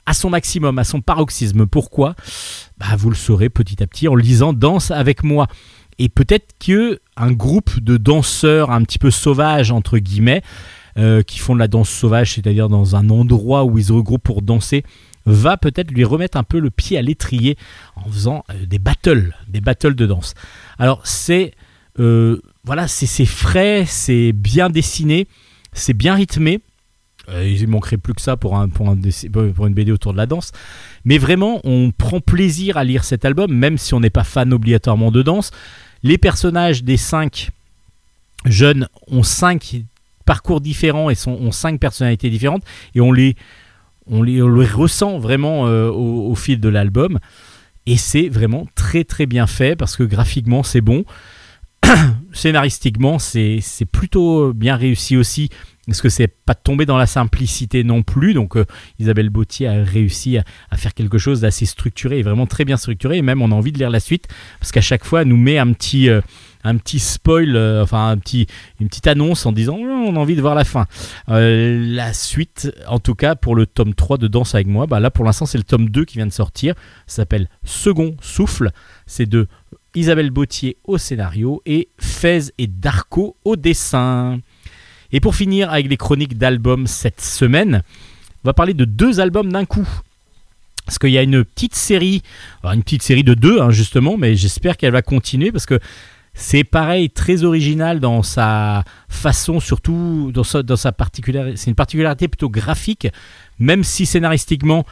à 0.06 0.14
son 0.14 0.30
maximum, 0.30 0.78
à 0.78 0.84
son 0.84 1.00
paroxysme. 1.00 1.66
Pourquoi? 1.66 2.14
Bah, 2.78 2.88
Vous 2.98 3.10
le 3.10 3.16
saurez 3.16 3.50
petit 3.50 3.82
à 3.82 3.88
petit 3.88 4.10
en 4.10 4.16
lisant 4.16 4.52
Danse 4.52 4.92
avec 4.92 5.24
moi. 5.24 5.48
Et 5.98 6.10
peut-être 6.10 6.54
que 6.60 7.00
un 7.16 7.32
groupe 7.32 7.80
de 7.80 7.96
danseurs 7.96 8.70
un 8.70 8.84
petit 8.84 9.00
peu 9.00 9.12
sauvages 9.12 9.72
entre 9.72 9.98
guillemets, 9.98 10.42
euh, 10.98 11.24
qui 11.24 11.40
font 11.40 11.54
de 11.54 11.60
la 11.60 11.68
danse 11.68 11.90
sauvage, 11.90 12.36
c'est-à-dire 12.36 12.70
dans 12.70 12.96
un 12.96 13.10
endroit 13.10 13.66
où 13.66 13.78
ils 13.78 13.86
se 13.86 13.92
regroupent 13.94 14.24
pour 14.24 14.42
danser, 14.42 14.86
va 15.26 15.58
peut-être 15.58 15.92
lui 15.92 16.06
remettre 16.06 16.38
un 16.38 16.44
peu 16.44 16.60
le 16.60 16.70
pied 16.70 16.98
à 16.98 17.02
l'étrier 17.02 17.58
en 17.98 18.10
faisant 18.10 18.46
euh, 18.50 18.66
des 18.66 18.80
battles, 18.80 19.36
des 19.50 19.60
battles 19.60 19.96
de 19.96 20.06
danse. 20.06 20.36
Alors 20.80 21.06
c'est 21.06 21.54
euh, 22.00 22.42
voilà, 22.64 22.88
c'est 22.88 23.26
frais, 23.26 23.84
c'est 23.86 24.32
bien 24.32 24.70
dessiné, 24.70 25.28
c'est 25.74 25.94
bien 25.94 26.16
rythmé. 26.16 26.62
Il 27.28 27.68
manquerait 27.68 27.98
plus 27.98 28.14
que 28.14 28.22
ça 28.22 28.38
pour, 28.38 28.56
un, 28.56 28.70
pour, 28.70 28.96
pour, 29.56 29.68
une 29.68 29.74
BD 29.74 29.92
autour 29.92 30.14
de 30.14 30.18
la 30.18 30.28
danse. 30.28 30.52
Mais 31.06 31.18
vraiment, 31.18 31.60
on 31.64 31.92
prend 31.92 32.22
plaisir 32.22 32.78
à 32.78 32.84
lire 32.84 33.04
cet 33.04 33.26
album, 33.26 33.52
même 33.52 33.80
si 33.80 33.96
on 33.96 34.00
n'est 34.00 34.12
pas 34.12 34.24
fan 34.24 34.54
obligatoirement 34.54 35.12
de 35.12 35.24
danse. 35.24 35.52
Les 36.04 36.20
personnages 36.20 36.84
des 36.84 36.98
cinq 36.98 37.50
jeunes 38.46 38.88
ont 39.08 39.24
cinq 39.24 39.84
parcours 40.26 40.62
différents 40.62 41.10
et 41.10 41.16
sont, 41.16 41.32
ont 41.32 41.52
cinq 41.52 41.80
personnalités 41.80 42.30
différentes. 42.30 42.64
Et 42.94 43.02
on 43.02 43.12
les, 43.12 43.36
on 44.08 44.24
les, 44.24 44.42
ressent 44.42 45.20
vraiment 45.20 45.68
euh, 45.68 45.90
au, 45.90 46.36
fil 46.36 46.60
de 46.60 46.70
l'album. 46.70 47.20
Et 47.86 47.98
c'est 47.98 48.30
vraiment 48.30 48.68
très 48.76 49.04
très 49.04 49.26
bien 49.26 49.48
fait 49.48 49.76
parce 49.76 49.96
que 49.96 50.04
graphiquement 50.04 50.64
c'est 50.64 50.82
bon. 50.82 51.06
Scénaristiquement 52.34 53.20
c'est 53.20 53.62
plutôt 53.92 54.54
bien 54.54 54.76
réussi 54.76 55.18
aussi. 55.18 55.50
Parce 55.88 56.02
que 56.02 56.10
c'est 56.10 56.28
pas 56.28 56.56
tombé 56.56 56.86
dans 56.86 56.98
la 56.98 57.06
simplicité 57.06 57.84
non 57.84 58.02
plus. 58.02 58.34
Donc 58.34 58.58
euh, 58.58 58.66
Isabelle 59.00 59.30
Bautier 59.30 59.68
a 59.68 59.84
réussi 59.84 60.38
à, 60.38 60.44
faire 60.78 60.94
quelque 60.94 61.18
chose 61.18 61.42
d'assez 61.42 61.66
structuré 61.66 62.20
et 62.20 62.24
vraiment 62.24 62.48
très 62.48 62.66
bien 62.66 62.78
structuré. 62.78 63.18
Et 63.18 63.22
même 63.22 63.42
on 63.42 63.52
a 63.52 63.56
envie 63.56 63.72
de 63.72 63.78
lire 63.78 63.90
la 63.90 64.00
suite 64.00 64.28
parce 64.60 64.72
qu'à 64.72 64.82
chaque 64.82 65.06
fois 65.06 65.22
elle 65.22 65.28
nous 65.28 65.38
met 65.38 65.58
un 65.58 65.72
petit, 65.74 66.10
euh, 66.10 66.22
spoil, 66.98 67.56
euh, 67.56 67.84
enfin 67.84 68.18
une 68.80 68.88
petite 68.88 69.08
annonce 69.08 69.46
en 69.46 69.52
disant 69.52 69.78
oh, 69.80 69.86
on 69.86 70.16
a 70.16 70.20
envie 70.20 70.36
de 70.36 70.42
voir 70.42 70.56
la 70.56 70.64
fin. 70.64 70.88
La 71.28 72.14
suite, 72.14 72.72
en 72.88 73.00
tout 73.00 73.16
cas 73.16 73.36
pour 73.36 73.56
le 73.56 73.66
tome 73.68 73.94
3 73.94 74.18
de 74.18 74.28
Danse 74.28 74.56
avec 74.56 74.68
moi, 74.68 74.88
bah 74.88 75.00
là 75.00 75.12
pour 75.12 75.26
l'instant 75.26 75.46
c'est 75.46 75.58
le 75.58 75.64
tome 75.64 75.90
2 75.90 76.06
qui 76.06 76.18
vient 76.18 76.28
de 76.28 76.32
sortir, 76.32 76.74
ça 77.06 77.18
s'appelle 77.18 77.48
Second 77.64 78.16
Souffle, 78.22 78.72
c'est 79.06 79.28
de 79.28 79.48
Isabelle 79.96 80.32
Bautier 80.32 80.78
au 80.84 80.98
scénario 80.98 81.62
et 81.66 81.90
Fez 81.98 82.52
et 82.58 82.68
Darko 82.68 83.38
au 83.46 83.56
dessin. 83.56 84.40
Et 85.16 85.22
pour 85.22 85.34
finir 85.34 85.72
avec 85.72 85.88
les 85.88 85.96
chroniques 85.96 86.38
d'albums 86.38 86.88
cette 86.88 87.22
semaine, 87.22 87.84
on 88.44 88.50
va 88.50 88.52
parler 88.52 88.74
de 88.74 88.84
deux 88.84 89.22
albums 89.22 89.50
d'un 89.50 89.64
coup. 89.64 89.88
Parce 90.86 91.00
qu'il 91.00 91.12
y 91.12 91.18
a 91.18 91.22
une 91.22 91.46
petite 91.46 91.74
série, 91.74 92.22
une 92.66 92.84
petite 92.84 93.02
série 93.02 93.24
de 93.24 93.34
deux 93.34 93.62
hein, 93.62 93.72
justement, 93.72 94.18
mais 94.18 94.36
j'espère 94.36 94.76
qu'elle 94.76 94.92
va 94.92 95.02
continuer 95.02 95.54
parce 95.54 95.66
que 95.66 95.80
c'est 96.34 96.66
pareil, 96.66 97.10
très 97.10 97.46
original 97.46 98.02
dans 98.02 98.24
sa 98.24 98.84
façon, 99.08 99.62
surtout 99.62 100.34
dans 100.34 100.44
sa, 100.44 100.92
particularité. 100.92 101.56
C'est 101.56 101.70
une 101.70 101.76
particularité 101.76 102.28
plutôt 102.28 102.50
graphique, 102.50 103.08
même 103.58 103.86
si 103.86 104.06
scénaristiquement, 104.06 104.86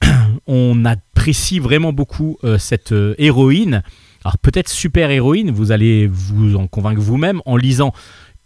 on 0.46 0.84
apprécie 0.84 1.58
vraiment 1.58 1.92
beaucoup 1.92 2.38
euh, 2.44 2.58
cette 2.58 2.92
euh, 2.92 3.16
héroïne. 3.18 3.82
Alors 4.24 4.38
peut-être 4.38 4.68
super 4.68 5.10
héroïne, 5.10 5.50
vous 5.50 5.72
allez 5.72 6.06
vous 6.06 6.54
en 6.54 6.68
convaincre 6.68 7.00
vous-même 7.00 7.42
en 7.44 7.56
lisant 7.56 7.92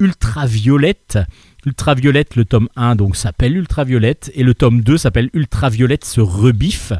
Ultraviolette. 0.01 1.19
Ultraviolette, 1.67 2.37
le 2.37 2.45
tome 2.45 2.69
1 2.77 2.97
donc 2.97 3.17
s'appelle 3.17 3.57
Ultraviolette 3.57 4.31
et 4.35 4.43
le 4.43 4.55
tome 4.55 4.81
2 4.83 4.97
s'appelle 4.97 5.31
Ultraviolette 5.33 6.05
se 6.05 6.21
rebiffe. 6.21 6.93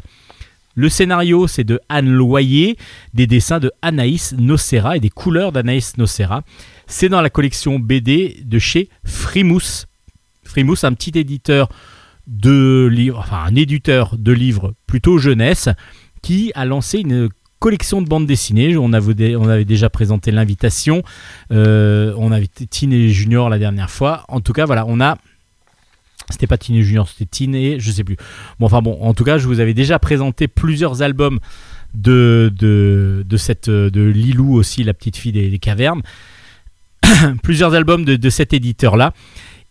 Le 0.75 0.89
scénario, 0.89 1.47
c'est 1.47 1.63
de 1.63 1.79
Anne 1.89 2.09
Loyer, 2.09 2.77
des 3.13 3.27
dessins 3.27 3.59
de 3.59 3.71
Anaïs 3.81 4.33
Nocera 4.37 4.97
et 4.97 4.99
des 4.99 5.09
couleurs 5.09 5.51
d'Anaïs 5.51 5.97
Nocera. 5.97 6.43
C'est 6.87 7.09
dans 7.09 7.21
la 7.21 7.29
collection 7.29 7.79
BD 7.79 8.41
de 8.45 8.59
chez 8.59 8.89
Frimousse. 9.03 9.87
Frimousse, 10.43 10.83
un 10.83 10.93
petit 10.93 11.17
éditeur 11.17 11.69
de 12.27 12.87
livres, 12.91 13.19
enfin 13.19 13.43
un 13.45 13.55
éditeur 13.55 14.15
de 14.17 14.31
livres 14.31 14.73
plutôt 14.87 15.17
jeunesse, 15.17 15.69
qui 16.21 16.51
a 16.55 16.65
lancé 16.65 16.99
une 16.99 17.29
collection 17.59 18.01
de 18.01 18.07
bandes 18.07 18.25
dessinées. 18.25 18.77
On 18.77 18.93
avait, 18.93 19.65
déjà 19.65 19.89
présenté 19.89 20.31
l'invitation. 20.31 21.03
Euh, 21.51 22.13
on 22.17 22.31
avait 22.31 22.47
Teen 22.47 22.93
et 22.93 23.09
Junior 23.09 23.49
la 23.49 23.59
dernière 23.59 23.89
fois. 23.89 24.25
En 24.27 24.41
tout 24.41 24.53
cas, 24.53 24.65
voilà, 24.65 24.85
on 24.87 24.99
a 24.99 25.17
c'était 26.29 26.47
pas 26.47 26.59
Tiny 26.59 26.83
Junior, 26.83 27.09
c'était 27.09 27.25
Tiny, 27.25 27.79
je 27.79 27.91
sais 27.91 28.03
plus. 28.03 28.15
Bon, 28.59 28.67
enfin 28.67 28.83
bon, 28.83 28.99
en 29.01 29.15
tout 29.15 29.23
cas, 29.23 29.39
je 29.39 29.47
vous 29.47 29.59
avais 29.59 29.73
déjà 29.73 29.97
présenté 29.97 30.47
plusieurs 30.47 31.01
albums 31.01 31.39
de, 31.95 32.53
de, 32.55 33.25
de 33.27 33.37
cette, 33.37 33.67
de 33.67 34.01
Lilou 34.03 34.53
aussi, 34.53 34.83
la 34.83 34.93
petite 34.93 35.17
fille 35.17 35.31
des, 35.31 35.57
cavernes. 35.57 36.03
plusieurs 37.41 37.73
albums 37.73 38.05
de, 38.05 38.15
de 38.15 38.29
cet 38.29 38.53
éditeur-là. 38.53 39.13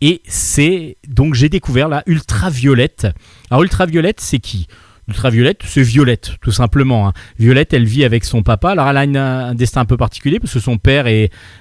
Et 0.01 0.23
c'est 0.27 0.97
donc 1.09 1.35
j'ai 1.35 1.49
découvert 1.49 1.89
la 1.89 2.03
Ultraviolette. 2.07 3.07
Alors 3.51 3.63
Ultraviolette, 3.63 4.21
c'est 4.21 4.39
qui? 4.39 4.67
Ultraviolette, 5.09 5.63
c'est 5.65 5.83
Violette, 5.83 6.33
tout 6.43 6.53
simplement. 6.53 7.09
Hein. 7.09 7.13
Violette, 7.39 7.73
elle 7.73 7.87
vit 7.87 8.05
avec 8.05 8.25
son 8.25 8.43
papa. 8.43 8.71
Alors, 8.73 8.89
elle 8.89 9.17
a 9.17 9.47
un 9.49 9.55
destin 9.55 9.81
un 9.81 9.85
peu 9.87 9.97
particulier 9.97 10.39
parce 10.39 10.53
que 10.53 10.61
son 10.61 10.77
père 10.77 11.07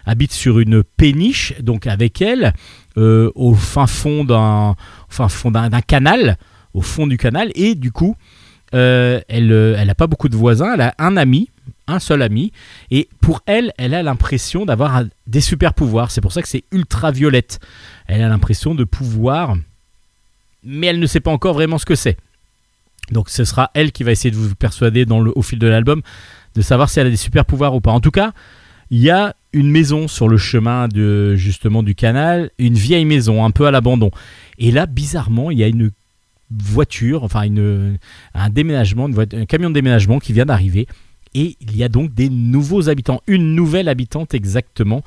habite 0.05 0.33
sur 0.33 0.59
une 0.59 0.83
péniche, 0.83 1.53
donc 1.61 1.87
avec 1.87 2.21
elle. 2.21 2.53
Euh, 2.97 3.31
au 3.35 3.53
fin 3.53 3.85
fond 3.85 4.23
d'un 4.23 4.75
fond 5.09 5.51
d'un 5.51 5.69
canal, 5.81 6.35
au 6.73 6.81
fond 6.81 7.05
du 7.05 7.17
canal, 7.17 7.51
et 7.53 7.75
du 7.75 7.91
coup, 7.91 8.15
euh, 8.73 9.21
elle 9.27 9.49
n'a 9.49 9.81
elle 9.81 9.93
pas 9.93 10.07
beaucoup 10.07 10.29
de 10.29 10.35
voisins, 10.35 10.73
elle 10.73 10.81
a 10.81 10.95
un 10.97 11.15
ami, 11.15 11.51
un 11.85 11.99
seul 11.99 12.23
ami, 12.23 12.51
et 12.89 13.07
pour 13.21 13.41
elle, 13.45 13.71
elle 13.77 13.93
a 13.93 14.01
l'impression 14.01 14.65
d'avoir 14.65 15.03
des 15.27 15.41
super 15.41 15.75
pouvoirs. 15.75 16.09
C'est 16.09 16.21
pour 16.21 16.31
ça 16.31 16.41
que 16.41 16.47
c'est 16.47 16.63
ultraviolette. 16.71 17.59
Elle 18.07 18.23
a 18.23 18.29
l'impression 18.29 18.73
de 18.73 18.83
pouvoir, 18.83 19.55
mais 20.63 20.87
elle 20.87 20.99
ne 20.99 21.05
sait 21.05 21.19
pas 21.19 21.31
encore 21.31 21.53
vraiment 21.53 21.77
ce 21.77 21.85
que 21.85 21.95
c'est. 21.95 22.17
Donc 23.11 23.29
ce 23.29 23.45
sera 23.45 23.71
elle 23.73 23.91
qui 23.91 24.03
va 24.03 24.11
essayer 24.11 24.31
de 24.31 24.35
vous 24.35 24.53
persuader 24.55 25.05
au 25.09 25.41
fil 25.41 25.59
de 25.59 25.67
l'album 25.67 26.01
de 26.55 26.61
savoir 26.61 26.89
si 26.89 26.99
elle 26.99 27.07
a 27.07 27.11
des 27.11 27.17
super 27.17 27.45
pouvoirs 27.45 27.75
ou 27.75 27.81
pas. 27.81 27.91
En 27.91 27.99
tout 27.99 28.11
cas, 28.11 28.34
il 28.89 28.99
y 28.99 29.09
a 29.09 29.35
une 29.53 29.69
maison 29.69 30.07
sur 30.07 30.27
le 30.27 30.38
chemin 30.38 30.88
justement 31.35 31.84
du 31.84 31.95
canal, 31.95 32.51
une 32.57 32.75
vieille 32.75 33.05
maison 33.05 33.45
un 33.45 33.51
peu 33.51 33.67
à 33.67 33.71
l'abandon. 33.71 34.11
Et 34.57 34.71
là, 34.71 34.85
bizarrement, 34.85 35.51
il 35.51 35.59
y 35.59 35.63
a 35.63 35.67
une 35.67 35.91
voiture, 36.49 37.23
enfin 37.23 37.47
un 38.34 38.49
déménagement, 38.49 39.07
un 39.34 39.45
camion 39.45 39.69
de 39.69 39.75
déménagement 39.75 40.19
qui 40.19 40.34
vient 40.34 40.45
d'arriver. 40.45 40.88
Et 41.34 41.57
il 41.59 41.75
y 41.75 41.84
a 41.84 41.89
donc 41.89 42.13
des 42.13 42.29
nouveaux 42.29 42.89
habitants, 42.89 43.21
une 43.27 43.53
nouvelle 43.53 43.89
habitante 43.89 44.34
exactement, 44.34 45.03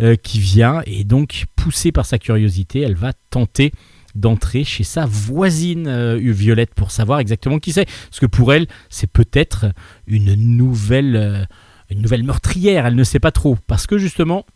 euh, 0.00 0.16
qui 0.16 0.38
vient 0.38 0.82
et 0.86 1.02
donc 1.02 1.46
poussée 1.56 1.90
par 1.92 2.06
sa 2.06 2.18
curiosité, 2.18 2.80
elle 2.80 2.94
va 2.94 3.12
tenter 3.30 3.72
d'entrer 4.14 4.64
chez 4.64 4.84
sa 4.84 5.06
voisine 5.06 5.86
euh, 5.86 6.18
Violette 6.18 6.74
pour 6.74 6.90
savoir 6.90 7.18
exactement 7.18 7.58
qui 7.58 7.72
c'est. 7.72 7.86
Parce 7.86 8.20
que 8.20 8.26
pour 8.26 8.52
elle, 8.52 8.66
c'est 8.90 9.10
peut-être 9.10 9.66
une 10.06 10.34
nouvelle 10.34 11.16
euh, 11.16 11.44
une 11.90 12.00
nouvelle 12.00 12.22
meurtrière, 12.22 12.86
elle 12.86 12.94
ne 12.94 13.04
sait 13.04 13.20
pas 13.20 13.32
trop, 13.32 13.58
parce 13.66 13.86
que 13.86 13.98
justement, 13.98 14.46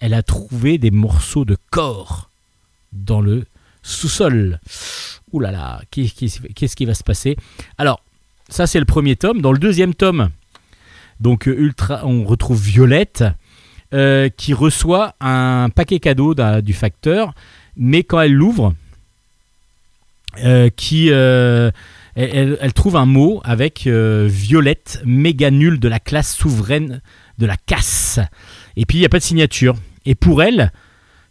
elle 0.00 0.14
a 0.14 0.22
trouvé 0.22 0.78
des 0.78 0.90
morceaux 0.90 1.44
de 1.44 1.58
corps 1.70 2.30
dans 2.92 3.20
le 3.20 3.44
sous-sol. 3.82 4.60
Ouh 5.32 5.40
là 5.40 5.50
là, 5.50 5.82
qu'est-ce 5.90 6.76
qui 6.76 6.84
va 6.86 6.94
se 6.94 7.04
passer? 7.04 7.36
Alors, 7.76 8.02
ça 8.48 8.66
c'est 8.66 8.78
le 8.78 8.86
premier 8.86 9.16
tome. 9.16 9.42
Dans 9.42 9.52
le 9.52 9.58
deuxième 9.58 9.94
tome, 9.94 10.30
donc 11.20 11.48
euh, 11.48 11.70
on 12.02 12.24
retrouve 12.24 12.62
Violette 12.62 13.24
qui 14.36 14.54
reçoit 14.54 15.16
un 15.20 15.68
paquet 15.68 15.98
cadeau 15.98 16.34
du 16.62 16.72
facteur, 16.72 17.34
mais 17.76 18.04
quand 18.04 18.20
elle 18.20 18.32
l'ouvre, 18.32 18.74
qui 20.76 21.10
elle, 22.14 22.72
trouve 22.72 22.96
un 22.96 23.06
mot 23.06 23.40
avec 23.44 23.86
euh, 23.86 24.26
Violette, 24.30 25.00
méga 25.04 25.50
nul 25.50 25.78
de 25.78 25.88
la 25.88 26.00
classe 26.00 26.34
souveraine 26.34 27.00
de 27.38 27.46
la 27.46 27.56
casse. 27.56 28.18
Et 28.76 28.84
puis 28.84 28.98
il 28.98 29.00
n'y 29.00 29.06
a 29.06 29.10
pas 29.10 29.18
de 29.18 29.24
signature. 29.24 29.76
Et 30.04 30.14
pour 30.14 30.42
elle, 30.42 30.72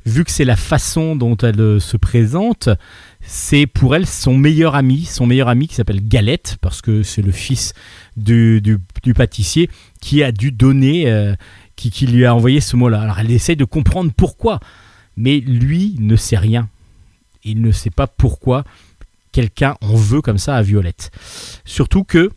vu 0.05 0.23
que 0.23 0.31
c'est 0.31 0.45
la 0.45 0.55
façon 0.55 1.15
dont 1.15 1.38
elle 1.38 1.59
euh, 1.59 1.80
se 1.80 1.97
présente, 1.97 2.69
c'est 3.21 3.67
pour 3.67 3.95
elle 3.95 4.07
son 4.07 4.38
meilleur 4.38 4.76
ami, 4.76 5.05
son 5.05 5.27
meilleur 5.27 5.49
ami 5.49 5.67
qui 5.67 5.76
s'appelle 5.76 6.07
Galette, 6.07 6.57
parce 6.61 6.81
que 6.81 7.03
c'est 7.03 7.21
le 7.21 7.31
fils 7.31 7.73
du, 8.15 8.61
du- 8.61 9.13
pâtissier 9.13 9.69
qui 10.01 10.23
a 10.23 10.31
dû 10.31 10.51
donner, 10.51 11.11
euh, 11.11 11.35
qui, 11.76 11.91
qui 11.91 12.07
lui 12.07 12.26
a 12.26 12.34
envoyé 12.34 12.61
ce 12.61 12.76
mot-là. 12.76 13.01
Alors 13.01 13.19
elle 13.19 13.31
essaie 13.31 13.55
de 13.55 13.65
comprendre 13.65 14.11
pourquoi, 14.15 14.59
mais 15.17 15.39
lui 15.39 15.95
ne 15.99 16.15
sait 16.15 16.38
rien. 16.38 16.69
Il 17.43 17.61
ne 17.61 17.71
sait 17.71 17.89
pas 17.89 18.07
pourquoi 18.07 18.63
quelqu'un 19.40 19.78
en 19.80 19.95
veut 19.95 20.22
comme 20.22 20.38
ça 20.38 20.57
à 20.57 20.61
Violette. 20.61 21.11
Surtout 21.64 22.03
que 22.03 22.30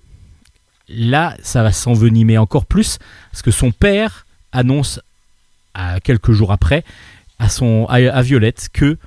là, 0.88 1.36
ça 1.42 1.64
va 1.64 1.72
s'envenimer 1.72 2.38
encore 2.38 2.64
plus, 2.64 2.98
parce 3.32 3.42
que 3.42 3.50
son 3.50 3.72
père 3.72 4.24
annonce 4.52 5.00
à 5.74 5.98
quelques 5.98 6.30
jours 6.30 6.52
après 6.52 6.84
à, 7.40 7.48
son, 7.48 7.86
à, 7.88 8.22
Violette 8.22 8.68
que 8.72 8.98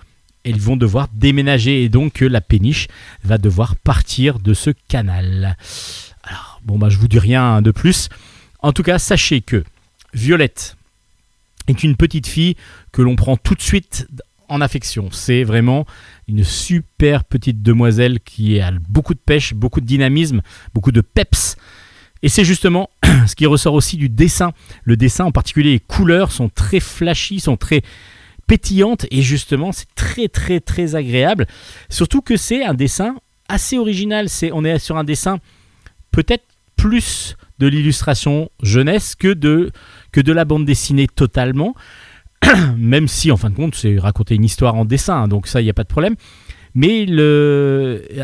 vont 0.45 0.75
devoir 0.75 1.07
déménager 1.13 1.83
et 1.83 1.89
donc 1.89 2.13
que 2.13 2.25
la 2.25 2.41
péniche 2.41 2.87
va 3.23 3.37
devoir 3.37 3.77
partir 3.77 4.39
de 4.39 4.53
ce 4.53 4.71
canal. 4.89 5.55
Alors, 6.23 6.59
bon, 6.65 6.77
bah, 6.77 6.89
je 6.89 6.97
vous 6.97 7.07
dis 7.07 7.19
rien 7.19 7.61
de 7.61 7.71
plus. 7.71 8.09
En 8.59 8.73
tout 8.73 8.83
cas, 8.83 8.99
sachez 8.99 9.39
que 9.39 9.63
Violette 10.13 10.75
est 11.67 11.81
une 11.81 11.95
petite 11.95 12.27
fille 12.27 12.57
que 12.91 13.01
l'on 13.01 13.15
prend 13.15 13.37
tout 13.37 13.55
de 13.55 13.61
suite 13.61 14.05
en 14.49 14.59
affection. 14.59 15.09
C'est 15.11 15.45
vraiment 15.45 15.85
une 16.27 16.43
super 16.43 17.23
petite 17.23 17.61
demoiselle 17.61 18.19
qui 18.19 18.59
a 18.59 18.71
beaucoup 18.89 19.13
de 19.13 19.19
pêche, 19.19 19.53
beaucoup 19.53 19.81
de 19.81 19.85
dynamisme, 19.85 20.41
beaucoup 20.73 20.91
de 20.91 21.01
peps. 21.01 21.55
Et 22.23 22.29
c'est 22.29 22.43
justement 22.43 22.89
ce 23.27 23.35
qui 23.35 23.45
ressort 23.45 23.73
aussi 23.73 23.97
du 23.97 24.09
dessin. 24.09 24.53
Le 24.83 24.97
dessin, 24.97 25.25
en 25.25 25.31
particulier 25.31 25.73
les 25.73 25.79
couleurs, 25.79 26.31
sont 26.31 26.49
très 26.49 26.79
flashy, 26.79 27.39
sont 27.39 27.57
très 27.57 27.83
pétillantes 28.47 29.05
et 29.11 29.21
justement 29.21 29.71
c'est 29.71 29.93
très 29.95 30.27
très 30.27 30.59
très 30.59 30.95
agréable. 30.95 31.47
Surtout 31.89 32.21
que 32.21 32.37
c'est 32.37 32.63
un 32.63 32.73
dessin 32.73 33.15
assez 33.47 33.77
original. 33.77 34.29
C'est, 34.29 34.51
on 34.51 34.63
est 34.63 34.79
sur 34.79 34.97
un 34.97 35.03
dessin 35.03 35.39
peut-être 36.11 36.45
plus 36.75 37.35
de 37.59 37.67
l'illustration 37.67 38.49
jeunesse 38.61 39.15
que 39.15 39.33
de, 39.33 39.71
que 40.11 40.21
de 40.21 40.33
la 40.33 40.45
bande 40.45 40.65
dessinée 40.65 41.07
totalement. 41.07 41.75
Même 42.77 43.07
si 43.07 43.31
en 43.31 43.37
fin 43.37 43.49
de 43.49 43.55
compte 43.55 43.75
c'est 43.75 43.97
raconter 43.97 44.35
une 44.35 44.43
histoire 44.43 44.75
en 44.75 44.85
dessin, 44.85 45.23
hein, 45.23 45.27
donc 45.27 45.47
ça 45.47 45.61
il 45.61 45.63
n'y 45.63 45.69
a 45.69 45.73
pas 45.73 45.83
de 45.83 45.89
problème. 45.89 46.15
Mais 46.73 47.05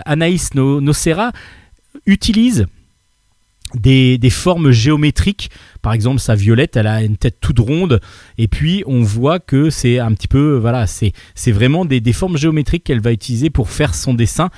Anaïs 0.05 0.53
No- 0.55 0.81
Nocera 0.81 1.31
utilise 2.05 2.67
des, 3.75 4.19
formes 4.29 4.71
géométriques. 4.71 5.49
Par 5.81 5.93
exemple, 5.93 6.19
sa 6.19 6.35
violette, 6.35 6.75
elle 6.75 6.87
a 6.87 7.01
une 7.01 7.15
tête 7.15 7.37
toute 7.39 7.59
ronde. 7.59 8.01
Et 8.37 8.49
puis, 8.49 8.83
on 8.85 9.01
voit 9.01 9.39
que 9.39 9.69
c'est 9.69 9.99
un 9.99 10.13
petit 10.13 10.27
peu. 10.27 10.57
Voilà, 10.57 10.87
c'est 10.87 11.13
c'est 11.35 11.53
vraiment 11.53 11.85
des, 11.85 12.01
des 12.01 12.13
formes 12.13 12.37
géométriques 12.37 12.83
qu'elle 12.83 12.99
va 12.99 13.13
utiliser 13.13 13.49
pour 13.49 13.69
faire 13.69 13.95
son 13.95 14.13
dessin. 14.13 14.49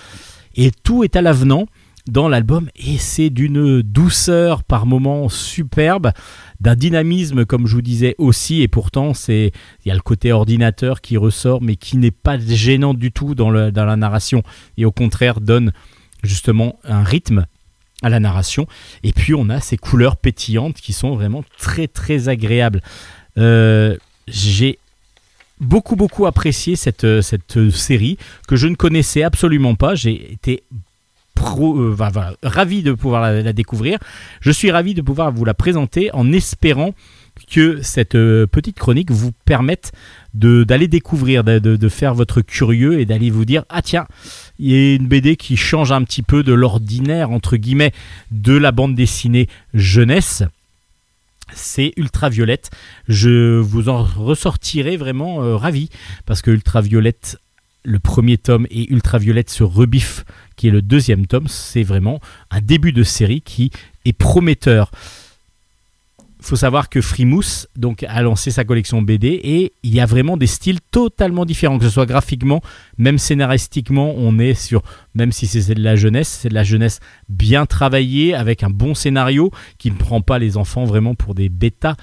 Et 0.56 0.72
tout 0.72 1.04
est 1.04 1.16
à 1.16 1.22
l'avenant 1.22 1.68
dans 2.08 2.28
l'album. 2.28 2.70
Et 2.76 2.98
c'est 2.98 3.30
d'une 3.30 3.82
douceur 3.82 4.64
par 4.64 4.86
moments 4.86 5.30
superbe, 5.30 6.12
d'un 6.60 6.76
dynamisme, 6.76 7.46
comme 7.46 7.68
je 7.68 7.76
vous 7.76 7.82
disais 7.82 8.16
aussi. 8.18 8.62
Et 8.62 8.68
pourtant, 8.68 9.14
c'est 9.14 9.52
il 9.84 9.90
y 9.90 9.92
a 9.92 9.96
le 9.96 10.02
côté 10.02 10.32
ordinateur 10.32 11.02
qui 11.02 11.18
ressort, 11.18 11.62
mais 11.62 11.76
qui 11.76 11.98
n'est 11.98 12.12
pas 12.12 12.38
gênant 12.38 12.94
du 12.94 13.12
tout 13.12 13.36
dans, 13.36 13.52
la 13.52 13.96
narration. 13.96 14.44
Et 14.78 14.86
au 14.86 14.92
contraire, 14.92 15.42
donne 15.42 15.72
justement 16.24 16.80
un 16.84 17.04
rythme 17.04 17.46
à 18.02 18.10
la 18.10 18.20
narration. 18.20 18.68
Et 19.04 19.14
puis 19.14 19.34
on 19.34 19.50
a 19.50 19.62
ces 19.62 19.78
couleurs 19.78 20.18
pétillantes 20.18 20.76
qui 20.76 20.94
sont 20.94 21.16
vraiment 21.16 21.44
très 21.58 21.88
très 21.88 22.28
agréables. 22.28 22.82
Euh, 23.38 23.98
J'ai 24.28 24.78
beaucoup 25.62 25.96
beaucoup 25.96 26.26
apprécié 26.26 26.76
cette, 26.76 27.22
cette 27.22 27.70
série 27.72 28.18
que 28.48 28.58
je 28.58 28.68
ne 28.68 28.76
connaissais 28.76 29.24
absolument 29.24 29.76
pas. 29.76 29.96
J'ai 29.96 30.34
été 30.34 30.64
euh, 31.40 31.96
ravi 32.44 32.84
de 32.84 32.94
pouvoir 32.94 33.22
la, 33.22 33.54
découvrir. 33.54 34.00
Je 34.42 34.52
suis 34.52 34.72
ravi 34.72 34.94
de 34.94 35.02
pouvoir 35.02 35.32
vous 35.32 35.46
la 35.46 35.54
présenter 35.54 36.10
en 36.14 36.32
espérant 36.32 36.94
que 37.50 37.82
cette 37.82 38.16
euh, 38.16 38.46
petite 38.46 38.78
chronique 38.78 39.12
vous 39.12 39.32
permette 39.46 39.92
d'aller 40.34 40.88
découvrir, 40.88 41.44
de, 41.44 41.90
faire 41.90 42.14
votre 42.14 42.42
curieux 42.42 43.00
et 43.00 43.06
d'aller 43.06 43.30
vous 43.30 43.46
dire 43.46 43.66
ah 43.70 43.84
tiens 43.84 44.08
il 44.58 44.72
y 44.72 44.74
a 44.74 44.96
une 44.96 45.08
BD 45.08 45.36
qui 45.36 45.58
change 45.58 45.92
un 45.92 46.04
petit 46.04 46.24
peu 46.24 46.44
de 46.44 46.54
l'ordinaire 46.54 47.30
entre 47.30 47.58
guillemets 47.58 47.92
de 48.32 48.54
la 48.54 48.72
bande 48.72 48.96
dessinée 48.96 49.48
jeunesse. 49.74 50.44
C'est 51.54 51.94
Ultraviolette. 51.98 52.72
Je 53.08 53.60
vous 53.60 53.90
en 53.90 54.04
ressortirai 54.04 54.98
vraiment 54.98 55.44
euh, 55.44 55.56
ravi 55.56 55.90
parce 56.26 56.42
que 56.42 56.52
Ultraviolette, 56.52 57.38
le 57.84 58.00
premier 58.00 58.38
tome 58.38 58.66
et 58.72 58.92
Ultraviolette 58.92 59.50
sur 59.50 59.72
Rebif, 59.72 60.26
qui 60.64 60.70
est 60.70 60.72
le 60.72 60.82
deuxième 60.82 61.28
tome, 61.28 61.50
c'est 61.50 61.84
vraiment 61.84 62.22
un 62.50 62.62
début 62.62 62.94
de 62.94 63.04
série 63.04 63.42
qui 63.42 63.70
est 64.06 64.14
prometteur. 64.14 64.92
Il 66.40 66.46
faut 66.46 66.56
savoir 66.56 66.88
que 66.88 67.02
Frimousse 67.02 67.68
donc, 67.76 68.04
a 68.04 68.22
lancé 68.22 68.50
sa 68.50 68.64
collection 68.64 69.02
BD 69.02 69.42
et 69.44 69.74
il 69.84 69.94
y 69.94 70.00
a 70.00 70.06
vraiment 70.06 70.38
des 70.38 70.48
styles 70.48 70.80
totalement 70.80 71.44
différents, 71.44 71.80
que 71.80 71.84
ce 71.84 71.90
soit 71.90 72.06
graphiquement, 72.06 72.62
même 72.98 73.18
scénaristiquement, 73.18 74.14
on 74.16 74.40
est 74.40 74.54
sur, 74.54 74.84
même 75.16 75.34
si 75.34 75.48
c'est 75.48 75.76
de 75.76 75.84
la 75.84 75.98
jeunesse, 75.98 76.30
c'est 76.30 76.48
de 76.48 76.54
la 76.54 76.64
jeunesse 76.64 77.02
bien 77.28 77.66
travaillée, 77.66 78.34
avec 78.34 78.64
un 78.64 78.70
bon 78.70 78.96
scénario 78.96 79.52
qui 79.80 79.92
ne 79.92 79.98
prend 79.98 80.22
pas 80.22 80.40
les 80.40 80.56
enfants 80.56 80.86
vraiment 80.86 81.14
pour 81.14 81.36
des 81.36 81.50
bêtas, 81.50 81.98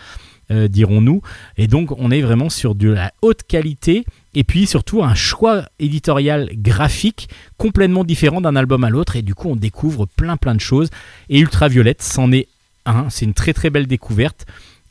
euh, 0.50 0.68
dirons-nous. 0.68 1.22
Et 1.56 1.66
donc 1.66 1.92
on 1.96 2.10
est 2.10 2.20
vraiment 2.20 2.50
sur 2.50 2.74
de 2.74 2.90
la 2.90 3.10
haute 3.22 3.44
qualité 3.44 4.04
et 4.34 4.44
puis 4.44 4.66
surtout 4.66 5.02
un 5.02 5.14
choix 5.14 5.64
éditorial 5.78 6.50
graphique 6.54 7.28
complètement 7.56 8.04
différent 8.04 8.40
d'un 8.40 8.56
album 8.56 8.84
à 8.84 8.90
l'autre 8.90 9.16
et 9.16 9.22
du 9.22 9.34
coup 9.34 9.48
on 9.48 9.56
découvre 9.56 10.06
plein 10.06 10.36
plein 10.36 10.54
de 10.54 10.60
choses 10.60 10.90
et 11.28 11.40
Ultraviolette 11.40 12.02
c'en 12.02 12.30
est 12.32 12.48
un, 12.86 13.10
c'est 13.10 13.24
une 13.24 13.34
très 13.34 13.52
très 13.52 13.70
belle 13.70 13.86
découverte. 13.86 14.46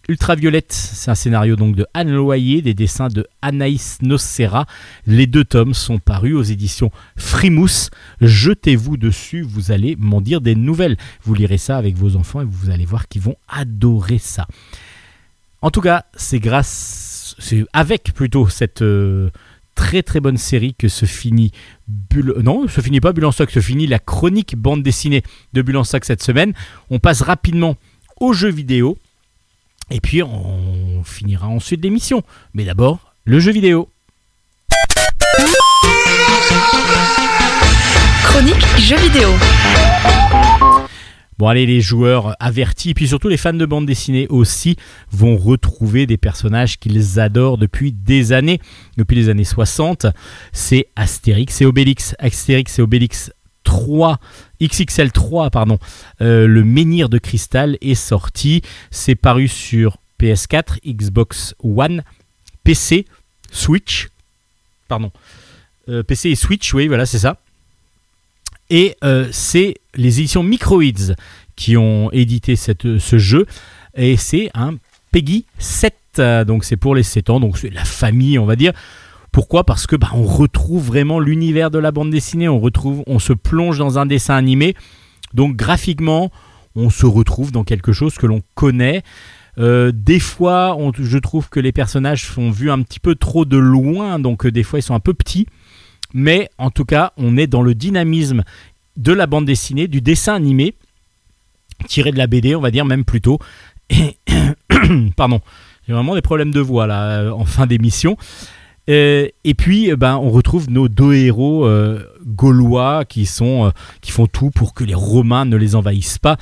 Ultraviolette, 0.07 0.74
c'est 0.74 1.11
un 1.11 1.16
scénario 1.16 1.56
donc 1.56 1.76
de 1.76 1.86
Anne 1.94 2.11
Loyer, 2.11 2.64
des 2.64 2.74
dessins 2.74 3.10
de 3.10 3.28
Anaïs 3.44 3.99
Nocera. 4.02 4.66
Les 5.06 5.28
deux 5.28 5.44
tomes 5.44 5.76
sont 5.76 5.99
parus 5.99 6.34
aux 6.34 6.41
éditions 6.41 6.91
Frimousse. 7.16 7.91
Jetez-vous 8.20 8.98
dessus, 8.98 9.44
vous 9.44 9.72
allez 9.72 9.95
m'en 9.99 10.20
dire 10.20 10.41
des 10.41 10.56
nouvelles. 10.56 10.98
Vous 11.22 11.36
lirez 11.36 11.60
ça 11.60 11.78
avec 11.78 11.95
vos 11.95 12.16
enfants 12.16 12.41
et 12.41 12.45
vous 12.45 12.72
allez 12.72 12.86
voir 12.86 13.07
qu'ils 13.07 13.22
vont 13.22 13.36
adorer 13.48 14.18
ça. 14.18 14.48
En 15.61 15.70
tout 15.70 15.82
cas, 15.82 16.06
c'est 16.16 16.40
grâce, 16.40 16.66
c'est 17.40 17.66
avec 17.74 18.14
plutôt 18.14 18.48
cette 18.48 18.82
euh, 18.82 19.30
très 19.76 20.03
très 20.03 20.20
bonne 20.20 20.38
série 20.38 20.76
que 20.78 20.90
se 20.90 21.06
finit 21.06 21.52
Bulle, 21.88 22.36
non, 22.44 22.68
se 22.68 22.82
finit 22.82 22.99
pas 22.99 23.14
Bulle 23.14 23.26
en 23.26 23.32
stock, 23.32 23.49
se 23.49 23.61
finit 23.61 23.88
la 23.88 23.99
chronique 23.99 24.56
bande 24.56 24.84
dessinée 24.84 25.24
de 25.53 25.61
Bulle 25.61 25.78
en 25.78 25.84
stock 25.84 26.06
cette 26.06 26.22
semaine. 26.22 26.53
On 26.90 26.99
passe 26.99 27.22
rapidement 27.22 27.78
aux 28.20 28.34
jeux 28.34 28.52
vidéo 28.52 28.98
et 29.90 30.02
puis 30.02 30.22
on 30.22 31.03
finira 31.03 31.48
ensuite 31.48 31.84
l'émission. 31.84 32.24
Mais 32.53 32.66
d'abord, 32.66 33.14
le 33.24 33.40
jeu 33.40 33.52
vidéo. 33.52 33.90
Chronique 38.24 38.66
jeux 38.78 38.98
vidéo. 38.98 39.30
Bon 41.40 41.48
allez, 41.48 41.66
les 41.66 41.80
joueurs 41.80 42.36
avertis, 42.41 42.90
et 42.90 42.94
puis 42.94 43.07
surtout 43.07 43.30
les 43.30 43.38
fans 43.38 43.53
de 43.53 43.66
bande 43.66 43.86
dessinée 43.86 44.28
aussi, 44.28 44.76
vont 45.10 45.38
retrouver 45.38 46.06
des 46.06 46.18
personnages 46.18 46.78
qu'ils 46.78 47.18
adorent 47.18 47.57
depuis 47.57 47.94
des 47.94 48.34
années, 48.34 48.60
depuis 48.98 49.16
les 49.16 49.30
années 49.30 49.45
60. 49.45 50.07
C'est 50.52 50.90
Astérix 50.98 51.61
et 51.61 51.66
Obélix. 51.66 52.14
Astérix 52.20 52.78
et 52.78 52.82
Obélix 52.82 53.32
3, 53.64 54.20
XXL 54.61 55.14
3, 55.14 55.49
pardon. 55.49 55.80
Euh, 56.20 56.45
le 56.45 56.66
menhir 56.66 57.07
de 57.07 57.20
cristal 57.20 57.78
est 57.80 57.95
sorti. 57.95 58.61
C'est 58.91 59.16
paru 59.16 59.48
sur 59.48 59.95
PS4, 60.20 60.80
Xbox 60.86 61.56
One, 61.64 62.03
PC, 62.66 63.06
Switch. 63.49 64.10
Pardon. 64.90 65.14
Euh, 65.88 66.03
PC 66.03 66.32
et 66.32 66.36
Switch, 66.36 66.74
oui, 66.74 66.90
voilà, 66.90 67.06
c'est 67.06 67.20
ça. 67.20 67.38
Et 68.70 68.96
euh, 69.04 69.28
c'est 69.32 69.76
les 69.96 70.20
éditions 70.20 70.44
Microids 70.44 71.16
qui 71.56 71.78
ont 71.78 72.12
édité 72.12 72.56
cette, 72.56 72.98
ce 73.00 73.18
jeu. 73.18 73.46
Et 73.96 74.18
c'est 74.18 74.52
un 74.54 74.76
Peggy 75.12 75.46
7. 75.58 75.94
euh, 76.20 76.46
Donc 76.46 76.64
c'est 76.64 76.78
pour 76.78 76.96
les 76.96 77.04
7 77.04 77.30
ans. 77.30 77.40
Donc 77.40 77.58
c'est 77.58 77.70
la 77.70 77.86
famille, 77.86 78.38
on 78.40 78.46
va 78.46 78.56
dire. 78.56 78.74
Pourquoi? 79.32 79.64
Parce 79.64 79.88
que 79.88 79.96
bah, 79.96 80.10
on 80.14 80.24
retrouve 80.24 80.86
vraiment 80.88 81.20
l'univers 81.20 81.72
de 81.72 81.80
la 81.80 81.91
bande 81.91 82.10
dessinée. 82.10 82.48
On 82.48 82.60
retrouve, 82.60 83.04
on 83.08 83.20
se 83.20 83.34
plonge 83.34 83.78
dans 83.78 84.00
un 84.00 84.06
dessin 84.06 84.36
animé. 84.36 84.76
Donc 85.34 85.56
graphiquement, 85.56 86.32
on 86.76 86.90
se 86.90 87.06
retrouve 87.06 87.52
dans 87.52 87.64
quelque 87.64 87.91
chose 87.91 88.16
que 88.16 88.26
l'on 88.26 88.41
connaît. 88.56 89.04
Euh, 89.58 89.91
des 89.94 90.20
fois, 90.20 90.78
je 90.98 91.18
trouve 91.18 91.50
que 91.50 91.60
les 91.60 91.72
personnages 91.72 92.26
sont 92.26 92.50
vus 92.50 92.72
un 92.72 92.82
petit 92.82 93.00
peu 93.00 93.16
trop 93.16 93.46
de 93.46 93.58
loin, 93.58 94.18
donc 94.20 94.46
euh, 94.46 94.52
des 94.52 94.64
fois 94.64 94.80
ils 94.80 94.84
sont 94.84 94.96
un 94.96 95.00
peu 95.02 95.14
petits. 95.14 95.48
Mais 96.14 96.49
en 96.57 96.69
tout 96.72 96.86
cas, 96.86 97.14
on 97.18 97.38
est 97.38 97.48
dans 97.48 97.61
le 97.61 97.76
dynamisme 97.76 98.44
de 98.98 99.14
la 99.14 99.27
bande 99.27 99.45
dessinée, 99.45 99.88
du 99.88 100.02
dessin 100.02 100.36
animé, 100.36 100.76
tiré 101.88 102.11
de 102.11 102.18
la 102.18 102.27
BD, 102.27 102.56
on 102.56 102.61
va 102.61 102.72
dire 102.72 102.86
même 102.86 103.06
plutôt. 103.06 103.40
Pardon, 105.15 105.41
j'ai 105.88 105.94
vraiment 105.94 106.15
des 106.15 106.22
problèmes 106.22 106.52
de 106.52 106.60
voix 106.60 106.88
là 106.88 107.22
euh, 107.22 107.31
en 107.31 107.45
fin 107.45 107.65
d'émission. 107.65 108.18
Euh, 108.90 109.27
et 109.44 109.53
puis, 109.53 109.91
euh, 109.91 109.95
ben, 109.95 110.18
on 110.18 110.30
retrouve 110.31 110.69
nos 110.69 110.88
deux 110.88 111.14
héros 111.14 111.65
euh, 111.65 112.03
gaulois 112.26 113.06
qui, 113.06 113.26
sont, 113.26 113.72
qui 114.02 114.11
font 114.11 114.26
tout 114.26 114.49
pour 114.49 114.73
que 114.73 114.84
les 114.84 114.95
Romains 114.95 115.45
ne 115.45 115.56
les 115.57 115.76
envahissent 115.76 116.18
pas, 116.18 116.38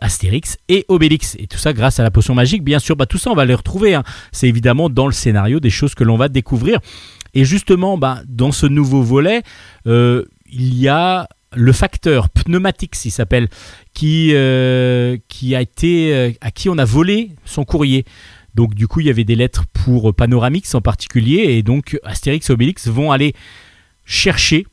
Astérix 0.00 0.56
et 0.68 0.84
Obélix. 0.88 1.36
Et 1.38 1.46
tout 1.46 1.58
ça 1.58 1.72
grâce 1.72 2.00
à 2.00 2.02
la 2.02 2.10
potion 2.10 2.34
magique, 2.34 2.64
bien 2.64 2.78
sûr. 2.78 2.96
Bah, 2.96 3.06
tout 3.06 3.18
ça, 3.18 3.30
on 3.30 3.34
va 3.34 3.44
les 3.44 3.54
retrouver. 3.54 3.94
hein. 3.94 4.04
C'est 4.32 4.48
évidemment 4.48 4.88
dans 4.88 5.06
le 5.06 5.12
scénario 5.12 5.60
des 5.60 5.70
choses 5.70 5.94
que 5.94 6.04
l'on 6.04 6.16
va 6.16 6.28
découvrir. 6.28 6.78
Et 7.34 7.44
justement, 7.44 7.96
bah, 7.98 8.22
dans 8.28 8.52
ce 8.52 8.66
nouveau 8.66 9.02
volet, 9.02 9.42
euh, 9.86 10.24
il 10.50 10.74
y 10.78 10.88
a 10.88 11.28
le 11.54 11.72
facteur 11.72 12.28
Pneumatix, 12.30 13.04
il 13.04 13.10
s'appelle, 13.10 13.48
euh, 14.02 15.16
euh, 15.22 16.32
à 16.40 16.50
qui 16.50 16.68
on 16.68 16.78
a 16.78 16.84
volé 16.84 17.30
son 17.44 17.64
courrier. 17.64 18.04
Donc 18.54 18.74
du 18.74 18.86
coup, 18.86 19.00
il 19.00 19.06
y 19.06 19.10
avait 19.10 19.24
des 19.24 19.34
lettres 19.36 19.64
pour 19.72 20.14
Panoramix 20.14 20.74
en 20.74 20.80
particulier, 20.80 21.56
et 21.56 21.62
donc 21.62 21.98
Astérix 22.04 22.48
et 22.48 22.52
Obélix 22.52 22.88
vont 22.88 23.10
aller 23.10 23.34
chercher 24.04 24.66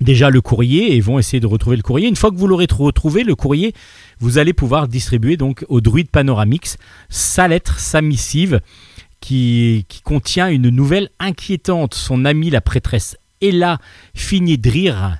déjà 0.00 0.30
le 0.30 0.40
courrier 0.40 0.94
et 0.94 1.00
vont 1.00 1.18
essayer 1.18 1.40
de 1.40 1.46
retrouver 1.46 1.76
le 1.76 1.82
courrier. 1.82 2.08
Une 2.08 2.16
fois 2.16 2.30
que 2.30 2.36
vous 2.36 2.46
l'aurez 2.46 2.66
tr- 2.66 2.82
retrouvé, 2.82 3.24
le 3.24 3.34
courrier, 3.34 3.72
vous 4.18 4.38
allez 4.38 4.52
pouvoir 4.52 4.88
distribuer 4.88 5.36
donc 5.36 5.64
au 5.68 5.80
druide 5.80 6.10
Panoramix 6.10 6.76
sa 7.08 7.48
lettre, 7.48 7.78
sa 7.78 8.02
missive, 8.02 8.60
qui, 9.26 9.84
contient 10.04 10.48
une 10.48 10.68
nouvelle 10.68 11.10
inquiétante. 11.18 11.94
Son 11.94 12.24
amie, 12.24 12.50
la 12.50 12.60
prêtresse 12.60 13.16
Ella, 13.40 13.78
finit 14.14 14.56
de 14.56 14.70
rire, 14.70 15.18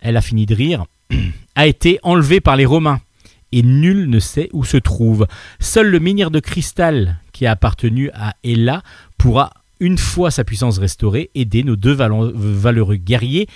elle 0.00 0.16
a 0.16 0.20
fini 0.20 0.46
de 0.46 0.54
rire, 0.54 0.84
a 1.54 1.66
été 1.68 2.00
enlevée 2.02 2.40
par 2.40 2.56
les 2.56 2.66
Romains. 2.66 3.00
Et 3.52 3.62
nul 3.62 4.08
ne 4.08 4.18
sait 4.18 4.48
où 4.52 4.64
se 4.64 4.76
trouve. 4.76 5.26
Seul 5.60 5.88
le 5.88 6.00
menhir 6.00 6.30
de 6.30 6.40
cristal 6.40 7.18
qui 7.32 7.46
a 7.46 7.52
appartenu 7.52 8.10
à 8.14 8.34
Ella 8.44 8.82
pourra, 9.16 9.52
une 9.78 9.98
fois 9.98 10.30
sa 10.30 10.44
puissance 10.44 10.78
restaurée, 10.78 11.30
aider 11.36 11.62
nos 11.62 11.76
deux 11.76 11.92
valeureux 11.92 12.96
guerriers 12.96 13.48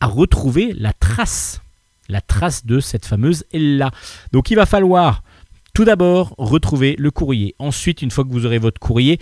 à 0.00 0.06
retrouver 0.06 0.72
la 0.72 0.92
trace, 0.92 1.62
la 2.08 2.20
trace 2.20 2.66
de 2.66 2.80
cette 2.80 3.06
fameuse 3.06 3.44
Ella. 3.52 3.92
Donc 4.32 4.50
il 4.50 4.56
va 4.56 4.66
falloir 4.66 5.22
tout 5.80 5.86
d'abord 5.86 6.34
retrouver 6.36 6.94
le 6.98 7.10
courrier. 7.10 7.54
Ensuite, 7.58 8.02
une 8.02 8.10
fois 8.10 8.24
que 8.24 8.28
vous 8.28 8.44
aurez 8.44 8.58
votre 8.58 8.78
courrier, 8.78 9.18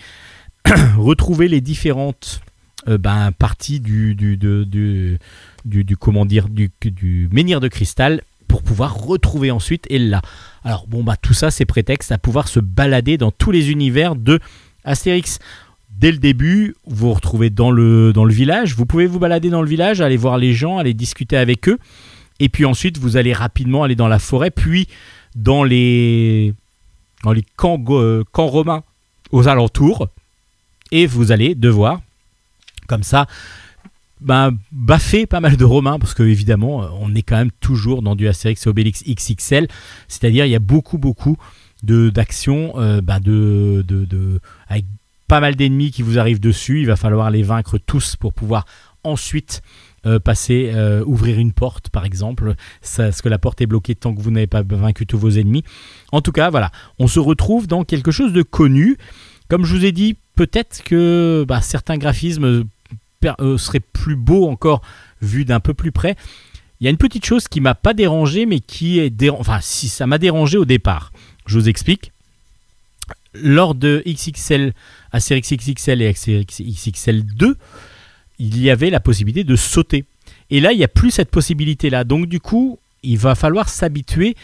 retrouver 0.99 1.47
les 1.47 1.61
différentes 1.61 2.41
euh, 2.89 2.99
ben, 2.99 3.31
parties 3.31 3.79
du, 3.79 4.17
du, 4.17 4.37
du, 4.37 5.97
comment 5.97 6.27
dire, 6.27 6.49
du, 6.49 7.29
menhir 7.31 7.61
de 7.61 7.69
cristal 7.69 8.23
pour 8.49 8.65
pouvoir 8.65 8.97
retrouver 8.97 9.53
ensuite 9.53 9.87
Ella. 9.89 10.21
Alors 10.65 10.89
bon 10.89 11.05
bah 11.05 11.15
tout 11.17 11.33
ça 11.33 11.53
c'est 11.53 11.65
prétexte 11.65 12.11
à 12.11 12.19
pouvoir 12.19 12.49
se 12.49 12.59
balader 12.59 13.19
dans 13.19 13.31
tous 13.31 13.53
les 13.53 13.71
univers 13.71 14.17
de 14.17 14.41
Astérix. 14.83 15.39
Dès 15.91 16.11
le 16.11 16.19
début, 16.19 16.75
vous 16.87 17.07
vous 17.07 17.15
retrouvez 17.15 17.51
dans 17.51 17.71
le, 17.71 18.13
dans 18.13 18.25
le 18.25 18.35
village, 18.35 18.75
vous 18.75 18.85
pouvez 18.85 19.07
vous 19.07 19.21
balader 19.21 19.49
dans 19.49 19.63
le 19.63 19.69
village, 19.69 20.01
aller 20.01 20.17
voir 20.17 20.39
les 20.39 20.55
gens, 20.55 20.79
aller 20.79 20.93
discuter 20.93 21.37
avec 21.37 21.69
eux, 21.69 21.79
et 22.41 22.49
puis 22.49 22.65
ensuite 22.65 22.99
vous 22.99 23.17
allez 23.17 23.33
rapidement 23.33 23.85
aller 23.85 23.95
dans 23.95 24.09
la 24.09 24.19
forêt, 24.19 24.51
puis 24.51 24.89
dans 25.39 25.63
les, 25.63 26.53
dans 27.23 27.33
les 27.33 27.45
euh, 27.61 28.25
camps 28.33 28.47
romains 28.47 28.83
aux 29.31 29.49
alentours, 29.49 30.09
et 30.91 31.07
vous 31.07 31.33
allez 31.33 31.55
devoir, 31.55 32.01
comme 32.87 33.03
ça, 33.03 33.27
ben, 34.21 34.59
baffer 34.73 35.27
pas 35.27 35.41
mal 35.41 35.57
de 35.57 35.65
Romains, 35.65 35.99
parce 35.99 36.15
que 36.15 36.25
évidemment, 36.25 36.83
euh, 36.83 36.89
on 37.01 37.15
est 37.15 37.23
quand 37.23 37.37
même 37.37 37.53
toujours 37.61 38.03
dans 38.03 38.17
du 38.17 38.27
Astérix 38.27 38.67
et 38.67 38.69
Obélix 38.69 39.05
XXL, 39.05 39.69
c'est-à-dire 40.09 40.45
il 40.45 40.51
y 40.51 40.57
a 40.57 40.61
beaucoup, 40.61 40.99
beaucoup 40.99 41.37
d'actions, 41.85 42.73
euh, 42.77 43.01
ben, 43.01 43.21
avec 44.69 44.85
pas 45.29 45.39
mal 45.41 45.55
d'ennemis 45.55 45.93
qui 45.93 46.03
vous 46.03 46.19
arrivent 46.19 46.41
dessus. 46.41 46.81
Il 46.81 46.87
va 46.87 46.97
falloir 46.97 47.31
les 47.31 47.45
vaincre 47.45 47.79
tous 47.79 48.17
pour 48.17 48.33
pouvoir 48.33 48.67
ensuite 49.05 49.63
euh, 50.07 50.19
passer, 50.19 50.71
euh, 50.75 51.03
ouvrir 51.07 51.39
une 51.39 51.53
porte, 51.53 51.89
par 51.91 52.05
exemple, 52.05 52.55
parce 52.97 53.21
que 53.23 53.29
la 53.29 53.39
porte 53.39 53.61
est 53.61 53.67
bloquée 53.67 53.95
tant 53.95 54.15
que 54.15 54.21
vous 54.21 54.31
n'avez 54.31 54.47
pas 54.47 54.63
vaincu 54.63 55.07
tous 55.07 55.19
vos 55.19 55.31
ennemis. 55.31 55.65
En 56.13 56.21
tout 56.21 56.33
cas, 56.33 56.51
voilà, 56.51 56.71
on 56.99 57.07
se 57.09 57.19
retrouve 57.19 57.67
dans 57.67 57.85
quelque 57.85 58.11
chose 58.11 58.33
de 58.33 58.43
connu. 58.43 58.97
Comme 59.49 59.65
je 59.65 59.75
vous 59.75 59.85
ai 59.85 59.93
dit, 59.93 60.17
peut-être 60.37 60.83
que 60.85 61.45
bah, 61.49 61.61
certains 61.61 61.97
graphismes 61.99 62.65
euh, 63.41 63.59
seraient 63.59 63.81
plus 63.81 64.17
beaux 64.17 64.49
encore 64.49 64.83
vus 65.21 65.45
d'un 65.45 65.61
peu 65.61 65.75
plus 65.75 65.91
près. 65.93 66.17
Il 66.81 66.85
y 66.85 66.87
a 66.87 66.91
une 66.91 66.97
petite 66.97 67.25
chose 67.27 67.49
qui 67.49 67.61
m'a 67.61 67.75
pas 67.75 67.93
dérangé, 67.93 68.47
mais 68.47 68.61
qui 68.61 69.01
est 69.01 69.11
déran- 69.11 69.39
enfin 69.41 69.59
si 69.61 69.89
ça 69.89 70.07
m'a 70.07 70.19
dérangé 70.19 70.59
au 70.59 70.65
départ. 70.65 71.13
Je 71.47 71.59
vous 71.59 71.69
explique. 71.69 72.13
Lors 73.35 73.75
de 73.75 74.03
XXL, 74.07 74.73
Astérix 75.13 75.53
XXL 75.53 76.03
et 76.03 76.07
Astérix 76.09 76.61
XXL 76.63 77.25
2, 77.25 77.57
il 78.39 78.61
y 78.61 78.71
avait 78.71 78.91
la 78.91 79.01
possibilité 79.01 79.45
de 79.45 79.57
sauter. 79.57 80.05
Et 80.51 80.61
là, 80.61 80.73
il 80.73 80.79
n'y 80.79 80.85
a 80.85 80.89
plus 80.89 81.11
cette 81.11 81.31
possibilité-là. 81.31 82.05
Donc 82.05 82.27
du 82.27 82.41
coup, 82.41 82.79
il 83.03 83.19
va 83.19 83.35
falloir 83.35 83.69
s'habituer 83.69 84.35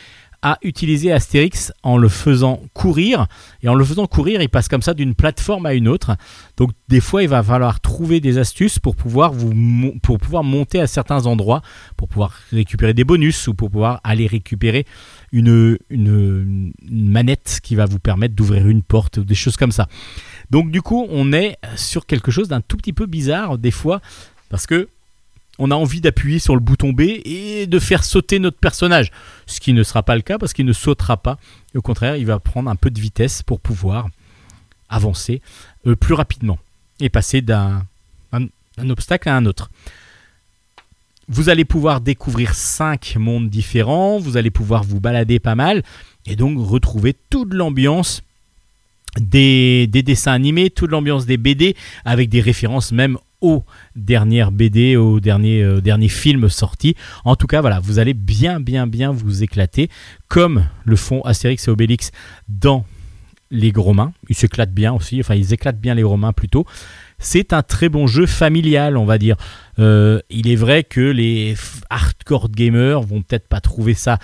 à 0.45 0.59
utiliser 0.62 1.11
Astérix 1.11 1.73
en 1.83 1.97
le 1.97 2.11
faisant 2.11 2.61
courir. 2.75 3.27
Et 3.62 3.69
en 3.71 3.75
le 3.75 3.83
faisant 3.83 4.07
courir, 4.07 4.43
il 4.43 4.51
passe 4.51 4.69
comme 4.69 4.83
ça 4.83 4.93
d'une 4.93 5.15
plateforme 5.15 5.65
à 5.65 5.73
une 5.73 5.89
autre. 5.89 6.16
Donc 6.59 6.73
des 6.89 7.01
fois, 7.01 7.23
il 7.23 7.31
va 7.31 7.43
falloir 7.43 7.81
trouver 7.81 8.21
des 8.21 8.37
astuces 8.37 8.79
pour 8.79 8.95
pouvoir, 8.95 9.33
vous, 9.33 9.55
pour 10.03 10.19
pouvoir 10.19 10.45
monter 10.45 10.81
à 10.81 10.87
certains 10.87 11.25
endroits, 11.25 11.62
pour 11.97 12.09
pouvoir 12.09 12.35
récupérer 12.53 12.93
des 12.93 13.05
bonus 13.05 13.49
ou 13.49 13.55
pour 13.55 13.71
pouvoir 13.71 14.03
aller 14.05 14.27
récupérer 14.27 14.85
une, 15.33 15.79
une 15.89 16.73
manette 16.85 17.61
qui 17.62 17.75
va 17.75 17.87
vous 17.87 17.99
permettre 17.99 18.35
d'ouvrir 18.35 18.69
une 18.69 18.83
porte 18.83 19.16
ou 19.16 19.25
des 19.25 19.35
choses 19.35 19.57
comme 19.57 19.73
ça. 19.73 19.89
Donc 20.51 20.71
du 20.71 20.83
coup, 20.83 21.07
on 21.11 21.33
est 21.33 21.57
sur 21.77 22.07
quelque 22.07 22.31
chose 22.31 22.49
d'un 22.49 22.61
tout 22.61 22.77
petit 22.77 22.93
peu 22.93 23.07
bizarre 23.07 23.59
des 23.59 23.71
fois 23.71 24.01
parce 24.49 24.66
que 24.66 24.89
on 25.59 25.71
a 25.71 25.77
envie 25.77 26.01
d'appuyer 26.01 26.41
sur 26.41 26.55
le 26.55 26.61
bouton 26.61 26.93
B 26.93 27.03
et 27.03 27.66
de 27.69 27.79
faire 27.79 28.03
sauter 28.03 28.41
notre 28.41 28.59
personnage, 28.59 29.12
ce 29.47 29.61
qui 29.61 29.73
ne 29.73 29.85
sera 29.85 30.03
pas 30.03 30.16
le 30.16 30.23
cas 30.23 30.37
parce 30.37 30.53
qu'il 30.53 30.66
ne 30.66 30.73
sautera 30.73 31.16
pas. 31.16 31.39
Au 31.77 31.81
contraire, 31.83 32.16
il 32.16 32.27
va 32.27 32.41
prendre 32.41 32.69
un 32.69 32.75
peu 32.75 32.91
de 32.91 33.01
vitesse 33.01 33.45
pour 33.45 33.61
pouvoir 33.61 34.09
avancer 34.89 35.41
euh, 35.87 35.95
plus 35.95 36.15
rapidement 36.15 36.59
et 36.99 37.09
passer 37.09 37.41
d'un 37.41 37.87
un- 38.33 38.47
un 38.79 38.91
obstacle 38.91 39.29
à 39.29 39.37
un 39.37 39.47
autre. 39.47 39.71
Vous 41.29 41.49
allez 41.51 41.65
pouvoir 41.65 42.01
découvrir 42.01 42.55
cinq 42.55 43.15
mondes 43.16 43.49
différents, 43.49 44.19
vous 44.19 44.37
allez 44.37 44.51
pouvoir 44.51 44.83
vous 44.83 44.99
balader 45.01 45.39
pas 45.39 45.55
mal 45.55 45.85
et 46.27 46.35
donc 46.35 46.59
retrouver 46.59 47.15
toute 47.31 47.55
l'ambiance 47.55 48.23
des, 49.20 49.86
des 49.86 50.03
dessins 50.03 50.32
animés, 50.32 50.70
toute 50.70 50.91
l'ambiance 50.91 51.27
des 51.27 51.36
BD 51.36 51.77
avec 52.05 52.28
des 52.28 52.41
références 52.41 52.93
même 52.93 53.19
aux 53.41 53.65
dernières 53.95 54.53
BD, 54.53 54.97
aux 54.97 55.20
derniers, 55.20 55.62
euh, 55.62 55.81
derniers 55.81 56.09
films 56.09 56.49
sortis. 56.49 56.97
En 57.24 57.36
tout 57.36 57.47
cas, 57.47 57.61
voilà, 57.61 57.78
vous 57.78 57.99
allez 57.99 58.15
bien, 58.15 58.59
bien, 58.59 58.86
bien 58.86 59.12
vous 59.12 59.43
éclater 59.43 59.91
comme 60.28 60.66
le 60.85 60.97
font 60.97 61.20
Astérix 61.23 61.69
et 61.69 61.70
Obélix 61.70 62.11
dans 62.49 62.86
les 63.51 63.73
Romains. 63.77 64.12
Ils 64.31 64.35
s'éclatent 64.35 64.73
bien 64.73 64.93
aussi, 64.93 65.20
enfin 65.20 65.35
ils 65.35 65.53
éclatent 65.53 65.81
bien 65.81 65.95
les 65.95 66.03
Romains 66.03 66.32
plutôt. 66.32 66.65
C'est 67.19 67.53
un 67.53 67.62
très 67.62 67.89
bon 67.89 68.07
jeu 68.07 68.27
familial, 68.27 68.97
on 68.97 69.05
va 69.05 69.19
dire. 69.19 69.36
Euh, 69.78 70.20
il 70.31 70.49
est 70.49 70.57
vrai 70.57 70.82
que 70.82 71.01
les 71.01 71.55
hardcore 71.91 72.51
gamers 72.51 73.03
vont 73.03 73.23
peut-être 73.23 73.47
pas 73.47 73.61
trouver 73.61 73.95
ça 73.95 74.19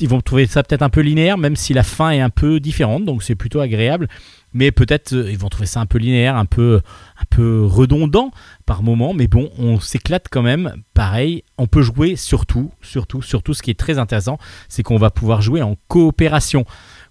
ils 0.00 0.08
vont 0.08 0.20
trouver 0.20 0.46
ça 0.46 0.62
peut-être 0.62 0.82
un 0.82 0.88
peu 0.88 1.00
linéaire, 1.00 1.38
même 1.38 1.56
si 1.56 1.72
la 1.72 1.82
fin 1.82 2.10
est 2.10 2.20
un 2.20 2.30
peu 2.30 2.58
différente, 2.60 3.04
donc 3.04 3.22
c'est 3.22 3.34
plutôt 3.34 3.60
agréable. 3.60 4.08
Mais 4.54 4.70
peut-être 4.72 5.12
euh, 5.12 5.30
ils 5.30 5.38
vont 5.38 5.48
trouver 5.50 5.66
ça 5.66 5.80
un 5.80 5.86
peu 5.86 5.98
linéaire, 5.98 6.36
un 6.36 6.46
peu, 6.46 6.80
un 7.20 7.24
peu 7.28 7.64
redondant 7.64 8.30
par 8.66 8.82
moment. 8.82 9.12
Mais 9.14 9.26
bon, 9.28 9.50
on 9.58 9.78
s'éclate 9.78 10.26
quand 10.30 10.42
même. 10.42 10.72
Pareil, 10.94 11.44
on 11.58 11.66
peut 11.66 11.82
jouer 11.82 12.16
surtout, 12.16 12.72
surtout, 12.80 13.20
surtout. 13.22 13.52
Ce 13.54 13.62
qui 13.62 13.70
est 13.70 13.78
très 13.78 13.98
intéressant, 13.98 14.38
c'est 14.68 14.82
qu'on 14.82 14.96
va 14.96 15.10
pouvoir 15.10 15.42
jouer 15.42 15.60
en 15.62 15.76
coopération. 15.88 16.64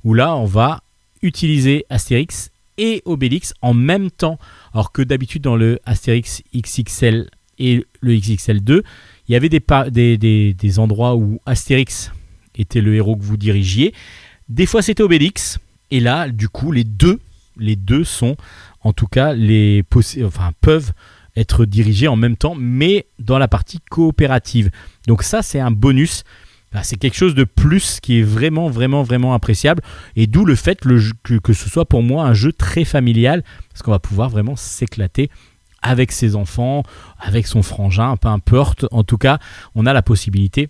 Où 0.04 0.14
là, 0.16 0.36
on 0.36 0.46
va 0.46 0.82
utiliser 1.22 1.86
Astérix 1.90 2.50
et 2.80 3.02
Obélix 3.06 3.54
en 3.62 3.74
même 3.76 4.10
temps. 4.12 4.40
Alors 4.74 4.92
que 4.92 5.02
d'habitude 5.04 5.44
dans 5.44 5.56
le 5.56 5.80
Astérix 5.86 6.42
XXL 6.56 7.30
et 7.60 7.86
le 8.02 8.14
XXL2, 8.14 8.82
il 9.28 9.34
y 9.34 9.36
avait 9.36 9.50
des, 9.50 9.62
des, 9.92 10.18
des- 10.18 10.54
des 10.54 10.80
endroits 10.80 11.16
où 11.16 11.40
Astérix 11.46 12.12
était 12.58 12.82
le 12.82 12.96
héros 12.96 13.16
que 13.16 13.24
vous 13.24 13.38
dirigiez. 13.38 13.94
Des 14.50 14.66
fois 14.66 14.82
c'était 14.82 15.04
Obélix. 15.04 15.60
Et 15.92 16.00
là, 16.00 16.30
du 16.30 16.50
coup, 16.50 16.72
les 16.72 16.84
deux, 16.84 17.20
les 17.58 17.76
deux 17.76 18.04
sont, 18.04 18.36
en 18.82 18.94
tout 18.94 19.08
cas, 19.08 19.34
les 19.34 19.84
enfin, 20.24 20.52
peuvent 20.62 20.92
être 21.36 21.66
dirigés 21.66 22.08
en 22.08 22.16
même 22.16 22.36
temps, 22.36 22.56
mais 22.58 23.06
dans 23.20 23.38
la 23.38 23.48
partie 23.48 23.80
coopérative. 23.90 24.70
Donc 25.08 25.24
ça, 25.24 25.42
c'est 25.42 25.60
un 25.60 25.72
bonus. 25.72 26.24
Bah, 26.74 26.84
c'est 26.84 26.98
quelque 26.98 27.16
chose 27.16 27.36
de 27.36 27.46
plus 27.46 28.00
qui 28.02 28.20
est 28.20 28.24
vraiment, 28.24 28.70
vraiment, 28.70 29.04
vraiment 29.04 29.34
appréciable. 29.34 29.82
Et 30.16 30.28
d'où 30.28 30.44
le 30.44 30.56
fait 30.56 30.82
que, 30.82 31.38
que 31.38 31.54
ce 31.54 31.70
soit 31.70 31.86
pour 31.86 32.04
moi 32.04 32.26
un 32.26 32.34
jeu 32.34 32.52
très 32.52 32.84
familial, 32.84 33.44
parce 33.70 33.84
qu'on 33.84 33.92
va 33.92 34.00
pouvoir 34.00 34.30
vraiment 34.30 34.56
s'éclater 34.56 35.30
avec 35.82 36.12
ses 36.12 36.36
enfants, 36.36 36.84
avec 37.20 37.48
son 37.48 37.62
frangin, 37.62 38.18
peu 38.18 38.28
importe. 38.28 38.86
En 38.92 39.04
tout 39.04 39.18
cas, 39.18 39.40
on 39.76 39.86
a 39.86 39.94
la 39.94 40.02
possibilité 40.02 40.70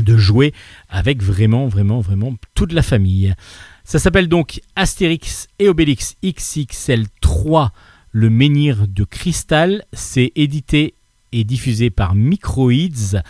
de 0.00 0.16
jouer 0.16 0.52
avec 0.88 1.22
vraiment, 1.22 1.66
vraiment, 1.68 2.00
vraiment 2.00 2.34
toute 2.54 2.72
la 2.72 2.82
famille. 2.82 3.34
Ça 3.84 3.98
s'appelle 3.98 4.28
donc 4.28 4.60
Astérix 4.76 5.48
et 5.58 5.68
Obélix 5.68 6.16
XXL 6.24 7.06
3 7.20 7.72
Le 8.10 8.30
Menhir 8.30 8.86
de 8.88 9.04
Cristal. 9.04 9.84
C'est 9.92 10.32
édité 10.36 10.94
et 11.32 11.44
diffusé 11.44 11.90
par 11.90 12.14
Microids 12.14 13.22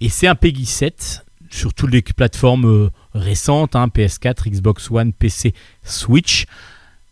et 0.00 0.08
c'est 0.08 0.26
un 0.26 0.34
Peggy 0.34 0.66
7 0.66 1.24
sur 1.50 1.74
toutes 1.74 1.92
les 1.92 2.02
plateformes 2.02 2.64
euh, 2.64 2.90
récentes, 3.14 3.76
hein, 3.76 3.86
PS4, 3.86 4.50
Xbox 4.50 4.90
One, 4.90 5.12
PC, 5.12 5.54
Switch. 5.84 6.46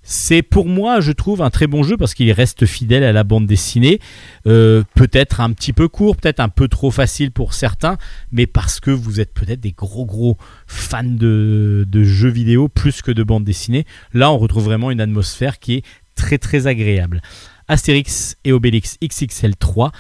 C'est 0.03 0.43
pour 0.43 0.67
moi, 0.67 1.01
je 1.01 1.13
trouve, 1.13 1.43
un 1.43 1.51
très 1.51 1.67
bon 1.67 1.83
jeu 1.83 1.97
parce 1.97 2.15
qu'il 2.15 2.33
reste 2.33 2.67
fidèle 2.67 3.05
à 3.05 3.13
la 3.13 3.23
bande 3.23 3.47
dessinée. 3.47 4.01
Euh, 4.47 4.83
peut-être 4.95 5.41
un 5.41 5.53
petit 5.53 5.73
peu 5.73 5.89
court, 5.89 6.17
peut-être 6.17 6.41
un 6.41 6.49
peu 6.49 6.69
trop 6.69 6.91
facile 6.91 7.33
pour 7.33 7.55
certains, 7.55 7.99
mais 8.33 8.47
parce 8.47 8.81
que 8.81 8.91
vous 8.91 9.21
êtes 9.21 9.33
peut-être 9.35 9.61
des 9.61 9.73
gros 9.73 10.07
gros 10.07 10.39
fans 10.67 11.05
de, 11.05 11.87
de 11.87 12.03
jeux 12.03 12.31
vidéo 12.31 12.69
plus 12.69 13.03
que 13.03 13.11
de 13.11 13.23
bande 13.23 13.45
dessinée. 13.45 13.85
Là, 14.15 14.33
on 14.33 14.39
retrouve 14.39 14.65
vraiment 14.65 14.91
une 14.91 15.01
atmosphère 15.01 15.59
qui 15.59 15.75
est 15.75 15.85
très 16.15 16.39
très 16.39 16.67
agréable. 16.67 17.21
Astérix 17.69 18.37
et 18.45 18.53
Obélix 18.53 18.97
XXL 19.03 19.55
3, 19.57 19.93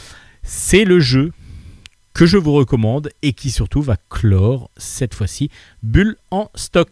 c'est 0.43 0.85
le 0.85 0.99
jeu 0.99 1.33
que 2.15 2.27
je 2.27 2.37
vous 2.37 2.53
recommande 2.53 3.11
et 3.23 3.33
qui 3.33 3.51
surtout 3.51 3.83
va 3.83 3.97
clore 4.09 4.71
cette 4.77 5.15
fois-ci 5.15 5.51
Bulle 5.83 6.17
en 6.31 6.51
stock. 6.55 6.89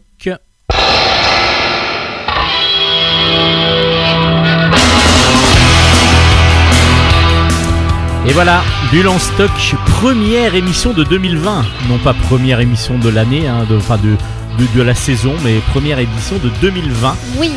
Et 8.29 8.33
voilà, 8.33 8.63
Bulle 8.93 9.09
en 9.09 9.19
stock, 9.19 9.51
première 9.87 10.55
émission 10.55 10.93
de 10.93 11.03
2020. 11.03 11.65
Non 11.89 11.97
pas 11.99 12.13
première 12.13 12.61
émission 12.61 12.99
de 12.99 13.09
l'année, 13.09 13.49
hein, 13.49 13.65
de, 13.69 13.77
enfin 13.77 13.97
de, 13.97 14.17
de, 14.59 14.69
de 14.77 14.83
la 14.83 14.95
saison, 14.95 15.35
mais 15.43 15.61
première 15.73 15.99
édition 15.99 16.37
de 16.37 16.51
2020. 16.61 17.17
Oui. 17.39 17.51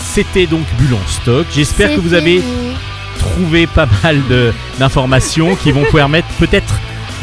C'était 0.00 0.46
donc 0.46 0.62
Bulle 0.78 0.94
en 0.94 1.06
stock. 1.06 1.46
J'espère 1.54 1.94
que 1.94 2.00
vous 2.00 2.14
avez 2.14 2.42
trouvé 3.18 3.66
pas 3.66 3.86
mal 4.02 4.22
d'informations 4.78 5.54
qui 5.56 5.72
vont 5.72 5.82
vous 5.82 5.92
permettre 5.96 6.28
peut-être 6.38 6.74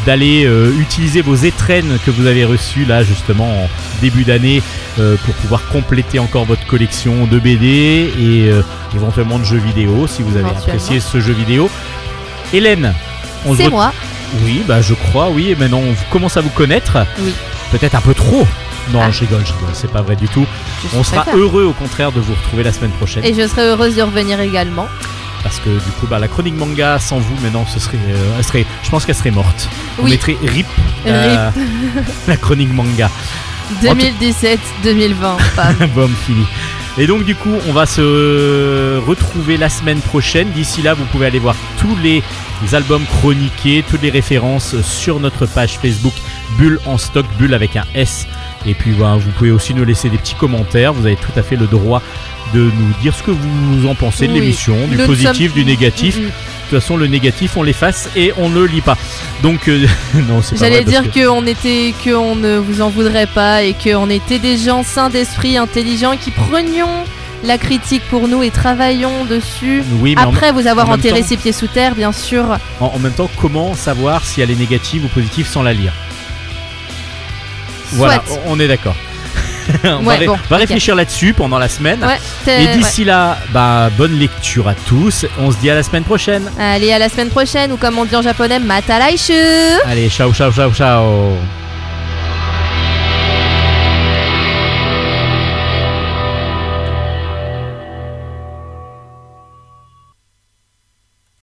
d'aller 0.06 0.44
euh, 0.44 0.70
utiliser 0.80 1.22
vos 1.22 1.34
étrennes 1.34 1.98
que 2.04 2.10
vous 2.10 2.26
avez 2.26 2.44
reçues 2.44 2.84
là 2.84 3.02
justement 3.04 3.64
en 3.64 3.68
début 4.02 4.24
d'année 4.24 4.62
euh, 4.98 5.16
pour 5.24 5.34
pouvoir 5.36 5.66
compléter 5.68 6.18
encore 6.18 6.44
votre 6.44 6.66
collection 6.66 7.26
de 7.26 7.38
BD 7.38 8.12
et 8.18 8.50
euh, 8.50 8.62
éventuellement 8.94 9.38
de 9.38 9.44
jeux 9.44 9.58
vidéo 9.58 10.06
si 10.06 10.22
vous 10.22 10.36
avez 10.36 10.48
apprécié 10.48 11.00
ce 11.00 11.20
jeu 11.20 11.32
vidéo. 11.32 11.70
Hélène, 12.52 12.94
on 13.46 13.52
se 13.52 13.58
C'est 13.58 13.66
re- 13.68 13.70
moi. 13.70 13.92
Oui, 14.44 14.62
bah 14.66 14.80
je 14.82 14.94
crois, 14.94 15.30
oui, 15.30 15.50
et 15.50 15.54
maintenant 15.56 15.80
on 15.80 15.94
commence 16.12 16.36
à 16.36 16.40
vous 16.40 16.50
connaître. 16.50 16.98
Oui. 17.20 17.32
Peut-être 17.70 17.94
un 17.94 18.00
peu 18.00 18.14
trop. 18.14 18.46
Non, 18.92 19.00
Ah. 19.02 19.10
je 19.10 19.20
rigole, 19.20 19.40
je 19.46 19.52
rigole, 19.52 19.70
c'est 19.72 19.90
pas 19.90 20.02
vrai 20.02 20.14
du 20.16 20.28
tout. 20.28 20.44
Je 20.92 20.98
On 20.98 21.02
sera 21.02 21.24
heureux 21.34 21.64
au 21.64 21.72
contraire 21.72 22.12
de 22.12 22.20
vous 22.20 22.34
retrouver 22.34 22.62
la 22.62 22.72
semaine 22.72 22.90
prochaine. 22.92 23.24
Et 23.24 23.32
je 23.32 23.46
serais 23.48 23.62
heureuse 23.66 23.94
d'y 23.94 24.02
revenir 24.02 24.38
également. 24.40 24.86
Parce 25.44 25.58
que 25.60 25.68
du 25.68 25.90
coup, 26.00 26.06
bah, 26.08 26.18
la 26.18 26.26
chronique 26.26 26.56
manga 26.56 26.98
sans 26.98 27.18
vous, 27.18 27.36
maintenant, 27.42 27.64
ce 27.66 27.78
serait, 27.78 27.98
euh, 28.08 28.34
elle 28.38 28.44
serait, 28.44 28.64
je 28.82 28.88
pense 28.90 29.04
qu'elle 29.06 29.14
serait 29.14 29.30
morte. 29.30 29.68
On 29.98 30.04
Oui. 30.04 30.10
mettrait 30.12 30.36
RIP, 30.42 30.66
la, 31.06 31.52
la 32.26 32.36
chronique 32.36 32.72
manga. 32.72 33.08
2017-2020. 33.82 35.36
Pam. 35.56 35.76
Bon, 35.94 36.08
fini. 36.26 36.44
Et 36.96 37.06
donc, 37.06 37.24
du 37.24 37.34
coup, 37.34 37.50
on 37.68 37.72
va 37.72 37.86
se 37.86 38.98
retrouver 39.06 39.56
la 39.56 39.68
semaine 39.68 40.00
prochaine. 40.00 40.50
D'ici 40.52 40.80
là, 40.80 40.94
vous 40.94 41.04
pouvez 41.06 41.26
aller 41.26 41.40
voir 41.40 41.56
tous 41.80 41.96
les 42.02 42.22
albums 42.72 43.04
chroniqués, 43.04 43.84
toutes 43.88 44.02
les 44.02 44.10
références 44.10 44.80
sur 44.82 45.18
notre 45.20 45.46
page 45.46 45.78
Facebook 45.78 46.14
Bulle 46.56 46.78
en 46.86 46.96
stock, 46.98 47.26
Bulle 47.38 47.52
avec 47.54 47.74
un 47.76 47.84
S. 47.94 48.26
Et 48.64 48.74
puis, 48.74 48.92
voilà, 48.92 49.16
vous 49.16 49.30
pouvez 49.32 49.50
aussi 49.50 49.74
nous 49.74 49.84
laisser 49.84 50.08
des 50.08 50.18
petits 50.18 50.36
commentaires. 50.36 50.92
Vous 50.92 51.04
avez 51.06 51.16
tout 51.16 51.32
à 51.36 51.42
fait 51.42 51.56
le 51.56 51.66
droit 51.66 52.00
de 52.54 52.60
nous 52.60 52.92
dire 53.02 53.14
ce 53.14 53.22
que 53.22 53.30
vous 53.32 53.86
en 53.86 53.94
pensez 53.94 54.26
de 54.28 54.32
Oui. 54.32 54.40
l'émission, 54.40 54.76
du 54.88 54.96
Nous 54.96 55.06
positif, 55.06 55.52
sommes- 55.52 55.62
du 55.62 55.64
négatif. 55.64 56.16
Mm, 56.16 56.20
mm. 56.20 56.24
De 56.24 56.30
toute 56.70 56.80
façon, 56.80 56.96
le 56.96 57.06
négatif, 57.06 57.56
on 57.56 57.62
l'efface 57.62 58.08
et 58.16 58.32
on 58.38 58.48
ne 58.48 58.54
le 58.60 58.66
lit 58.66 58.80
pas. 58.80 58.96
Donc, 59.42 59.68
euh, 59.68 59.86
non, 60.28 60.40
c'est 60.40 60.56
J'allais 60.58 60.82
dire 60.84 61.10
que- 61.10 61.26
qu'on 61.26 61.46
était, 61.46 61.92
qu'on 62.02 62.36
ne 62.36 62.56
vous 62.56 62.80
en 62.80 62.88
voudrait 62.88 63.26
pas 63.26 63.62
et 63.62 63.74
qu'on 63.74 64.08
était 64.08 64.38
des 64.38 64.56
gens 64.56 64.82
sains 64.82 65.10
d'esprit, 65.10 65.56
intelligents, 65.58 66.16
qui 66.16 66.30
prenions 66.30 66.88
la 67.44 67.58
critique 67.58 68.02
pour 68.08 68.26
nous 68.28 68.42
et 68.42 68.50
travaillions 68.50 69.26
dessus. 69.26 69.82
Oui, 70.00 70.14
mais 70.16 70.22
en- 70.24 70.30
Après 70.30 70.52
vous 70.52 70.66
avoir 70.66 70.88
en 70.88 70.94
enterré 70.94 71.20
temps- 71.20 71.26
ses 71.26 71.36
pieds 71.36 71.52
sous 71.52 71.66
terre, 71.66 71.94
bien 71.94 72.12
sûr. 72.12 72.44
en, 72.80 72.86
en 72.86 72.98
même 72.98 73.12
temps, 73.12 73.28
comment 73.40 73.74
savoir 73.74 74.24
si 74.24 74.40
elle 74.40 74.50
est 74.50 74.54
négative 74.58 75.04
ou 75.04 75.08
positive 75.08 75.46
sans 75.46 75.62
la 75.62 75.74
lire? 75.74 75.92
Voilà, 77.92 78.24
on 78.46 78.58
est 78.58 78.66
d'accord. 78.68 78.96
on 79.84 79.88
va, 79.88 80.10
Ouais, 80.12 80.16
ré- 80.18 80.26
bon, 80.26 80.36
va 80.48 80.56
ok. 80.56 80.60
réfléchir 80.60 80.94
là-dessus 80.94 81.32
pendant 81.32 81.58
la 81.58 81.68
semaine. 81.68 82.04
Ouais, 82.04 82.52
Et 82.52 82.66
d'ici 82.76 83.04
là, 83.04 83.38
bah, 83.52 83.90
bonne 83.96 84.18
lecture 84.18 84.68
à 84.68 84.74
tous. 84.74 85.26
On 85.38 85.50
se 85.50 85.56
dit 85.58 85.70
à 85.70 85.74
la 85.74 85.82
semaine 85.82 86.04
prochaine. 86.04 86.50
Allez, 86.58 86.92
à 86.92 86.98
la 86.98 87.08
semaine 87.08 87.30
prochaine, 87.30 87.72
ou 87.72 87.76
comme 87.76 87.98
on 87.98 88.04
dit 88.04 88.16
en 88.16 88.22
japonais, 88.22 88.58
matalaishu 88.58 89.32
Allez, 89.86 90.08
ciao, 90.10 90.32
ciao, 90.32 90.52
ciao, 90.52 90.72
ciao. 90.72 91.63